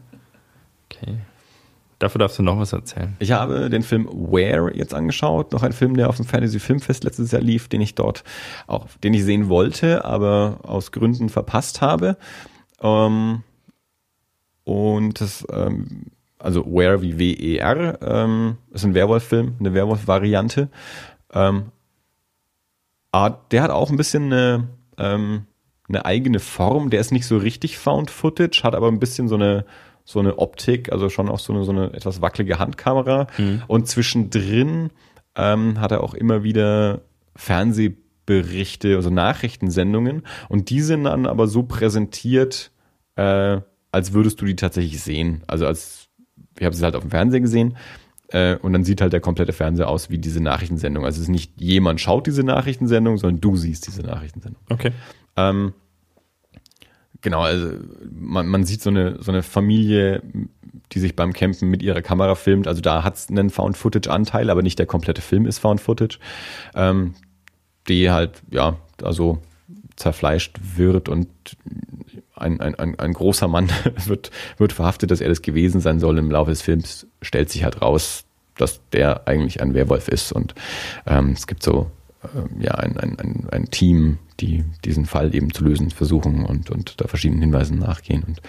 Okay. 0.85 1.17
Dafür 1.99 2.19
darfst 2.19 2.39
du 2.39 2.43
noch 2.43 2.59
was 2.59 2.73
erzählen. 2.73 3.15
Ich 3.19 3.31
habe 3.31 3.69
den 3.69 3.83
Film 3.83 4.09
Where 4.11 4.75
jetzt 4.75 4.93
angeschaut, 4.93 5.53
noch 5.53 5.63
ein 5.63 5.71
Film, 5.71 5.95
der 5.95 6.09
auf 6.09 6.17
dem 6.17 6.25
Fantasy 6.25 6.59
Filmfest 6.59 7.03
letztes 7.03 7.31
Jahr 7.31 7.41
lief, 7.41 7.69
den 7.69 7.81
ich 7.81 7.95
dort 7.95 8.23
auch, 8.67 8.87
den 9.03 9.13
ich 9.13 9.23
sehen 9.23 9.47
wollte, 9.47 10.03
aber 10.03 10.59
aus 10.63 10.91
Gründen 10.91 11.29
verpasst 11.29 11.81
habe. 11.81 12.17
Ähm, 12.81 13.43
und 14.65 15.21
das, 15.21 15.45
ähm, 15.51 16.07
also 16.39 16.65
Where 16.65 17.01
wie 17.01 17.19
W-E-R, 17.19 17.99
ähm, 18.01 18.57
ist 18.71 18.83
ein 18.83 18.95
Werwolf-Film, 18.95 19.55
eine 19.59 19.73
Werwolf-Variante. 19.73 20.69
Ah, 23.13 23.29
der 23.51 23.61
hat 23.61 23.71
auch 23.71 23.89
ein 23.89 23.95
bisschen 23.95 24.33
eine, 24.33 24.67
ähm, 24.97 25.45
eine 25.87 26.05
eigene 26.05 26.39
Form. 26.39 26.89
Der 26.89 26.99
ist 26.99 27.11
nicht 27.11 27.25
so 27.25 27.37
richtig 27.37 27.77
Found 27.77 28.11
Footage, 28.11 28.63
hat 28.63 28.75
aber 28.75 28.89
ein 28.89 28.99
bisschen 28.99 29.29
so 29.29 29.35
eine 29.35 29.65
so 30.05 30.19
eine 30.19 30.37
Optik, 30.37 30.91
also 30.91 31.09
schon 31.09 31.29
auch 31.29 31.39
so 31.39 31.53
eine, 31.53 31.63
so 31.63 31.71
eine 31.71 31.93
etwas 31.93 32.21
wackelige 32.21 32.59
Handkamera. 32.59 33.27
Und 33.67 33.87
zwischendrin 33.87 34.89
ähm, 35.35 35.79
hat 35.79 35.91
er 35.91 36.03
auch 36.03 36.13
immer 36.13 36.43
wieder 36.43 37.01
Fernsehberichte, 37.35 38.95
also 38.95 39.09
Nachrichtensendungen. 39.09 40.23
Und 40.49 40.69
die 40.69 40.81
sind 40.81 41.05
dann 41.05 41.25
aber 41.25 41.47
so 41.47 41.63
präsentiert, 41.63 42.71
äh, 43.15 43.61
als 43.91 44.13
würdest 44.13 44.41
du 44.41 44.45
die 44.45 44.55
tatsächlich 44.55 45.01
sehen. 45.01 45.43
Also 45.47 45.65
als, 45.67 46.09
ich 46.59 46.65
habe 46.65 46.75
sie 46.75 46.83
halt 46.83 46.95
auf 46.95 47.03
dem 47.03 47.11
Fernseher 47.11 47.41
gesehen. 47.41 47.77
Äh, 48.33 48.57
und 48.57 48.73
dann 48.73 48.83
sieht 48.83 48.99
halt 48.99 49.13
der 49.13 49.21
komplette 49.21 49.53
Fernseher 49.53 49.87
aus 49.87 50.09
wie 50.09 50.17
diese 50.17 50.41
Nachrichtensendung. 50.41 51.05
Also 51.05 51.17
es 51.17 51.23
ist 51.23 51.29
nicht 51.29 51.53
jemand 51.61 52.01
schaut 52.01 52.25
diese 52.25 52.43
Nachrichtensendung, 52.43 53.17
sondern 53.17 53.39
du 53.39 53.55
siehst 53.55 53.85
diese 53.87 54.01
Nachrichtensendung. 54.01 54.61
Okay. 54.69 54.91
Ähm, 55.37 55.73
genau, 57.21 57.41
also 57.41 57.75
man, 58.11 58.47
man 58.47 58.65
sieht 58.65 58.81
so 58.81 58.89
eine, 58.89 59.21
so 59.21 59.31
eine 59.31 59.43
Familie, 59.43 60.23
die 60.91 60.99
sich 60.99 61.15
beim 61.15 61.31
Campen 61.31 61.69
mit 61.69 61.83
ihrer 61.83 62.01
Kamera 62.01 62.33
filmt. 62.33 62.67
Also 62.67 62.81
da 62.81 63.03
hat 63.03 63.15
es 63.15 63.29
einen 63.29 63.51
Found-Footage-Anteil, 63.51 64.49
aber 64.49 64.63
nicht 64.63 64.79
der 64.79 64.87
komplette 64.87 65.21
Film 65.21 65.45
ist 65.45 65.59
Found-Footage. 65.59 66.17
Ähm, 66.73 67.13
die 67.87 68.09
halt, 68.09 68.41
ja, 68.49 68.77
also 69.03 69.39
zerfleischt 69.95 70.59
wird 70.75 71.07
und 71.07 71.27
ein, 72.43 72.59
ein, 72.59 72.75
ein, 72.75 72.99
ein 72.99 73.13
großer 73.13 73.47
Mann 73.47 73.69
wird, 74.05 74.31
wird 74.57 74.73
verhaftet, 74.73 75.11
dass 75.11 75.21
er 75.21 75.29
das 75.29 75.41
gewesen 75.41 75.81
sein 75.81 75.99
soll. 75.99 76.17
Im 76.17 76.31
Laufe 76.31 76.51
des 76.51 76.61
Films 76.61 77.07
stellt 77.21 77.49
sich 77.49 77.63
halt 77.63 77.81
raus, 77.81 78.25
dass 78.57 78.81
der 78.91 79.27
eigentlich 79.27 79.61
ein 79.61 79.73
Werwolf 79.73 80.07
ist. 80.07 80.31
Und 80.31 80.53
ähm, 81.07 81.31
es 81.31 81.47
gibt 81.47 81.63
so 81.63 81.89
ähm, 82.35 82.61
ja, 82.61 82.71
ein, 82.75 82.97
ein, 82.97 83.19
ein, 83.19 83.47
ein 83.51 83.65
Team, 83.71 84.19
die 84.39 84.63
diesen 84.85 85.05
Fall 85.05 85.33
eben 85.35 85.53
zu 85.53 85.63
lösen 85.63 85.91
versuchen 85.91 86.45
und, 86.45 86.69
und 86.69 86.99
da 87.01 87.07
verschiedenen 87.07 87.41
Hinweisen 87.41 87.79
nachgehen. 87.79 88.23
Und 88.23 88.41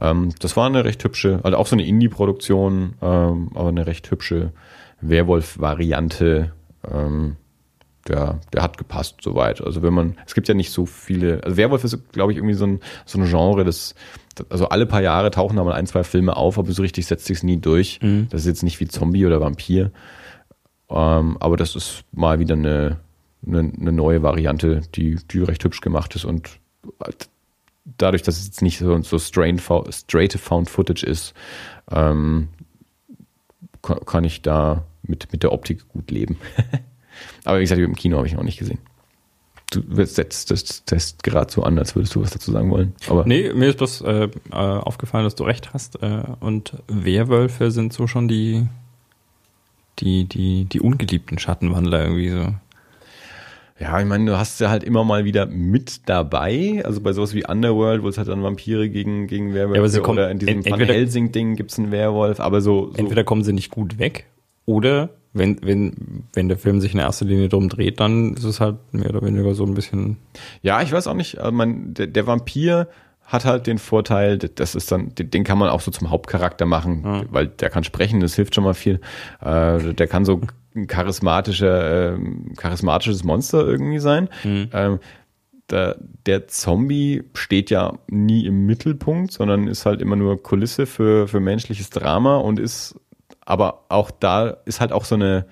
ähm, 0.00 0.32
das 0.38 0.56
war 0.56 0.66
eine 0.66 0.84
recht 0.84 1.02
hübsche, 1.04 1.40
also 1.42 1.56
auch 1.56 1.66
so 1.66 1.76
eine 1.76 1.86
Indie-Produktion, 1.86 2.94
ähm, 3.02 3.50
aber 3.54 3.68
eine 3.68 3.86
recht 3.86 4.10
hübsche 4.10 4.52
Werwolf-Variante. 5.00 6.52
Ähm, 6.90 7.36
der, 8.08 8.40
der 8.52 8.62
hat 8.62 8.78
gepasst 8.78 9.16
soweit. 9.20 9.60
Also 9.60 9.82
wenn 9.82 9.94
man, 9.94 10.16
es 10.26 10.34
gibt 10.34 10.48
ja 10.48 10.54
nicht 10.54 10.70
so 10.70 10.86
viele, 10.86 11.42
also 11.44 11.56
Werwolf 11.56 11.84
ist, 11.84 12.12
glaube 12.12 12.32
ich, 12.32 12.38
irgendwie 12.38 12.54
so 12.54 12.66
ein, 12.66 12.80
so 13.04 13.18
ein 13.18 13.26
Genre, 13.28 13.64
das, 13.64 13.94
also 14.48 14.68
alle 14.68 14.86
paar 14.86 15.02
Jahre 15.02 15.30
tauchen 15.30 15.56
da 15.56 15.64
mal 15.64 15.74
ein, 15.74 15.86
zwei 15.86 16.04
Filme 16.04 16.36
auf, 16.36 16.58
aber 16.58 16.72
so 16.72 16.82
richtig 16.82 17.06
setzt 17.06 17.26
sich's 17.26 17.42
nie 17.42 17.58
durch. 17.58 17.98
Das 18.30 18.42
ist 18.42 18.46
jetzt 18.46 18.62
nicht 18.62 18.80
wie 18.80 18.88
Zombie 18.88 19.26
oder 19.26 19.40
Vampir. 19.40 19.90
Ähm, 20.88 21.36
aber 21.40 21.56
das 21.56 21.74
ist 21.74 22.04
mal 22.12 22.38
wieder 22.38 22.54
eine, 22.54 22.98
eine, 23.46 23.58
eine 23.58 23.92
neue 23.92 24.22
Variante, 24.22 24.82
die, 24.94 25.16
die 25.30 25.42
recht 25.42 25.64
hübsch 25.64 25.80
gemacht 25.80 26.14
ist 26.14 26.24
und 26.24 26.58
halt 27.02 27.28
dadurch, 27.98 28.22
dass 28.22 28.38
es 28.38 28.46
jetzt 28.46 28.62
nicht 28.62 28.78
so, 28.78 29.00
so 29.02 29.18
straight, 29.18 29.62
straight 29.90 30.32
Found 30.34 30.70
Footage 30.70 31.04
ist, 31.04 31.34
ähm, 31.90 32.48
kann, 33.82 34.04
kann 34.04 34.24
ich 34.24 34.42
da 34.42 34.84
mit, 35.02 35.32
mit 35.32 35.42
der 35.42 35.52
Optik 35.52 35.88
gut 35.88 36.10
leben. 36.10 36.36
Aber 37.44 37.58
wie 37.58 37.62
gesagt, 37.62 37.80
im 37.80 37.94
Kino 37.94 38.16
habe 38.16 38.26
ich 38.26 38.34
noch 38.34 38.42
nicht 38.42 38.58
gesehen. 38.58 38.78
Du 39.72 39.82
setzt 40.04 40.50
das 40.52 40.84
Test 40.84 41.24
gerade 41.24 41.50
so 41.52 41.64
an, 41.64 41.76
als 41.78 41.96
würdest 41.96 42.14
du 42.14 42.22
was 42.22 42.30
dazu 42.30 42.52
sagen 42.52 42.70
wollen. 42.70 42.94
Aber 43.08 43.26
Nee, 43.26 43.52
mir 43.52 43.68
ist 43.68 43.78
bloß 43.78 44.02
äh, 44.02 44.28
äh, 44.52 44.54
aufgefallen, 44.54 45.24
dass 45.24 45.34
du 45.34 45.42
recht 45.44 45.74
hast. 45.74 46.02
Äh, 46.02 46.22
und 46.40 46.74
Werwölfe 46.86 47.72
sind 47.72 47.92
so 47.92 48.06
schon 48.06 48.28
die, 48.28 48.66
die, 49.98 50.24
die, 50.26 50.66
die 50.66 50.80
ungeliebten 50.80 51.38
Schattenwandler 51.38 52.02
irgendwie 52.04 52.30
so. 52.30 52.54
ja, 53.80 53.98
ich 54.00 54.06
meine, 54.06 54.26
du 54.30 54.38
hast 54.38 54.60
ja 54.60 54.70
halt 54.70 54.84
immer 54.84 55.02
mal 55.04 55.24
wieder 55.24 55.46
mit 55.46 56.08
dabei. 56.08 56.82
Also 56.84 57.00
bei 57.00 57.12
sowas 57.12 57.34
wie 57.34 57.44
Underworld, 57.44 58.04
wo 58.04 58.08
es 58.08 58.18
halt 58.18 58.28
dann 58.28 58.42
Vampire 58.44 58.88
gegen, 58.88 59.26
gegen 59.26 59.52
Werwölfe 59.52 59.74
Ja, 59.74 59.80
aber 59.80 59.88
sie 59.88 60.00
kommen- 60.00 60.18
oder 60.18 60.30
in 60.30 60.38
diesem 60.38 60.64
Van 60.64 60.78
Helsing-Ding 60.80 61.56
gibt's 61.56 61.76
einen 61.76 61.90
Werwolf, 61.90 62.38
aber 62.38 62.60
so, 62.60 62.92
so 62.92 62.98
Entweder 62.98 63.24
kommen 63.24 63.42
sie 63.42 63.52
nicht 63.52 63.70
gut 63.72 63.98
weg 63.98 64.26
oder 64.64 65.10
wenn, 65.36 65.58
wenn, 65.62 66.24
wenn 66.32 66.48
der 66.48 66.58
Film 66.58 66.80
sich 66.80 66.94
in 66.94 67.00
erster 67.00 67.24
Linie 67.24 67.48
drum 67.48 67.68
dreht, 67.68 68.00
dann 68.00 68.34
ist 68.34 68.44
es 68.44 68.60
halt 68.60 68.76
mehr 68.92 69.10
oder 69.10 69.22
weniger 69.22 69.54
so 69.54 69.64
ein 69.64 69.74
bisschen. 69.74 70.16
Ja, 70.62 70.82
ich 70.82 70.92
weiß 70.92 71.06
auch 71.06 71.14
nicht. 71.14 71.38
Also 71.38 71.52
man, 71.52 71.94
der, 71.94 72.06
der 72.06 72.26
Vampir 72.26 72.88
hat 73.24 73.44
halt 73.44 73.66
den 73.66 73.78
Vorteil, 73.78 74.38
das 74.38 74.74
ist 74.76 74.92
dann, 74.92 75.12
den 75.16 75.42
kann 75.42 75.58
man 75.58 75.68
auch 75.68 75.80
so 75.80 75.90
zum 75.90 76.10
Hauptcharakter 76.10 76.64
machen, 76.64 77.02
Ja. 77.04 77.24
weil 77.30 77.48
der 77.48 77.70
kann 77.70 77.82
sprechen, 77.82 78.20
das 78.20 78.34
hilft 78.36 78.54
schon 78.54 78.62
mal 78.64 78.74
viel. 78.74 79.00
Äh, 79.40 79.94
der 79.94 80.06
kann 80.06 80.24
so 80.24 80.40
ein 80.76 80.86
charismatischer, 80.86 82.14
ähm, 82.14 82.52
charismatisches 82.56 83.24
Monster 83.24 83.66
irgendwie 83.66 83.98
sein. 83.98 84.28
Ähm, 84.44 85.00
der, 85.70 85.96
der 86.26 86.46
Zombie 86.46 87.24
steht 87.34 87.70
ja 87.70 87.94
nie 88.08 88.46
im 88.46 88.66
Mittelpunkt, 88.66 89.32
sondern 89.32 89.66
ist 89.66 89.84
halt 89.86 90.00
immer 90.00 90.14
nur 90.14 90.40
Kulisse 90.40 90.86
für, 90.86 91.26
für 91.26 91.40
menschliches 91.40 91.90
Drama 91.90 92.36
und 92.36 92.60
ist, 92.60 92.94
aber 93.46 93.84
auch 93.88 94.10
da 94.10 94.48
ist 94.66 94.80
halt 94.80 94.92
auch 94.92 95.04
so 95.06 95.14
eine, 95.14 95.46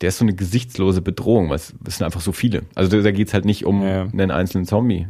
der 0.00 0.08
ist 0.08 0.18
so 0.18 0.24
eine 0.24 0.34
gesichtslose 0.34 1.00
Bedrohung, 1.02 1.48
weil 1.50 1.56
es 1.56 1.74
es 1.86 1.98
sind 1.98 2.04
einfach 2.04 2.20
so 2.20 2.32
viele. 2.32 2.62
Also 2.74 2.90
da, 2.90 3.02
da 3.02 3.12
geht's 3.12 3.32
halt 3.34 3.44
nicht 3.44 3.64
um 3.64 3.82
Ja. 3.82 4.02
einen 4.02 4.32
einzelnen 4.32 4.66
Zombie 4.66 5.06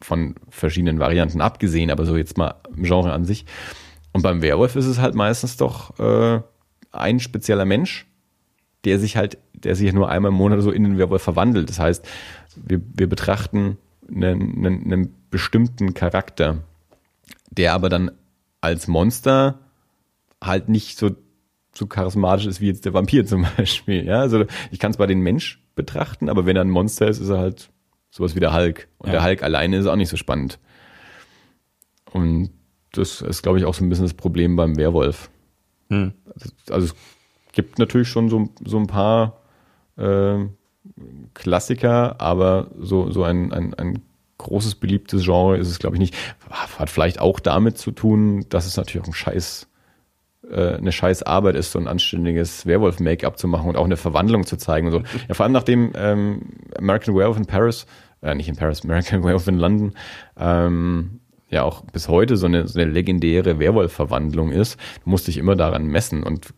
von 0.00 0.34
verschiedenen 0.50 0.98
Varianten 0.98 1.40
abgesehen, 1.40 1.90
aber 1.90 2.04
so 2.04 2.16
jetzt 2.16 2.36
mal 2.36 2.54
im 2.76 2.82
Genre 2.82 3.12
an 3.12 3.24
sich. 3.24 3.46
Und 4.12 4.22
beim 4.22 4.42
Werwolf 4.42 4.76
ist 4.76 4.86
es 4.86 4.98
halt 4.98 5.14
meistens 5.14 5.56
doch 5.56 5.98
äh, 6.00 6.40
ein 6.90 7.20
spezieller 7.20 7.64
Mensch, 7.64 8.06
der 8.84 8.98
sich 8.98 9.16
halt, 9.16 9.38
der 9.52 9.74
sich 9.76 9.92
nur 9.92 10.08
einmal 10.08 10.30
im 10.30 10.36
Monat 10.38 10.60
so 10.62 10.70
in 10.70 10.84
den 10.84 10.98
Werwolf 10.98 11.22
verwandelt. 11.22 11.68
Das 11.68 11.78
heißt, 11.78 12.06
wir, 12.56 12.80
wir 12.94 13.08
betrachten 13.08 13.78
einen, 14.08 14.64
einen, 14.64 14.84
einen 14.84 15.14
bestimmten 15.30 15.92
Charakter, 15.94 16.58
der 17.50 17.74
aber 17.74 17.88
dann 17.88 18.10
als 18.60 18.86
Monster 18.88 19.58
halt 20.46 20.68
nicht 20.68 20.98
so, 20.98 21.10
so 21.74 21.86
charismatisch 21.86 22.46
ist 22.46 22.60
wie 22.60 22.66
jetzt 22.68 22.84
der 22.84 22.94
Vampir 22.94 23.26
zum 23.26 23.46
Beispiel. 23.56 24.04
Ja, 24.04 24.20
also 24.20 24.44
ich 24.70 24.78
kann 24.78 24.92
zwar 24.92 25.06
den 25.06 25.20
Mensch 25.20 25.62
betrachten, 25.74 26.28
aber 26.28 26.46
wenn 26.46 26.56
er 26.56 26.62
ein 26.62 26.70
Monster 26.70 27.08
ist, 27.08 27.18
ist 27.20 27.28
er 27.28 27.38
halt 27.38 27.70
sowas 28.10 28.34
wie 28.34 28.40
der 28.40 28.54
Hulk. 28.54 28.88
Und 28.98 29.08
Ja. 29.08 29.12
der 29.14 29.24
Hulk 29.24 29.42
alleine 29.42 29.76
ist 29.76 29.86
auch 29.86 29.96
nicht 29.96 30.08
so 30.08 30.16
spannend. 30.16 30.58
Und 32.12 32.50
das 32.92 33.20
ist, 33.20 33.42
glaube 33.42 33.58
ich, 33.58 33.64
auch 33.66 33.74
so 33.74 33.84
ein 33.84 33.88
bisschen 33.90 34.06
das 34.06 34.14
Problem 34.14 34.56
beim 34.56 34.76
Werwolf. 34.76 35.28
Hm. 35.90 36.12
Also 36.70 36.86
es 36.86 36.94
gibt 37.52 37.78
natürlich 37.78 38.08
schon 38.08 38.30
so, 38.30 38.48
so 38.64 38.78
ein 38.78 38.86
paar 38.86 39.40
äh, 39.98 40.46
Klassiker, 41.34 42.20
aber 42.20 42.70
so, 42.78 43.10
so 43.10 43.22
ein, 43.24 43.52
ein, 43.52 43.74
ein 43.74 44.02
großes 44.38 44.76
beliebtes 44.76 45.24
Genre 45.24 45.58
ist 45.58 45.68
es, 45.68 45.78
glaube 45.78 45.96
ich, 45.96 46.00
nicht. 46.00 46.14
Hat 46.50 46.90
vielleicht 46.90 47.20
auch 47.20 47.40
damit 47.40 47.76
zu 47.78 47.90
tun, 47.90 48.46
dass 48.48 48.66
es 48.66 48.76
natürlich 48.76 49.02
auch 49.04 49.08
ein 49.08 49.14
Scheiß, 49.14 49.68
äh, 50.50 50.74
eine 50.76 50.92
scheiß 50.92 51.22
Arbeit 51.24 51.56
ist, 51.56 51.72
so 51.72 51.78
ein 51.78 51.88
anständiges 51.88 52.66
Werwolf-Make-up 52.66 53.38
zu 53.38 53.48
machen 53.48 53.68
und 53.68 53.76
auch 53.76 53.84
eine 53.84 53.96
Verwandlung 53.96 54.44
zu 54.46 54.56
zeigen 54.56 54.88
und 54.88 54.92
so. 54.92 55.02
Ja, 55.28 55.34
vor 55.34 55.44
allem 55.44 55.52
nachdem 55.52 55.92
ähm, 55.96 56.42
American 56.78 57.14
Werewolf 57.14 57.36
in 57.36 57.46
Paris, 57.46 57.86
äh, 58.22 58.34
nicht 58.34 58.48
in 58.48 58.56
Paris, 58.56 58.84
American 58.84 59.22
Werewolf 59.22 59.48
in 59.48 59.58
London, 59.58 59.94
ähm, 60.38 61.20
ja 61.48 61.62
auch 61.62 61.82
bis 61.82 62.08
heute 62.08 62.36
so 62.36 62.46
eine, 62.46 62.66
so 62.66 62.78
eine 62.78 62.90
legendäre 62.90 63.58
Werwolf-Verwandlung 63.58 64.52
ist, 64.52 64.78
du 65.04 65.10
musst 65.10 65.26
dich 65.28 65.36
immer 65.38 65.56
daran 65.56 65.86
messen 65.86 66.22
und 66.22 66.54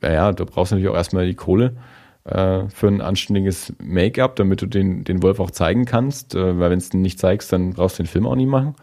naja, 0.00 0.32
du 0.32 0.44
brauchst 0.44 0.72
natürlich 0.72 0.90
auch 0.90 0.96
erstmal 0.96 1.26
die 1.26 1.34
Kohle 1.34 1.76
äh, 2.24 2.68
für 2.68 2.88
ein 2.88 3.00
anständiges 3.00 3.72
Make-up, 3.78 4.36
damit 4.36 4.62
du 4.62 4.66
den, 4.66 5.04
den 5.04 5.22
Wolf 5.22 5.40
auch 5.40 5.50
zeigen 5.50 5.84
kannst, 5.84 6.34
äh, 6.34 6.58
weil 6.58 6.70
wenn 6.70 6.78
es 6.78 6.90
den 6.90 7.02
nicht 7.02 7.18
zeigst, 7.18 7.52
dann 7.52 7.72
brauchst 7.74 7.98
du 7.98 8.02
den 8.02 8.08
Film 8.08 8.26
auch 8.26 8.36
nicht 8.36 8.48
machen. 8.48 8.74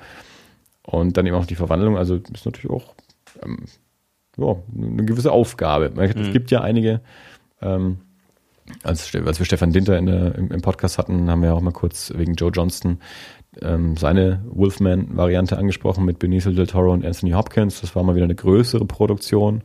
Und 0.85 1.17
dann 1.17 1.25
eben 1.25 1.35
auch 1.35 1.45
die 1.45 1.55
Verwandlung, 1.55 1.97
also 1.97 2.15
ist 2.15 2.45
natürlich 2.45 2.69
auch 2.69 2.93
ähm, 3.41 3.65
ja, 4.37 4.55
eine 4.75 5.05
gewisse 5.05 5.31
Aufgabe. 5.31 5.93
Es 5.95 6.31
gibt 6.31 6.51
ja 6.51 6.61
einige, 6.61 7.01
ähm, 7.61 7.99
als, 8.83 9.13
als 9.15 9.39
wir 9.39 9.45
Stefan 9.45 9.71
Dinter 9.71 9.97
in 9.97 10.05
der, 10.05 10.35
im, 10.35 10.51
im 10.51 10.61
Podcast 10.61 10.97
hatten, 10.97 11.29
haben 11.29 11.41
wir 11.41 11.53
auch 11.53 11.61
mal 11.61 11.71
kurz 11.71 12.11
wegen 12.15 12.35
Joe 12.35 12.51
Johnston 12.51 12.99
ähm, 13.61 13.97
seine 13.97 14.43
Wolfman-Variante 14.47 15.57
angesprochen 15.57 16.05
mit 16.05 16.19
Benicio 16.19 16.51
del 16.51 16.67
Toro 16.67 16.91
und 16.91 17.05
Anthony 17.05 17.31
Hopkins. 17.31 17.81
Das 17.81 17.95
war 17.95 18.03
mal 18.03 18.15
wieder 18.15 18.25
eine 18.25 18.35
größere 18.35 18.85
Produktion, 18.85 19.61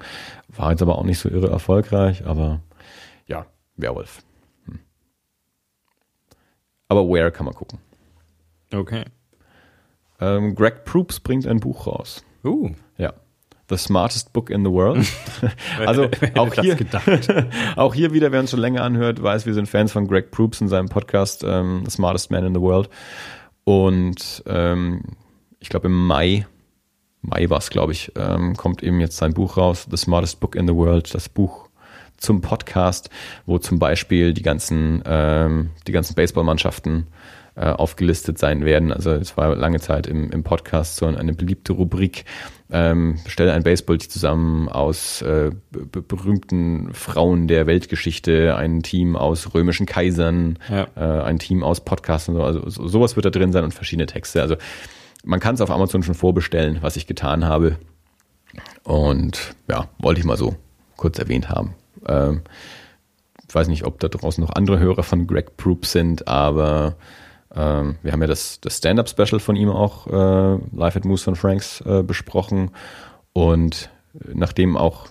war 0.49 0.71
jetzt 0.71 0.83
aber 0.83 0.99
auch 0.99 1.05
nicht 1.05 1.19
so 1.19 1.29
irre 1.29 1.49
erfolgreich, 1.49 2.27
aber 2.27 2.61
ja, 3.27 3.47
Werwolf. 3.77 4.23
Hm. 4.67 4.81
Aber 6.89 7.09
Where 7.09 7.31
kann 7.31 7.47
man 7.47 7.55
gucken. 7.55 7.79
Okay. 8.73 9.05
Ähm, 10.21 10.55
Greg 10.55 10.85
Proops 10.85 11.21
bringt 11.21 11.47
ein 11.47 11.61
Buch 11.61 11.87
raus. 11.87 12.25
Uh. 12.45 12.71
Ja. 12.97 13.15
The 13.69 13.77
smartest 13.77 14.33
book 14.33 14.51
in 14.51 14.65
the 14.65 14.71
world. 14.71 15.07
also 15.87 16.09
auch 16.37 16.55
hier, 16.55 16.75
gedacht? 16.75 17.07
auch 17.77 17.95
hier 17.95 18.13
wieder, 18.13 18.33
wer 18.33 18.41
uns 18.41 18.51
schon 18.51 18.61
länger 18.61 18.83
anhört, 18.83 19.23
weiß, 19.23 19.45
wir 19.45 19.55
sind 19.55 19.69
Fans 19.69 19.93
von 19.93 20.09
Greg 20.09 20.31
Proops 20.31 20.61
in 20.61 20.69
seinem 20.69 20.89
Podcast 20.89 21.45
ähm, 21.47 21.83
The 21.85 21.91
Smartest 21.91 22.31
Man 22.31 22.47
in 22.47 22.55
the 22.55 22.61
World. 22.61 22.89
Und 23.65 24.43
ähm, 24.47 25.03
ich 25.61 25.69
glaube 25.69 25.89
im 25.89 26.07
Mai, 26.07 26.47
Mai 27.21 27.51
war 27.51 27.59
es, 27.59 27.71
glaube 27.71 27.93
ich, 27.93 28.13
ähm, 28.17 28.57
kommt 28.57 28.83
eben 28.83 29.01
jetzt 29.01 29.19
sein 29.19 29.35
Buch 29.35 29.57
raus, 29.57 29.87
The 29.91 29.97
Smartest 29.97 30.41
Book 30.41 30.55
in 30.55 30.67
the 30.67 30.75
World, 30.75 31.15
das 31.15 31.29
Buch 31.29 31.69
zum 32.17 32.41
Podcast, 32.41 33.11
wo 33.47 33.59
zum 33.59 33.79
Beispiel 33.79 34.35
die 34.35 34.43
ganzen, 34.43 35.03
ähm, 35.07 35.71
die 35.87 35.93
ganzen 35.93 36.15
Baseballmannschaften 36.15 37.07
äh, 37.59 37.67
aufgelistet 37.67 38.39
sein 38.39 38.65
werden. 38.65 38.93
Also 38.93 39.11
es 39.11 39.37
war 39.37 39.55
lange 39.57 39.81
Zeit 39.81 40.07
im, 40.07 40.31
im 40.31 40.45
Podcast 40.45 40.97
so 40.97 41.07
eine 41.07 41.33
beliebte 41.33 41.73
Rubrik. 41.73 42.25
Ähm, 42.71 43.19
stelle 43.27 43.53
ein 43.55 43.63
Baseballteam 43.63 44.11
zusammen 44.11 44.69
aus 44.69 45.23
äh, 45.23 45.51
be- 45.71 46.03
berühmten 46.03 46.93
Frauen 46.93 47.49
der 47.49 47.67
Weltgeschichte, 47.67 48.55
ein 48.57 48.83
Team 48.83 49.17
aus 49.17 49.55
römischen 49.55 49.87
Kaisern, 49.87 50.59
Ja. 50.69 50.87
äh, 50.95 51.23
ein 51.25 51.39
Team 51.39 51.63
aus 51.65 51.83
Podcasts 51.85 52.29
und 52.29 52.37
so. 52.37 52.43
Also 52.45 52.69
so, 52.69 52.87
sowas 52.87 53.17
wird 53.17 53.25
da 53.27 53.31
drin 53.31 53.53
sein 53.53 53.65
und 53.65 53.73
verschiedene 53.75 54.07
Texte. 54.07 54.43
Also 54.43 54.57
man 55.25 55.41
kann 55.41 55.55
es 55.55 55.61
auf 55.61 55.71
Amazon 55.71 56.03
schon 56.03 56.15
vorbestellen, 56.15 56.79
was 56.83 56.97
ich 56.97 57.07
getan 57.07 57.45
habe. 57.47 57.77
Und 58.85 59.55
ja, 59.69 59.89
wollte 59.99 60.21
ich 60.21 60.27
mal 60.27 60.37
so 60.37 60.55
kurz 60.97 61.19
erwähnt 61.19 61.49
haben. 61.49 61.75
Ähm, 62.07 62.43
ich 63.49 63.55
weiß 63.55 63.69
nicht, 63.69 63.85
ob 63.87 63.99
da 64.01 64.09
draußen 64.09 64.45
noch 64.45 64.51
andere 64.55 64.79
Hörer 64.79 65.03
von 65.03 65.27
Greg 65.27 65.57
Proop 65.57 65.87
sind, 65.87 66.29
aber 66.29 66.97
ähm, 67.55 67.97
wir 68.03 68.13
haben 68.13 68.21
ja 68.21 68.27
das, 68.27 68.61
das 68.61 68.79
Stand-Up-Special 68.79 69.41
von 69.41 69.57
ihm 69.57 69.71
auch 69.71 70.07
äh, 70.07 70.59
live 70.75 70.97
at 70.97 71.05
Moose 71.05 71.25
von 71.25 71.37
Franks 71.37 71.81
äh, 71.83 72.03
besprochen. 72.03 72.71
Und 73.33 73.91
nachdem 74.33 74.77
auch 74.77 75.07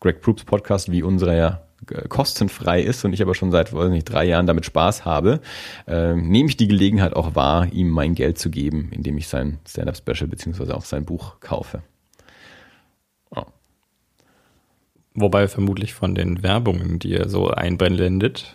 Greg 0.00 0.20
Proops 0.20 0.44
Podcast 0.44 0.90
wie 0.90 1.02
unserer 1.02 1.34
ja 1.34 1.62
äh, 1.90 2.08
kostenfrei 2.08 2.82
ist 2.82 3.04
und 3.04 3.12
ich 3.12 3.22
aber 3.22 3.34
schon 3.34 3.50
seit 3.50 3.72
weiß 3.72 3.90
nicht, 3.90 4.04
drei 4.04 4.24
Jahren 4.24 4.46
damit 4.46 4.66
Spaß 4.66 5.04
habe, 5.04 5.40
ähm, 5.86 6.28
nehme 6.28 6.48
ich 6.48 6.56
die 6.56 6.68
Gelegenheit 6.68 7.14
auch 7.14 7.34
wahr, 7.34 7.72
ihm 7.72 7.88
mein 7.88 8.14
Geld 8.14 8.38
zu 8.38 8.50
geben, 8.50 8.90
indem 8.92 9.16
ich 9.18 9.28
sein 9.28 9.58
Stand-Up-Special 9.66 10.28
beziehungsweise 10.28 10.76
auch 10.76 10.84
sein 10.84 11.04
Buch 11.04 11.40
kaufe. 11.40 11.82
Wobei 15.20 15.48
vermutlich 15.48 15.94
von 15.94 16.14
den 16.14 16.44
Werbungen, 16.44 17.00
die 17.00 17.14
er 17.14 17.28
so 17.28 17.48
einblendet. 17.48 18.54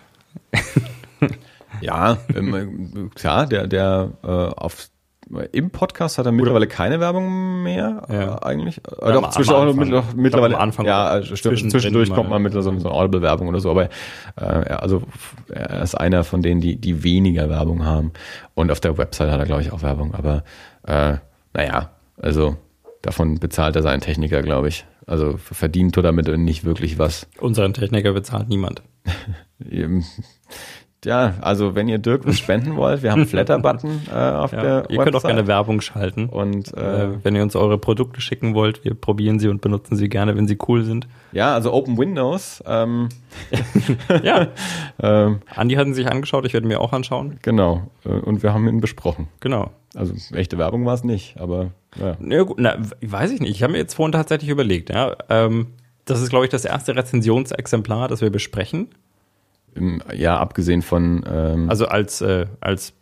Ja, 1.81 2.17
ähm, 2.35 3.11
klar, 3.15 3.45
der, 3.47 3.67
der 3.67 4.11
äh, 4.23 4.27
auf 4.27 4.89
im 5.53 5.69
Podcast 5.71 6.17
hat 6.17 6.25
er 6.25 6.31
mittlerweile 6.33 6.67
keine 6.67 6.99
Werbung 6.99 7.63
mehr, 7.63 8.03
Ja. 8.09 8.35
äh, 8.35 8.45
eigentlich. 8.45 8.81
Äh, 8.85 9.05
am- 9.05 9.13
doch, 9.13 9.29
zwischen 9.31 9.53
auch 9.53 9.63
noch 9.63 9.69
Anfang. 9.71 9.77
mit, 9.79 9.85
Ich 9.87 9.91
glaub, 9.91 10.13
mittlerweile. 10.15 10.55
am 10.57 10.61
Anfang 10.61 10.85
ja, 10.85 11.05
also 11.05 11.35
stimmt, 11.37 11.71
zwischendurch 11.71 12.11
kommt 12.13 12.29
man 12.29 12.41
mit 12.41 12.51
so, 12.53 12.61
so 12.61 12.69
einer 12.69 12.91
Audible-Werbung 12.91 13.47
oder 13.47 13.59
so, 13.61 13.71
aber 13.71 13.83
äh, 13.85 13.89
er- 14.35 14.83
also 14.83 15.03
er 15.49 15.81
ist 15.81 15.95
einer 15.95 16.23
von 16.25 16.41
denen, 16.41 16.59
die, 16.61 16.75
die 16.75 17.03
weniger 17.03 17.49
Werbung 17.49 17.85
haben. 17.85 18.11
Und 18.53 18.69
auf 18.69 18.81
der 18.81 18.97
Website 18.97 19.31
hat 19.31 19.39
er, 19.39 19.45
glaube 19.45 19.61
ich, 19.61 19.71
auch 19.71 19.81
Werbung, 19.81 20.13
aber 20.13 20.43
äh, 20.85 21.15
naja, 21.53 21.91
also 22.21 22.57
davon 23.01 23.39
bezahlt 23.39 23.75
er 23.77 23.81
seinen 23.81 24.01
Techniker, 24.01 24.41
glaube 24.41 24.67
ich. 24.67 24.85
Also 25.07 25.37
verdient 25.37 25.95
er 25.97 26.03
damit 26.03 26.27
nicht 26.37 26.63
wirklich 26.65 26.99
was. 26.99 27.27
Unseren 27.39 27.73
Techniker 27.73 28.11
bezahlt 28.13 28.49
niemand. 28.49 28.83
Ja, 31.05 31.33
also 31.41 31.75
wenn 31.75 31.87
ihr 31.87 31.97
Dirk 31.97 32.25
was 32.25 32.37
spenden 32.39 32.75
wollt, 32.75 33.03
wir 33.03 33.11
haben 33.11 33.21
einen 33.21 33.27
Flatter-Button 33.29 34.01
äh, 34.13 34.15
auf 34.17 34.51
Ja, 34.53 34.61
der 34.61 34.89
ihr 34.89 34.97
könnt 34.97 35.09
auch 35.09 35.23
Website. 35.23 35.31
gerne 35.35 35.47
Werbung 35.47 35.81
schalten. 35.81 36.27
Und 36.27 36.73
Äh, 36.77 37.05
äh, 37.05 37.09
wenn 37.23 37.35
ihr 37.35 37.43
uns 37.43 37.55
eure 37.55 37.77
Produkte 37.77 38.21
schicken 38.21 38.53
wollt, 38.55 38.83
wir 38.85 38.93
probieren 38.93 39.39
sie 39.39 39.47
und 39.49 39.61
benutzen 39.61 39.95
sie 39.95 40.09
gerne, 40.09 40.35
wenn 40.37 40.47
sie 40.47 40.57
cool 40.67 40.83
sind. 40.83 41.07
ja, 41.31 41.53
also 41.53 41.73
Open 41.73 41.97
Windows, 41.97 42.63
ähm, 42.65 43.09
Ja, 44.23 44.47
ähm, 45.01 45.41
Andi 45.55 45.75
hatten 45.75 45.93
sich 45.93 46.07
angeschaut, 46.07 46.45
ich 46.45 46.53
werde 46.53 46.67
mir 46.67 46.79
auch 46.79 46.93
anschauen. 46.93 47.37
genau. 47.41 47.83
Äh, 48.05 48.09
Und 48.09 48.43
wir 48.43 48.53
haben 48.53 48.67
ihn 48.67 48.81
besprochen. 48.81 49.27
Genau. 49.39 49.71
Also 49.95 50.13
echte 50.35 50.57
Werbung 50.57 50.85
war 50.85 50.95
es 50.95 51.03
nicht, 51.03 51.37
aber 51.39 51.71
ja. 51.99 52.15
Na 52.19 52.41
gut, 52.41 52.57
na, 52.59 52.77
weiß 53.01 53.29
ich 53.31 53.39
nicht. 53.41 53.51
Ich 53.51 53.61
habe 53.61 53.73
mir 53.73 53.79
jetzt 53.79 53.93
vorhin 53.93 54.11
tatsächlich 54.11 54.49
überlegt, 54.49 54.89
ja. 54.89 55.15
Ähm, 55.29 55.67
das 56.05 56.21
ist, 56.21 56.29
glaube 56.29 56.45
ich, 56.45 56.51
das 56.51 56.65
erste 56.65 56.95
Rezensionsexemplar, 56.95 58.07
das 58.07 58.21
wir 58.21 58.29
besprechen. 58.31 58.87
Ja, 60.13 60.37
abgesehen 60.39 60.81
von 60.81 61.23
ähm, 61.27 61.69
Also 61.69 61.87
als, 61.87 62.21
äh, 62.21 62.47
als 62.61 62.93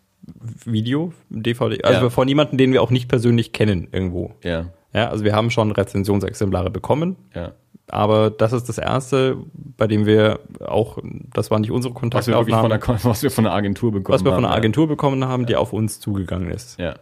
Video, 0.65 1.13
DVD, 1.29 1.83
also 1.83 2.03
Ja. 2.03 2.09
von 2.09 2.27
jemandem, 2.27 2.57
den 2.57 2.73
wir 2.73 2.81
auch 2.81 2.91
nicht 2.91 3.09
persönlich 3.09 3.53
kennen 3.53 3.87
irgendwo. 3.91 4.35
ja, 4.43 4.67
Ja, 4.93 5.09
also 5.09 5.23
wir 5.23 5.33
haben 5.35 5.49
schon 5.49 5.71
Rezensionsexemplare 5.71 6.69
bekommen, 6.69 7.15
ja. 7.33 7.53
aber 7.87 8.29
das 8.29 8.53
ist 8.53 8.69
das 8.69 8.77
erste, 8.77 9.37
bei 9.53 9.87
dem 9.87 10.05
wir 10.05 10.39
auch, 10.59 10.99
das 11.33 11.49
war 11.49 11.59
nicht 11.59 11.71
unsere 11.71 11.93
Was 11.93 12.01
wir 12.27 12.33
von 12.35 12.45
Kontaktaufnahme, 12.45 12.69
der, 12.69 12.87
was 13.03 13.23
wir 13.23 13.31
von 13.31 13.43
der 13.45 13.53
Agentur 13.53 13.91
bekommen 13.91 14.13
was 14.13 14.23
wir 14.23 14.31
von 14.31 14.43
haben, 14.43 14.45
einer 14.45 14.55
Agentur 14.55 14.87
bekommen 14.87 15.25
haben, 15.25 15.45
die 15.45 15.55
auf 15.55 15.73
uns 15.73 15.99
zugegangen 15.99 16.51
ist. 16.51 16.79
Ja. 16.79 16.95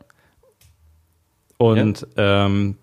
Und 1.57 2.07
ähm, 2.15 2.77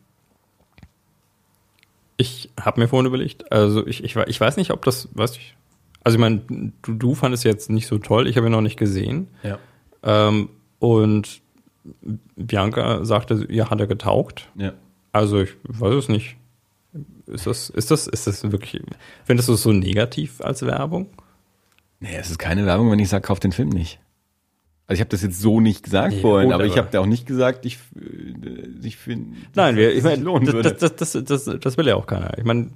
ich 2.18 2.50
habe 2.60 2.80
mir 2.80 2.88
vorhin 2.88 3.06
überlegt, 3.06 3.50
also 3.52 3.86
ich, 3.86 4.04
ich, 4.04 4.16
ich 4.16 4.40
weiß 4.40 4.56
nicht, 4.56 4.70
ob 4.70 4.84
das, 4.84 5.08
weiß 5.14 5.36
ich, 5.36 5.56
also 6.06 6.18
ich 6.18 6.20
meine, 6.20 6.40
du, 6.82 6.92
du 6.94 7.14
fandest 7.16 7.42
jetzt 7.42 7.68
nicht 7.68 7.88
so 7.88 7.98
toll, 7.98 8.28
ich 8.28 8.36
habe 8.36 8.46
ihn 8.46 8.52
noch 8.52 8.60
nicht 8.60 8.78
gesehen. 8.78 9.26
Ja. 9.42 9.58
Ähm, 10.04 10.50
und 10.78 11.40
Bianca 12.36 13.04
sagte, 13.04 13.44
ja, 13.50 13.70
hat 13.70 13.80
er 13.80 13.88
getaugt. 13.88 14.48
Ja. 14.54 14.72
Also 15.10 15.40
ich 15.42 15.50
weiß 15.64 15.94
es 15.94 16.08
nicht. 16.08 16.36
Ist 17.26 17.48
das, 17.48 17.70
ist 17.70 17.90
das, 17.90 18.06
ist 18.06 18.28
das 18.28 18.52
wirklich, 18.52 18.80
findest 19.24 19.48
du 19.48 19.54
es 19.54 19.62
so 19.64 19.72
negativ 19.72 20.40
als 20.40 20.62
Werbung? 20.64 21.08
Nee, 21.98 22.14
es 22.16 22.30
ist 22.30 22.38
keine 22.38 22.66
Werbung, 22.66 22.88
wenn 22.92 23.00
ich 23.00 23.08
sage, 23.08 23.22
kauf 23.26 23.40
den 23.40 23.50
Film 23.50 23.70
nicht. 23.70 23.98
Also 24.86 24.98
ich 24.98 25.00
habe 25.00 25.10
das 25.10 25.22
jetzt 25.22 25.40
so 25.40 25.58
nicht 25.60 25.82
gesagt 25.82 26.14
Nee, 26.14 26.20
vorhin, 26.20 26.50
gut, 26.50 26.54
aber 26.54 26.66
ich 26.66 26.72
aber- 26.74 26.82
habe 26.82 26.90
da 26.92 27.00
auch 27.00 27.06
nicht 27.06 27.26
gesagt, 27.26 27.66
ich, 27.66 27.78
äh, 28.82 28.86
ich 28.86 28.96
finde, 28.96 29.36
Nein, 29.54 29.76
wir, 29.76 29.90
ich 29.90 30.02
sich 30.02 30.22
meine, 30.22 30.52
das, 30.62 30.76
das, 30.76 30.96
das, 30.96 31.24
das, 31.24 31.44
das, 31.60 31.76
will 31.76 31.86
ja 31.86 31.94
auch 31.96 32.06
keiner. 32.06 32.36
Ich 32.38 32.44
meine, 32.44 32.70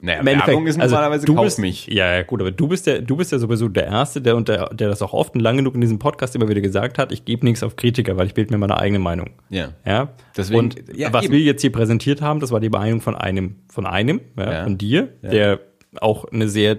naja, 0.00 0.20
im 0.20 0.26
Werbung 0.26 0.66
ist 0.66 0.80
also, 0.80 0.94
normalerweise 0.94 1.26
du 1.26 1.34
kauf 1.34 1.44
bist, 1.44 1.58
mich. 1.58 1.86
Ja, 1.88 2.14
ja, 2.14 2.22
gut, 2.22 2.40
aber 2.40 2.50
du 2.50 2.68
bist 2.68 2.86
ja, 2.86 3.00
du 3.00 3.16
bist 3.16 3.32
ja 3.32 3.38
sowieso 3.38 3.68
der 3.68 3.86
Erste, 3.86 4.20
der, 4.20 4.36
und 4.36 4.48
der, 4.48 4.68
der 4.70 4.88
das 4.88 5.02
auch 5.02 5.12
oft 5.12 5.34
und 5.34 5.40
lang 5.40 5.56
genug 5.56 5.74
in 5.74 5.80
diesem 5.80 5.98
Podcast 5.98 6.34
immer 6.36 6.48
wieder 6.48 6.60
gesagt 6.60 6.98
hat, 6.98 7.12
ich 7.12 7.24
gebe 7.24 7.44
nichts 7.44 7.62
auf 7.62 7.76
Kritiker, 7.76 8.16
weil 8.16 8.26
ich 8.26 8.34
bilde 8.34 8.52
mir 8.52 8.58
meine 8.58 8.78
eigene 8.78 8.98
Meinung. 8.98 9.30
Ja. 9.50 9.72
Ja. 9.84 10.08
Deswegen- 10.36 10.58
und 10.58 10.76
ja, 10.94 11.12
was 11.12 11.24
eben. 11.24 11.34
wir 11.34 11.40
jetzt 11.40 11.62
hier 11.62 11.72
präsentiert 11.72 12.20
haben, 12.22 12.40
das 12.40 12.52
war 12.52 12.60
die 12.60 12.70
Meinung 12.70 13.00
von 13.00 13.14
einem, 13.16 13.56
von 13.68 13.86
einem, 13.86 14.20
ja, 14.36 14.52
Ja. 14.52 14.64
von 14.64 14.78
dir, 14.78 15.08
der 15.22 15.60
auch 16.00 16.24
eine 16.26 16.48
sehr, 16.48 16.78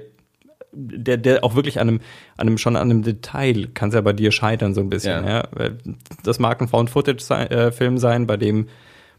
der, 0.80 1.18
der 1.18 1.44
auch 1.44 1.56
wirklich 1.56 1.80
an 1.80 1.88
einem, 1.88 2.00
an 2.38 2.48
einem, 2.48 2.58
schon 2.58 2.76
an 2.76 2.90
einem 2.92 3.04
Detail 3.04 3.68
kann 3.74 3.90
es 3.90 3.96
ja 3.96 4.02
bei 4.02 4.14
dir 4.14 4.32
scheitern 4.32 4.74
so 4.74 4.82
ein 4.82 4.90
bisschen, 4.90 5.26
Ja. 5.26 5.44
ja. 5.60 5.70
Das 6.24 6.40
mag 6.40 6.62
ein 6.62 6.68
Found-Footage-Film 6.68 7.98
sein, 7.98 8.28
bei 8.28 8.38
dem, 8.38 8.68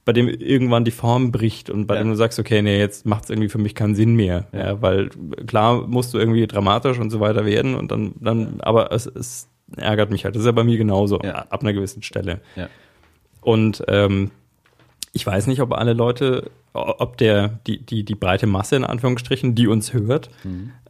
bei 0.05 0.13
dem 0.13 0.29
irgendwann 0.29 0.85
die 0.85 0.91
Form 0.91 1.33
bricht 1.33 1.69
und 1.71 1.87
bei 1.87 1.97
Ja. 1.97 2.03
dem 2.03 2.11
du 2.11 2.15
sagst, 2.17 2.39
okay, 2.39 2.63
nee, 2.63 2.79
jetzt 2.79 3.05
macht 3.07 3.25
es 3.25 3.31
irgendwie 3.31 3.49
für 3.49 3.59
mich 3.59 3.75
keinen 3.75 3.95
Sinn 3.95 4.15
mehr, 4.15 4.47
ja. 4.53 4.81
weil 4.81 5.11
klar 5.47 5.87
musst 5.87 6.15
du 6.15 6.19
irgendwie 6.19 6.47
dramatisch 6.47 6.99
und 6.99 7.11
so 7.11 7.21
weiter 7.21 7.45
werden 7.45 7.75
und 7.75 7.91
dann, 7.91 8.13
dann, 8.21 8.61
aber 8.61 8.93
es, 8.93 9.07
es 9.07 9.49
ärgert 9.77 10.11
mich 10.11 10.25
halt. 10.25 10.35
Das 10.35 10.41
ist 10.41 10.47
ja 10.47 10.53
bei 10.53 10.65
mir 10.65 10.79
genauso, 10.79 11.21
Ja. 11.23 11.47
ab 11.51 11.61
einer 11.63 11.73
gewissen 11.75 12.03
Stelle. 12.03 12.41
Ja. 12.57 12.69
Und 13.41 13.85
ähm, 13.89 14.31
ich 15.13 15.27
weiß 15.27 15.47
nicht, 15.47 15.61
ob 15.61 15.73
alle 15.73 15.93
Leute, 15.95 16.51
ob 16.73 17.17
der, 17.17 17.59
die, 17.67 17.79
die, 17.85 18.05
die 18.05 18.15
breite 18.15 18.47
Masse 18.47 18.77
in 18.77 18.85
Anführungsstrichen, 18.85 19.55
die 19.55 19.67
uns 19.67 19.93
hört, 19.93 20.31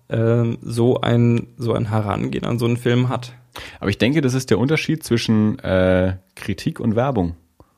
ähm, 0.08 0.58
so 0.62 1.00
ein, 1.00 1.48
so 1.56 1.72
ein 1.74 1.88
Herangehen 1.90 2.44
an 2.44 2.58
so 2.58 2.66
einen 2.66 2.76
Film 2.76 3.08
hat. 3.08 3.34
Aber 3.80 3.90
ich 3.90 3.98
denke, 3.98 4.20
das 4.20 4.34
ist 4.34 4.50
der 4.50 4.58
Unterschied 4.58 5.02
zwischen 5.02 5.58
äh, 5.60 6.16
Kritik 6.36 6.80
und 6.80 6.94
Werbung. 6.96 7.34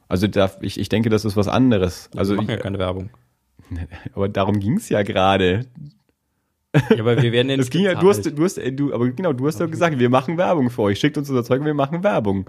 Also 0.08 0.26
da, 0.26 0.50
ich, 0.60 0.78
ich 0.78 0.88
denke, 0.88 1.08
das 1.08 1.24
ist 1.24 1.36
was 1.36 1.48
anderes. 1.48 2.10
Also, 2.16 2.32
wir 2.34 2.38
machen 2.38 2.50
ja 2.50 2.56
keine 2.56 2.78
Werbung. 2.78 3.10
aber 4.14 4.28
darum 4.28 4.58
ging's 4.60 4.88
ja 4.88 5.02
gerade. 5.02 5.66
Ja, 6.90 7.00
aber 7.00 7.20
wir 7.20 7.32
werden 7.32 7.48
ja 7.48 7.54
Es 7.54 7.58
nicht 7.66 7.70
ging 7.72 7.84
ja, 7.84 7.94
du 7.94 8.08
hast, 8.08 8.24
du 8.26 8.44
hast, 8.44 8.58
äh, 8.58 8.72
du, 8.72 8.92
aber 8.94 9.08
genau, 9.10 9.32
du 9.32 9.46
hast 9.46 9.60
doch 9.60 9.70
gesagt, 9.70 9.98
wir 9.98 10.10
machen 10.10 10.36
Werbung 10.36 10.70
für 10.70 10.82
euch. 10.82 10.98
Schickt 11.00 11.16
uns 11.18 11.28
unser 11.30 11.44
Zeug, 11.44 11.64
wir 11.64 11.74
machen 11.74 12.02
Werbung. 12.04 12.46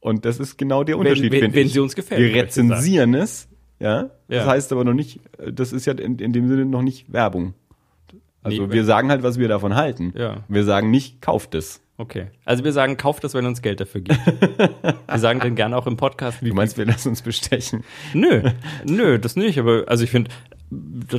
Und 0.00 0.24
das 0.24 0.40
ist 0.40 0.58
genau 0.58 0.84
der 0.84 0.98
Unterschied, 0.98 1.30
wenn- 1.32 1.54
wenn 1.54 1.66
ich. 1.66 1.72
sie 1.72 1.80
uns 1.80 1.94
gefällt, 1.94 2.20
Wir 2.20 2.42
rezensieren 2.42 3.14
es, 3.14 3.48
ja. 3.78 4.10
Das 4.28 4.44
Ja. 4.44 4.46
heißt 4.46 4.72
aber 4.72 4.84
noch 4.84 4.94
nicht, 4.94 5.20
äh, 5.38 5.52
das 5.52 5.72
ist 5.72 5.86
ja 5.86 5.92
in, 5.94 6.18
in 6.18 6.32
dem 6.32 6.48
Sinne 6.48 6.66
noch 6.66 6.82
nicht 6.82 7.12
Werbung. 7.12 7.54
Also 8.42 8.66
Nee, 8.66 8.72
wir 8.72 8.84
sagen 8.84 9.10
halt, 9.10 9.22
was 9.22 9.38
wir 9.38 9.48
davon 9.48 9.74
halten. 9.74 10.12
Ja. 10.16 10.44
Wir 10.48 10.64
sagen 10.64 10.90
nicht, 10.90 11.20
kauft 11.20 11.54
es. 11.54 11.80
Okay. 11.98 12.26
Also 12.44 12.64
wir 12.64 12.72
sagen, 12.72 12.96
kauft 12.96 13.22
das, 13.22 13.34
wenn 13.34 13.46
uns 13.46 13.62
Geld 13.62 13.80
dafür 13.80 14.00
gibt. 14.00 14.18
wir 15.06 15.18
sagen 15.18 15.40
dann 15.40 15.54
gerne 15.54 15.76
auch 15.76 15.86
im 15.86 15.96
Podcast, 15.96 16.42
wie 16.42 16.48
Du 16.48 16.54
meinst, 16.54 16.76
wir 16.76 16.86
lassen 16.86 17.10
uns 17.10 17.22
bestechen. 17.22 17.84
Nö, 18.12 18.50
nö, 18.84 19.18
das 19.18 19.36
nicht. 19.36 19.58
Aber 19.58 19.84
also 19.86 20.02
ich 20.02 20.10
finde, 20.10 20.30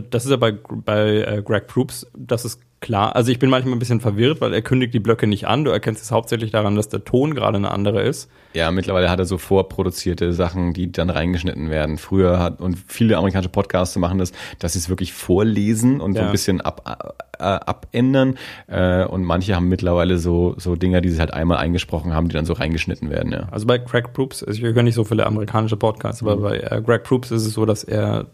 das 0.09 0.25
ist 0.25 0.31
ja 0.31 0.37
bei, 0.37 0.51
bei 0.51 1.23
äh, 1.23 1.41
Greg 1.43 1.67
Proops, 1.67 2.07
das 2.17 2.45
ist 2.45 2.59
klar. 2.79 3.15
Also 3.15 3.31
ich 3.31 3.39
bin 3.39 3.49
manchmal 3.49 3.75
ein 3.75 3.79
bisschen 3.79 4.01
verwirrt, 4.01 4.41
weil 4.41 4.53
er 4.53 4.61
kündigt 4.61 4.93
die 4.93 4.99
Blöcke 4.99 5.25
nicht 5.25 5.47
an. 5.47 5.63
Du 5.63 5.71
erkennst 5.71 6.03
es 6.03 6.11
hauptsächlich 6.11 6.51
daran, 6.51 6.75
dass 6.75 6.89
der 6.89 7.05
Ton 7.05 7.33
gerade 7.33 7.55
eine 7.57 7.71
andere 7.71 8.01
ist. 8.01 8.29
Ja, 8.53 8.71
mittlerweile 8.71 9.09
hat 9.09 9.19
er 9.19 9.25
so 9.25 9.37
vorproduzierte 9.37 10.33
Sachen, 10.33 10.73
die 10.73 10.91
dann 10.91 11.09
reingeschnitten 11.09 11.69
werden. 11.69 11.97
Früher 11.97 12.39
hat, 12.39 12.59
und 12.59 12.77
viele 12.87 13.15
amerikanische 13.17 13.49
Podcasts 13.49 13.95
machen 13.95 14.17
das, 14.17 14.33
dass 14.59 14.73
sie 14.73 14.79
es 14.79 14.89
wirklich 14.89 15.13
vorlesen 15.13 16.01
und 16.01 16.13
so 16.13 16.19
Ja. 16.19 16.25
ein 16.25 16.31
bisschen 16.33 16.59
ab, 16.59 17.17
äh, 17.39 17.43
abändern. 17.43 18.35
Äh, 18.67 19.05
und 19.05 19.23
manche 19.23 19.55
haben 19.55 19.69
mittlerweile 19.69 20.17
so, 20.17 20.55
so 20.57 20.75
Dinger, 20.75 20.99
die 20.99 21.09
sie 21.09 21.19
halt 21.21 21.33
einmal 21.33 21.59
eingesprochen 21.59 22.13
haben, 22.13 22.27
die 22.27 22.33
dann 22.35 22.45
so 22.45 22.53
reingeschnitten 22.53 23.09
werden, 23.09 23.31
ja. 23.31 23.47
Also 23.49 23.65
bei 23.65 23.77
Greg 23.77 24.11
Proops, 24.13 24.43
also 24.43 24.57
ich 24.57 24.63
höre 24.73 24.83
nicht 24.83 24.95
so 24.95 25.05
viele 25.05 25.25
amerikanische 25.25 25.77
Podcasts, 25.77 26.21
aber 26.21 26.35
bei 26.35 26.57
äh, 26.59 26.81
Greg 26.85 27.03
Proops 27.03 27.31
ist 27.31 27.45
es 27.45 27.53
so, 27.53 27.65
dass 27.65 27.83
er 27.85 28.25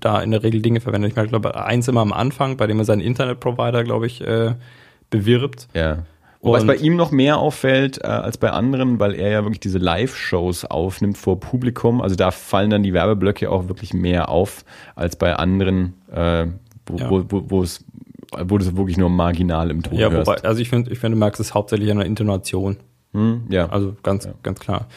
da 0.00 0.20
in 0.20 0.30
der 0.30 0.42
Regel 0.42 0.62
Dinge 0.62 0.80
verwendet. 0.80 1.10
Ich 1.10 1.16
meine, 1.16 1.26
ich 1.26 1.30
glaube, 1.32 1.56
eins 1.64 1.88
immer 1.88 2.00
am 2.00 2.12
Anfang, 2.12 2.56
bei 2.56 2.66
dem 2.66 2.78
er 2.78 2.84
seinen 2.84 3.00
Internetprovider, 3.00 3.84
glaube 3.84 4.06
ich, 4.06 4.20
äh, 4.20 4.54
bewirbt. 5.10 5.68
Ja. 5.74 6.04
Wobei 6.42 6.58
es 6.58 6.62
Und- 6.62 6.68
bei 6.68 6.76
ihm 6.76 6.96
noch 6.96 7.10
mehr 7.10 7.38
auffällt 7.38 7.98
äh, 8.04 8.06
als 8.06 8.38
bei 8.38 8.50
anderen, 8.50 9.00
weil 9.00 9.14
er 9.14 9.30
ja 9.30 9.42
wirklich 9.44 9.60
diese 9.60 9.78
Live-Shows 9.78 10.64
aufnimmt 10.66 11.18
vor 11.18 11.40
Publikum. 11.40 12.00
Also 12.00 12.14
da 12.14 12.30
fallen 12.30 12.70
dann 12.70 12.82
die 12.82 12.92
Werbeblöcke 12.92 13.50
auch 13.50 13.68
wirklich 13.68 13.94
mehr 13.94 14.28
auf 14.28 14.64
als 14.94 15.16
bei 15.16 15.34
anderen, 15.34 15.94
äh, 16.12 16.46
wo, 16.86 16.96
Ja. 16.98 17.10
wo, 17.10 17.24
wo, 17.28 17.50
wo 17.50 17.62
es 17.62 17.84
wo 18.38 18.58
du 18.58 18.64
es 18.64 18.76
wirklich 18.76 18.98
nur 18.98 19.08
marginal 19.08 19.70
im 19.70 19.82
Ton 19.84 19.96
Ja, 19.98 20.10
hörst. 20.10 20.26
wobei, 20.26 20.42
also 20.42 20.60
ich 20.60 20.68
finde, 20.68 20.90
ich 20.90 20.98
finde, 20.98 21.14
du 21.14 21.20
merkst 21.20 21.40
es 21.40 21.54
hauptsächlich 21.54 21.90
an 21.92 21.98
der 21.98 22.06
Intonation. 22.06 22.76
Hm, 23.12 23.42
ja. 23.48 23.68
Also 23.70 23.94
ganz, 24.02 24.28
ganz 24.42 24.58
klar. 24.58 24.88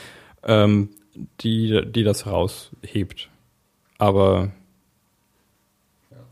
Ähm, 0.43 0.89
die, 1.41 1.83
die 1.89 2.03
das 2.03 2.25
raushebt. 2.25 3.29
Aber 3.99 4.49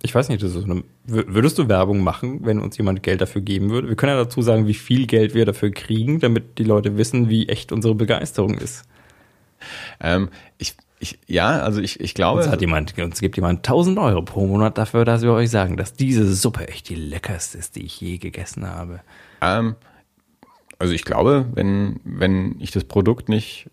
ich 0.03 0.13
weiß 0.13 0.29
nicht, 0.29 0.41
das 0.43 0.55
ist 0.55 0.63
eine, 0.65 0.83
wür- 1.07 1.25
würdest 1.27 1.57
du 1.57 1.67
Werbung 1.67 2.01
machen, 2.01 2.41
wenn 2.45 2.59
uns 2.59 2.77
jemand 2.77 3.03
Geld 3.03 3.21
dafür 3.21 3.41
geben 3.41 3.69
würde? 3.69 3.87
Wir 3.89 3.95
können 3.95 4.11
ja 4.15 4.23
dazu 4.23 4.41
sagen, 4.41 4.67
wie 4.67 4.73
viel 4.73 5.07
Geld 5.07 5.33
wir 5.33 5.45
dafür 5.45 5.71
kriegen, 5.71 6.19
damit 6.19 6.57
die 6.59 6.63
Leute 6.63 6.97
wissen, 6.97 7.29
wie 7.29 7.47
echt 7.49 7.71
unsere 7.71 7.95
Begeisterung 7.95 8.55
ist. 8.55 8.83
ähm, 9.99 10.29
ich, 10.57 10.75
ich, 10.99 11.19
ja, 11.27 11.59
also 11.59 11.81
ich, 11.81 11.99
ich 11.99 12.13
glaube, 12.13 12.41
Uns, 12.41 12.49
hat 12.49 12.61
jemand, 12.61 12.97
uns 12.97 13.19
gibt 13.19 13.35
jemand 13.35 13.59
1000 13.59 13.97
Euro 13.99 14.21
pro 14.21 14.45
Monat 14.47 14.77
dafür, 14.77 15.05
dass 15.05 15.21
wir 15.21 15.31
euch 15.33 15.49
sagen, 15.49 15.77
dass 15.77 15.93
diese 15.93 16.31
Suppe 16.33 16.67
echt 16.67 16.89
die 16.89 16.95
leckerste 16.95 17.57
ist, 17.57 17.75
die 17.75 17.83
ich 17.83 17.99
je 18.01 18.17
gegessen 18.17 18.67
habe. 18.67 19.01
ähm, 19.41 19.75
also 20.79 20.93
ich 20.93 21.05
glaube, 21.05 21.47
wenn, 21.53 21.99
wenn 22.03 22.55
ich 22.59 22.69
das 22.69 22.83
Produkt 22.83 23.29
nicht 23.29 23.67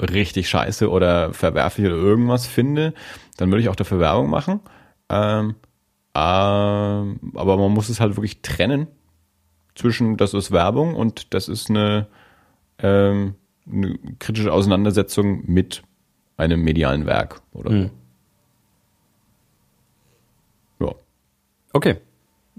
richtig 0.00 0.48
scheiße 0.48 0.90
oder 0.90 1.32
verwerflich 1.32 1.86
oder 1.86 1.94
irgendwas 1.96 2.46
finde, 2.48 2.94
dann 3.36 3.50
würde 3.50 3.62
ich 3.62 3.68
auch 3.68 3.76
dafür 3.76 4.00
Werbung 4.00 4.28
machen. 4.28 4.58
Ähm, 5.08 5.54
aber 6.18 7.56
man 7.56 7.72
muss 7.72 7.88
es 7.88 8.00
halt 8.00 8.16
wirklich 8.16 8.42
trennen 8.42 8.86
zwischen, 9.74 10.16
das 10.16 10.34
ist 10.34 10.50
Werbung 10.50 10.94
und 10.94 11.32
das 11.34 11.48
ist 11.48 11.70
eine, 11.70 12.06
ähm, 12.80 13.34
eine 13.70 13.98
kritische 14.18 14.52
Auseinandersetzung 14.52 15.42
mit 15.46 15.82
einem 16.36 16.62
medialen 16.62 17.06
Werk 17.06 17.40
oder 17.52 17.70
Hm. 17.70 17.90
so. 20.78 20.86
Ja. 20.86 20.94
Okay. 21.72 21.96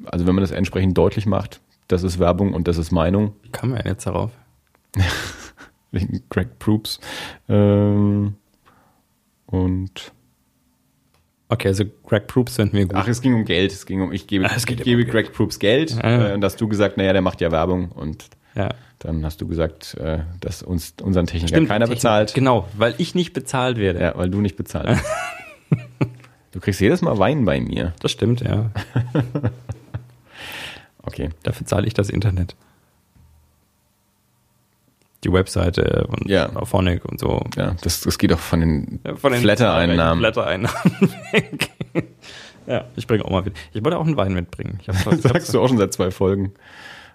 Also 0.06 0.27
wenn 0.27 0.36
man 0.36 0.44
das 0.44 0.52
entsprechend 0.52 0.98
deutlich 0.98 1.26
macht, 1.26 1.61
das 1.88 2.03
ist 2.03 2.19
Werbung 2.19 2.53
und 2.53 2.68
das 2.68 2.77
ist 2.77 2.91
Meinung, 2.91 3.34
Wie 3.41 3.49
kann 3.49 3.69
man 3.72 3.81
jetzt 3.86 4.06
darauf? 4.06 4.31
wegen 5.91 6.23
Greg 6.30 6.60
Proops. 6.60 6.99
Ähm, 7.48 8.36
und 9.48 10.14
Okay, 11.51 11.67
also 11.69 11.84
Greg 12.05 12.27
Proops 12.27 12.55
finden 12.57 12.77
wir 12.77 12.85
gut. 12.85 12.95
ach, 12.95 13.07
es 13.07 13.21
ging 13.21 13.34
um 13.34 13.43
Geld. 13.43 13.71
Es 13.71 13.85
ging 13.88 14.01
um, 14.01 14.11
ich 14.11 14.27
gebe, 14.27 14.45
Ah, 14.49 14.53
es 14.55 14.65
geht 14.67 14.80
ich 14.80 14.84
gebe 14.85 15.03
um 15.03 15.09
Greg 15.09 15.34
Proops 15.34 15.57
Geld. 15.59 15.91
Ja, 15.91 16.09
ja. 16.09 16.30
Äh, 16.30 16.34
und 16.35 16.43
hast 16.43 16.61
du 16.61 16.67
gesagt, 16.67 16.97
naja, 16.97 17.11
der 17.11 17.21
macht 17.23 17.41
ja 17.41 17.51
Werbung. 17.51 17.91
Und 17.91 18.26
ja. 18.55 18.69
dann 18.99 19.26
hast 19.26 19.41
du 19.41 19.47
gesagt, 19.47 19.95
äh, 19.95 20.19
dass 20.41 20.61
uns 20.61 20.93
unseren 21.01 21.26
Techniker 21.26 21.47
Stimmt, 21.55 21.69
keiner 21.69 21.85
Technik- 21.85 21.97
bezahlt. 21.97 22.34
Genau, 22.35 22.67
weil 22.77 22.93
ich 22.99 23.15
nicht 23.15 23.34
bezahlt 23.34 23.77
werde. 23.77 23.99
Ja, 23.99 24.13
weil 24.15 24.30
du 24.30 24.41
nicht 24.41 24.57
bezahlt 24.57 24.88
hast. 24.89 25.05
du 26.51 26.59
kriegst 26.59 26.80
jedes 26.81 27.01
Mal 27.01 27.17
Wein 27.17 27.45
bei 27.45 27.59
mir. 27.59 27.93
Das 27.99 28.11
stimmt, 28.11 28.41
ja. 28.41 28.69
Okay. 31.01 31.30
Dafür 31.43 31.65
zahle 31.65 31.88
ich 31.88 31.93
das 31.95 32.09
Internet. 32.09 32.55
Die 35.23 35.31
Webseite 35.33 36.07
und 36.07 36.29
Ja. 36.29 36.49
Phonic 36.65 37.03
und 37.05 37.19
so. 37.19 37.41
Ja, 37.57 37.75
das, 37.81 38.01
das 38.01 38.17
geht 38.17 38.31
auch 38.33 38.39
von 38.39 38.61
den, 38.61 38.99
Ja, 39.05 39.15
Von 39.15 39.33
den 39.33 39.41
Flatter-Einnahmen. 39.41 40.19
Flatter-Einnahmen 40.21 40.75
weg. 41.31 41.69
ja, 42.67 42.85
ich 42.95 43.05
bringe 43.07 43.25
auch 43.25 43.29
mal 43.29 43.41
mit. 43.43 43.53
Ich 43.73 43.83
wollte 43.83 43.97
auch 43.97 44.05
einen 44.05 44.15
Wein 44.17 44.33
mitbringen. 44.33 44.79
Ich 44.81 44.87
hab, 44.87 45.03
Das 45.03 45.21
sagst 45.23 45.53
du 45.53 45.59
auch 45.61 45.67
schon 45.67 45.77
seit 45.77 45.91
zwei 45.93 46.11
Folgen. 46.11 46.53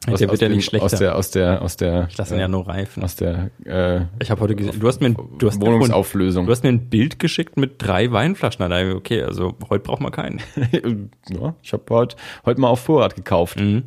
Der 0.07 0.21
wird 0.29 0.43
ja 0.43 0.51
nicht 0.51 0.67
schlechter. 0.67 0.85
Aus 0.85 0.99
der, 0.99 1.17
aus 1.17 1.31
der, 1.31 1.63
aus 1.63 1.77
der, 1.79 2.09
Ich 2.11 2.19
lasse 2.19 2.35
ihn 2.35 2.41
ja 2.41 2.47
nur 2.49 2.69
reifen. 2.69 3.03
aus 3.03 3.17
der 3.17 3.51
äh, 3.65 4.03
Ich 4.21 4.31
habe 4.31 4.43
heute 4.43 4.55
gesehen, 4.55 4.79
du 4.79 4.87
hast 4.87 5.01
mir, 5.01 5.07
ein- 5.07 5.17
du 5.39 5.47
hast, 5.47 5.59
Wohnungsauflösung. 5.63 6.45
du 6.45 6.53
hast 6.53 6.63
mir 6.63 6.69
ein 6.69 6.91
Bild 6.91 7.19
geschickt 7.19 7.57
mit 7.57 7.77
drei 7.79 8.13
Weinflaschen. 8.13 8.69
Da 8.69 8.93
Okay, 8.97 9.23
also 9.23 9.55
heute 9.71 9.83
braucht 9.83 10.03
man 10.03 10.13
keinen. 10.13 10.43
ja, 11.31 11.55
ich 11.63 11.73
habe 11.73 11.85
heute 11.89 12.17
heute 12.45 12.61
mal 12.61 12.69
auf 12.69 12.81
Vorrat 12.81 13.17
gekauft. 13.17 13.59
Mhm. 13.59 13.85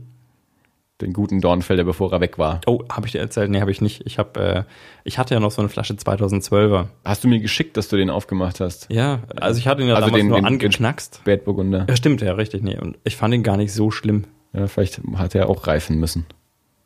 Den 1.02 1.14
guten 1.14 1.42
Dornfelder, 1.42 1.84
bevor 1.84 2.12
er 2.12 2.22
weg 2.22 2.38
war. 2.40 2.62
Oh, 2.66 2.80
habe 2.92 3.06
ich 3.06 3.12
dir 3.12 3.20
erzählt? 3.20 3.52
Nee, 3.52 3.62
habe 3.62 3.70
ich 3.72 3.82
nicht. 3.82 4.02
Ich 4.06 4.18
habe, 4.18 4.40
äh, 4.40 4.64
ich 5.04 5.18
hatte 5.20 5.34
ja 5.36 5.40
noch 5.40 5.52
so 5.52 5.62
eine 5.62 5.70
Flasche 5.70 5.94
2012er. 5.94 6.88
Hast 7.06 7.24
du 7.24 7.28
mir 7.28 7.40
geschickt, 7.40 7.78
dass 7.78 7.88
du 7.88 7.98
den 7.98 8.10
aufgemacht 8.10 8.60
hast? 8.60 8.88
Ja, 8.92 9.20
also 9.40 9.60
ich 9.60 9.68
hatte 9.68 9.82
ihn 9.84 9.90
ja 9.90 9.94
Also 9.96 10.08
damals 10.08 10.22
den- 10.22 10.28
nur 10.30 10.38
den- 10.40 10.46
angeknackst. 10.46 11.18
Spätburgunder. 11.22 11.86
Ja, 11.88 11.96
stimmt, 11.96 12.22
ja, 12.22 12.34
richtig. 12.34 12.64
Nee, 12.64 12.78
und 12.80 12.98
ich 13.04 13.16
fand 13.16 13.34
ihn 13.34 13.44
gar 13.44 13.58
nicht 13.58 13.74
so 13.74 13.92
schlimm. 13.92 14.26
Ja, 14.54 14.66
vielleicht 14.68 15.00
hat 15.16 15.36
er 15.36 15.50
auch 15.50 15.68
reifen 15.68 16.00
müssen. 16.00 16.26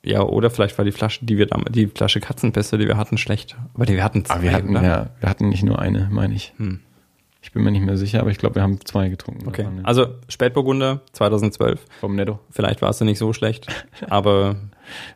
Ja, 0.03 0.23
oder 0.23 0.49
vielleicht 0.49 0.77
war 0.77 0.83
die 0.83 0.91
Flasche, 0.91 1.23
die 1.25 1.37
wir 1.37 1.45
damals, 1.45 1.71
die 1.73 1.87
Flasche 1.87 2.19
Katzenpeste, 2.19 2.77
die 2.79 2.87
wir 2.87 2.97
hatten, 2.97 3.17
schlecht. 3.17 3.55
Aber 3.75 3.85
die 3.85 3.93
wir 3.93 4.03
hatten 4.03 4.25
zwei, 4.25 4.33
Aber 4.33 4.43
wir 4.43 4.51
hatten, 4.53 4.71
oder? 4.75 4.83
ja, 4.83 5.09
wir 5.19 5.29
hatten 5.29 5.47
nicht 5.49 5.63
nur 5.63 5.79
eine, 5.79 6.09
meine 6.11 6.33
ich. 6.33 6.53
Hm. 6.57 6.79
Ich 7.43 7.51
bin 7.51 7.63
mir 7.63 7.71
nicht 7.71 7.83
mehr 7.83 7.97
sicher, 7.97 8.19
aber 8.21 8.29
ich 8.29 8.37
glaube, 8.37 8.55
wir 8.55 8.61
haben 8.61 8.79
zwei 8.85 9.09
getrunken. 9.09 9.47
Okay, 9.47 9.63
davon, 9.63 9.77
ja. 9.79 9.83
also 9.83 10.07
Spätburgunder 10.29 11.01
2012. 11.13 11.83
Vom 11.99 12.15
Netto. 12.15 12.39
Vielleicht 12.51 12.81
war 12.81 12.89
es 12.89 12.99
ja 12.99 13.05
nicht 13.05 13.17
so 13.17 13.33
schlecht, 13.33 13.67
aber 14.09 14.57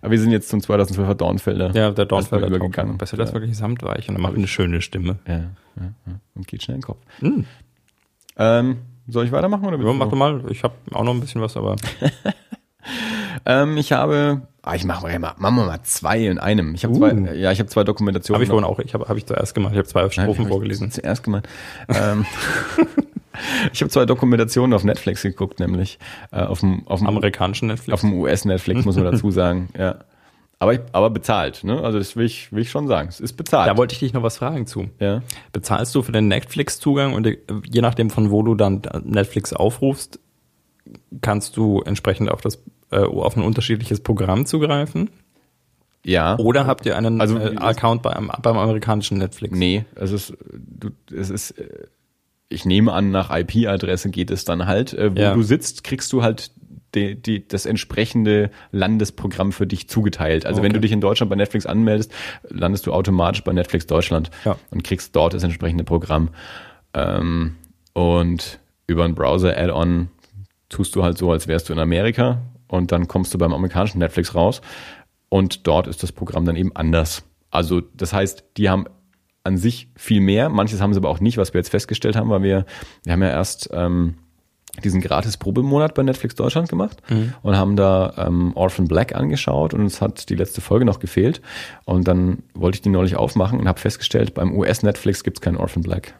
Aber 0.02 0.12
wir 0.12 0.20
sind 0.20 0.32
jetzt 0.32 0.50
zum 0.50 0.60
2012er 0.60 1.14
Dornfelder. 1.14 1.72
ja, 1.76 1.92
der 1.92 2.06
Dornfelder 2.06 2.48
übergegangen. 2.48 2.98
Besser 2.98 3.18
das 3.18 3.34
wirklich 3.34 3.56
samtweich 3.56 4.10
und 4.10 4.16
er 4.16 4.22
macht 4.22 4.36
eine 4.36 4.48
schöne 4.48 4.82
Stimme. 4.82 5.20
Ja, 5.28 5.38
ja, 5.38 5.94
ja. 6.08 6.20
Und 6.34 6.48
geht 6.48 6.64
schnell 6.64 6.76
in 6.76 6.82
den 6.82 6.88
Kopf. 6.88 7.02
Hm. 7.20 7.46
Ähm, 8.38 8.78
soll 9.08 9.26
ich 9.26 9.32
weitermachen 9.32 9.66
oder 9.66 9.78
Ja, 9.78 9.94
mach 9.94 10.10
doch 10.10 10.18
mal. 10.18 10.42
Ich 10.50 10.64
habe 10.64 10.74
auch 10.94 11.04
noch 11.04 11.14
ein 11.14 11.20
bisschen 11.20 11.42
was, 11.42 11.56
aber 11.56 11.76
Ähm, 13.46 13.78
ich 13.78 13.92
habe, 13.92 14.42
ah, 14.66 14.76
ich 14.76 14.84
mache 14.86 15.08
mal, 15.20 15.34
machen 15.38 15.56
wir 15.56 15.66
mal 15.66 15.82
zwei 15.84 16.26
in 16.26 16.40
einem. 16.40 16.76
Ich 16.76 16.84
habe 16.84 16.94
Uh. 16.94 16.98
zwei, 16.98 17.34
ja, 17.36 17.52
ich 17.52 17.60
habe 17.60 17.70
zwei 17.70 17.84
Dokumentationen. 17.84 18.36
habe 18.38 18.44
ich 18.44 18.50
vorhin 18.50 18.66
auch. 18.66 18.80
Ich 18.80 18.94
habe 18.94 19.06
hab 19.08 19.18
ich 19.18 19.26
zuerst 19.26 19.54
gemacht. 19.56 19.72
Ich 19.74 19.78
habe 19.78 19.88
zwei 19.88 20.02
Nein, 20.02 20.12
Strophen 20.12 20.36
hab 20.38 20.40
ich 20.42 20.48
vorgelesen. 20.50 20.92
Zuerst 20.92 21.24
gemacht. 21.24 21.48
ähm, 21.88 22.26
ich 23.74 23.82
habe 23.82 23.90
zwei 23.90 24.06
Dokumentationen 24.06 24.74
auf 24.74 24.84
Netflix 24.84 25.22
geguckt, 25.22 25.60
nämlich 25.60 26.00
äh, 26.32 26.42
auf 26.42 26.60
dem 26.62 26.88
auf 26.88 27.00
dem 27.00 27.08
Amerikanischen 27.08 27.68
Netflix. 27.68 27.94
auf 27.94 28.02
dem 28.02 28.14
US-Netflix 28.14 28.86
muss 28.86 28.96
man 28.96 29.06
dazu 29.06 29.32
sagen, 29.32 29.70
ja. 29.78 29.96
Aber 30.58 30.74
ich, 30.74 30.80
aber 30.94 31.10
bezahlt, 31.10 31.66
ne? 31.66 31.82
Also 31.82 31.98
das 32.00 32.16
will 32.16 32.26
ich 32.26 32.52
will 32.54 32.62
ich 32.62 32.72
schon 32.72 32.88
sagen. 32.88 33.10
Es 33.10 33.20
ist 33.20 33.34
bezahlt. 33.34 33.70
da 33.70 33.76
wollte 33.78 33.94
ich 33.94 34.00
dich 34.00 34.14
noch 34.14 34.24
was 34.24 34.38
fragen 34.38 34.66
zu. 34.68 34.90
ja. 35.00 35.22
Bezahlst 35.52 35.94
du 35.94 36.02
für 36.02 36.14
den 36.14 36.30
Netflix-Zugang 36.30 37.14
und 37.14 37.28
äh, 37.28 37.38
je 37.70 37.82
nachdem, 37.82 38.10
von 38.10 38.32
wo 38.32 38.42
du 38.42 38.56
dann 38.56 38.82
Netflix 39.04 39.52
aufrufst, 39.52 40.20
kannst 41.22 41.58
du 41.58 41.82
entsprechend 41.82 42.30
auf 42.32 42.40
das 42.42 42.64
äh, 42.92 42.98
auf 43.00 43.36
ein 43.38 43.44
unterschiedliches 43.44 44.02
Programm 44.02 44.46
zugreifen? 44.46 45.10
Ja. 46.04 46.38
Oder 46.38 46.68
habt 46.68 46.86
ihr 46.86 46.96
einen 46.98 47.20
Also, 47.20 47.38
äh, 47.40 47.56
Account 47.58 48.04
beim, 48.04 48.32
beim 48.42 48.58
amerikanischen 48.58 49.18
Netflix? 49.18 49.58
Nee, 49.58 49.86
es 49.96 50.12
ist, 50.12 50.34
du, 50.54 50.90
es 51.14 51.30
ist, 51.32 51.52
äh, 51.52 51.88
ich 52.48 52.64
nehme 52.66 52.94
an, 52.94 53.10
nach 53.10 53.36
IP-Adresse 53.36 54.10
geht 54.12 54.30
es 54.30 54.46
dann 54.46 54.68
halt. 54.68 54.94
Äh, 54.94 55.16
wo 55.16 55.20
Ja. 55.20 55.34
du 55.34 55.42
sitzt, 55.42 55.84
kriegst 55.84 56.14
du 56.14 56.22
halt 56.22 56.52
die, 56.94 57.20
die, 57.22 57.46
das 57.48 57.66
entsprechende 57.66 58.52
Landesprogramm 58.72 59.52
für 59.52 59.66
dich 59.68 59.90
zugeteilt. 59.90 60.46
Also 60.46 60.62
wenn 60.62 60.68
Okay. 60.72 60.74
du 60.76 60.80
dich 60.82 60.92
in 60.92 61.02
Deutschland 61.02 61.30
bei 61.32 61.36
Netflix 61.36 61.66
anmeldest, 61.66 62.14
landest 62.50 62.86
du 62.86 62.94
automatisch 62.94 63.44
bei 63.44 63.52
Netflix 63.52 63.88
Deutschland 63.88 64.30
Ja. 64.46 64.56
und 64.72 64.84
kriegst 64.84 65.14
dort 65.16 65.34
das 65.34 65.44
entsprechende 65.44 65.84
Programm. 65.84 66.30
Ähm, 66.94 67.56
und 67.94 68.60
über 68.88 69.04
einen 69.06 69.16
Browser-Add-on 69.16 70.10
tust 70.70 70.96
du 70.96 71.04
halt 71.04 71.18
so, 71.18 71.32
als 71.32 71.48
wärst 71.48 71.68
du 71.70 71.74
in 71.74 71.80
Amerika 71.80 72.42
und 72.68 72.92
dann 72.92 73.08
kommst 73.08 73.34
du 73.34 73.38
beim 73.38 73.54
amerikanischen 73.54 74.00
Netflix 74.00 74.36
raus 74.36 74.62
und 75.30 75.68
dort 75.68 75.88
ist 75.88 76.04
das 76.04 76.12
Programm 76.12 76.46
dann 76.46 76.56
eben 76.56 76.76
anders. 76.76 77.24
Also 77.52 77.82
das 77.82 78.14
heißt, 78.14 78.44
die 78.58 78.70
haben 78.70 78.86
an 79.44 79.58
sich 79.58 79.90
viel 79.96 80.22
mehr, 80.22 80.50
manches 80.50 80.82
haben 80.82 80.94
sie 80.94 81.00
aber 81.00 81.10
auch 81.10 81.20
nicht, 81.20 81.38
was 81.38 81.54
wir 81.54 81.60
jetzt 81.60 81.70
festgestellt 81.70 82.16
haben, 82.16 82.30
weil 82.30 82.42
wir, 82.42 82.66
wir 83.04 83.14
haben 83.14 83.22
ja 83.22 83.30
erst 83.30 83.70
ähm, 83.72 84.16
diesen 84.84 85.02
gratis 85.02 85.38
Probemonat 85.38 85.94
bei 85.94 86.04
Netflix 86.04 86.36
Deutschland 86.36 86.68
gemacht 86.70 87.02
und 87.44 87.56
haben 87.56 87.76
da 87.76 88.14
ähm, 88.18 88.52
Orphan 88.56 88.88
Black 88.88 89.16
angeschaut 89.16 89.74
und 89.74 89.82
uns 89.82 90.02
hat 90.02 90.30
die 90.30 90.36
letzte 90.36 90.62
Folge 90.62 90.84
noch 90.86 91.00
gefehlt 91.00 91.42
und 91.86 92.08
dann 92.08 92.44
wollte 92.54 92.78
ich 92.78 92.82
die 92.82 92.90
neulich 92.90 93.16
aufmachen 93.16 93.60
und 93.60 93.68
habe 93.68 93.80
festgestellt, 93.80 94.34
beim 94.34 94.56
US 94.58 94.84
Netflix 94.84 95.24
gibt's 95.24 95.42
kein 95.42 95.58
Orphan 95.58 95.84
Black. 95.84 96.16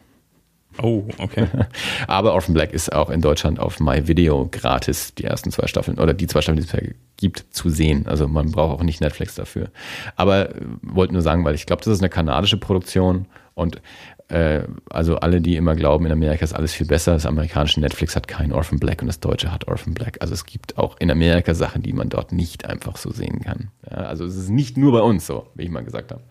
Oh, 0.82 1.04
okay. 1.18 1.46
Aber 2.06 2.34
Orphan 2.34 2.54
Black 2.54 2.72
ist 2.72 2.92
auch 2.92 3.10
in 3.10 3.20
Deutschland 3.20 3.58
auf 3.58 3.80
My 3.80 4.06
Video 4.06 4.48
gratis, 4.50 5.14
die 5.14 5.24
ersten 5.24 5.50
zwei 5.50 5.66
Staffeln 5.66 5.98
oder 5.98 6.14
die 6.14 6.26
zwei 6.26 6.42
Staffeln, 6.42 6.62
die 6.62 6.76
es 6.76 6.94
gibt, 7.16 7.44
zu 7.50 7.70
sehen. 7.70 8.06
Also 8.06 8.28
man 8.28 8.52
braucht 8.52 8.78
auch 8.78 8.84
nicht 8.84 9.00
Netflix 9.00 9.34
dafür. 9.34 9.70
Aber 10.16 10.50
äh, 10.50 10.60
wollte 10.82 11.14
nur 11.14 11.22
sagen, 11.22 11.44
weil 11.44 11.54
ich 11.54 11.66
glaube, 11.66 11.82
das 11.82 11.94
ist 11.94 12.00
eine 12.00 12.10
kanadische 12.10 12.58
Produktion 12.58 13.26
und 13.54 13.80
äh, 14.28 14.62
also 14.90 15.16
alle, 15.16 15.40
die 15.40 15.56
immer 15.56 15.76
glauben, 15.76 16.06
in 16.06 16.12
Amerika 16.12 16.44
ist 16.44 16.52
alles 16.52 16.74
viel 16.74 16.86
besser, 16.86 17.12
das 17.12 17.26
amerikanische 17.26 17.80
Netflix 17.80 18.16
hat 18.16 18.26
kein 18.26 18.52
Orphan 18.52 18.78
Black 18.78 19.00
und 19.00 19.06
das 19.06 19.20
deutsche 19.20 19.52
hat 19.52 19.68
Orphan 19.68 19.94
Black. 19.94 20.18
Also 20.20 20.34
es 20.34 20.44
gibt 20.46 20.78
auch 20.78 20.96
in 20.98 21.10
Amerika 21.10 21.54
Sachen, 21.54 21.82
die 21.82 21.92
man 21.92 22.08
dort 22.08 22.32
nicht 22.32 22.66
einfach 22.66 22.96
so 22.96 23.10
sehen 23.10 23.40
kann. 23.40 23.70
Ja, 23.88 23.98
also 23.98 24.24
es 24.24 24.36
ist 24.36 24.50
nicht 24.50 24.76
nur 24.76 24.92
bei 24.92 25.00
uns 25.00 25.26
so, 25.26 25.46
wie 25.54 25.62
ich 25.62 25.70
mal 25.70 25.84
gesagt 25.84 26.10
habe. 26.10 26.22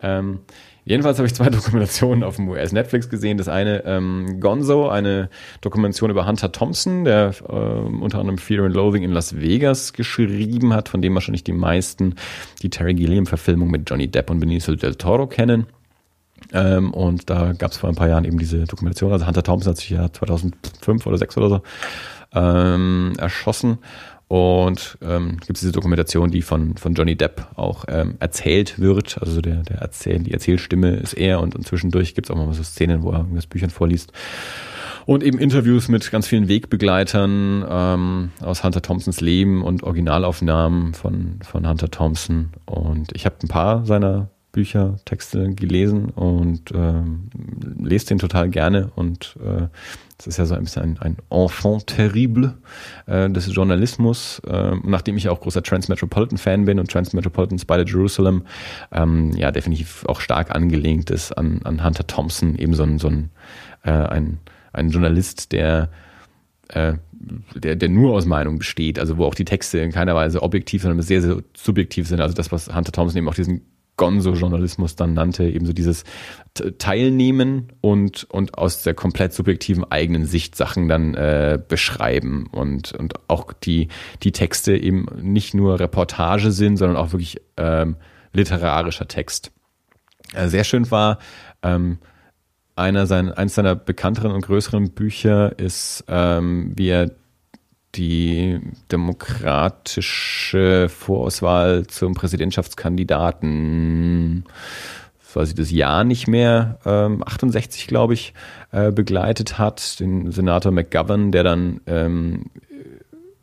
Ähm, 0.00 0.40
jedenfalls 0.84 1.18
habe 1.18 1.26
ich 1.26 1.34
zwei 1.34 1.48
Dokumentationen 1.50 2.24
auf 2.24 2.36
dem 2.36 2.48
US-Netflix 2.48 3.08
gesehen. 3.08 3.38
Das 3.38 3.48
eine 3.48 3.84
ähm, 3.84 4.40
Gonzo, 4.40 4.88
eine 4.88 5.28
Dokumentation 5.60 6.10
über 6.10 6.26
Hunter 6.26 6.52
Thompson, 6.52 7.04
der 7.04 7.34
ähm, 7.48 8.02
unter 8.02 8.18
anderem 8.18 8.38
Fear 8.38 8.64
and 8.64 8.74
Loathing 8.74 9.02
in 9.02 9.12
Las 9.12 9.40
Vegas 9.40 9.92
geschrieben 9.92 10.72
hat, 10.72 10.88
von 10.88 11.02
dem 11.02 11.14
wahrscheinlich 11.14 11.44
die 11.44 11.52
meisten 11.52 12.14
die 12.62 12.70
Terry 12.70 12.94
Gilliam-Verfilmung 12.94 13.70
mit 13.70 13.88
Johnny 13.88 14.08
Depp 14.08 14.30
und 14.30 14.40
Benicio 14.40 14.74
del 14.74 14.94
Toro 14.94 15.26
kennen. 15.26 15.66
Ähm, 16.52 16.92
und 16.92 17.30
da 17.30 17.52
gab 17.52 17.70
es 17.70 17.78
vor 17.78 17.88
ein 17.88 17.96
paar 17.96 18.08
Jahren 18.08 18.24
eben 18.24 18.38
diese 18.38 18.64
Dokumentation. 18.64 19.12
Also 19.12 19.26
Hunter 19.26 19.42
Thompson 19.42 19.70
hat 19.70 19.78
sich 19.78 19.90
ja 19.90 20.12
2005 20.12 21.06
oder 21.06 21.16
2006 21.16 21.36
oder 21.38 21.48
so 21.48 21.62
ähm, 22.34 23.12
erschossen. 23.18 23.78
Und 24.34 24.98
ähm, 25.00 25.36
gibt 25.46 25.58
es 25.58 25.60
diese 25.60 25.70
Dokumentation, 25.70 26.32
die 26.32 26.42
von, 26.42 26.76
von 26.76 26.94
Johnny 26.94 27.14
Depp 27.14 27.46
auch 27.54 27.84
ähm, 27.86 28.16
erzählt 28.18 28.80
wird. 28.80 29.16
Also 29.20 29.40
der, 29.40 29.62
der 29.62 29.76
Erzähl, 29.76 30.18
die 30.18 30.32
Erzählstimme 30.32 30.96
ist 30.96 31.12
er 31.12 31.38
und, 31.38 31.54
und 31.54 31.64
zwischendurch 31.64 32.16
gibt 32.16 32.26
es 32.26 32.32
auch 32.32 32.36
mal 32.36 32.52
so 32.52 32.64
Szenen, 32.64 33.04
wo 33.04 33.12
er 33.12 33.18
irgendwas 33.18 33.46
Büchern 33.46 33.70
vorliest. 33.70 34.10
Und 35.06 35.22
eben 35.22 35.38
Interviews 35.38 35.86
mit 35.86 36.10
ganz 36.10 36.26
vielen 36.26 36.48
Wegbegleitern 36.48 37.64
ähm, 37.70 38.30
aus 38.40 38.64
Hunter 38.64 38.82
Thompsons 38.82 39.20
Leben 39.20 39.62
und 39.62 39.84
Originalaufnahmen 39.84 40.94
von, 40.94 41.38
von 41.44 41.68
Hunter 41.68 41.92
Thompson. 41.92 42.48
Und 42.66 43.12
ich 43.14 43.26
habe 43.26 43.36
ein 43.40 43.48
paar 43.48 43.86
seiner 43.86 44.30
Bücher, 44.50 44.96
Texte 45.04 45.54
gelesen 45.54 46.06
und 46.06 46.72
ähm, 46.74 47.28
lese 47.78 48.06
den 48.06 48.18
total 48.18 48.50
gerne. 48.50 48.90
Und 48.96 49.36
äh, 49.44 49.68
das 50.18 50.26
ist 50.28 50.36
ja 50.38 50.44
so 50.44 50.54
ein 50.54 50.62
bisschen 50.62 50.82
ein, 50.82 50.98
ein 51.00 51.16
Enfant 51.30 51.86
terrible 51.86 52.54
äh, 53.06 53.28
des 53.28 53.52
Journalismus. 53.52 54.40
Äh, 54.46 54.76
nachdem 54.84 55.16
ich 55.16 55.28
auch 55.28 55.40
großer 55.40 55.62
Transmetropolitan-Fan 55.62 56.64
bin 56.64 56.78
und 56.78 56.90
Transmetropolitan 56.90 57.58
Spider 57.58 57.84
Jerusalem 57.84 58.44
ähm, 58.92 59.32
ja 59.32 59.50
definitiv 59.50 60.04
auch 60.06 60.20
stark 60.20 60.54
angelehnt 60.54 61.10
ist 61.10 61.32
an, 61.32 61.60
an 61.64 61.84
Hunter 61.84 62.06
Thompson, 62.06 62.56
eben 62.56 62.74
so 62.74 62.84
ein, 62.84 62.98
so 62.98 63.08
ein, 63.08 63.30
äh, 63.82 63.90
ein, 63.90 64.38
ein 64.72 64.90
Journalist, 64.90 65.52
der 65.52 65.90
äh, 66.68 66.94
der, 67.54 67.76
der 67.76 67.88
nur 67.88 68.12
aus 68.12 68.26
Meinung 68.26 68.58
besteht, 68.58 68.98
also 68.98 69.16
wo 69.16 69.24
auch 69.24 69.34
die 69.34 69.44
Texte 69.44 69.78
in 69.78 69.92
keiner 69.92 70.14
Weise 70.14 70.42
objektiv, 70.42 70.82
sondern 70.82 71.00
sehr, 71.02 71.22
sehr 71.22 71.38
subjektiv 71.56 72.06
sind. 72.08 72.20
Also 72.20 72.34
das, 72.34 72.52
was 72.52 72.74
Hunter 72.74 72.92
Thompson 72.92 73.18
eben 73.18 73.28
auch 73.28 73.34
diesen 73.34 73.62
Gonzo-Journalismus 73.96 74.96
dann 74.96 75.14
nannte, 75.14 75.44
eben 75.44 75.66
so 75.66 75.72
dieses 75.72 76.04
Teilnehmen 76.78 77.68
und, 77.80 78.24
und 78.24 78.58
aus 78.58 78.82
der 78.82 78.94
komplett 78.94 79.32
subjektiven 79.32 79.84
eigenen 79.90 80.26
Sicht 80.26 80.56
Sachen 80.56 80.88
dann 80.88 81.14
äh, 81.14 81.58
beschreiben 81.66 82.48
und, 82.50 82.92
und 82.92 83.14
auch 83.28 83.52
die, 83.52 83.88
die 84.22 84.32
Texte 84.32 84.76
eben 84.76 85.06
nicht 85.20 85.54
nur 85.54 85.78
Reportage 85.80 86.52
sind, 86.52 86.76
sondern 86.76 86.96
auch 86.96 87.12
wirklich 87.12 87.40
ähm, 87.56 87.96
literarischer 88.32 89.08
Text. 89.08 89.52
Äh, 90.32 90.48
sehr 90.48 90.64
schön 90.64 90.90
war, 90.90 91.18
ähm, 91.62 91.98
einer 92.76 93.06
sein, 93.06 93.30
eins 93.30 93.54
seiner 93.54 93.76
bekannteren 93.76 94.32
und 94.32 94.44
größeren 94.44 94.90
Bücher 94.90 95.58
ist, 95.58 96.04
ähm, 96.08 96.72
wie 96.76 96.88
er 96.88 97.10
die 97.94 98.60
demokratische 98.90 100.88
Vorauswahl 100.88 101.86
zum 101.86 102.14
Präsidentschaftskandidaten, 102.14 104.44
weiß 105.32 105.50
ich 105.50 105.54
das 105.54 105.70
Jahr 105.70 106.02
nicht 106.04 106.26
mehr, 106.28 106.78
ähm, 106.84 107.22
68 107.24 107.86
glaube 107.86 108.12
ich, 108.14 108.34
äh, 108.72 108.90
begleitet 108.92 109.58
hat, 109.58 110.00
den 110.00 110.30
Senator 110.30 110.72
McGovern, 110.72 111.32
der 111.32 111.42
dann 111.42 111.80
ähm, 111.86 112.44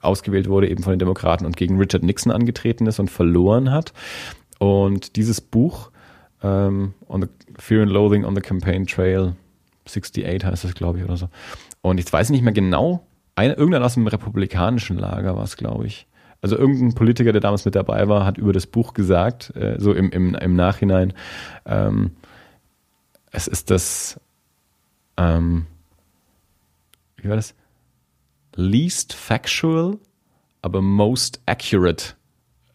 ausgewählt 0.02 0.50
wurde 0.50 0.70
eben 0.70 0.84
von 0.84 0.94
den 0.94 1.00
Demokraten 1.00 1.46
und 1.46 1.58
gegen 1.58 1.78
Richard 1.78 2.04
Nixon 2.04 2.32
angetreten 2.32 2.88
ist 2.88 3.00
und 3.00 3.10
verloren 3.10 3.72
hat. 3.72 3.94
Und 4.60 5.16
dieses 5.16 5.42
Buch, 5.42 5.92
ähm, 6.44 6.94
on 7.08 7.22
the 7.22 7.28
Fear 7.58 7.84
and 7.84 7.92
Loathing 7.92 8.26
on 8.26 8.36
the 8.36 8.42
Campaign 8.42 8.88
Trail, 8.88 9.36
68 9.86 10.46
heißt 10.46 10.64
das, 10.64 10.74
glaube 10.74 11.00
ich, 11.00 11.06
oder 11.06 11.18
so. 11.18 11.30
Und 11.82 12.00
ich 12.00 12.12
weiß 12.12 12.30
nicht 12.30 12.44
mehr 12.44 12.54
genau, 12.54 13.06
eine, 13.42 13.54
irgendeiner 13.54 13.86
aus 13.86 13.96
dem 13.96 14.08
republikanischen 14.08 14.98
Lager 14.98 15.36
war 15.36 15.44
es, 15.44 15.58
glaube 15.58 15.88
ich. 15.88 16.08
Also 16.42 16.58
irgendein 16.58 16.94
Politiker, 16.94 17.32
der 17.32 17.42
damals 17.42 17.66
mit 17.66 17.76
dabei 17.76 18.08
war, 18.08 18.26
hat 18.26 18.38
über 18.38 18.54
das 18.54 18.66
Buch 18.66 18.94
gesagt, 18.94 19.56
äh, 19.56 19.76
so 19.78 19.94
im, 19.94 20.12
im, 20.12 20.34
im 20.36 20.56
Nachhinein, 20.56 21.14
ähm, 21.66 22.12
es 23.32 23.48
ist 23.48 23.70
das, 23.70 24.20
ähm, 25.18 25.68
wie 27.18 27.30
war 27.30 27.36
das? 27.36 27.56
Least 28.56 29.14
factual, 29.14 29.98
aber 30.62 30.82
most 30.82 31.42
accurate 31.46 32.16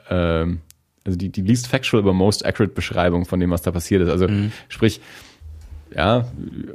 ähm, 0.09 0.61
also 1.05 1.17
die, 1.17 1.31
die 1.31 1.43
least 1.43 1.69
factual, 1.69 2.03
aber 2.03 2.13
most 2.13 2.45
accurate 2.45 2.75
Beschreibung 2.75 3.25
von 3.25 3.39
dem, 3.39 3.51
was 3.51 3.63
da 3.63 3.71
passiert 3.71 4.03
ist. 4.03 4.11
Also 4.11 4.29
mhm. 4.29 4.53
sprich, 4.69 5.01
ja, 5.95 6.27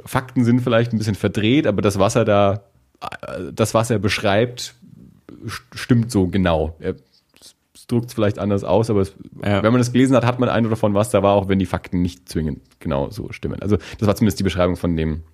Fakten 0.04 0.44
sind 0.44 0.60
vielleicht 0.60 0.92
ein 0.92 0.98
bisschen 0.98 1.14
verdreht, 1.14 1.66
aber 1.66 1.82
das, 1.82 1.98
was 1.98 2.16
er 2.16 2.24
da, 2.24 2.62
das, 3.52 3.74
was 3.74 3.90
er 3.90 3.98
beschreibt, 3.98 4.74
stimmt 5.74 6.10
so 6.10 6.28
genau. 6.28 6.76
Er 6.78 6.96
drückt 7.88 8.08
es 8.08 8.14
vielleicht 8.14 8.38
anders 8.38 8.64
aus, 8.64 8.90
aber 8.90 9.00
es, 9.00 9.14
ja. 9.44 9.62
wenn 9.62 9.72
man 9.72 9.80
das 9.80 9.92
gelesen 9.92 10.16
hat, 10.16 10.24
hat 10.24 10.38
man 10.38 10.48
einen 10.48 10.70
davon, 10.70 10.94
was 10.94 11.10
da 11.10 11.22
war, 11.22 11.34
auch 11.34 11.48
wenn 11.48 11.58
die 11.58 11.66
Fakten 11.66 12.00
nicht 12.02 12.28
zwingend 12.28 12.60
genau 12.80 13.10
so 13.10 13.32
stimmen. 13.32 13.60
Also 13.60 13.76
das 13.98 14.06
war 14.06 14.14
zumindest 14.14 14.38
die 14.38 14.44
Beschreibung 14.44 14.76
von 14.76 14.96
dem, 14.96 15.24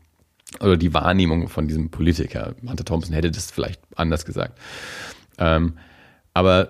oder 0.60 0.76
die 0.76 0.94
Wahrnehmung 0.94 1.48
von 1.48 1.68
diesem 1.68 1.90
Politiker. 1.90 2.54
Hunter 2.66 2.84
Thompson 2.84 3.14
hätte 3.14 3.30
das 3.30 3.50
vielleicht 3.50 3.80
anders 3.96 4.24
gesagt. 4.24 4.58
Ähm, 5.38 5.74
aber 6.34 6.68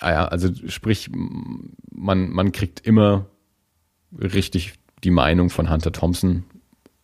ah 0.00 0.10
ja, 0.10 0.24
also 0.26 0.48
sprich, 0.68 1.10
man, 1.90 2.30
man 2.30 2.52
kriegt 2.52 2.80
immer 2.86 3.26
richtig 4.12 4.74
die 5.04 5.10
Meinung 5.10 5.50
von 5.50 5.70
Hunter 5.70 5.92
Thompson 5.92 6.44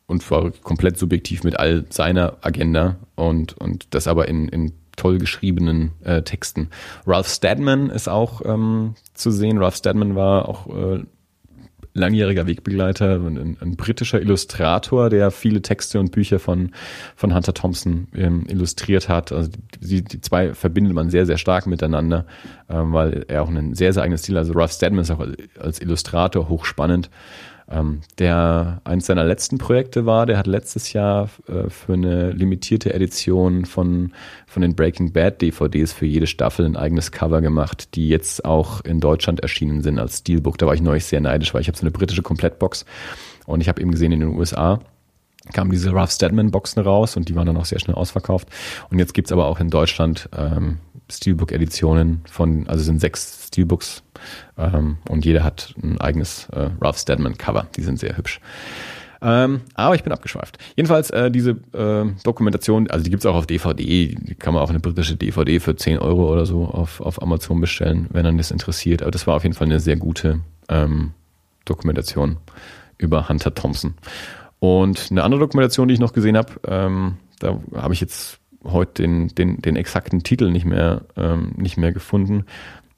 und 0.06 0.22
zwar 0.22 0.50
komplett 0.62 0.98
subjektiv 0.98 1.44
mit 1.44 1.58
all 1.58 1.84
seiner 1.90 2.36
Agenda 2.42 2.96
und, 3.14 3.56
und 3.58 3.94
das 3.94 4.06
aber 4.06 4.28
in, 4.28 4.48
in 4.48 4.72
toll 4.96 5.18
geschriebenen 5.18 5.92
äh, 6.04 6.22
Texten. 6.22 6.68
Ralph 7.06 7.28
Steadman 7.28 7.90
ist 7.90 8.08
auch 8.08 8.42
ähm, 8.44 8.94
zu 9.14 9.30
sehen. 9.30 9.58
Ralph 9.58 9.76
Steadman 9.76 10.14
war 10.14 10.48
auch 10.48 10.66
äh, 10.68 11.04
langjähriger 11.94 12.46
Wegbegleiter, 12.46 13.14
ein, 13.14 13.56
ein, 13.60 13.76
britischer 13.76 14.20
Illustrator, 14.20 15.10
der 15.10 15.30
viele 15.30 15.62
Texte 15.62 16.00
und 16.00 16.10
Bücher 16.10 16.40
von, 16.40 16.72
von 17.14 17.34
Hunter 17.34 17.54
Thompson 17.54 18.08
ähm, 18.14 18.44
illustriert 18.48 19.08
hat. 19.08 19.30
Also 19.32 19.50
die, 19.80 20.02
die 20.02 20.20
zwei 20.20 20.54
verbindet 20.54 20.92
man 20.92 21.10
sehr, 21.10 21.24
sehr 21.24 21.38
stark 21.38 21.66
miteinander, 21.66 22.26
ähm, 22.68 22.92
weil 22.92 23.24
er 23.28 23.42
auch 23.42 23.48
einen 23.48 23.74
sehr, 23.74 23.92
sehr 23.92 24.02
eigenen 24.02 24.18
Stil, 24.18 24.36
also 24.36 24.52
Ralph 24.54 24.72
Steadman 24.72 25.02
ist 25.02 25.10
auch 25.12 25.24
als 25.58 25.80
Illustrator 25.80 26.48
hochspannend 26.48 27.10
ähm, 27.70 28.00
der 28.18 28.80
eins 28.84 29.06
seiner 29.06 29.24
letzten 29.24 29.58
Projekte 29.58 30.06
war. 30.06 30.26
Der 30.26 30.38
hat 30.38 30.46
letztes 30.46 30.92
Jahr 30.92 31.30
äh, 31.48 31.70
für 31.70 31.94
eine 31.94 32.30
limitierte 32.30 32.92
Edition 32.92 33.64
von, 33.64 34.12
von 34.46 34.62
den 34.62 34.74
Breaking 34.74 35.12
Bad 35.12 35.40
DVDs 35.40 35.92
für 35.92 36.06
jede 36.06 36.26
Staffel 36.26 36.66
ein 36.66 36.76
eigenes 36.76 37.12
Cover 37.12 37.40
gemacht, 37.40 37.94
die 37.94 38.08
jetzt 38.08 38.44
auch 38.44 38.82
in 38.82 39.00
Deutschland 39.00 39.40
erschienen 39.40 39.82
sind 39.82 39.98
als 39.98 40.18
Steelbook. 40.18 40.58
Da 40.58 40.66
war 40.66 40.74
ich 40.74 40.82
neulich 40.82 41.04
sehr 41.04 41.20
neidisch, 41.20 41.54
weil 41.54 41.62
ich 41.62 41.68
habe 41.68 41.78
so 41.78 41.82
eine 41.82 41.90
britische 41.90 42.22
Komplettbox 42.22 42.84
und 43.46 43.60
ich 43.60 43.68
habe 43.68 43.80
eben 43.80 43.90
gesehen 43.90 44.12
in 44.12 44.20
den 44.20 44.36
USA 44.36 44.80
kamen 45.52 45.70
diese 45.70 45.92
Ralph 45.92 46.10
Steadman 46.10 46.50
Boxen 46.50 46.82
raus 46.82 47.16
und 47.16 47.28
die 47.28 47.34
waren 47.34 47.46
dann 47.46 47.56
auch 47.56 47.66
sehr 47.66 47.78
schnell 47.78 47.96
ausverkauft. 47.96 48.48
Und 48.90 48.98
jetzt 48.98 49.14
gibt's 49.14 49.32
aber 49.32 49.46
auch 49.46 49.60
in 49.60 49.70
Deutschland 49.70 50.28
ähm, 50.36 50.78
Steelbook-Editionen 51.10 52.22
von, 52.30 52.66
also 52.66 52.82
sind 52.82 53.00
sechs 53.00 53.48
Steelbooks 53.48 54.02
ähm, 54.56 54.98
und 55.08 55.24
jeder 55.24 55.44
hat 55.44 55.74
ein 55.82 56.00
eigenes 56.00 56.48
äh, 56.50 56.70
Ralph 56.80 56.98
Steadman 56.98 57.36
Cover. 57.36 57.66
Die 57.76 57.82
sind 57.82 57.98
sehr 57.98 58.16
hübsch. 58.16 58.40
Ähm, 59.20 59.62
aber 59.74 59.94
ich 59.94 60.02
bin 60.02 60.12
abgeschweift. 60.12 60.58
Jedenfalls 60.76 61.08
äh, 61.10 61.30
diese 61.30 61.52
äh, 61.72 62.04
Dokumentation, 62.24 62.90
also 62.90 63.04
die 63.04 63.10
gibt's 63.10 63.24
auch 63.24 63.34
auf 63.34 63.46
DVD, 63.46 64.14
die 64.14 64.34
kann 64.34 64.52
man 64.52 64.62
auch 64.62 64.68
eine 64.68 64.80
britische 64.80 65.16
DVD 65.16 65.60
für 65.60 65.76
10 65.76 65.98
Euro 65.98 66.30
oder 66.30 66.44
so 66.44 66.66
auf, 66.66 67.00
auf 67.00 67.22
Amazon 67.22 67.60
bestellen, 67.60 68.06
wenn 68.12 68.24
dann 68.24 68.36
das 68.36 68.50
interessiert. 68.50 69.00
Aber 69.00 69.10
das 69.10 69.26
war 69.26 69.36
auf 69.36 69.42
jeden 69.42 69.54
Fall 69.54 69.66
eine 69.66 69.80
sehr 69.80 69.96
gute 69.96 70.40
ähm, 70.68 71.12
Dokumentation 71.64 72.36
über 72.98 73.28
Hunter 73.28 73.54
Thompson. 73.54 73.94
Und 74.64 75.08
eine 75.10 75.22
andere 75.24 75.40
Dokumentation, 75.40 75.88
die 75.88 75.94
ich 75.94 76.00
noch 76.00 76.14
gesehen 76.14 76.38
habe, 76.38 76.54
ähm, 76.66 77.18
da 77.38 77.60
habe 77.74 77.92
ich 77.92 78.00
jetzt 78.00 78.38
heute 78.64 79.02
den, 79.02 79.28
den, 79.28 79.60
den 79.60 79.76
exakten 79.76 80.22
Titel 80.22 80.50
nicht 80.50 80.64
mehr, 80.64 81.02
ähm, 81.18 81.52
nicht 81.58 81.76
mehr 81.76 81.92
gefunden. 81.92 82.46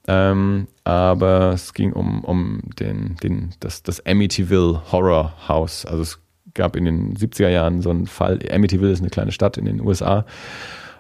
Ähm, 0.07 0.69
aber 0.85 1.51
es 1.55 1.75
ging 1.75 1.93
um, 1.93 2.23
um 2.23 2.61
den, 2.79 3.17
den, 3.17 3.51
das, 3.59 3.83
das 3.83 4.07
Amityville 4.07 4.81
Horror 4.93 5.35
House. 5.49 5.85
Also 5.85 6.03
es 6.03 6.21
gab 6.55 6.77
in 6.77 6.85
den 6.85 7.17
70er 7.17 7.49
Jahren 7.49 7.83
so 7.83 7.91
einen 7.91 8.07
Fall. 8.07 8.39
Amityville 8.49 8.93
ist 8.93 9.01
eine 9.01 9.11
kleine 9.11 9.33
Stadt 9.33 9.59
in 9.59 9.65
den 9.65 9.81
USA. 9.81 10.25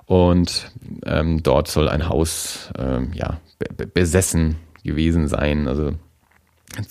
Und 0.06 0.72
ähm, 1.04 1.44
dort 1.44 1.68
soll 1.68 1.88
ein 1.88 2.08
Haus 2.08 2.72
ähm, 2.76 3.12
ja, 3.14 3.38
be 3.76 3.86
besessen 3.86 4.56
gewesen 4.82 5.28
sein. 5.28 5.68
Also 5.68 5.92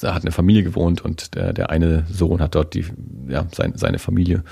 da 0.01 0.13
hat 0.13 0.23
eine 0.23 0.31
Familie 0.31 0.63
gewohnt 0.63 1.03
und 1.03 1.35
der, 1.35 1.53
der 1.53 1.69
eine 1.69 2.05
Sohn 2.09 2.41
hat 2.41 2.55
dort 2.55 2.73
die, 2.73 2.85
ja, 3.27 3.45
sein, 3.51 3.73
seine 3.75 3.99
Familie 3.99 4.43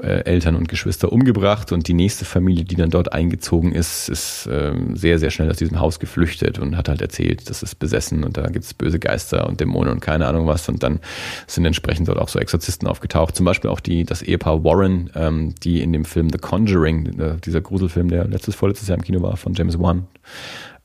äh, 0.00 0.24
Eltern 0.24 0.54
und 0.54 0.68
Geschwister 0.68 1.12
umgebracht 1.12 1.72
und 1.72 1.88
die 1.88 1.94
nächste 1.94 2.24
Familie, 2.24 2.64
die 2.64 2.76
dann 2.76 2.90
dort 2.90 3.12
eingezogen 3.12 3.72
ist, 3.72 4.08
ist 4.08 4.48
ähm, 4.50 4.96
sehr, 4.96 5.18
sehr 5.18 5.30
schnell 5.30 5.50
aus 5.50 5.56
diesem 5.56 5.80
Haus 5.80 5.98
geflüchtet 5.98 6.60
und 6.60 6.76
hat 6.76 6.88
halt 6.88 7.00
erzählt, 7.02 7.50
das 7.50 7.64
ist 7.64 7.76
besessen 7.76 8.22
und 8.22 8.36
da 8.36 8.46
gibt 8.46 8.64
es 8.64 8.74
böse 8.74 9.00
Geister 9.00 9.48
und 9.48 9.60
Dämonen 9.60 9.92
und 9.92 10.00
keine 10.00 10.26
Ahnung 10.26 10.46
was 10.46 10.68
und 10.68 10.82
dann 10.84 11.00
sind 11.48 11.64
entsprechend 11.64 12.06
dort 12.06 12.18
auch 12.18 12.28
so 12.28 12.38
Exorzisten 12.38 12.86
aufgetaucht. 12.86 13.34
Zum 13.34 13.46
Beispiel 13.46 13.70
auch 13.70 13.80
die, 13.80 14.04
das 14.04 14.22
Ehepaar 14.22 14.62
Warren, 14.62 15.10
ähm, 15.16 15.54
die 15.56 15.82
in 15.82 15.92
dem 15.92 16.04
Film 16.04 16.30
The 16.30 16.38
Conjuring, 16.38 17.18
äh, 17.18 17.36
dieser 17.44 17.60
Gruselfilm, 17.60 18.08
der 18.08 18.28
letztes, 18.28 18.54
vorletztes 18.54 18.88
Jahr 18.88 18.98
im 18.98 19.02
Kino 19.04 19.22
war, 19.22 19.36
von 19.36 19.54
James 19.54 19.78
Wan, 19.80 20.06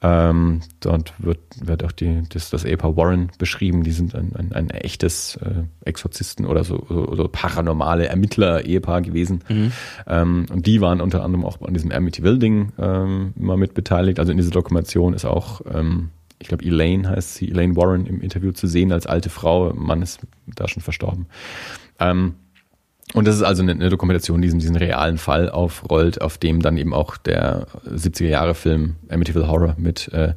ähm, 0.01 0.61
dort 0.81 1.13
wird, 1.17 1.39
wird 1.59 1.83
auch 1.83 1.91
die, 1.91 2.23
das, 2.29 2.49
das 2.49 2.65
Ehepaar 2.65 2.97
Warren 2.97 3.31
beschrieben. 3.37 3.83
Die 3.83 3.91
sind 3.91 4.13
ein, 4.13 4.35
ein, 4.35 4.51
ein 4.51 4.69
echtes 4.69 5.37
äh, 5.37 5.63
Exorzisten 5.83 6.45
oder 6.45 6.63
so, 6.63 6.85
so, 6.89 7.15
so 7.15 7.27
paranormale 7.27 8.07
Ermittler-Ehepaar 8.07 9.01
gewesen. 9.01 9.43
Mhm. 9.47 9.71
Ähm, 10.07 10.45
und 10.51 10.65
die 10.67 10.81
waren 10.81 11.01
unter 11.01 11.23
anderem 11.23 11.45
auch 11.45 11.61
an 11.61 11.73
diesem 11.73 11.91
Amityville-Ding 11.91 12.73
ähm, 12.77 13.33
mal 13.35 13.57
mit 13.57 13.73
beteiligt. 13.73 14.19
Also 14.19 14.31
in 14.31 14.37
dieser 14.37 14.51
Dokumentation 14.51 15.13
ist 15.13 15.25
auch, 15.25 15.61
ähm, 15.71 16.09
ich 16.39 16.49
glaube, 16.49 16.65
Elaine 16.65 17.09
heißt 17.09 17.35
sie, 17.35 17.49
Elaine 17.49 17.75
Warren 17.75 18.05
im 18.05 18.21
Interview 18.21 18.51
zu 18.51 18.67
sehen 18.67 18.91
als 18.91 19.07
alte 19.07 19.29
Frau. 19.29 19.73
Mann 19.73 20.01
ist 20.01 20.19
da 20.45 20.67
schon 20.67 20.83
verstorben. 20.83 21.27
Ähm, 21.99 22.35
und 23.13 23.27
das 23.27 23.35
ist 23.35 23.43
also 23.43 23.61
eine, 23.63 23.71
eine 23.73 23.89
Dokumentation, 23.89 24.41
die 24.41 24.47
diesen, 24.47 24.59
diesen 24.59 24.75
realen 24.75 25.17
Fall 25.17 25.49
aufrollt, 25.49 26.21
auf 26.21 26.37
dem 26.37 26.61
dann 26.61 26.77
eben 26.77 26.93
auch 26.93 27.17
der 27.17 27.67
70er-Jahre-Film 27.87 28.95
Amityville 29.09 29.47
Horror 29.47 29.75
mit 29.77 30.11
äh, 30.11 30.33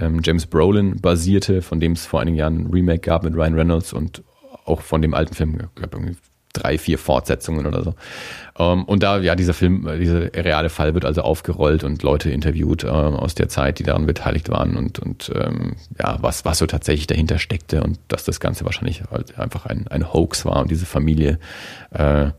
ähm, 0.00 0.20
James 0.22 0.46
Brolin 0.46 1.00
basierte, 1.00 1.62
von 1.62 1.80
dem 1.80 1.92
es 1.92 2.06
vor 2.06 2.20
einigen 2.20 2.36
Jahren 2.36 2.60
ein 2.60 2.70
Remake 2.70 3.00
gab 3.00 3.24
mit 3.24 3.34
Ryan 3.34 3.54
Reynolds 3.54 3.92
und 3.92 4.22
auch 4.64 4.82
von 4.82 5.02
dem 5.02 5.14
alten 5.14 5.34
Film, 5.34 5.58
glaube, 5.74 6.14
drei, 6.52 6.78
vier 6.78 6.98
Fortsetzungen 6.98 7.66
oder 7.66 7.82
so. 7.84 7.94
Ähm, 8.58 8.84
und 8.84 9.02
da, 9.02 9.18
ja, 9.18 9.34
dieser 9.34 9.54
Film, 9.54 9.86
äh, 9.86 9.98
dieser 9.98 10.32
reale 10.34 10.68
Fall 10.68 10.94
wird 10.94 11.04
also 11.04 11.22
aufgerollt 11.22 11.84
und 11.84 12.02
Leute 12.02 12.30
interviewt 12.30 12.84
äh, 12.84 12.88
aus 12.88 13.34
der 13.34 13.48
Zeit, 13.48 13.78
die 13.78 13.84
daran 13.84 14.06
beteiligt 14.06 14.48
waren 14.48 14.76
und, 14.76 14.98
und 14.98 15.30
ähm, 15.34 15.76
ja, 15.98 16.18
was, 16.20 16.44
was 16.44 16.58
so 16.58 16.66
tatsächlich 16.66 17.06
dahinter 17.06 17.38
steckte 17.38 17.82
und 17.82 17.98
dass 18.08 18.24
das 18.24 18.40
Ganze 18.40 18.64
wahrscheinlich 18.64 19.02
halt 19.10 19.38
einfach 19.38 19.66
ein, 19.66 19.88
ein 19.88 20.12
Hoax 20.12 20.44
war 20.44 20.60
und 20.60 20.70
diese 20.70 20.86
Familie 20.86 21.38
äh, 21.92 22.30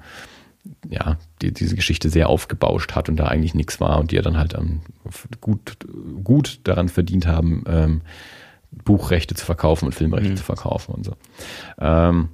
ja, 0.90 1.18
die, 1.42 1.54
diese 1.54 1.76
Geschichte 1.76 2.10
sehr 2.10 2.30
aufgebauscht 2.30 2.94
hat 2.94 3.10
und 3.10 3.18
da 3.18 3.26
eigentlich 3.26 3.56
nichts 3.56 3.80
war 3.80 4.00
und 4.00 4.12
die 4.12 4.16
ja 4.16 4.22
dann 4.22 4.38
halt 4.38 4.54
ähm, 4.54 4.82
gut, 5.40 5.78
gut 6.24 6.60
daran 6.64 6.90
verdient 6.90 7.28
haben, 7.28 7.64
ähm, 7.68 8.02
Buchrechte 8.72 9.36
zu 9.36 9.46
verkaufen 9.46 9.86
und 9.86 9.96
Filmrechte 9.96 10.32
mhm. 10.32 10.38
zu 10.38 10.44
verkaufen 10.44 10.94
und 10.94 11.06
so. 11.06 11.14
Ähm, 11.80 12.30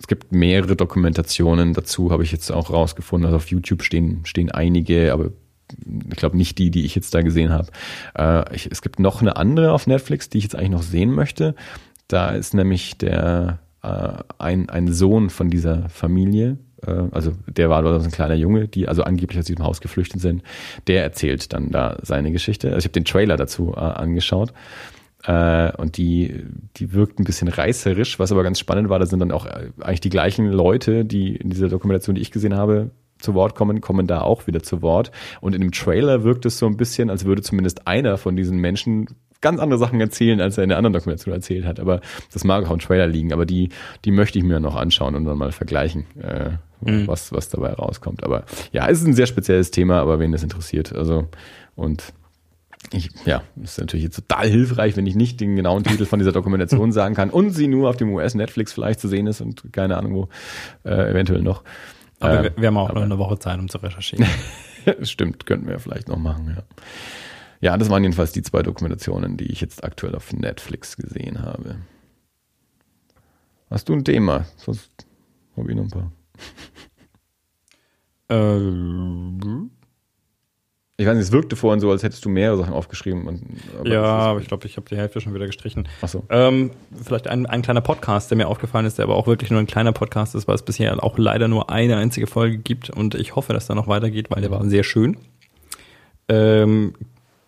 es 0.00 0.06
gibt 0.06 0.32
mehrere 0.32 0.76
Dokumentationen 0.76 1.74
dazu, 1.74 2.10
habe 2.10 2.22
ich 2.22 2.32
jetzt 2.32 2.50
auch 2.50 2.70
rausgefunden. 2.70 3.26
Also 3.26 3.36
auf 3.36 3.48
YouTube 3.48 3.82
stehen, 3.82 4.24
stehen 4.24 4.50
einige, 4.50 5.12
aber 5.12 5.30
ich 6.10 6.16
glaube 6.16 6.36
nicht 6.36 6.58
die, 6.58 6.70
die 6.70 6.84
ich 6.84 6.94
jetzt 6.94 7.14
da 7.14 7.22
gesehen 7.22 7.50
habe. 7.50 7.68
Äh, 8.14 8.56
es 8.70 8.82
gibt 8.82 8.98
noch 8.98 9.20
eine 9.20 9.36
andere 9.36 9.72
auf 9.72 9.86
Netflix, 9.86 10.28
die 10.28 10.38
ich 10.38 10.44
jetzt 10.44 10.56
eigentlich 10.56 10.70
noch 10.70 10.82
sehen 10.82 11.10
möchte. 11.10 11.54
Da 12.08 12.30
ist 12.30 12.54
nämlich 12.54 12.96
der 12.98 13.60
äh, 13.82 14.12
ein, 14.38 14.68
ein 14.70 14.92
Sohn 14.92 15.30
von 15.30 15.50
dieser 15.50 15.88
Familie, 15.90 16.58
äh, 16.86 17.02
also 17.10 17.32
der 17.46 17.70
war 17.70 17.82
dort 17.82 18.02
ein 18.02 18.10
kleiner 18.10 18.34
Junge, 18.34 18.68
die 18.68 18.88
also 18.88 19.02
angeblich 19.02 19.38
aus 19.38 19.46
diesem 19.46 19.64
Haus 19.64 19.80
geflüchtet 19.80 20.20
sind. 20.20 20.42
Der 20.86 21.02
erzählt 21.02 21.52
dann 21.52 21.70
da 21.70 21.98
seine 22.02 22.32
Geschichte. 22.32 22.68
Also 22.68 22.78
ich 22.78 22.84
habe 22.84 22.92
den 22.92 23.04
Trailer 23.04 23.36
dazu 23.36 23.74
äh, 23.76 23.80
angeschaut. 23.80 24.52
Äh, 25.24 25.72
und 25.76 25.96
die, 25.96 26.44
die 26.76 26.92
wirkt 26.92 27.18
ein 27.18 27.24
bisschen 27.24 27.48
reißerisch, 27.48 28.18
was 28.18 28.32
aber 28.32 28.42
ganz 28.42 28.58
spannend 28.58 28.88
war, 28.88 28.98
da 28.98 29.06
sind 29.06 29.20
dann 29.20 29.32
auch 29.32 29.46
äh, 29.46 29.70
eigentlich 29.80 30.00
die 30.00 30.10
gleichen 30.10 30.46
Leute, 30.46 31.04
die 31.04 31.36
in 31.36 31.50
dieser 31.50 31.68
Dokumentation, 31.68 32.14
die 32.14 32.22
ich 32.22 32.30
gesehen 32.30 32.56
habe, 32.56 32.90
zu 33.18 33.34
Wort 33.34 33.54
kommen, 33.54 33.80
kommen 33.80 34.06
da 34.06 34.22
auch 34.22 34.46
wieder 34.46 34.62
zu 34.62 34.82
Wort. 34.82 35.10
Und 35.40 35.54
in 35.54 35.60
dem 35.60 35.72
Trailer 35.72 36.24
wirkt 36.24 36.46
es 36.46 36.58
so 36.58 36.66
ein 36.66 36.76
bisschen, 36.76 37.10
als 37.10 37.24
würde 37.24 37.42
zumindest 37.42 37.86
einer 37.86 38.16
von 38.16 38.34
diesen 38.34 38.58
Menschen 38.58 39.06
ganz 39.40 39.60
andere 39.60 39.78
Sachen 39.78 40.00
erzählen, 40.00 40.40
als 40.40 40.58
er 40.58 40.64
in 40.64 40.68
der 40.68 40.78
anderen 40.78 40.92
Dokumentation 40.92 41.34
erzählt 41.34 41.64
hat. 41.64 41.80
Aber 41.80 42.00
das 42.32 42.44
mag 42.44 42.66
auch 42.66 42.72
im 42.72 42.78
Trailer 42.78 43.06
liegen. 43.06 43.32
Aber 43.32 43.46
die, 43.46 43.70
die 44.04 44.10
möchte 44.10 44.38
ich 44.38 44.44
mir 44.44 44.60
noch 44.60 44.76
anschauen 44.76 45.14
und 45.14 45.24
dann 45.24 45.38
mal 45.38 45.52
vergleichen, 45.52 46.06
äh, 46.22 46.50
mhm. 46.80 47.06
was, 47.06 47.32
was 47.32 47.48
dabei 47.48 47.72
rauskommt. 47.72 48.24
Aber 48.24 48.44
ja, 48.72 48.88
es 48.88 49.00
ist 49.00 49.06
ein 49.06 49.14
sehr 49.14 49.26
spezielles 49.26 49.70
Thema, 49.70 50.00
aber 50.00 50.18
wen 50.18 50.32
das 50.32 50.42
interessiert. 50.42 50.94
Also, 50.94 51.28
und 51.74 52.12
ich, 52.92 53.10
ja, 53.24 53.42
ist 53.62 53.78
natürlich 53.78 54.04
jetzt 54.04 54.16
total 54.16 54.48
hilfreich, 54.48 54.96
wenn 54.96 55.06
ich 55.06 55.14
nicht 55.14 55.40
den 55.40 55.56
genauen 55.56 55.84
Titel 55.84 56.06
von 56.06 56.18
dieser 56.18 56.32
Dokumentation 56.32 56.92
sagen 56.92 57.14
kann 57.14 57.30
und 57.30 57.50
sie 57.50 57.68
nur 57.68 57.88
auf 57.88 57.96
dem 57.96 58.12
US-Netflix 58.12 58.72
vielleicht 58.72 59.00
zu 59.00 59.08
sehen 59.08 59.26
ist 59.26 59.40
und 59.40 59.72
keine 59.72 59.96
Ahnung 59.96 60.14
wo, 60.14 60.28
äh, 60.84 61.10
eventuell 61.10 61.42
noch. 61.42 61.62
Aber 62.18 62.40
äh, 62.40 62.42
wir, 62.42 62.56
wir, 62.56 62.66
haben 62.68 62.76
auch 62.76 62.90
aber, 62.90 63.00
noch 63.00 63.06
eine 63.06 63.18
Woche 63.18 63.38
Zeit, 63.38 63.58
um 63.58 63.68
zu 63.68 63.78
recherchieren. 63.78 64.26
Stimmt, 65.02 65.46
könnten 65.46 65.68
wir 65.68 65.78
vielleicht 65.78 66.08
noch 66.08 66.18
machen, 66.18 66.54
ja. 66.56 66.62
Ja, 67.62 67.76
das 67.76 67.90
waren 67.90 68.02
jedenfalls 68.02 68.32
die 68.32 68.42
zwei 68.42 68.62
Dokumentationen, 68.62 69.36
die 69.36 69.52
ich 69.52 69.60
jetzt 69.60 69.84
aktuell 69.84 70.14
auf 70.14 70.32
Netflix 70.32 70.96
gesehen 70.96 71.42
habe. 71.42 71.76
Hast 73.68 73.88
du 73.88 73.92
ein 73.92 74.04
Thema? 74.04 74.46
Sonst 74.56 74.90
habe 75.56 75.70
ich 75.70 75.76
noch 75.76 75.84
ein 75.84 75.90
paar. 75.90 76.12
Äh, 78.30 79.70
Ich 81.00 81.06
weiß 81.06 81.14
nicht, 81.14 81.24
es 81.24 81.32
wirkte 81.32 81.56
vorhin 81.56 81.80
so, 81.80 81.90
als 81.90 82.02
hättest 82.02 82.26
du 82.26 82.28
mehrere 82.28 82.58
Sachen 82.58 82.74
aufgeschrieben. 82.74 83.26
Und, 83.26 83.40
ja, 83.84 84.02
das 84.02 84.04
aber 84.04 84.40
ich 84.40 84.48
glaube, 84.48 84.66
ich 84.66 84.76
habe 84.76 84.86
die 84.86 84.98
Hälfte 84.98 85.22
schon 85.22 85.32
wieder 85.32 85.46
gestrichen. 85.46 85.88
Ach 86.02 86.08
so. 86.08 86.24
Ähm, 86.28 86.72
vielleicht 87.02 87.26
ein, 87.26 87.46
ein 87.46 87.62
kleiner 87.62 87.80
Podcast, 87.80 88.30
der 88.30 88.36
mir 88.36 88.48
aufgefallen 88.48 88.84
ist, 88.84 88.98
der 88.98 89.06
aber 89.06 89.16
auch 89.16 89.26
wirklich 89.26 89.50
nur 89.50 89.60
ein 89.60 89.66
kleiner 89.66 89.92
Podcast 89.92 90.34
ist, 90.34 90.46
weil 90.46 90.56
es 90.56 90.62
bisher 90.62 91.02
auch 91.02 91.16
leider 91.16 91.48
nur 91.48 91.70
eine 91.70 91.96
einzige 91.96 92.26
Folge 92.26 92.58
gibt 92.58 92.90
und 92.90 93.14
ich 93.14 93.34
hoffe, 93.34 93.54
dass 93.54 93.66
da 93.66 93.74
noch 93.74 93.88
weitergeht, 93.88 94.30
weil 94.30 94.42
der 94.42 94.50
war 94.50 94.62
sehr 94.66 94.84
schön. 94.84 95.16
Ähm, 96.28 96.92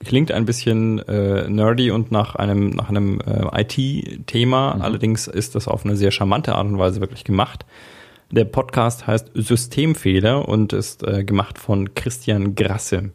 klingt 0.03 0.33
ein 0.33 0.47
bisschen 0.47 1.01
äh, 1.01 1.47
nerdy 1.47 1.91
und 1.91 2.11
nach 2.11 2.37
einem, 2.37 2.71
nach 2.71 2.89
einem 2.89 3.21
äh, 3.21 3.61
IT-Thema, 3.61 4.81
allerdings 4.81 5.27
ist 5.27 5.57
das 5.57 5.69
auf 5.69 5.85
eine 5.85 5.97
sehr 5.97 6.11
charmante 6.11 6.55
Art 6.55 6.69
und 6.69 6.79
Weise 6.79 7.03
wirklich 7.03 7.25
gemacht. 7.25 7.67
Der 8.31 8.47
Podcast 8.47 9.07
heißt 9.07 9.33
Systemfehler 9.35 10.49
und 10.49 10.73
ist 10.73 11.07
äh, 11.07 11.23
gemacht 11.23 11.59
von 11.59 11.93
Christian 11.93 12.55
Grasse 12.55 13.11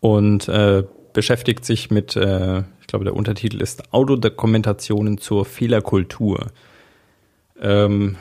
und 0.00 0.48
äh, 0.48 0.84
beschäftigt 1.12 1.64
sich 1.64 1.90
mit, 1.90 2.16
äh, 2.16 2.60
ich 2.80 2.86
glaube, 2.86 3.04
der 3.04 3.14
Untertitel 3.14 3.60
ist 3.60 3.92
Autodokumentationen 3.92 5.18
zur 5.18 5.44
Fehlerkultur. 5.44 6.46
Ähm, 7.60 8.16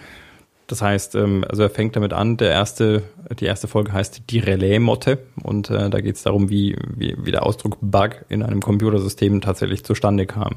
das 0.67 0.81
heißt, 0.83 1.15
ähm, 1.15 1.43
also 1.49 1.63
er 1.63 1.69
fängt 1.69 1.95
damit 1.95 2.13
an, 2.13 2.37
der 2.37 2.51
erste, 2.51 3.01
die 3.39 3.45
erste 3.45 3.67
Folge 3.67 3.91
heißt 3.91 4.23
die 4.29 4.39
Relais-Motte 4.39 5.17
und 5.41 5.69
äh, 5.71 5.89
da 5.89 5.99
geht 5.99 6.15
es 6.15 6.23
darum, 6.23 6.49
wie, 6.49 6.77
wie, 6.95 7.15
wie 7.19 7.31
der 7.31 7.43
Ausdruck 7.43 7.77
Bug 7.81 8.25
in 8.29 8.43
einem 8.43 8.59
Computersystem 8.59 9.41
tatsächlich 9.41 9.83
zustande 9.83 10.27
kam. 10.27 10.55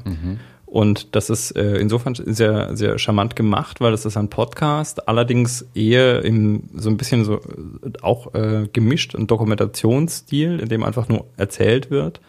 Und 0.73 1.15
das 1.15 1.29
ist 1.29 1.51
äh, 1.51 1.77
insofern 1.77 2.15
sehr, 2.15 2.75
sehr 2.75 2.97
charmant 2.97 3.35
gemacht, 3.35 3.79
weil 3.79 3.91
das 3.91 4.07
ist 4.07 4.17
ein 4.17 4.31
Podcast, 4.31 5.07
allerdings 5.07 5.67
eher 5.75 6.25
im 6.25 6.63
so 6.73 6.89
ein 6.89 6.97
bisschen 6.97 7.25
so 7.25 7.35
äh, 7.35 7.91
auch 8.01 8.33
äh, 8.33 8.67
gemischt 8.73 9.13
ein 9.13 9.27
Dokumentationsstil, 9.27 10.59
in 10.59 10.69
dem 10.69 10.83
einfach 10.83 11.07
nur 11.07 11.27
erzählt 11.37 11.91
wird 11.91 12.21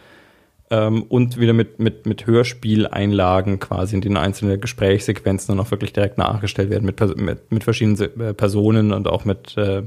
ähm, 0.69 1.05
und 1.05 1.41
wieder 1.41 1.55
mit, 1.55 1.79
mit, 1.79 2.05
mit 2.05 2.27
Hörspieleinlagen 2.27 3.61
quasi, 3.61 3.95
in 3.95 4.03
denen 4.03 4.19
einzelne 4.19 4.59
Gesprächssequenzen 4.59 5.57
dann 5.57 5.65
auch 5.65 5.71
wirklich 5.71 5.95
direkt 5.95 6.19
nachgestellt 6.19 6.69
werden 6.69 6.85
mit, 6.85 7.01
mit, 7.17 7.51
mit 7.51 7.65
verschiedenen 7.65 8.21
äh, 8.21 8.35
Personen 8.35 8.93
und 8.93 9.09
auch 9.09 9.25
mit, 9.25 9.57
äh, 9.57 9.85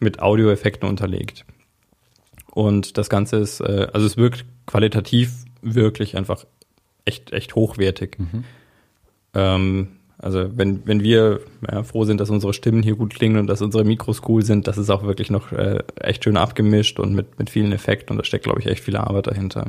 mit 0.00 0.18
Audioeffekten 0.18 0.88
unterlegt. 0.88 1.44
Und 2.50 2.98
das 2.98 3.08
Ganze 3.08 3.36
ist, 3.36 3.60
äh, 3.60 3.86
also 3.92 4.04
es 4.08 4.16
wirkt 4.16 4.44
qualitativ 4.66 5.44
wirklich 5.60 6.16
einfach 6.16 6.46
echt, 7.04 7.32
echt 7.32 7.54
hochwertig. 7.54 8.16
Ähm, 9.34 9.88
also 10.18 10.56
wenn, 10.56 10.86
wenn 10.86 11.02
wir 11.02 11.40
ja, 11.68 11.82
froh 11.82 12.04
sind, 12.04 12.20
dass 12.20 12.30
unsere 12.30 12.54
Stimmen 12.54 12.82
hier 12.82 12.94
gut 12.94 13.12
klingen 13.12 13.38
und 13.38 13.48
dass 13.48 13.60
unsere 13.60 13.84
Mikros 13.84 14.22
cool 14.28 14.42
sind, 14.42 14.68
das 14.68 14.78
ist 14.78 14.88
auch 14.88 15.02
wirklich 15.02 15.30
noch 15.30 15.50
äh, 15.50 15.80
echt 16.00 16.22
schön 16.24 16.36
abgemischt 16.36 17.00
und 17.00 17.12
mit, 17.14 17.38
mit 17.40 17.50
vielen 17.50 17.72
Effekten 17.72 18.12
und 18.12 18.18
da 18.18 18.24
steckt, 18.24 18.44
glaube 18.44 18.60
ich, 18.60 18.66
echt 18.66 18.84
viel 18.84 18.96
Arbeit 18.96 19.26
dahinter. 19.26 19.66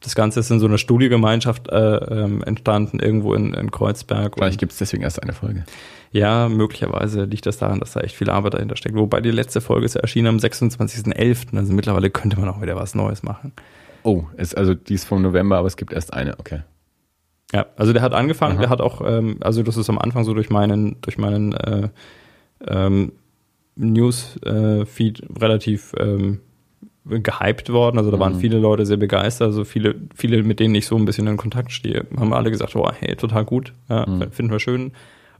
Das 0.00 0.14
Ganze 0.14 0.40
ist 0.40 0.50
in 0.50 0.60
so 0.60 0.66
einer 0.66 0.78
Studiogemeinschaft 0.78 1.70
äh, 1.70 1.96
ähm, 1.96 2.42
entstanden, 2.44 3.00
irgendwo 3.00 3.34
in, 3.34 3.54
in 3.54 3.70
Kreuzberg. 3.70 4.34
Vielleicht 4.36 4.60
gibt 4.60 4.72
es 4.72 4.78
deswegen 4.78 5.02
erst 5.02 5.22
eine 5.22 5.32
Folge. 5.32 5.64
ja, 6.12 6.48
möglicherweise 6.48 7.24
liegt 7.24 7.46
das 7.46 7.58
daran, 7.58 7.80
dass 7.80 7.92
da 7.92 8.00
echt 8.00 8.14
viel 8.14 8.30
Arbeit 8.30 8.54
dahinter 8.54 8.76
steckt. 8.76 8.94
Wobei 8.94 9.20
die 9.20 9.30
letzte 9.30 9.60
Folge 9.60 9.86
ist 9.86 9.94
ja 9.94 10.02
erschienen 10.02 10.28
am 10.28 10.36
26.11. 10.36 11.56
Also 11.56 11.72
mittlerweile 11.72 12.10
könnte 12.10 12.38
man 12.38 12.48
auch 12.48 12.62
wieder 12.62 12.76
was 12.76 12.94
Neues 12.94 13.22
machen. 13.22 13.52
Oh, 14.08 14.24
es, 14.36 14.54
also 14.54 14.72
die 14.74 14.94
ist 14.94 15.04
vom 15.04 15.20
November, 15.22 15.58
aber 15.58 15.66
es 15.66 15.76
gibt 15.76 15.92
erst 15.92 16.12
eine, 16.14 16.38
okay. 16.38 16.60
Ja, 17.52 17.66
also 17.76 17.92
der 17.92 18.00
hat 18.02 18.14
angefangen, 18.14 18.54
Aha. 18.54 18.60
der 18.62 18.70
hat 18.70 18.80
auch, 18.80 19.02
ähm, 19.04 19.36
also 19.40 19.62
das 19.62 19.76
ist 19.76 19.88
am 19.90 19.98
Anfang 19.98 20.24
so 20.24 20.32
durch 20.34 20.48
meinen, 20.50 20.96
durch 21.02 21.18
meinen 21.18 21.52
äh, 21.52 21.88
ähm, 22.66 23.12
News-Feed 23.76 25.22
relativ 25.40 25.92
ähm, 25.98 26.40
gehypt 27.04 27.70
worden. 27.70 27.98
Also 27.98 28.10
da 28.10 28.18
waren 28.18 28.34
Mhm. 28.34 28.40
viele 28.40 28.58
Leute 28.58 28.84
sehr 28.86 28.96
begeistert. 28.96 29.46
Also 29.48 29.64
viele, 29.64 29.94
viele, 30.14 30.42
mit 30.42 30.60
denen 30.60 30.74
ich 30.74 30.86
so 30.86 30.96
ein 30.96 31.04
bisschen 31.04 31.26
in 31.26 31.36
Kontakt 31.36 31.72
stehe, 31.72 32.06
haben 32.18 32.32
alle 32.32 32.50
gesagt, 32.50 32.76
oh, 32.76 32.90
hey, 32.98 33.16
total 33.16 33.44
gut, 33.44 33.72
ja, 33.88 34.06
Mhm. 34.06 34.30
finden 34.30 34.52
wir 34.52 34.60
schön. 34.60 34.92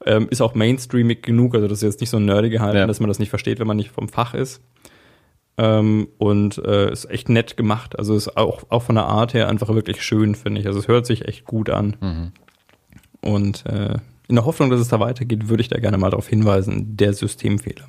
Ähm, 0.06 0.28
ist 0.30 0.40
auch 0.40 0.54
mainstreamig 0.54 1.22
genug, 1.22 1.54
also 1.54 1.66
das 1.66 1.78
ist 1.78 1.82
jetzt 1.82 2.00
nicht 2.00 2.10
so 2.10 2.18
ein 2.18 2.24
nerdy 2.24 2.50
gehalten, 2.50 2.76
Ja. 2.78 2.86
dass 2.86 3.00
man 3.00 3.08
das 3.08 3.18
nicht 3.18 3.30
versteht, 3.30 3.58
wenn 3.58 3.66
man 3.66 3.76
nicht 3.76 3.90
vom 3.90 4.08
Fach 4.08 4.32
ist. 4.34 4.62
Ähm, 5.58 6.08
und 6.18 6.58
äh, 6.58 6.92
ist 6.92 7.10
echt 7.10 7.28
nett 7.28 7.56
gemacht. 7.56 7.98
Also 7.98 8.14
ist 8.14 8.36
auch, 8.36 8.62
auch 8.68 8.82
von 8.82 8.94
der 8.94 9.06
Art 9.06 9.34
her 9.34 9.48
einfach 9.48 9.68
wirklich 9.68 10.02
schön, 10.02 10.36
finde 10.36 10.60
ich. 10.60 10.66
Also 10.68 10.78
es 10.78 10.86
hört 10.86 11.04
sich 11.04 11.26
echt 11.26 11.44
gut 11.44 11.68
an. 11.68 11.96
Mhm. 12.00 12.32
Und 13.20 13.66
äh, 13.66 13.96
in 14.28 14.36
der 14.36 14.44
Hoffnung, 14.44 14.70
dass 14.70 14.80
es 14.80 14.88
da 14.88 15.00
weitergeht, 15.00 15.48
würde 15.48 15.62
ich 15.62 15.68
da 15.68 15.80
gerne 15.80 15.98
mal 15.98 16.10
darauf 16.10 16.28
hinweisen, 16.28 16.96
der 16.96 17.12
Systemfehler. 17.12 17.86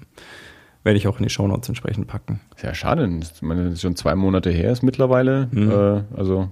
Werde 0.83 0.97
ich 0.97 1.07
auch 1.07 1.17
in 1.17 1.23
die 1.23 1.29
Shownotes 1.29 1.69
entsprechend 1.69 2.07
packen. 2.07 2.39
Ist 2.55 2.63
ja 2.63 2.73
schade, 2.73 3.05
ist, 3.21 3.43
meine, 3.43 3.65
das 3.65 3.73
ist 3.73 3.81
schon 3.81 3.97
zwei 3.97 4.15
Monate 4.15 4.49
her 4.49 4.71
ist 4.71 4.81
mittlerweile. 4.81 5.49
Mhm. 5.51 5.69
Äh, 5.69 6.03
also, 6.17 6.49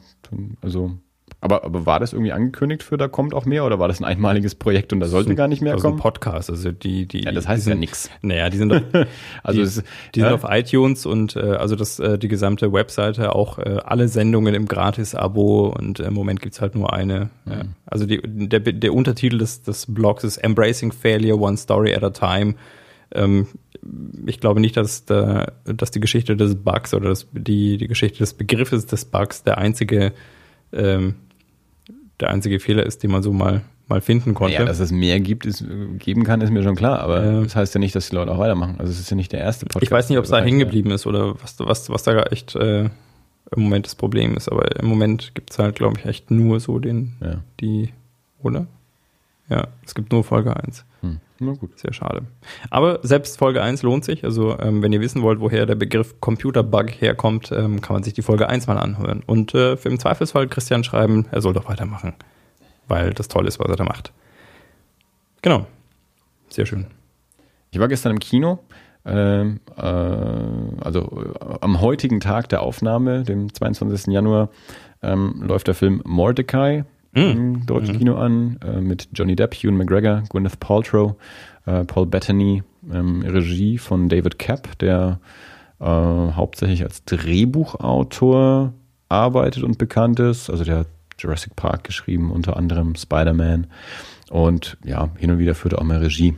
also, 0.62 0.92
aber, 1.40 1.64
aber 1.64 1.86
war 1.86 2.00
das 2.00 2.14
irgendwie 2.14 2.32
angekündigt 2.32 2.82
für 2.82 2.98
da 2.98 3.08
kommt 3.08 3.34
auch 3.36 3.46
mehr 3.46 3.64
oder 3.64 3.78
war 3.78 3.88
das 3.88 4.00
ein 4.00 4.06
einmaliges 4.06 4.56
Projekt 4.56 4.92
und 4.92 5.00
da 5.00 5.08
sollte 5.08 5.36
gar 5.36 5.48
nicht 5.48 5.62
mehr 5.62 5.74
also 5.74 5.88
ein 5.88 5.92
kommen? 5.92 6.02
Podcast, 6.02 6.50
also 6.50 6.72
die, 6.72 7.06
die. 7.06 7.26
Ja, 7.26 7.32
das 7.32 7.48
heißt 7.48 7.68
ja 7.68 7.74
sind- 7.74 7.80
nix. 7.80 8.10
Naja, 8.24 8.50
die 8.50 8.58
sind 8.58 8.74
auf, 8.74 8.82
Also 9.44 9.60
die, 9.60 9.66
es, 9.66 9.84
die 10.16 10.20
sind 10.22 10.30
ja, 10.30 10.34
auf 10.34 10.46
iTunes 10.48 11.06
und 11.06 11.36
äh, 11.36 11.42
also 11.42 11.76
das 11.76 12.00
äh, 12.00 12.18
die 12.18 12.28
gesamte 12.28 12.74
Webseite, 12.74 13.36
auch 13.36 13.60
äh, 13.60 13.78
alle 13.86 14.08
Sendungen 14.08 14.56
im 14.56 14.68
Gratis-Abo 14.68 15.68
und 15.78 16.00
im 16.00 16.14
Moment 16.14 16.42
gibt's 16.42 16.60
halt 16.60 16.74
nur 16.74 16.92
eine. 16.92 17.30
Ja. 17.46 17.62
Also 17.86 18.08
die, 18.08 18.20
der, 18.24 18.60
der 18.60 18.94
Untertitel 18.94 19.38
des, 19.38 19.62
des 19.62 19.86
Blogs 19.94 20.24
ist 20.24 20.38
Embracing 20.38 20.92
Failure 20.92 21.40
One 21.40 21.58
Story 21.58 21.94
at 21.94 22.04
a 22.04 22.10
Time. 22.10 22.56
Ähm, 23.14 23.48
ich 24.26 24.40
glaube 24.40 24.60
nicht, 24.60 24.76
dass, 24.76 25.06
da, 25.06 25.52
dass 25.66 25.92
die 25.92 26.00
Geschichte 26.00 26.36
des 26.36 26.56
Bugs 26.56 26.94
oder 26.96 27.10
das, 27.10 27.28
die, 27.32 27.78
die 27.78 27.88
Geschichte 27.88 28.18
des 28.18 28.34
Begriffes 28.34 28.88
des 28.88 29.06
Bugs 29.06 29.44
der 29.44 29.60
einzige, 29.60 30.14
ähm, 30.74 31.16
der 32.20 32.30
einzige 32.30 32.60
Fehler 32.60 32.86
ist, 32.86 33.04
den 33.04 33.12
man 33.12 33.22
so 33.24 33.32
mal, 33.34 33.62
mal 33.88 34.02
finden 34.02 34.34
konnte. 34.34 34.56
ja, 34.56 34.66
dass 34.66 34.80
es 34.80 34.92
mehr 34.92 35.20
gibt, 35.20 35.46
ist, 35.46 35.64
geben 36.00 36.24
kann, 36.24 36.42
ist 36.42 36.52
mir 36.52 36.64
schon 36.64 36.76
klar, 36.76 37.00
aber 37.00 37.24
Ja. 37.26 37.42
das 37.44 37.56
heißt 37.56 37.74
ja 37.76 37.80
nicht, 37.80 37.96
dass 37.96 38.10
die 38.10 38.16
Leute 38.16 38.32
auch 38.32 38.40
weitermachen. 38.40 38.76
Also 38.80 38.92
es 38.92 39.00
ist 39.00 39.10
ja 39.10 39.16
nicht 39.16 39.32
der 39.32 39.40
erste 39.42 39.66
Podcast. 39.66 39.84
Ich 39.84 39.92
weiß 39.92 40.10
nicht, 40.10 40.18
ob 40.18 40.24
es 40.26 40.32
da 40.32 40.40
hängen 40.42 40.60
geblieben 40.60 40.92
ist 40.92 41.06
oder 41.06 41.36
was, 41.42 41.56
was, 41.60 41.90
was 41.90 42.04
da 42.04 42.22
echt 42.24 42.56
äh, 42.56 42.86
im 42.86 42.92
Moment 43.64 43.86
das 43.86 43.96
Problem 43.96 44.36
ist. 44.36 44.50
Aber 44.52 44.76
im 44.82 44.88
Moment 44.88 45.34
gibt 45.36 45.52
es 45.52 45.60
halt, 45.60 45.76
glaube 45.76 46.00
ich, 46.00 46.06
echt 46.06 46.32
nur 46.32 46.60
so 46.60 46.80
den, 46.80 47.14
Ja. 47.22 47.36
die, 47.62 47.90
oder? 48.42 48.68
Ja, 49.50 49.68
es 49.86 49.96
gibt 49.96 50.12
nur 50.12 50.24
Folge 50.26 50.56
1. 50.58 50.84
Na 51.40 51.54
gut. 51.54 51.78
Sehr 51.78 51.94
schade. 51.94 52.24
Aber 52.70 53.00
selbst 53.04 53.38
Folge 53.38 53.62
1 53.62 53.84
lohnt 53.84 54.06
sich. 54.06 54.24
Also, 54.24 54.58
ähm, 54.60 54.82
wenn 54.82 54.92
ihr 54.92 55.02
wissen 55.02 55.22
wollt, 55.22 55.40
woher 55.40 55.66
der 55.66 55.76
Begriff 55.76 56.20
Computerbug 56.20 56.90
herkommt, 57.00 57.52
ähm, 57.52 57.82
kann 57.82 57.94
man 57.94 58.04
sich 58.04 58.14
die 58.14 58.22
Folge 58.22 58.50
1 58.50 58.68
mal 58.68 58.78
anhören. 58.78 59.24
Und 59.26 59.54
äh, 59.54 59.78
für 59.78 59.90
im 59.90 60.00
Zweifelsfall 60.00 60.48
Christian 60.48 60.84
schreiben, 60.84 61.28
er 61.32 61.42
soll 61.42 61.54
doch 61.54 61.70
weitermachen. 61.70 62.14
Weil 62.88 63.14
das 63.14 63.28
toll 63.28 63.48
ist, 63.48 63.60
was 63.60 63.70
er 63.70 63.76
da 63.76 63.84
macht. 63.84 64.14
Genau. 65.42 65.68
Sehr 66.50 66.66
schön. 66.66 66.88
Ich 67.72 67.80
war 67.80 67.88
gestern 67.88 68.14
im 68.14 68.20
Kino, 68.20 68.60
ähm, 69.06 69.60
äh, 69.78 69.82
also 69.82 71.34
äh, 71.40 71.58
am 71.62 71.82
heutigen 71.82 72.20
Tag 72.20 72.50
der 72.50 72.62
Aufnahme, 72.62 73.24
dem 73.24 73.54
22. 73.54 74.14
Januar, 74.14 74.50
ähm, 75.02 75.44
läuft 75.46 75.68
der 75.68 75.76
Film 75.76 76.02
Mordecai 76.06 76.86
im 77.18 77.66
deutschen 77.66 77.98
Kino 77.98 78.16
an, 78.16 78.60
äh, 78.66 78.80
mit 78.80 79.10
Johnny 79.14 79.36
Depp, 79.36 79.64
Ewan 79.64 79.78
McGregor, 79.78 80.24
Gwyneth 80.30 80.60
Paltrow, 80.60 81.16
äh, 81.66 81.84
Paul 81.86 82.06
Bettany, 82.06 82.64
ähm, 82.92 83.22
Regie 83.22 83.78
von 83.78 84.10
David 84.10 84.40
Kapp, 84.40 84.78
der 84.80 85.20
äh, 85.80 85.86
hauptsächlich 85.86 86.84
als 86.84 87.04
Drehbuchautor 87.06 88.74
arbeitet 89.10 89.64
und 89.64 89.78
bekannt 89.78 90.20
ist. 90.20 90.50
Also 90.50 90.64
der 90.64 90.80
hat 90.80 90.88
Jurassic 91.20 91.56
Park 91.56 91.84
geschrieben, 91.84 92.32
unter 92.32 92.58
anderem 92.58 92.96
Spider-Man. 92.96 93.68
Und 94.30 94.78
ja, 94.84 95.10
hin 95.18 95.32
und 95.32 95.40
wieder 95.40 95.56
führt 95.56 95.74
er 95.74 95.80
auch 95.80 95.84
mal 95.86 95.98
Regie 95.98 96.36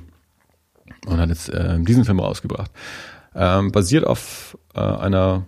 und 1.07 1.19
hat 1.19 1.29
jetzt 1.29 1.49
äh, 1.49 1.79
diesen 1.79 2.05
Film 2.05 2.19
rausgebracht. 2.19 2.71
Ähm, 3.35 3.71
basiert 3.71 4.05
auf 4.05 4.57
äh, 4.75 4.79
einer 4.79 5.43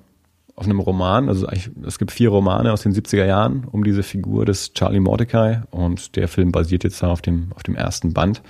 auf 0.55 0.65
einem 0.65 0.79
Roman, 0.79 1.29
also 1.29 1.47
es 1.85 1.97
gibt 1.97 2.11
vier 2.11 2.29
Romane 2.29 2.71
aus 2.71 2.83
den 2.83 2.93
70er 2.93 3.25
Jahren 3.25 3.65
um 3.71 3.83
diese 3.83 4.03
Figur 4.03 4.45
des 4.45 4.73
Charlie 4.73 4.99
Mordecai 4.99 5.63
und 5.71 6.15
der 6.15 6.27
Film 6.27 6.51
basiert 6.51 6.83
jetzt 6.83 7.03
auf 7.03 7.21
dem, 7.21 7.51
auf 7.55 7.63
dem 7.63 7.75
ersten 7.75 8.13
Band. 8.13 8.41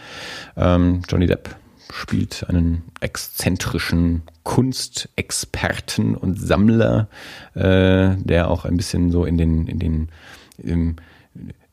Ähm, 0.58 1.02
Johnny 1.08 1.28
Depp 1.28 1.56
spielt 1.92 2.46
einen 2.50 2.84
exzentrischen 3.02 4.24
Kunstexperten 4.44 6.16
und 6.16 6.40
Sammler, 6.40 7.08
äh, 7.54 8.16
der 8.18 8.50
auch 8.50 8.66
ein 8.66 8.78
bisschen 8.78 9.12
so 9.12 9.26
in 9.26 9.38
den, 9.38 9.68
in 9.68 9.80
den 9.80 10.10
im 10.58 10.96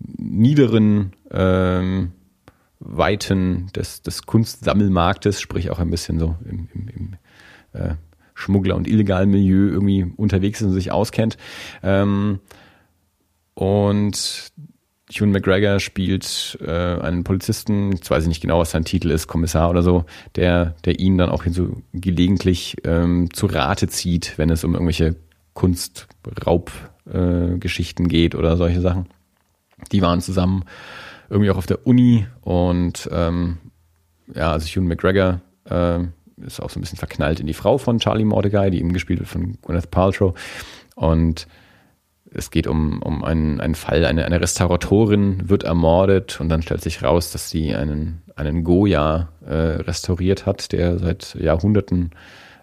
niederen 0.00 1.12
ähm, 1.30 2.12
Weiten 2.80 3.68
des, 3.74 4.02
des 4.02 4.26
Kunstsammelmarktes, 4.26 5.40
sprich 5.40 5.70
auch 5.70 5.78
ein 5.78 5.90
bisschen 5.90 6.18
so 6.18 6.36
im, 6.44 6.68
im, 6.74 6.88
im 6.88 7.16
äh, 7.72 7.94
Schmuggler- 8.38 8.76
und 8.76 8.86
illegalen 8.86 9.30
Milieu 9.30 9.68
irgendwie 9.68 10.06
unterwegs 10.16 10.60
ist 10.60 10.68
und 10.68 10.72
sich 10.72 10.92
auskennt. 10.92 11.36
Ähm, 11.82 12.38
und 13.54 14.52
Hugh 15.10 15.26
McGregor 15.26 15.80
spielt 15.80 16.56
äh, 16.60 16.70
einen 16.70 17.24
Polizisten, 17.24 17.90
jetzt 17.92 18.10
weiß 18.10 18.22
ich 18.22 18.28
nicht 18.28 18.40
genau, 18.40 18.60
was 18.60 18.70
sein 18.70 18.84
Titel 18.84 19.10
ist, 19.10 19.26
Kommissar 19.26 19.68
oder 19.70 19.82
so, 19.82 20.04
der, 20.36 20.76
der 20.84 21.00
ihn 21.00 21.18
dann 21.18 21.30
auch 21.30 21.44
so 21.46 21.82
gelegentlich 21.92 22.76
ähm, 22.84 23.28
zu 23.32 23.46
Rate 23.46 23.88
zieht, 23.88 24.38
wenn 24.38 24.50
es 24.50 24.62
um 24.62 24.74
irgendwelche 24.74 25.16
Kunstraubgeschichten 25.54 28.06
äh, 28.06 28.08
geht 28.08 28.36
oder 28.36 28.56
solche 28.56 28.80
Sachen. 28.80 29.06
Die 29.90 30.02
waren 30.02 30.20
zusammen 30.20 30.64
irgendwie 31.28 31.50
auch 31.50 31.56
auf 31.56 31.66
der 31.66 31.84
Uni 31.86 32.28
und 32.42 33.08
ähm, 33.10 33.58
ja, 34.32 34.52
also 34.52 34.68
Hugh 34.68 34.86
McGregor 34.86 35.40
äh, 35.64 36.04
ist 36.46 36.60
auch 36.60 36.70
so 36.70 36.78
ein 36.78 36.82
bisschen 36.82 36.98
verknallt 36.98 37.40
in 37.40 37.46
die 37.46 37.54
Frau 37.54 37.78
von 37.78 37.98
Charlie 37.98 38.24
Mordecai, 38.24 38.70
die 38.70 38.80
ihm 38.80 38.92
gespielt 38.92 39.20
wird 39.20 39.28
von 39.28 39.58
Gwyneth 39.62 39.90
Paltrow 39.90 40.34
und 40.94 41.46
es 42.30 42.50
geht 42.50 42.66
um, 42.66 43.00
um 43.02 43.24
einen, 43.24 43.60
einen 43.60 43.74
Fall, 43.74 44.04
eine, 44.04 44.24
eine 44.24 44.40
Restauratorin 44.40 45.48
wird 45.48 45.64
ermordet 45.64 46.40
und 46.40 46.48
dann 46.48 46.62
stellt 46.62 46.82
sich 46.82 47.02
raus, 47.02 47.32
dass 47.32 47.50
sie 47.50 47.74
einen, 47.74 48.22
einen 48.36 48.64
Goya 48.64 49.28
äh, 49.46 49.54
restauriert 49.54 50.46
hat, 50.46 50.72
der 50.72 50.98
seit 50.98 51.34
Jahrhunderten 51.34 52.10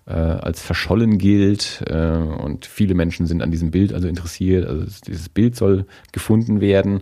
äh, 0.08 0.14
als 0.14 0.62
verschollen 0.62 1.18
gilt 1.18 1.84
äh, 1.88 1.96
und 1.96 2.66
viele 2.66 2.94
Menschen 2.94 3.26
sind 3.26 3.42
an 3.42 3.52
diesem 3.52 3.72
Bild 3.72 3.94
also 3.94 4.08
interessiert. 4.08 4.68
Also 4.68 4.86
dieses 5.08 5.30
Bild 5.30 5.56
soll 5.56 5.86
gefunden 6.12 6.62
werden. 6.62 7.02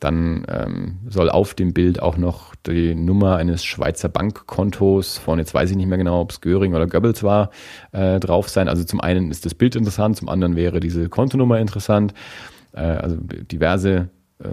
Dann 0.00 0.44
ähm, 0.48 0.98
soll 1.08 1.28
auf 1.28 1.54
dem 1.54 1.72
Bild 1.72 2.00
auch 2.00 2.16
noch 2.16 2.54
die 2.54 2.94
Nummer 2.94 3.36
eines 3.36 3.64
Schweizer 3.64 4.08
Bankkontos 4.08 5.18
von, 5.18 5.38
jetzt 5.38 5.54
weiß 5.54 5.70
ich 5.70 5.76
nicht 5.76 5.88
mehr 5.88 5.98
genau, 5.98 6.20
ob 6.20 6.30
es 6.30 6.40
Göring 6.40 6.74
oder 6.74 6.86
Goebbels 6.86 7.22
war, 7.24 7.50
äh, 7.92 8.20
drauf 8.20 8.48
sein. 8.48 8.68
Also 8.68 8.84
zum 8.84 9.00
einen 9.00 9.30
ist 9.30 9.44
das 9.44 9.54
Bild 9.54 9.74
interessant, 9.74 10.16
zum 10.16 10.28
anderen 10.28 10.54
wäre 10.54 10.78
diese 10.78 11.08
Kontonummer 11.08 11.58
interessant. 11.58 12.14
Äh, 12.72 12.80
also 12.80 13.16
diverse 13.20 14.08
äh, 14.38 14.48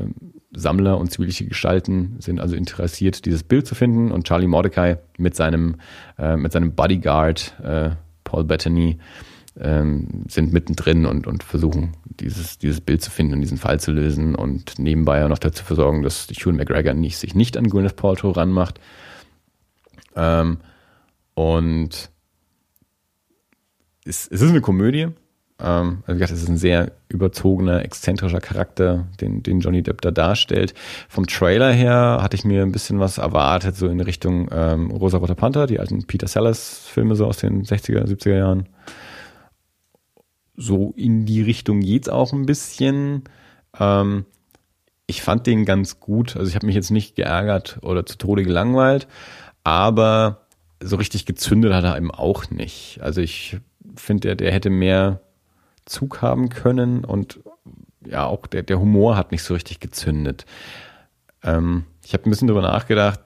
Sammler 0.55 0.97
und 0.97 1.11
zivilische 1.11 1.45
Gestalten 1.45 2.15
sind 2.19 2.39
also 2.39 2.55
interessiert, 2.55 3.25
dieses 3.25 3.43
Bild 3.43 3.67
zu 3.67 3.75
finden. 3.75 4.11
Und 4.11 4.25
Charlie 4.25 4.47
Mordecai 4.47 4.97
mit 5.17 5.35
seinem, 5.35 5.75
äh, 6.17 6.37
mit 6.37 6.53
seinem 6.53 6.73
Bodyguard 6.73 7.55
äh, 7.63 7.91
Paul 8.23 8.45
Bettany 8.45 8.97
ähm, 9.59 10.23
sind 10.27 10.51
mittendrin 10.53 11.05
und, 11.05 11.27
und 11.27 11.43
versuchen, 11.43 11.95
dieses, 12.19 12.57
dieses 12.57 12.81
Bild 12.81 13.01
zu 13.01 13.11
finden 13.11 13.33
und 13.33 13.41
diesen 13.41 13.57
Fall 13.57 13.79
zu 13.79 13.91
lösen 13.91 14.35
und 14.35 14.77
nebenbei 14.79 15.23
auch 15.23 15.29
noch 15.29 15.39
dazu 15.39 15.63
versorgen, 15.63 16.01
dass 16.01 16.27
Hugh 16.27 16.51
McGregor 16.51 16.93
nicht, 16.93 17.17
sich 17.17 17.35
nicht 17.35 17.57
an 17.57 17.69
Gwyneth 17.69 17.95
Paltrow 17.95 18.35
ranmacht. 18.35 18.79
Ähm, 20.15 20.57
und 21.33 22.09
es, 24.05 24.27
es 24.27 24.41
ist 24.41 24.49
eine 24.49 24.61
Komödie. 24.61 25.07
Ähm, 25.57 26.03
also 26.05 26.19
gesagt, 26.19 26.31
es 26.31 26.43
ist 26.43 26.49
ein 26.49 26.57
sehr 26.57 26.91
überzogener, 27.07 27.83
exzentrischer 27.85 28.41
Charakter, 28.41 29.07
den, 29.21 29.41
den 29.41 29.61
Johnny 29.61 29.83
Depp 29.83 30.01
da 30.01 30.11
darstellt. 30.11 30.73
Vom 31.07 31.27
Trailer 31.27 31.71
her 31.71 32.19
hatte 32.21 32.35
ich 32.35 32.43
mir 32.43 32.61
ein 32.61 32.73
bisschen 32.73 32.99
was 32.99 33.17
erwartet, 33.17 33.77
so 33.77 33.87
in 33.87 34.01
Richtung 34.01 34.49
ähm, 34.51 34.91
Rosa 34.91 35.17
Roter 35.17 35.35
Panther, 35.35 35.65
die 35.65 35.79
alten 35.79 36.05
Peter 36.05 36.27
Sellers-Filme 36.27 37.15
so 37.15 37.25
aus 37.25 37.37
den 37.37 37.63
60er, 37.63 38.05
70er 38.05 38.37
Jahren 38.37 38.67
so 40.57 40.93
in 40.95 41.25
die 41.25 41.41
Richtung 41.41 41.81
geht's 41.81 42.09
auch 42.09 42.33
ein 42.33 42.45
bisschen. 42.45 43.23
Ähm, 43.79 44.25
ich 45.07 45.21
fand 45.21 45.47
den 45.47 45.65
ganz 45.65 45.99
gut. 45.99 46.35
Also 46.35 46.49
ich 46.49 46.55
habe 46.55 46.65
mich 46.65 46.75
jetzt 46.75 46.91
nicht 46.91 47.15
geärgert 47.15 47.79
oder 47.81 48.05
zu 48.05 48.17
Tode 48.17 48.43
gelangweilt, 48.43 49.07
aber 49.63 50.47
so 50.81 50.95
richtig 50.95 51.25
gezündet 51.25 51.73
hat 51.73 51.83
er 51.83 51.97
eben 51.97 52.11
auch 52.11 52.49
nicht. 52.49 52.99
Also 53.01 53.21
ich 53.21 53.57
finde, 53.95 54.29
der, 54.29 54.35
der 54.35 54.51
hätte 54.51 54.69
mehr 54.69 55.21
Zug 55.85 56.21
haben 56.21 56.49
können 56.49 57.05
und 57.05 57.39
ja, 58.05 58.25
auch 58.25 58.47
der, 58.47 58.63
der 58.63 58.79
Humor 58.79 59.17
hat 59.17 59.31
nicht 59.31 59.43
so 59.43 59.53
richtig 59.53 59.79
gezündet. 59.79 60.45
Ähm, 61.43 61.85
ich 62.03 62.13
habe 62.13 62.25
ein 62.25 62.29
bisschen 62.29 62.47
darüber 62.47 62.67
nachgedacht, 62.67 63.19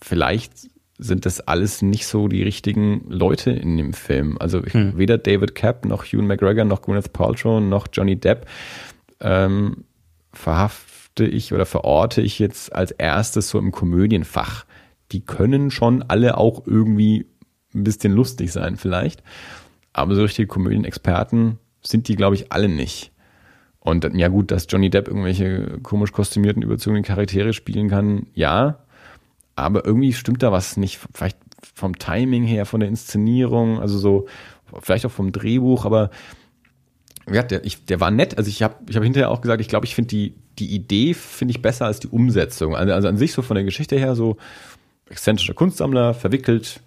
vielleicht 0.00 0.68
sind 0.98 1.26
das 1.26 1.40
alles 1.40 1.80
nicht 1.80 2.06
so 2.06 2.28
die 2.28 2.42
richtigen 2.42 3.04
Leute 3.08 3.50
in 3.50 3.76
dem 3.76 3.92
Film. 3.92 4.36
Also 4.40 4.64
ich, 4.64 4.74
hm. 4.74 4.98
weder 4.98 5.16
David 5.16 5.54
Capp 5.54 5.84
noch 5.84 6.04
Hugh 6.04 6.22
McGregor 6.22 6.64
noch 6.64 6.82
Gwyneth 6.82 7.12
Paltrow 7.12 7.60
noch 7.60 7.86
Johnny 7.92 8.16
Depp 8.16 8.46
ähm, 9.20 9.84
verhafte 10.32 11.24
ich 11.24 11.52
oder 11.52 11.66
verorte 11.66 12.20
ich 12.20 12.38
jetzt 12.38 12.72
als 12.74 12.90
erstes 12.90 13.48
so 13.48 13.58
im 13.58 13.70
Komödienfach. 13.70 14.64
Die 15.12 15.24
können 15.24 15.70
schon 15.70 16.02
alle 16.02 16.36
auch 16.36 16.66
irgendwie 16.66 17.26
ein 17.74 17.84
bisschen 17.84 18.12
lustig 18.12 18.52
sein 18.52 18.76
vielleicht, 18.76 19.22
aber 19.92 20.14
so 20.14 20.22
richtige 20.22 20.48
Komödienexperten 20.48 21.58
sind 21.82 22.08
die, 22.08 22.16
glaube 22.16 22.34
ich, 22.34 22.52
alle 22.52 22.68
nicht. 22.68 23.12
Und 23.80 24.04
ja 24.14 24.28
gut, 24.28 24.50
dass 24.50 24.66
Johnny 24.68 24.90
Depp 24.90 25.08
irgendwelche 25.08 25.78
komisch 25.82 26.12
kostümierten, 26.12 26.62
überzogenen 26.62 27.04
Charaktere 27.04 27.52
spielen 27.52 27.88
kann, 27.88 28.26
ja, 28.34 28.80
aber 29.58 29.84
irgendwie 29.84 30.12
stimmt 30.12 30.42
da 30.42 30.52
was 30.52 30.76
nicht. 30.76 31.00
Vielleicht 31.14 31.38
vom 31.74 31.98
Timing 31.98 32.44
her, 32.44 32.66
von 32.66 32.80
der 32.80 32.88
Inszenierung, 32.88 33.80
also 33.80 33.98
so, 33.98 34.26
vielleicht 34.80 35.06
auch 35.06 35.10
vom 35.10 35.32
Drehbuch, 35.32 35.84
aber 35.84 36.10
ja, 37.30 37.42
der, 37.42 37.64
ich, 37.64 37.84
der 37.84 38.00
war 38.00 38.10
nett. 38.10 38.38
Also 38.38 38.48
ich 38.48 38.62
habe 38.62 38.76
ich 38.88 38.96
hab 38.96 39.02
hinterher 39.02 39.30
auch 39.30 39.40
gesagt, 39.40 39.60
ich 39.60 39.68
glaube, 39.68 39.86
ich 39.86 39.94
finde 39.94 40.08
die, 40.08 40.34
die 40.58 40.74
Idee 40.74 41.14
finde 41.14 41.52
ich 41.52 41.62
besser 41.62 41.86
als 41.86 42.00
die 42.00 42.08
Umsetzung. 42.08 42.74
Also, 42.74 42.92
also 42.92 43.08
an 43.08 43.16
sich 43.16 43.32
so 43.32 43.42
von 43.42 43.54
der 43.54 43.64
Geschichte 43.64 43.98
her 43.98 44.14
so 44.14 44.36
exzentrischer 45.10 45.54
Kunstsammler, 45.54 46.14
verwickelt, 46.14 46.80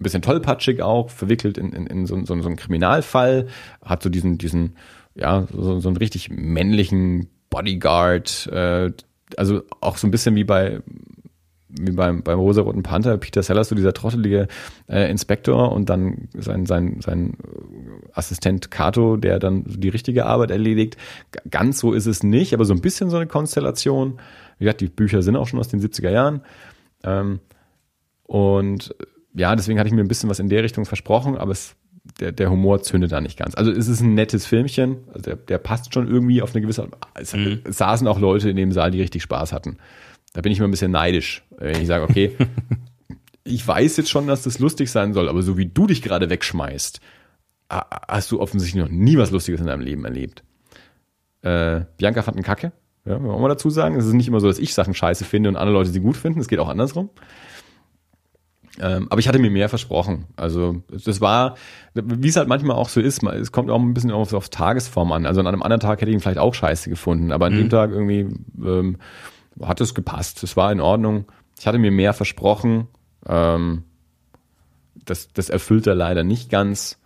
ein 0.00 0.02
bisschen 0.02 0.22
tollpatschig 0.22 0.82
auch, 0.82 1.10
verwickelt 1.10 1.58
in, 1.58 1.72
in, 1.72 1.86
in 1.86 2.06
so, 2.06 2.16
so, 2.24 2.40
so 2.40 2.48
einen 2.48 2.56
Kriminalfall, 2.56 3.48
hat 3.84 4.02
so 4.02 4.10
diesen, 4.10 4.38
diesen, 4.38 4.76
ja, 5.14 5.46
so, 5.52 5.80
so 5.80 5.88
einen 5.88 5.96
richtig 5.96 6.30
männlichen 6.30 7.28
Bodyguard, 7.50 8.48
äh, 8.52 8.92
also 9.36 9.62
auch 9.80 9.96
so 9.96 10.06
ein 10.06 10.10
bisschen 10.10 10.36
wie 10.36 10.44
bei 10.44 10.80
wie 11.68 11.92
beim, 11.92 12.22
beim 12.22 12.38
rosa-roten 12.38 12.82
Panther, 12.82 13.16
Peter 13.18 13.42
Sellers, 13.42 13.68
so 13.68 13.74
dieser 13.74 13.92
trottelige 13.92 14.48
äh, 14.88 15.10
Inspektor 15.10 15.72
und 15.72 15.90
dann 15.90 16.28
sein, 16.34 16.66
sein, 16.66 17.00
sein 17.00 17.36
Assistent 18.12 18.70
Kato, 18.70 19.16
der 19.16 19.38
dann 19.38 19.64
die 19.66 19.90
richtige 19.90 20.26
Arbeit 20.26 20.50
erledigt. 20.50 20.96
Ganz 21.50 21.78
so 21.78 21.92
ist 21.92 22.06
es 22.06 22.22
nicht, 22.22 22.54
aber 22.54 22.64
so 22.64 22.72
ein 22.72 22.80
bisschen 22.80 23.10
so 23.10 23.16
eine 23.16 23.26
Konstellation. 23.26 24.18
Wie 24.58 24.64
gesagt, 24.64 24.80
die 24.80 24.88
Bücher 24.88 25.22
sind 25.22 25.36
auch 25.36 25.46
schon 25.46 25.60
aus 25.60 25.68
den 25.68 25.80
70er 25.80 26.10
Jahren. 26.10 26.42
Ähm, 27.04 27.40
und 28.24 28.94
ja, 29.34 29.54
deswegen 29.54 29.78
hatte 29.78 29.88
ich 29.88 29.94
mir 29.94 30.02
ein 30.02 30.08
bisschen 30.08 30.30
was 30.30 30.40
in 30.40 30.48
der 30.48 30.62
Richtung 30.62 30.84
versprochen, 30.86 31.36
aber 31.36 31.52
es, 31.52 31.76
der, 32.18 32.32
der 32.32 32.50
Humor 32.50 32.82
zündet 32.82 33.12
da 33.12 33.20
nicht 33.20 33.38
ganz. 33.38 33.54
Also 33.54 33.70
es 33.70 33.88
ist 33.88 34.00
ein 34.00 34.14
nettes 34.14 34.46
Filmchen, 34.46 34.98
also 35.08 35.20
der, 35.20 35.36
der 35.36 35.58
passt 35.58 35.92
schon 35.92 36.08
irgendwie 36.08 36.40
auf 36.42 36.54
eine 36.54 36.62
gewisse, 36.62 36.88
es, 37.14 37.34
mhm. 37.34 37.60
es 37.64 37.78
saßen 37.78 38.06
auch 38.08 38.18
Leute 38.18 38.50
in 38.50 38.56
dem 38.56 38.72
Saal, 38.72 38.90
die 38.90 39.00
richtig 39.00 39.22
Spaß 39.22 39.52
hatten. 39.52 39.78
Da 40.32 40.40
bin 40.40 40.52
ich 40.52 40.58
immer 40.58 40.68
ein 40.68 40.72
bisschen 40.72 40.90
neidisch. 40.90 41.42
Wenn 41.56 41.80
ich 41.80 41.86
sage, 41.86 42.04
okay, 42.04 42.36
ich 43.44 43.66
weiß 43.66 43.96
jetzt 43.96 44.10
schon, 44.10 44.26
dass 44.26 44.42
das 44.42 44.58
lustig 44.58 44.90
sein 44.90 45.12
soll, 45.12 45.28
aber 45.28 45.42
so 45.42 45.56
wie 45.56 45.66
du 45.66 45.86
dich 45.86 46.02
gerade 46.02 46.30
wegschmeißt, 46.30 47.00
hast 47.70 48.30
du 48.30 48.40
offensichtlich 48.40 48.82
noch 48.82 48.90
nie 48.90 49.18
was 49.18 49.30
Lustiges 49.30 49.60
in 49.60 49.66
deinem 49.66 49.82
Leben 49.82 50.04
erlebt. 50.04 50.42
Äh, 51.42 51.82
Bianca 51.96 52.22
fand 52.22 52.36
einen 52.36 52.44
Kacke. 52.44 52.72
Ja, 53.04 53.12
wollen 53.22 53.24
wir 53.24 53.38
mal 53.38 53.48
dazu 53.48 53.70
sagen. 53.70 53.96
Es 53.96 54.06
ist 54.06 54.12
nicht 54.12 54.28
immer 54.28 54.40
so, 54.40 54.48
dass 54.48 54.58
ich 54.58 54.74
Sachen 54.74 54.94
scheiße 54.94 55.24
finde 55.24 55.48
und 55.48 55.56
andere 55.56 55.74
Leute 55.74 55.90
sie 55.90 56.00
gut 56.00 56.16
finden. 56.16 56.40
Es 56.40 56.48
geht 56.48 56.58
auch 56.58 56.68
andersrum. 56.68 57.10
Ähm, 58.80 59.08
aber 59.10 59.18
ich 59.18 59.28
hatte 59.28 59.38
mir 59.38 59.50
mehr 59.50 59.68
versprochen. 59.68 60.26
Also 60.36 60.82
das 60.88 61.20
war, 61.20 61.56
wie 61.94 62.28
es 62.28 62.36
halt 62.36 62.48
manchmal 62.48 62.76
auch 62.76 62.88
so 62.88 63.00
ist, 63.00 63.22
es 63.22 63.52
kommt 63.52 63.70
auch 63.70 63.80
ein 63.80 63.94
bisschen 63.94 64.10
auf, 64.10 64.32
auf 64.32 64.48
Tagesform 64.50 65.12
an. 65.12 65.26
Also 65.26 65.40
an 65.40 65.46
einem 65.46 65.62
anderen 65.62 65.80
Tag 65.80 66.00
hätte 66.00 66.10
ich 66.10 66.14
ihn 66.14 66.20
vielleicht 66.20 66.38
auch 66.38 66.54
scheiße 66.54 66.88
gefunden, 66.90 67.32
aber 67.32 67.46
an 67.46 67.54
mhm. 67.54 67.58
dem 67.58 67.70
Tag 67.70 67.90
irgendwie 67.90 68.28
ähm, 68.64 68.98
hat 69.62 69.80
es 69.80 69.94
gepasst. 69.94 70.42
Es 70.42 70.56
war 70.56 70.72
in 70.72 70.80
Ordnung. 70.80 71.26
Ich 71.58 71.66
hatte 71.66 71.78
mir 71.78 71.90
mehr 71.90 72.12
versprochen. 72.12 72.88
Ähm, 73.26 73.84
das, 74.94 75.32
das 75.32 75.48
erfüllt 75.48 75.86
er 75.86 75.94
leider 75.94 76.24
nicht 76.24 76.50
ganz. 76.50 76.98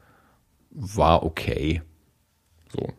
War 0.71 1.23
okay. 1.23 1.83
So. 2.73 2.93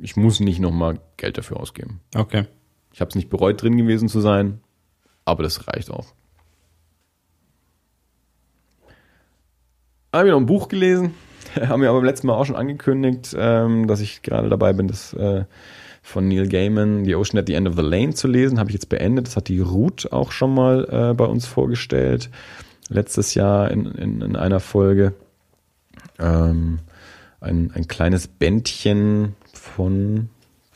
Ich 0.00 0.16
muss 0.16 0.40
nicht 0.40 0.60
nochmal 0.60 1.00
Geld 1.16 1.36
dafür 1.38 1.58
ausgeben. 1.58 2.00
Okay. 2.14 2.46
Ich 2.92 3.00
habe 3.00 3.08
es 3.08 3.14
nicht 3.14 3.28
bereut, 3.28 3.62
drin 3.62 3.76
gewesen 3.76 4.08
zu 4.08 4.20
sein, 4.20 4.60
aber 5.24 5.42
das 5.42 5.68
reicht 5.68 5.90
auch. 5.90 6.06
Habe 10.12 10.26
ich 10.26 10.32
noch 10.32 10.40
ein 10.40 10.46
Buch 10.46 10.68
gelesen. 10.68 11.14
Haben 11.54 11.82
wir 11.82 11.90
aber 11.90 11.98
beim 11.98 12.06
letzten 12.06 12.26
Mal 12.26 12.34
auch 12.34 12.44
schon 12.44 12.56
angekündigt, 12.56 13.34
ähm, 13.38 13.86
dass 13.86 14.00
ich 14.00 14.22
gerade 14.22 14.48
dabei 14.48 14.72
bin, 14.72 14.88
das 14.88 15.12
äh, 15.14 15.44
von 16.02 16.28
Neil 16.28 16.48
Gaiman, 16.48 17.04
The 17.04 17.14
Ocean 17.14 17.38
at 17.38 17.46
the 17.46 17.54
End 17.54 17.68
of 17.68 17.76
the 17.76 17.82
Lane 17.82 18.14
zu 18.14 18.28
lesen. 18.28 18.58
Habe 18.58 18.70
ich 18.70 18.74
jetzt 18.74 18.88
beendet. 18.88 19.26
Das 19.26 19.36
hat 19.36 19.48
die 19.48 19.60
Ruth 19.60 20.12
auch 20.12 20.32
schon 20.32 20.54
mal 20.54 20.88
äh, 20.90 21.14
bei 21.14 21.24
uns 21.24 21.46
vorgestellt. 21.46 22.30
Letztes 22.88 23.34
Jahr 23.34 23.70
in, 23.70 23.86
in, 23.86 24.20
in 24.22 24.36
einer 24.36 24.60
Folge. 24.60 25.14
Ähm, 26.18 26.80
ein, 27.40 27.70
ein 27.74 27.88
kleines 27.88 28.26
Bändchen 28.26 29.34
von 29.52 30.28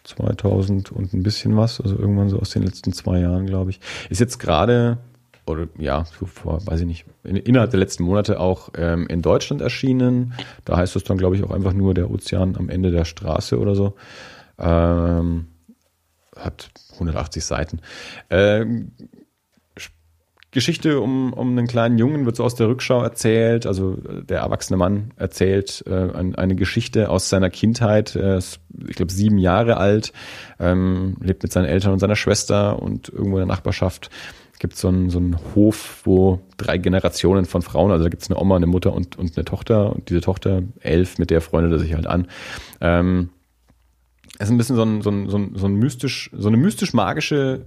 2000 0.05 0.93
und 0.93 1.13
ein 1.13 1.23
bisschen 1.23 1.57
was, 1.57 1.81
also 1.81 1.97
irgendwann 1.99 2.29
so 2.29 2.39
aus 2.39 2.51
den 2.51 2.63
letzten 2.63 2.93
zwei 2.93 3.21
Jahren, 3.21 3.47
glaube 3.47 3.71
ich. 3.71 3.81
Ist 4.11 4.21
jetzt 4.21 4.39
gerade 4.39 4.99
oder 5.47 5.69
ja, 5.79 6.05
so 6.19 6.27
vor, 6.27 6.67
weiß 6.67 6.81
ich 6.81 6.87
nicht, 6.87 7.05
in, 7.23 7.37
innerhalb 7.37 7.71
der 7.71 7.81
letzten 7.81 8.05
Monate 8.05 8.41
auch 8.41 8.71
ähm, 8.77 9.07
in 9.09 9.21
Deutschland 9.21 9.61
erschienen. 9.61 10.35
Da 10.65 10.77
heißt 10.77 10.97
es 10.97 11.05
dann, 11.05 11.19
glaube 11.19 11.37
ich, 11.37 11.45
auch 11.45 11.51
einfach 11.51 11.73
nur 11.73 11.95
der 11.95 12.11
Ozean 12.11 12.57
am 12.57 12.69
Ende 12.69 12.91
der 12.91 13.05
Straße 13.05 13.59
oder 13.59 13.75
so. 13.75 13.95
Ähm, 14.59 15.47
hat 16.37 16.71
180 16.95 17.45
Seiten. 17.45 17.81
Ähm, 18.31 18.93
Geschichte 20.51 21.01
um, 21.01 21.33
um 21.33 21.51
einen 21.51 21.67
kleinen 21.67 21.99
Jungen 21.99 22.27
wird 22.27 22.37
so 22.37 22.45
aus 22.45 22.55
der 22.55 22.69
Rückschau 22.69 23.03
erzählt. 23.03 23.67
Also 23.67 23.97
der 23.97 24.39
erwachsene 24.39 24.77
Mann 24.77 25.11
erzählt 25.17 25.83
äh, 25.87 26.11
eine 26.15 26.55
Geschichte 26.55 27.11
aus 27.11 27.29
seiner 27.29 27.51
Kindheit. 27.51 28.15
Er 28.15 28.39
ist, 28.39 28.61
ich 28.87 28.95
glaube, 28.95 29.13
sieben 29.13 29.39
Jahre 29.39 29.79
alt, 29.79 30.13
ähm, 30.61 31.17
lebt 31.21 31.43
mit 31.43 31.53
seinen 31.53 31.65
Eltern 31.65 31.93
und 31.93 31.99
seiner 31.99 32.15
Schwester 32.15 32.81
und 32.81 33.09
irgendwo 33.09 33.37
in 33.39 33.47
der 33.49 33.55
Nachbarschaft 33.55 34.11
gibt 34.65 34.77
so 34.77 34.89
es 34.89 35.13
so 35.13 35.19
einen 35.19 35.37
Hof, 35.55 36.01
wo 36.05 36.41
drei 36.57 36.79
Generationen 36.79 37.45
von 37.45 37.61
Frauen, 37.61 37.91
also 37.91 38.05
da 38.05 38.09
gibt 38.09 38.23
es 38.23 38.31
eine 38.31 38.41
Oma, 38.41 38.57
eine 38.57 38.67
Mutter 38.67 38.95
und, 38.95 39.19
und 39.19 39.37
eine 39.37 39.45
Tochter. 39.45 39.93
Und 39.95 40.09
diese 40.09 40.23
Tochter, 40.23 40.63
elf, 40.81 41.19
mit 41.19 41.29
der 41.29 41.43
freundet 41.43 41.73
er 41.73 41.79
sich 41.79 41.93
halt 41.93 42.07
an. 42.07 42.29
Ähm, 42.81 43.29
es 44.39 44.47
ist 44.47 44.51
ein 44.51 44.59
bisschen 44.59 44.77
so, 44.77 44.83
ein, 44.83 45.03
so, 45.03 45.11
ein, 45.11 45.29
so, 45.29 45.39
ein, 45.39 45.53
so, 45.55 45.67
ein 45.67 45.75
mystisch, 45.77 46.31
so 46.33 46.49
eine 46.49 46.57
mystisch-magische 46.57 47.67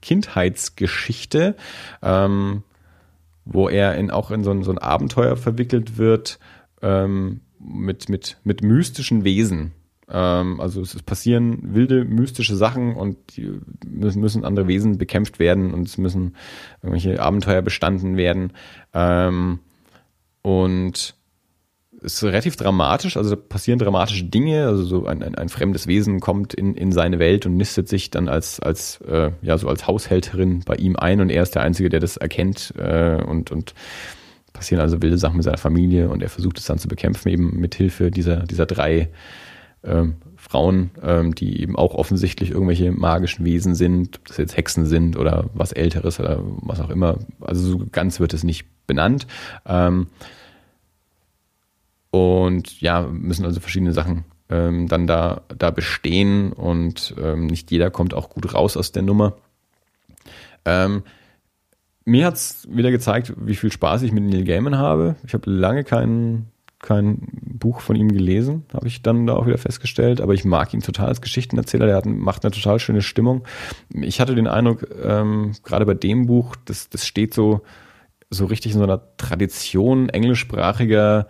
Kindheitsgeschichte, 0.00 1.56
ähm, 2.02 2.62
wo 3.44 3.68
er 3.68 3.96
in, 3.96 4.10
auch 4.10 4.30
in 4.30 4.44
so 4.44 4.50
ein, 4.50 4.62
so 4.62 4.70
ein 4.70 4.78
Abenteuer 4.78 5.36
verwickelt 5.36 5.98
wird 5.98 6.38
ähm, 6.82 7.40
mit, 7.58 8.08
mit, 8.08 8.38
mit 8.44 8.62
mystischen 8.62 9.24
Wesen. 9.24 9.72
Ähm, 10.08 10.60
also 10.60 10.80
es 10.80 11.02
passieren 11.02 11.74
wilde, 11.74 12.04
mystische 12.04 12.56
Sachen 12.56 12.94
und 12.94 13.18
müssen, 13.86 14.20
müssen 14.20 14.44
andere 14.44 14.68
Wesen 14.68 14.98
bekämpft 14.98 15.38
werden 15.38 15.74
und 15.74 15.86
es 15.86 15.98
müssen 15.98 16.36
irgendwelche 16.82 17.20
Abenteuer 17.20 17.62
bestanden 17.62 18.16
werden. 18.16 18.52
Ähm, 18.94 19.60
und 20.42 21.17
ist 22.00 22.22
relativ 22.22 22.56
dramatisch, 22.56 23.16
also 23.16 23.36
passieren 23.36 23.78
dramatische 23.78 24.24
Dinge, 24.24 24.66
also 24.66 24.84
so 24.84 25.06
ein, 25.06 25.22
ein, 25.22 25.34
ein 25.34 25.48
fremdes 25.48 25.86
Wesen 25.86 26.20
kommt 26.20 26.54
in, 26.54 26.74
in 26.74 26.92
seine 26.92 27.18
Welt 27.18 27.44
und 27.46 27.56
nistet 27.56 27.88
sich 27.88 28.10
dann 28.10 28.28
als, 28.28 28.60
als, 28.60 29.00
äh, 29.02 29.32
ja, 29.42 29.58
so 29.58 29.68
als 29.68 29.86
Haushälterin 29.86 30.62
bei 30.64 30.76
ihm 30.76 30.96
ein 30.96 31.20
und 31.20 31.30
er 31.30 31.42
ist 31.42 31.54
der 31.54 31.62
Einzige, 31.62 31.88
der 31.88 32.00
das 32.00 32.16
erkennt 32.16 32.72
äh, 32.78 33.20
und, 33.22 33.50
und 33.50 33.74
passieren 34.52 34.80
also 34.80 35.02
wilde 35.02 35.18
Sachen 35.18 35.36
mit 35.36 35.44
seiner 35.44 35.58
Familie 35.58 36.08
und 36.08 36.22
er 36.22 36.28
versucht 36.28 36.58
es 36.58 36.66
dann 36.66 36.78
zu 36.78 36.88
bekämpfen, 36.88 37.28
eben 37.28 37.58
mit 37.58 37.74
Hilfe 37.74 38.10
dieser, 38.10 38.44
dieser 38.44 38.66
drei 38.66 39.08
ähm, 39.84 40.16
Frauen, 40.36 40.90
ähm, 41.02 41.34
die 41.34 41.60
eben 41.60 41.76
auch 41.76 41.94
offensichtlich 41.94 42.52
irgendwelche 42.52 42.92
magischen 42.92 43.44
Wesen 43.44 43.74
sind, 43.74 44.18
ob 44.18 44.28
das 44.28 44.36
jetzt 44.36 44.56
Hexen 44.56 44.86
sind 44.86 45.16
oder 45.16 45.50
was 45.52 45.72
Älteres 45.72 46.20
oder 46.20 46.40
was 46.62 46.80
auch 46.80 46.90
immer. 46.90 47.18
Also 47.40 47.66
so 47.66 47.84
ganz 47.90 48.20
wird 48.20 48.34
es 48.34 48.44
nicht 48.44 48.66
benannt. 48.86 49.26
Ähm, 49.66 50.06
und 52.10 52.80
ja, 52.80 53.02
müssen 53.02 53.44
also 53.44 53.60
verschiedene 53.60 53.92
Sachen 53.92 54.24
ähm, 54.48 54.88
dann 54.88 55.06
da, 55.06 55.42
da 55.56 55.70
bestehen 55.70 56.52
und 56.52 57.14
ähm, 57.22 57.46
nicht 57.46 57.70
jeder 57.70 57.90
kommt 57.90 58.14
auch 58.14 58.30
gut 58.30 58.54
raus 58.54 58.76
aus 58.76 58.92
der 58.92 59.02
Nummer. 59.02 59.34
Ähm, 60.64 61.02
mir 62.04 62.26
hat's 62.26 62.66
wieder 62.70 62.90
gezeigt, 62.90 63.34
wie 63.36 63.54
viel 63.54 63.70
Spaß 63.70 64.02
ich 64.02 64.12
mit 64.12 64.24
Neil 64.24 64.44
Gaiman 64.44 64.78
habe. 64.78 65.16
Ich 65.26 65.34
habe 65.34 65.50
lange 65.50 65.84
kein, 65.84 66.46
kein 66.78 67.28
Buch 67.42 67.80
von 67.80 67.96
ihm 67.96 68.08
gelesen, 68.10 68.64
habe 68.72 68.86
ich 68.86 69.02
dann 69.02 69.26
da 69.26 69.34
auch 69.34 69.46
wieder 69.46 69.58
festgestellt, 69.58 70.22
aber 70.22 70.32
ich 70.32 70.46
mag 70.46 70.72
ihn 70.72 70.80
total 70.80 71.08
als 71.08 71.20
Geschichtenerzähler, 71.20 71.86
der 71.86 71.96
hat, 71.96 72.06
macht 72.06 72.44
eine 72.44 72.52
total 72.52 72.78
schöne 72.78 73.02
Stimmung. 73.02 73.44
Ich 73.92 74.20
hatte 74.20 74.34
den 74.34 74.46
Eindruck, 74.46 74.86
ähm, 75.02 75.52
gerade 75.62 75.84
bei 75.84 75.94
dem 75.94 76.26
Buch, 76.26 76.56
das, 76.64 76.88
das 76.88 77.06
steht 77.06 77.34
so, 77.34 77.60
so 78.30 78.46
richtig 78.46 78.72
in 78.72 78.78
so 78.78 78.84
einer 78.84 79.02
Tradition 79.18 80.08
englischsprachiger 80.08 81.28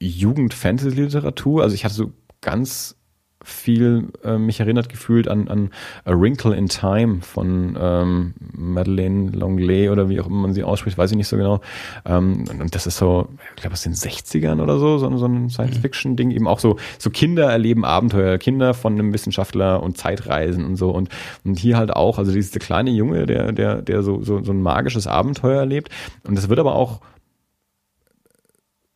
Jugend-Fantasy-Literatur. 0.00 1.62
Also 1.62 1.74
ich 1.74 1.84
hatte 1.84 1.94
so 1.94 2.12
ganz 2.40 2.96
viel 3.42 4.08
äh, 4.22 4.36
mich 4.36 4.60
erinnert 4.60 4.90
gefühlt 4.90 5.26
an, 5.26 5.48
an 5.48 5.70
A 6.04 6.12
Wrinkle 6.12 6.54
in 6.54 6.68
Time 6.68 7.22
von 7.22 7.76
ähm, 7.80 8.34
Madeleine 8.52 9.30
Longley 9.30 9.88
oder 9.88 10.10
wie 10.10 10.20
auch 10.20 10.26
immer 10.26 10.42
man 10.42 10.52
sie 10.52 10.62
ausspricht, 10.62 10.98
weiß 10.98 11.10
ich 11.10 11.16
nicht 11.16 11.28
so 11.28 11.38
genau. 11.38 11.60
Ähm, 12.04 12.44
und 12.50 12.74
das 12.74 12.86
ist 12.86 12.98
so, 12.98 13.28
ich 13.56 13.62
glaube 13.62 13.72
aus 13.72 13.82
den 13.82 13.94
60ern 13.94 14.62
oder 14.62 14.78
so, 14.78 14.98
so, 14.98 15.16
so 15.16 15.26
ein 15.26 15.48
Science-Fiction-Ding, 15.48 16.32
eben 16.32 16.46
auch 16.46 16.58
so, 16.58 16.76
so 16.98 17.08
Kinder 17.08 17.50
erleben 17.50 17.86
Abenteuer, 17.86 18.36
Kinder 18.36 18.74
von 18.74 18.92
einem 18.92 19.14
Wissenschaftler 19.14 19.82
und 19.82 19.96
Zeitreisen 19.96 20.64
und 20.66 20.76
so. 20.76 20.90
Und, 20.90 21.08
und 21.44 21.58
hier 21.58 21.78
halt 21.78 21.94
auch, 21.94 22.18
also 22.18 22.32
dieser 22.32 22.58
kleine 22.58 22.90
Junge, 22.90 23.24
der, 23.24 23.52
der, 23.52 23.80
der 23.80 24.02
so, 24.02 24.22
so, 24.22 24.44
so 24.44 24.52
ein 24.52 24.60
magisches 24.60 25.06
Abenteuer 25.06 25.60
erlebt. 25.60 25.88
Und 26.24 26.36
das 26.36 26.50
wird 26.50 26.58
aber 26.58 26.74
auch 26.74 27.00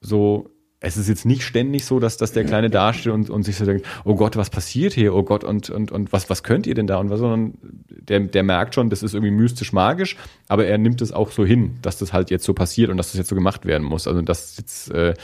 so 0.03 0.51
es 0.85 0.99
ist 0.99 1.09
jetzt 1.09 1.25
nicht 1.25 1.43
ständig 1.43 1.87
so, 1.87 1.99
dass, 1.99 2.19
dass 2.19 2.33
der 2.33 2.45
Kleine 2.45 2.69
dasteht 2.69 3.13
und, 3.13 3.31
und 3.31 3.43
sich 3.43 3.57
so 3.57 3.65
denkt, 3.65 3.87
oh 4.05 4.15
Gott, 4.15 4.37
was 4.37 4.51
passiert 4.51 4.93
hier? 4.93 5.15
Oh 5.15 5.23
Gott, 5.23 5.43
und, 5.43 5.71
und, 5.71 5.91
und 5.91 6.13
was, 6.13 6.29
was 6.29 6.43
könnt 6.43 6.67
ihr 6.67 6.75
denn 6.75 6.87
da? 6.87 6.99
Und 6.99 7.09
was, 7.09 7.21
sondern 7.21 7.55
der, 7.89 8.21
der 8.21 8.43
merkt 8.43 8.75
schon, 8.75 8.91
das 8.91 9.03
ist 9.03 9.15
irgendwie 9.15 9.31
mystisch 9.31 9.73
magisch, 9.73 10.17
aber 10.47 10.67
er 10.67 10.77
nimmt 10.77 11.01
es 11.01 11.11
auch 11.11 11.31
so 11.31 11.45
hin, 11.45 11.77
dass 11.81 11.97
das 11.97 12.13
halt 12.13 12.31
jetzt 12.31 12.45
so 12.45 12.53
passiert 12.53 12.91
und 12.91 12.99
dass 12.99 13.13
das 13.13 13.19
jetzt 13.19 13.29
so 13.29 13.35
gemacht 13.35 13.65
werden 13.65 13.87
muss. 13.87 14.07
Also 14.07 14.21
das 14.21 14.59
jetzt, 14.59 14.91
äh, 14.91 15.15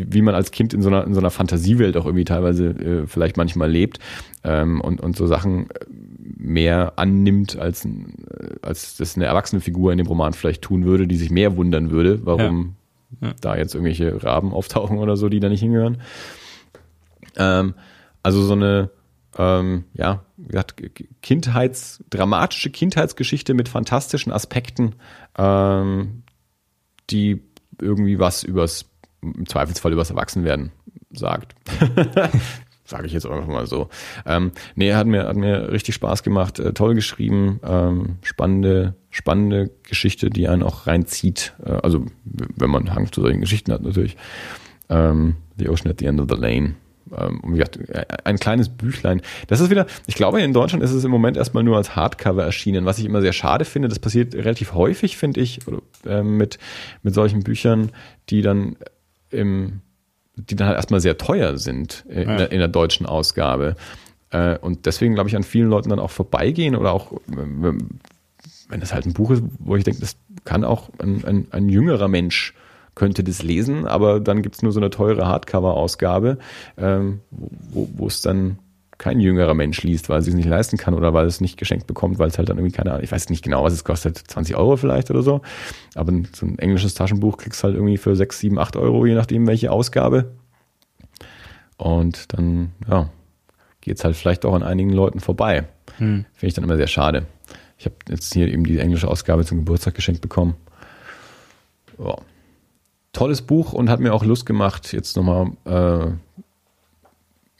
wie 0.00 0.22
man 0.22 0.36
als 0.36 0.52
Kind 0.52 0.72
in 0.72 0.82
so 0.82 0.88
einer, 0.88 1.04
in 1.04 1.14
so 1.14 1.20
einer 1.20 1.30
Fantasiewelt 1.30 1.96
auch 1.96 2.06
irgendwie 2.06 2.24
teilweise 2.24 2.68
äh, 2.68 3.06
vielleicht 3.08 3.36
manchmal 3.36 3.70
lebt 3.70 3.98
ähm, 4.44 4.80
und, 4.80 5.00
und 5.00 5.16
so 5.16 5.26
Sachen 5.26 5.68
mehr 6.36 6.92
annimmt, 6.96 7.58
als, 7.58 7.84
äh, 7.84 7.88
als 8.62 8.96
das 8.96 9.16
eine 9.16 9.24
erwachsene 9.24 9.60
Figur 9.60 9.90
in 9.90 9.98
dem 9.98 10.06
Roman 10.06 10.32
vielleicht 10.32 10.62
tun 10.62 10.84
würde, 10.84 11.08
die 11.08 11.16
sich 11.16 11.30
mehr 11.30 11.56
wundern 11.56 11.90
würde, 11.90 12.20
warum 12.24 12.58
ja. 12.58 12.77
Da 13.40 13.56
jetzt 13.56 13.74
irgendwelche 13.74 14.22
Raben 14.22 14.52
auftauchen 14.52 14.98
oder 14.98 15.16
so, 15.16 15.28
die 15.28 15.40
da 15.40 15.48
nicht 15.48 15.60
hingehören. 15.60 16.00
Ähm, 17.36 17.74
also 18.22 18.42
so 18.42 18.52
eine, 18.54 18.90
ähm, 19.36 19.84
ja, 19.94 20.24
wie 20.36 20.48
gesagt, 20.48 20.82
Kindheits, 21.22 22.04
dramatische 22.10 22.70
Kindheitsgeschichte 22.70 23.54
mit 23.54 23.68
fantastischen 23.68 24.32
Aspekten, 24.32 24.94
ähm, 25.36 26.22
die 27.10 27.42
irgendwie 27.80 28.18
was 28.18 28.42
übers, 28.42 28.90
im 29.22 29.46
Zweifelsfall 29.46 29.92
übers 29.92 30.10
Erwachsenwerden 30.10 30.72
sagt. 31.10 31.54
Sage 32.88 33.06
ich 33.06 33.12
jetzt 33.12 33.26
einfach 33.26 33.46
mal 33.46 33.66
so. 33.66 33.90
Ähm, 34.24 34.52
nee, 34.74 34.94
hat 34.94 35.06
mir, 35.06 35.24
hat 35.28 35.36
mir 35.36 35.70
richtig 35.70 35.94
Spaß 35.94 36.22
gemacht, 36.22 36.58
äh, 36.58 36.72
toll 36.72 36.94
geschrieben, 36.94 37.60
ähm, 37.62 38.16
spannende, 38.22 38.94
spannende 39.10 39.70
Geschichte, 39.82 40.30
die 40.30 40.48
einen 40.48 40.62
auch 40.62 40.86
reinzieht. 40.86 41.52
Äh, 41.62 41.72
also, 41.82 42.06
wenn 42.24 42.70
man 42.70 42.94
Hang 42.94 43.12
zu 43.12 43.20
solchen 43.20 43.42
Geschichten 43.42 43.72
hat, 43.72 43.82
natürlich. 43.82 44.16
Ähm, 44.88 45.36
the 45.58 45.68
Ocean 45.68 45.90
at 45.90 45.98
the 45.98 46.06
End 46.06 46.18
of 46.18 46.28
the 46.30 46.40
Lane. 46.40 46.76
Ähm, 47.14 47.42
wie 47.44 47.58
gesagt, 47.58 47.76
äh, 47.90 48.06
ein 48.24 48.38
kleines 48.38 48.70
Büchlein. 48.70 49.20
Das 49.48 49.60
ist 49.60 49.68
wieder, 49.68 49.86
ich 50.06 50.14
glaube, 50.14 50.40
in 50.40 50.54
Deutschland 50.54 50.82
ist 50.82 50.92
es 50.92 51.04
im 51.04 51.10
Moment 51.10 51.36
erstmal 51.36 51.64
nur 51.64 51.76
als 51.76 51.94
Hardcover 51.94 52.42
erschienen, 52.42 52.86
was 52.86 52.98
ich 52.98 53.04
immer 53.04 53.20
sehr 53.20 53.34
schade 53.34 53.66
finde. 53.66 53.88
Das 53.88 53.98
passiert 53.98 54.34
relativ 54.34 54.72
häufig, 54.72 55.18
finde 55.18 55.42
ich, 55.42 55.60
äh, 56.06 56.22
mit, 56.22 56.58
mit 57.02 57.12
solchen 57.12 57.42
Büchern, 57.42 57.90
die 58.30 58.40
dann 58.40 58.76
im 59.30 59.82
die 60.38 60.56
dann 60.56 60.68
halt 60.68 60.76
erstmal 60.76 61.00
sehr 61.00 61.18
teuer 61.18 61.58
sind 61.58 62.04
in, 62.08 62.28
ja. 62.28 62.36
der, 62.36 62.52
in 62.52 62.58
der, 62.58 62.68
deutschen 62.68 63.06
Ausgabe. 63.06 63.76
Äh, 64.30 64.58
und 64.58 64.86
deswegen, 64.86 65.14
glaube 65.14 65.28
ich, 65.28 65.36
an 65.36 65.42
vielen 65.42 65.68
Leuten 65.68 65.88
dann 65.90 65.98
auch 65.98 66.10
vorbeigehen 66.10 66.76
oder 66.76 66.92
auch, 66.92 67.12
wenn 67.26 68.80
das 68.80 68.92
halt 68.92 69.06
ein 69.06 69.12
Buch 69.12 69.30
ist, 69.30 69.42
wo 69.58 69.76
ich 69.76 69.84
denke, 69.84 70.00
das 70.00 70.16
kann 70.44 70.64
auch 70.64 70.90
ein, 70.98 71.24
ein, 71.24 71.46
ein 71.50 71.68
jüngerer 71.68 72.08
Mensch 72.08 72.54
könnte 72.94 73.22
das 73.22 73.42
lesen, 73.42 73.86
aber 73.86 74.18
dann 74.18 74.42
gibt 74.42 74.56
es 74.56 74.62
nur 74.62 74.72
so 74.72 74.80
eine 74.80 74.90
teure 74.90 75.26
Hardcover-Ausgabe, 75.26 76.38
ähm, 76.76 77.20
wo 77.30 78.06
es 78.08 78.22
dann 78.22 78.58
kein 78.98 79.20
jüngerer 79.20 79.54
Mensch 79.54 79.82
liest, 79.82 80.08
weil 80.08 80.16
er 80.16 80.20
es 80.20 80.34
nicht 80.34 80.48
leisten 80.48 80.76
kann 80.76 80.92
oder 80.92 81.14
weil 81.14 81.26
es 81.26 81.40
nicht 81.40 81.56
geschenkt 81.56 81.86
bekommt, 81.86 82.18
weil 82.18 82.28
es 82.28 82.36
halt 82.36 82.48
dann 82.48 82.58
irgendwie 82.58 82.76
keine 82.76 82.90
Ahnung, 82.90 83.04
ich 83.04 83.12
weiß 83.12 83.30
nicht 83.30 83.44
genau, 83.44 83.62
was 83.62 83.72
es 83.72 83.84
kostet, 83.84 84.18
20 84.18 84.56
Euro 84.56 84.76
vielleicht 84.76 85.10
oder 85.10 85.22
so. 85.22 85.40
Aber 85.94 86.12
so 86.32 86.46
ein 86.46 86.58
englisches 86.58 86.94
Taschenbuch 86.94 87.36
kriegst 87.36 87.62
du 87.62 87.66
halt 87.66 87.76
irgendwie 87.76 87.96
für 87.96 88.16
6, 88.16 88.38
7, 88.40 88.58
8 88.58 88.76
Euro, 88.76 89.06
je 89.06 89.14
nachdem 89.14 89.46
welche 89.46 89.70
Ausgabe. 89.70 90.32
Und 91.76 92.32
dann, 92.34 92.72
ja, 92.88 93.08
geht 93.80 93.98
es 93.98 94.04
halt 94.04 94.16
vielleicht 94.16 94.44
auch 94.44 94.54
an 94.54 94.64
einigen 94.64 94.90
Leuten 94.90 95.20
vorbei. 95.20 95.68
Hm. 95.98 96.24
Finde 96.34 96.46
ich 96.46 96.54
dann 96.54 96.64
immer 96.64 96.76
sehr 96.76 96.88
schade. 96.88 97.26
Ich 97.78 97.86
habe 97.86 97.94
jetzt 98.08 98.34
hier 98.34 98.48
eben 98.48 98.64
die 98.64 98.78
englische 98.78 99.06
Ausgabe 99.06 99.44
zum 99.44 99.58
Geburtstag 99.58 99.94
geschenkt 99.94 100.20
bekommen. 100.20 100.56
Ja. 101.98 102.16
Tolles 103.12 103.42
Buch 103.42 103.72
und 103.72 103.88
hat 103.88 104.00
mir 104.00 104.12
auch 104.12 104.24
Lust 104.24 104.44
gemacht, 104.44 104.92
jetzt 104.92 105.16
nochmal 105.16 105.52
äh, 105.64 106.10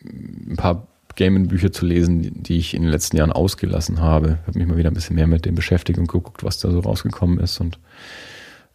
ein 0.04 0.56
paar 0.56 0.87
Gaming-Bücher 1.18 1.72
zu 1.72 1.84
lesen, 1.84 2.42
die 2.42 2.56
ich 2.58 2.74
in 2.74 2.82
den 2.82 2.90
letzten 2.90 3.16
Jahren 3.16 3.32
ausgelassen 3.32 4.00
habe. 4.00 4.38
Ich 4.40 4.46
habe 4.46 4.58
mich 4.58 4.68
mal 4.68 4.76
wieder 4.76 4.90
ein 4.90 4.94
bisschen 4.94 5.16
mehr 5.16 5.26
mit 5.26 5.44
dem 5.44 5.54
beschäftigt 5.54 5.98
und 5.98 6.06
geguckt, 6.06 6.44
was 6.44 6.60
da 6.60 6.70
so 6.70 6.80
rausgekommen 6.80 7.40
ist. 7.40 7.60
Und 7.60 7.78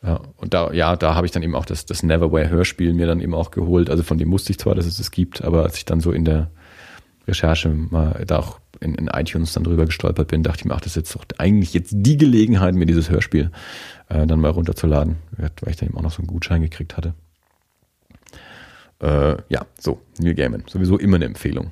ja, 0.04 0.20
und 0.36 0.54
da, 0.54 0.72
ja, 0.74 0.98
da 0.98 1.16
habe 1.16 1.26
ich 1.26 1.32
dann 1.32 1.42
eben 1.42 1.56
auch 1.56 1.66
das, 1.66 1.86
das 1.86 2.04
Neverwhere 2.04 2.50
Hörspiel 2.50 2.94
mir 2.94 3.08
dann 3.08 3.22
eben 3.22 3.34
auch 3.34 3.52
geholt. 3.52 3.90
Also 3.90 4.04
von 4.04 4.18
dem 4.18 4.32
wusste 4.32 4.52
ich 4.52 4.60
zwar, 4.60 4.76
dass 4.76 4.86
es 4.86 4.98
das 4.98 5.12
gibt, 5.12 5.42
aber 5.42 5.64
als 5.64 5.78
ich 5.78 5.86
dann 5.86 6.02
so 6.02 6.12
in 6.12 6.26
der 6.26 6.52
Recherche 7.26 7.70
mal 7.70 8.22
da 8.28 8.40
auch 8.40 8.60
in, 8.82 8.96
in 8.96 9.08
iTunes 9.08 9.54
dann 9.54 9.64
drüber 9.64 9.86
gestolpert 9.86 10.28
bin, 10.28 10.44
dachte 10.44 10.60
ich 10.60 10.66
mir, 10.66 10.76
ach, 10.76 10.82
das 10.82 10.92
ist 10.92 10.96
jetzt 10.98 11.16
doch 11.16 11.24
eigentlich 11.38 11.74
jetzt 11.74 11.94
die 11.96 12.18
Gelegenheit, 12.18 12.76
mir 12.76 12.86
dieses 12.86 13.10
Hörspiel 13.10 13.52
äh, 14.10 14.28
dann 14.28 14.42
mal 14.42 14.52
runterzuladen, 14.52 15.16
weil 15.38 15.52
ich 15.68 15.78
dann 15.78 15.88
eben 15.88 15.98
auch 15.98 16.02
noch 16.02 16.12
so 16.12 16.20
einen 16.20 16.28
Gutschein 16.28 16.62
gekriegt 16.62 16.98
hatte. 16.98 17.14
Äh, 19.02 19.38
ja, 19.48 19.66
so, 19.80 20.02
Neil 20.20 20.36
Gaiman. 20.36 20.64
Sowieso 20.68 20.98
immer 20.98 21.16
eine 21.16 21.26
Empfehlung. 21.26 21.72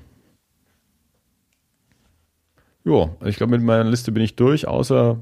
Ja, 2.84 3.10
ich 3.26 3.38
glaube, 3.38 3.52
mit 3.52 3.62
meiner 3.62 3.84
Liste 3.84 4.12
bin 4.12 4.24
ich 4.24 4.36
durch, 4.36 4.68
außer 4.68 5.20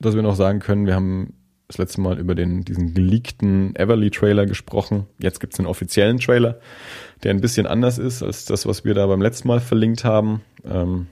dass 0.00 0.14
wir 0.14 0.22
noch 0.22 0.36
sagen 0.36 0.60
können, 0.60 0.86
wir 0.86 0.94
haben 0.94 1.34
das 1.66 1.78
letzte 1.78 2.00
Mal 2.00 2.18
über 2.18 2.34
den, 2.34 2.64
diesen 2.64 2.94
geleakten 2.94 3.76
Everly-Trailer 3.76 4.46
gesprochen. 4.46 5.06
Jetzt 5.18 5.38
gibt 5.38 5.52
es 5.52 5.58
einen 5.58 5.68
offiziellen 5.68 6.18
Trailer, 6.18 6.60
der 7.22 7.32
ein 7.32 7.40
bisschen 7.40 7.66
anders 7.66 7.98
ist 7.98 8.22
als 8.22 8.46
das, 8.46 8.64
was 8.66 8.84
wir 8.84 8.94
da 8.94 9.06
beim 9.06 9.20
letzten 9.20 9.48
Mal 9.48 9.60
verlinkt 9.60 10.04
haben. 10.04 10.40
Ähm, 10.64 11.08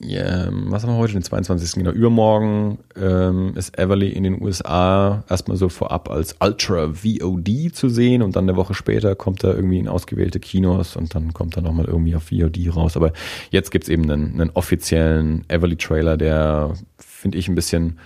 yeah, 0.00 0.48
was 0.50 0.82
haben 0.82 0.90
wir 0.90 0.98
heute? 0.98 1.14
Den 1.14 1.22
22. 1.22 1.72
Genau. 1.74 1.90
Übermorgen 1.90 2.78
ähm, 2.96 3.54
ist 3.56 3.78
Everly 3.78 4.10
in 4.10 4.24
den 4.24 4.42
USA 4.42 5.24
erstmal 5.28 5.56
so 5.56 5.68
vorab 5.68 6.10
als 6.10 6.36
Ultra 6.40 6.92
VOD 6.94 7.74
zu 7.74 7.88
sehen 7.88 8.22
und 8.22 8.36
dann 8.36 8.44
eine 8.44 8.56
Woche 8.56 8.74
später 8.74 9.14
kommt 9.14 9.44
er 9.44 9.54
irgendwie 9.54 9.78
in 9.78 9.88
ausgewählte 9.88 10.40
Kinos 10.40 10.96
und 10.96 11.14
dann 11.14 11.32
kommt 11.32 11.56
er 11.56 11.62
nochmal 11.62 11.86
irgendwie 11.86 12.14
auf 12.16 12.24
VOD 12.24 12.74
raus. 12.74 12.96
Aber 12.96 13.12
jetzt 13.50 13.70
gibt's 13.70 13.88
eben 13.88 14.10
einen, 14.10 14.40
einen 14.40 14.50
offiziellen 14.50 15.44
Everly-Trailer, 15.48 16.16
der, 16.16 16.74
finde 16.98 17.38
ich, 17.38 17.48
ein 17.48 17.54
bisschen 17.54 17.98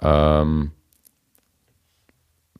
ähm, 0.00 0.72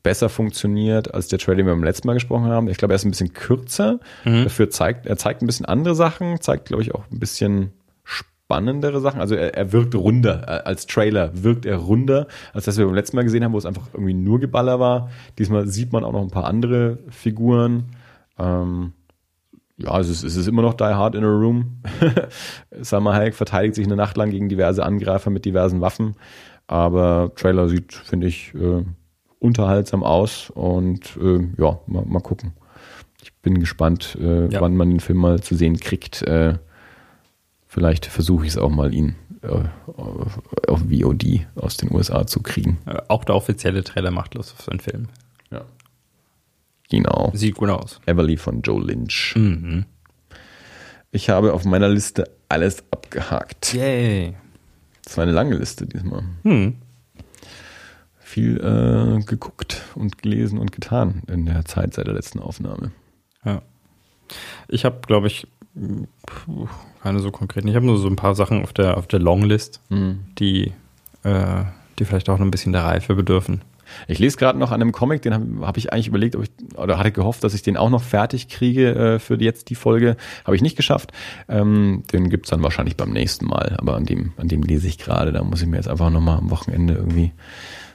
besser 0.03 0.29
funktioniert 0.29 1.15
als 1.15 1.29
der 1.29 1.39
Trailer, 1.39 1.59
den 1.59 1.67
wir 1.67 1.73
beim 1.73 1.85
letzten 1.85 2.07
Mal 2.07 2.15
gesprochen 2.15 2.47
haben. 2.47 2.69
Ich 2.69 2.77
glaube, 2.77 2.95
er 2.95 2.97
ist 2.97 3.05
ein 3.05 3.11
bisschen 3.11 3.33
kürzer. 3.33 4.01
Mhm. 4.25 4.45
Dafür 4.45 4.71
zeigt, 4.71 5.07
er 5.07 5.17
zeigt 5.17 5.43
ein 5.43 5.47
bisschen 5.47 5.67
andere 5.67 5.95
Sachen, 5.95 6.41
zeigt, 6.41 6.67
glaube 6.67 6.83
ich, 6.83 6.95
auch 6.95 7.05
ein 7.11 7.21
bisschen 7.21 7.73
spannendere 8.45 9.01
Sachen. 9.01 9.21
Also 9.21 9.35
er, 9.35 9.55
er 9.55 9.73
wirkt 9.73 9.95
runder. 9.95 10.67
Als 10.67 10.87
Trailer 10.87 11.31
wirkt 11.43 11.65
er 11.65 11.77
runder, 11.77 12.27
als 12.53 12.67
das 12.67 12.77
wir 12.77 12.85
beim 12.85 12.95
letzten 12.95 13.17
Mal 13.17 13.23
gesehen 13.23 13.45
haben, 13.45 13.53
wo 13.53 13.59
es 13.59 13.67
einfach 13.67 13.89
irgendwie 13.95 14.15
nur 14.15 14.41
Geballer 14.41 14.79
war. 14.79 15.11
Diesmal 15.39 15.67
sieht 15.67 15.93
man 15.93 16.05
auch 16.05 16.13
noch 16.13 16.23
ein 16.23 16.31
paar 16.31 16.45
andere 16.45 16.99
Figuren. 17.09 17.85
Ähm, 18.39 18.93
ja, 19.79 19.99
es, 19.99 20.09
es 20.09 20.37
ist 20.37 20.47
immer 20.49 20.63
noch 20.63 20.75
Die 20.75 20.85
Hard 20.85 21.15
in 21.15 21.25
a 21.25 21.29
Room. 21.29 21.83
Salma 22.81 23.15
Hayek 23.15 23.35
verteidigt 23.35 23.75
sich 23.75 23.87
eine 23.87 23.97
Nacht 23.97 24.17
lang 24.17 24.31
gegen 24.31 24.49
diverse 24.49 24.85
Angreifer 24.85 25.31
mit 25.31 25.45
diversen 25.45 25.81
Waffen. 25.81 26.15
Aber 26.67 27.33
Trailer 27.35 27.69
sieht, 27.69 27.95
finde 27.95 28.27
ich, 28.27 28.55
äh, 28.55 28.85
unterhaltsam 29.39 30.05
aus 30.05 30.51
und 30.51 31.17
äh, 31.17 31.49
ja, 31.59 31.81
mal, 31.87 32.05
mal 32.07 32.21
gucken. 32.21 32.53
Ich 33.23 33.35
bin 33.41 33.59
gespannt, 33.61 34.17
äh, 34.21 34.47
ja. 34.49 34.61
wann 34.61 34.77
man 34.77 34.91
den 34.91 35.01
Film 35.01 35.19
mal 35.19 35.41
zu 35.41 35.55
sehen 35.55 35.79
kriegt. 35.79 36.23
Äh, 36.23 36.59
vielleicht 37.73 38.07
versuche 38.07 38.45
ich 38.45 38.53
es 38.53 38.59
auch 38.59 38.71
mal, 38.71 38.93
ihn 38.93 39.17
äh, 39.43 39.65
auf 40.69 40.81
VOD 40.81 41.47
aus 41.57 41.77
den 41.77 41.93
USA 41.93 42.27
zu 42.27 42.43
kriegen. 42.43 42.79
Auch 43.09 43.25
der 43.25 43.35
offizielle 43.35 43.83
Trailer 43.83 44.11
macht 44.11 44.35
Lust 44.35 44.53
auf 44.53 44.63
so 44.63 44.71
einen 44.71 44.81
Film. 44.81 45.09
Ja. 45.51 45.65
Genau. 46.91 47.31
Sieht 47.35 47.57
gut 47.57 47.71
aus. 47.71 48.01
Everly 48.07 48.37
von 48.37 48.63
Joe 48.63 48.83
Lynch. 48.83 49.35
Mhm. 49.37 49.87
Ich 51.11 51.31
habe 51.31 51.53
auf 51.53 51.65
meiner 51.65 51.89
Liste 51.89 52.31
alles 52.49 52.85
abgehakt. 52.91 53.75
Yay. 53.75 54.35
Das 55.05 55.17
war 55.17 55.25
eine 55.25 55.33
lange 55.33 55.57
Liste 55.57 55.87
diesmal. 55.87 56.23
Hm 56.43 56.77
viel 58.33 58.57
äh, 58.65 59.23
geguckt 59.25 59.83
und 59.95 60.23
gelesen 60.23 60.59
und 60.59 60.73
getan 60.73 61.23
in 61.27 61.45
der 61.45 61.67
Zeit 61.67 61.93
seit 61.93 62.07
der 62.07 62.15
letzten 62.15 62.39
Aufnahme. 62.39 62.93
Ja. 63.45 63.61
Ich 64.69 64.87
habe, 64.87 65.01
glaube 65.07 65.27
ich, 65.27 65.47
keine 67.03 67.21
so 67.21 67.31
konkreten. 67.31 67.69
Ich 67.69 67.77
habe 67.77 67.87
nur 67.87 67.99
so 67.99 68.09
ein 68.09 68.17
paar 68.17 68.35
Sachen 68.35 68.63
auf 68.63 68.73
der, 68.73 68.97
auf 68.97 69.07
der 69.07 69.21
Longlist, 69.21 69.81
mhm. 69.89 70.21
die, 70.39 70.73
äh, 71.23 71.65
die 71.99 72.05
vielleicht 72.05 72.29
auch 72.29 72.39
noch 72.39 72.45
ein 72.45 72.51
bisschen 72.51 72.73
der 72.73 72.85
Reife 72.85 73.15
bedürfen. 73.15 73.63
Ich 74.09 74.19
lese 74.19 74.37
gerade 74.37 74.59
noch 74.59 74.71
an 74.71 74.81
einem 74.81 74.93
Comic, 74.93 75.23
den 75.23 75.35
habe 75.35 75.67
hab 75.67 75.77
ich 75.77 75.93
eigentlich 75.93 76.09
überlegt, 76.09 76.37
ob 76.37 76.45
ich, 76.45 76.51
oder 76.77 76.99
hatte 76.99 77.13
gehofft, 77.13 77.45
dass 77.45 77.53
ich 77.53 77.63
den 77.63 77.77
auch 77.77 77.91
noch 77.91 78.03
fertig 78.03 78.49
kriege 78.49 78.95
äh, 78.95 79.19
für 79.19 79.41
jetzt 79.41 79.69
die 79.69 79.75
Folge. 79.75 80.17
Habe 80.45 80.57
ich 80.57 80.63
nicht 80.63 80.77
geschafft. 80.77 81.13
Ähm, 81.49 82.03
den 82.13 82.31
gibt's 82.31 82.51
dann 82.51 82.63
wahrscheinlich 82.63 82.97
beim 82.97 83.11
nächsten 83.11 83.47
Mal. 83.47 83.77
Aber 83.79 83.97
an 83.97 84.07
dem, 84.07 84.33
an 84.39 84.49
dem 84.49 84.63
lese 84.63 84.89
ich 84.89 84.99
gerade. 84.99 85.33
Da 85.33 85.43
muss 85.45 85.61
ich 85.61 85.69
mir 85.69 85.77
jetzt 85.77 85.89
einfach 85.89 86.11
nochmal 86.11 86.39
am 86.39 86.51
Wochenende 86.51 86.95
irgendwie 86.95 87.33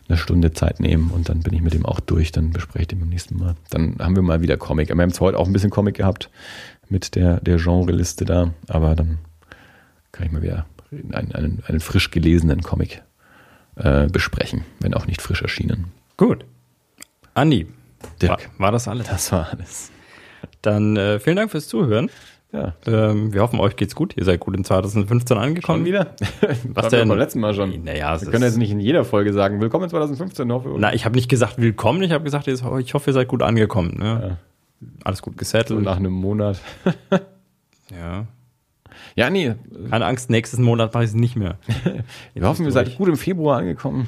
eine 0.09 0.17
Stunde 0.17 0.53
Zeit 0.53 0.79
nehmen 0.79 1.11
und 1.11 1.27
dann 1.27 1.41
bin 1.41 1.53
ich 1.53 1.61
mit 1.61 1.73
dem 1.73 1.85
auch 1.85 1.99
durch, 1.99 2.31
dann 2.31 2.51
bespreche 2.51 2.83
ich 2.83 2.87
den 2.87 2.99
beim 2.99 3.09
nächsten 3.09 3.37
Mal. 3.37 3.55
Dann 3.69 3.97
haben 3.99 4.15
wir 4.15 4.23
mal 4.23 4.41
wieder 4.41 4.55
Comic. 4.55 4.87
Wir 4.87 5.01
haben 5.01 5.11
zwar 5.11 5.29
heute 5.29 5.39
auch 5.39 5.47
ein 5.47 5.53
bisschen 5.53 5.69
Comic 5.69 5.95
gehabt 5.95 6.29
mit 6.89 7.15
der, 7.15 7.39
der 7.41 7.57
Genre-Liste 7.57 8.25
da, 8.25 8.53
aber 8.67 8.95
dann 8.95 9.19
kann 10.11 10.25
ich 10.25 10.31
mal 10.31 10.41
wieder 10.41 10.65
einen, 10.91 11.33
einen, 11.33 11.63
einen 11.65 11.79
frisch 11.79 12.11
gelesenen 12.11 12.61
Comic 12.61 13.03
äh, 13.75 14.07
besprechen, 14.07 14.63
wenn 14.79 14.93
auch 14.93 15.07
nicht 15.07 15.21
frisch 15.21 15.41
erschienen. 15.41 15.91
Gut. 16.15 16.45
Andi, 17.33 17.67
Dirk. 18.21 18.49
War, 18.57 18.65
war 18.65 18.71
das 18.71 18.87
alles? 18.87 19.07
Das 19.07 19.31
war 19.31 19.49
alles. 19.51 19.91
Dann 20.61 20.97
äh, 20.97 21.19
vielen 21.19 21.35
Dank 21.35 21.51
fürs 21.51 21.67
Zuhören. 21.67 22.09
Ja. 22.53 22.73
Ähm, 22.87 23.33
wir 23.33 23.41
hoffen, 23.41 23.59
euch 23.59 23.75
geht's 23.75 23.93
gut. 23.93 24.15
Ihr 24.15 24.23
seid 24.23 24.39
gut 24.39 24.55
in 24.55 24.63
2015 24.63 25.37
angekommen. 25.37 25.79
Schon 25.79 25.85
wieder? 25.85 26.15
Was 26.73 26.87
denn? 26.89 27.09
Beim 27.09 27.17
letzten 27.17 27.41
Mal 27.41 27.53
schon. 27.53 27.83
Naja, 27.83 28.19
wir 28.19 28.31
können 28.31 28.43
jetzt 28.43 28.57
nicht 28.57 28.71
in 28.71 28.79
jeder 28.79 29.03
Folge 29.03 29.33
sagen, 29.33 29.59
willkommen 29.59 29.85
in 29.85 29.89
2015. 29.89 30.51
Hoffe, 30.51 30.73
Na, 30.77 30.93
ich 30.93 31.05
habe 31.05 31.15
nicht 31.15 31.29
gesagt 31.29 31.61
willkommen, 31.61 32.01
ich 32.03 32.11
habe 32.11 32.23
gesagt, 32.23 32.47
ich 32.47 32.63
hoffe, 32.63 33.09
ihr 33.09 33.13
seid 33.13 33.27
gut 33.27 33.43
angekommen. 33.43 33.97
Ne? 33.99 34.05
Ja. 34.29 34.37
Alles 35.03 35.21
gut 35.21 35.37
gesettelt. 35.37 35.81
Nach 35.83 35.97
einem 35.97 36.13
Monat. 36.13 36.59
ja. 37.91 38.27
Ja, 39.15 39.29
nee. 39.29 39.55
Keine 39.89 40.05
Angst, 40.05 40.29
nächsten 40.29 40.63
Monat 40.63 40.93
mache 40.93 41.03
ich 41.03 41.11
es 41.11 41.15
nicht 41.15 41.35
mehr. 41.35 41.57
wir 42.33 42.47
hoffen, 42.47 42.65
ihr 42.65 42.71
seid 42.71 42.95
gut 42.97 43.07
im 43.07 43.17
Februar 43.17 43.59
angekommen. 43.59 44.07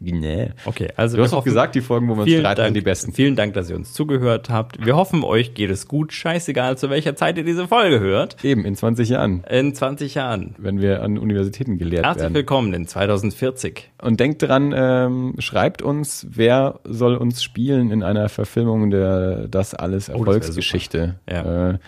Nee. 0.00 0.50
Okay, 0.64 0.88
also 0.96 1.18
du 1.18 1.22
hast 1.22 1.34
auch 1.34 1.44
gesagt, 1.44 1.74
die 1.74 1.82
Folgen, 1.82 2.08
wo 2.08 2.14
wir 2.14 2.22
uns 2.22 2.32
streiten, 2.32 2.64
sind 2.64 2.74
die 2.74 2.80
besten. 2.80 3.12
Vielen 3.12 3.36
Dank, 3.36 3.52
dass 3.52 3.68
ihr 3.68 3.76
uns 3.76 3.92
zugehört 3.92 4.48
habt. 4.48 4.84
Wir 4.84 4.96
hoffen, 4.96 5.22
euch 5.22 5.52
geht 5.52 5.70
es 5.70 5.88
gut. 5.88 6.14
Scheißegal, 6.14 6.78
zu 6.78 6.88
welcher 6.88 7.16
Zeit 7.16 7.36
ihr 7.36 7.44
diese 7.44 7.68
Folge 7.68 8.00
hört. 8.00 8.42
Eben, 8.42 8.64
in 8.64 8.74
20 8.74 9.10
Jahren. 9.10 9.44
In 9.44 9.74
20 9.74 10.14
Jahren. 10.14 10.54
Wenn 10.56 10.80
wir 10.80 11.02
an 11.02 11.18
Universitäten 11.18 11.76
gelehrt 11.76 12.04
Herzlich 12.04 12.22
werden. 12.22 12.32
Herzlich 12.32 12.34
willkommen 12.34 12.72
in 12.72 12.86
2040. 12.86 13.90
Und 14.00 14.20
denkt 14.20 14.42
dran, 14.42 14.72
ähm, 14.74 15.34
schreibt 15.38 15.82
uns, 15.82 16.26
wer 16.30 16.80
soll 16.84 17.16
uns 17.16 17.42
spielen 17.42 17.90
in 17.90 18.02
einer 18.02 18.30
Verfilmung 18.30 18.90
der 18.90 19.48
Das 19.48 19.74
alles 19.74 20.08
Erfolgsgeschichte. 20.08 21.16
Oh, 21.18 21.30
das 21.30 21.44
ja. 21.44 21.70
äh, 21.72 21.78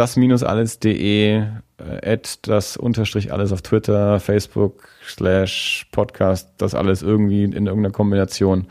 das 0.00 0.16
minus 0.16 0.42
alles.de, 0.42 1.36
äh, 1.36 1.44
at 2.02 2.48
das 2.48 2.78
unterstrich 2.78 3.34
alles 3.34 3.52
auf 3.52 3.60
Twitter, 3.60 4.18
Facebook, 4.18 4.88
slash 5.06 5.86
Podcast, 5.92 6.48
das 6.56 6.74
alles 6.74 7.02
irgendwie 7.02 7.44
in 7.44 7.52
irgendeiner 7.66 7.90
Kombination. 7.90 8.66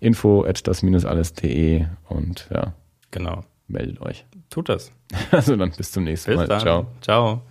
Info 0.00 0.44
at 0.44 0.66
das 0.66 0.82
minus 0.82 1.04
alles.de 1.04 1.86
und 2.08 2.48
ja. 2.52 2.74
Genau. 3.12 3.44
Meldet 3.68 4.02
euch. 4.02 4.26
Tut 4.50 4.68
das. 4.68 4.90
Also 5.30 5.54
dann 5.56 5.70
bis 5.70 5.92
zum 5.92 6.04
nächsten 6.04 6.32
bis 6.32 6.36
Mal. 6.38 6.48
Dann. 6.48 6.60
Ciao. 6.60 6.86
Ciao. 7.00 7.42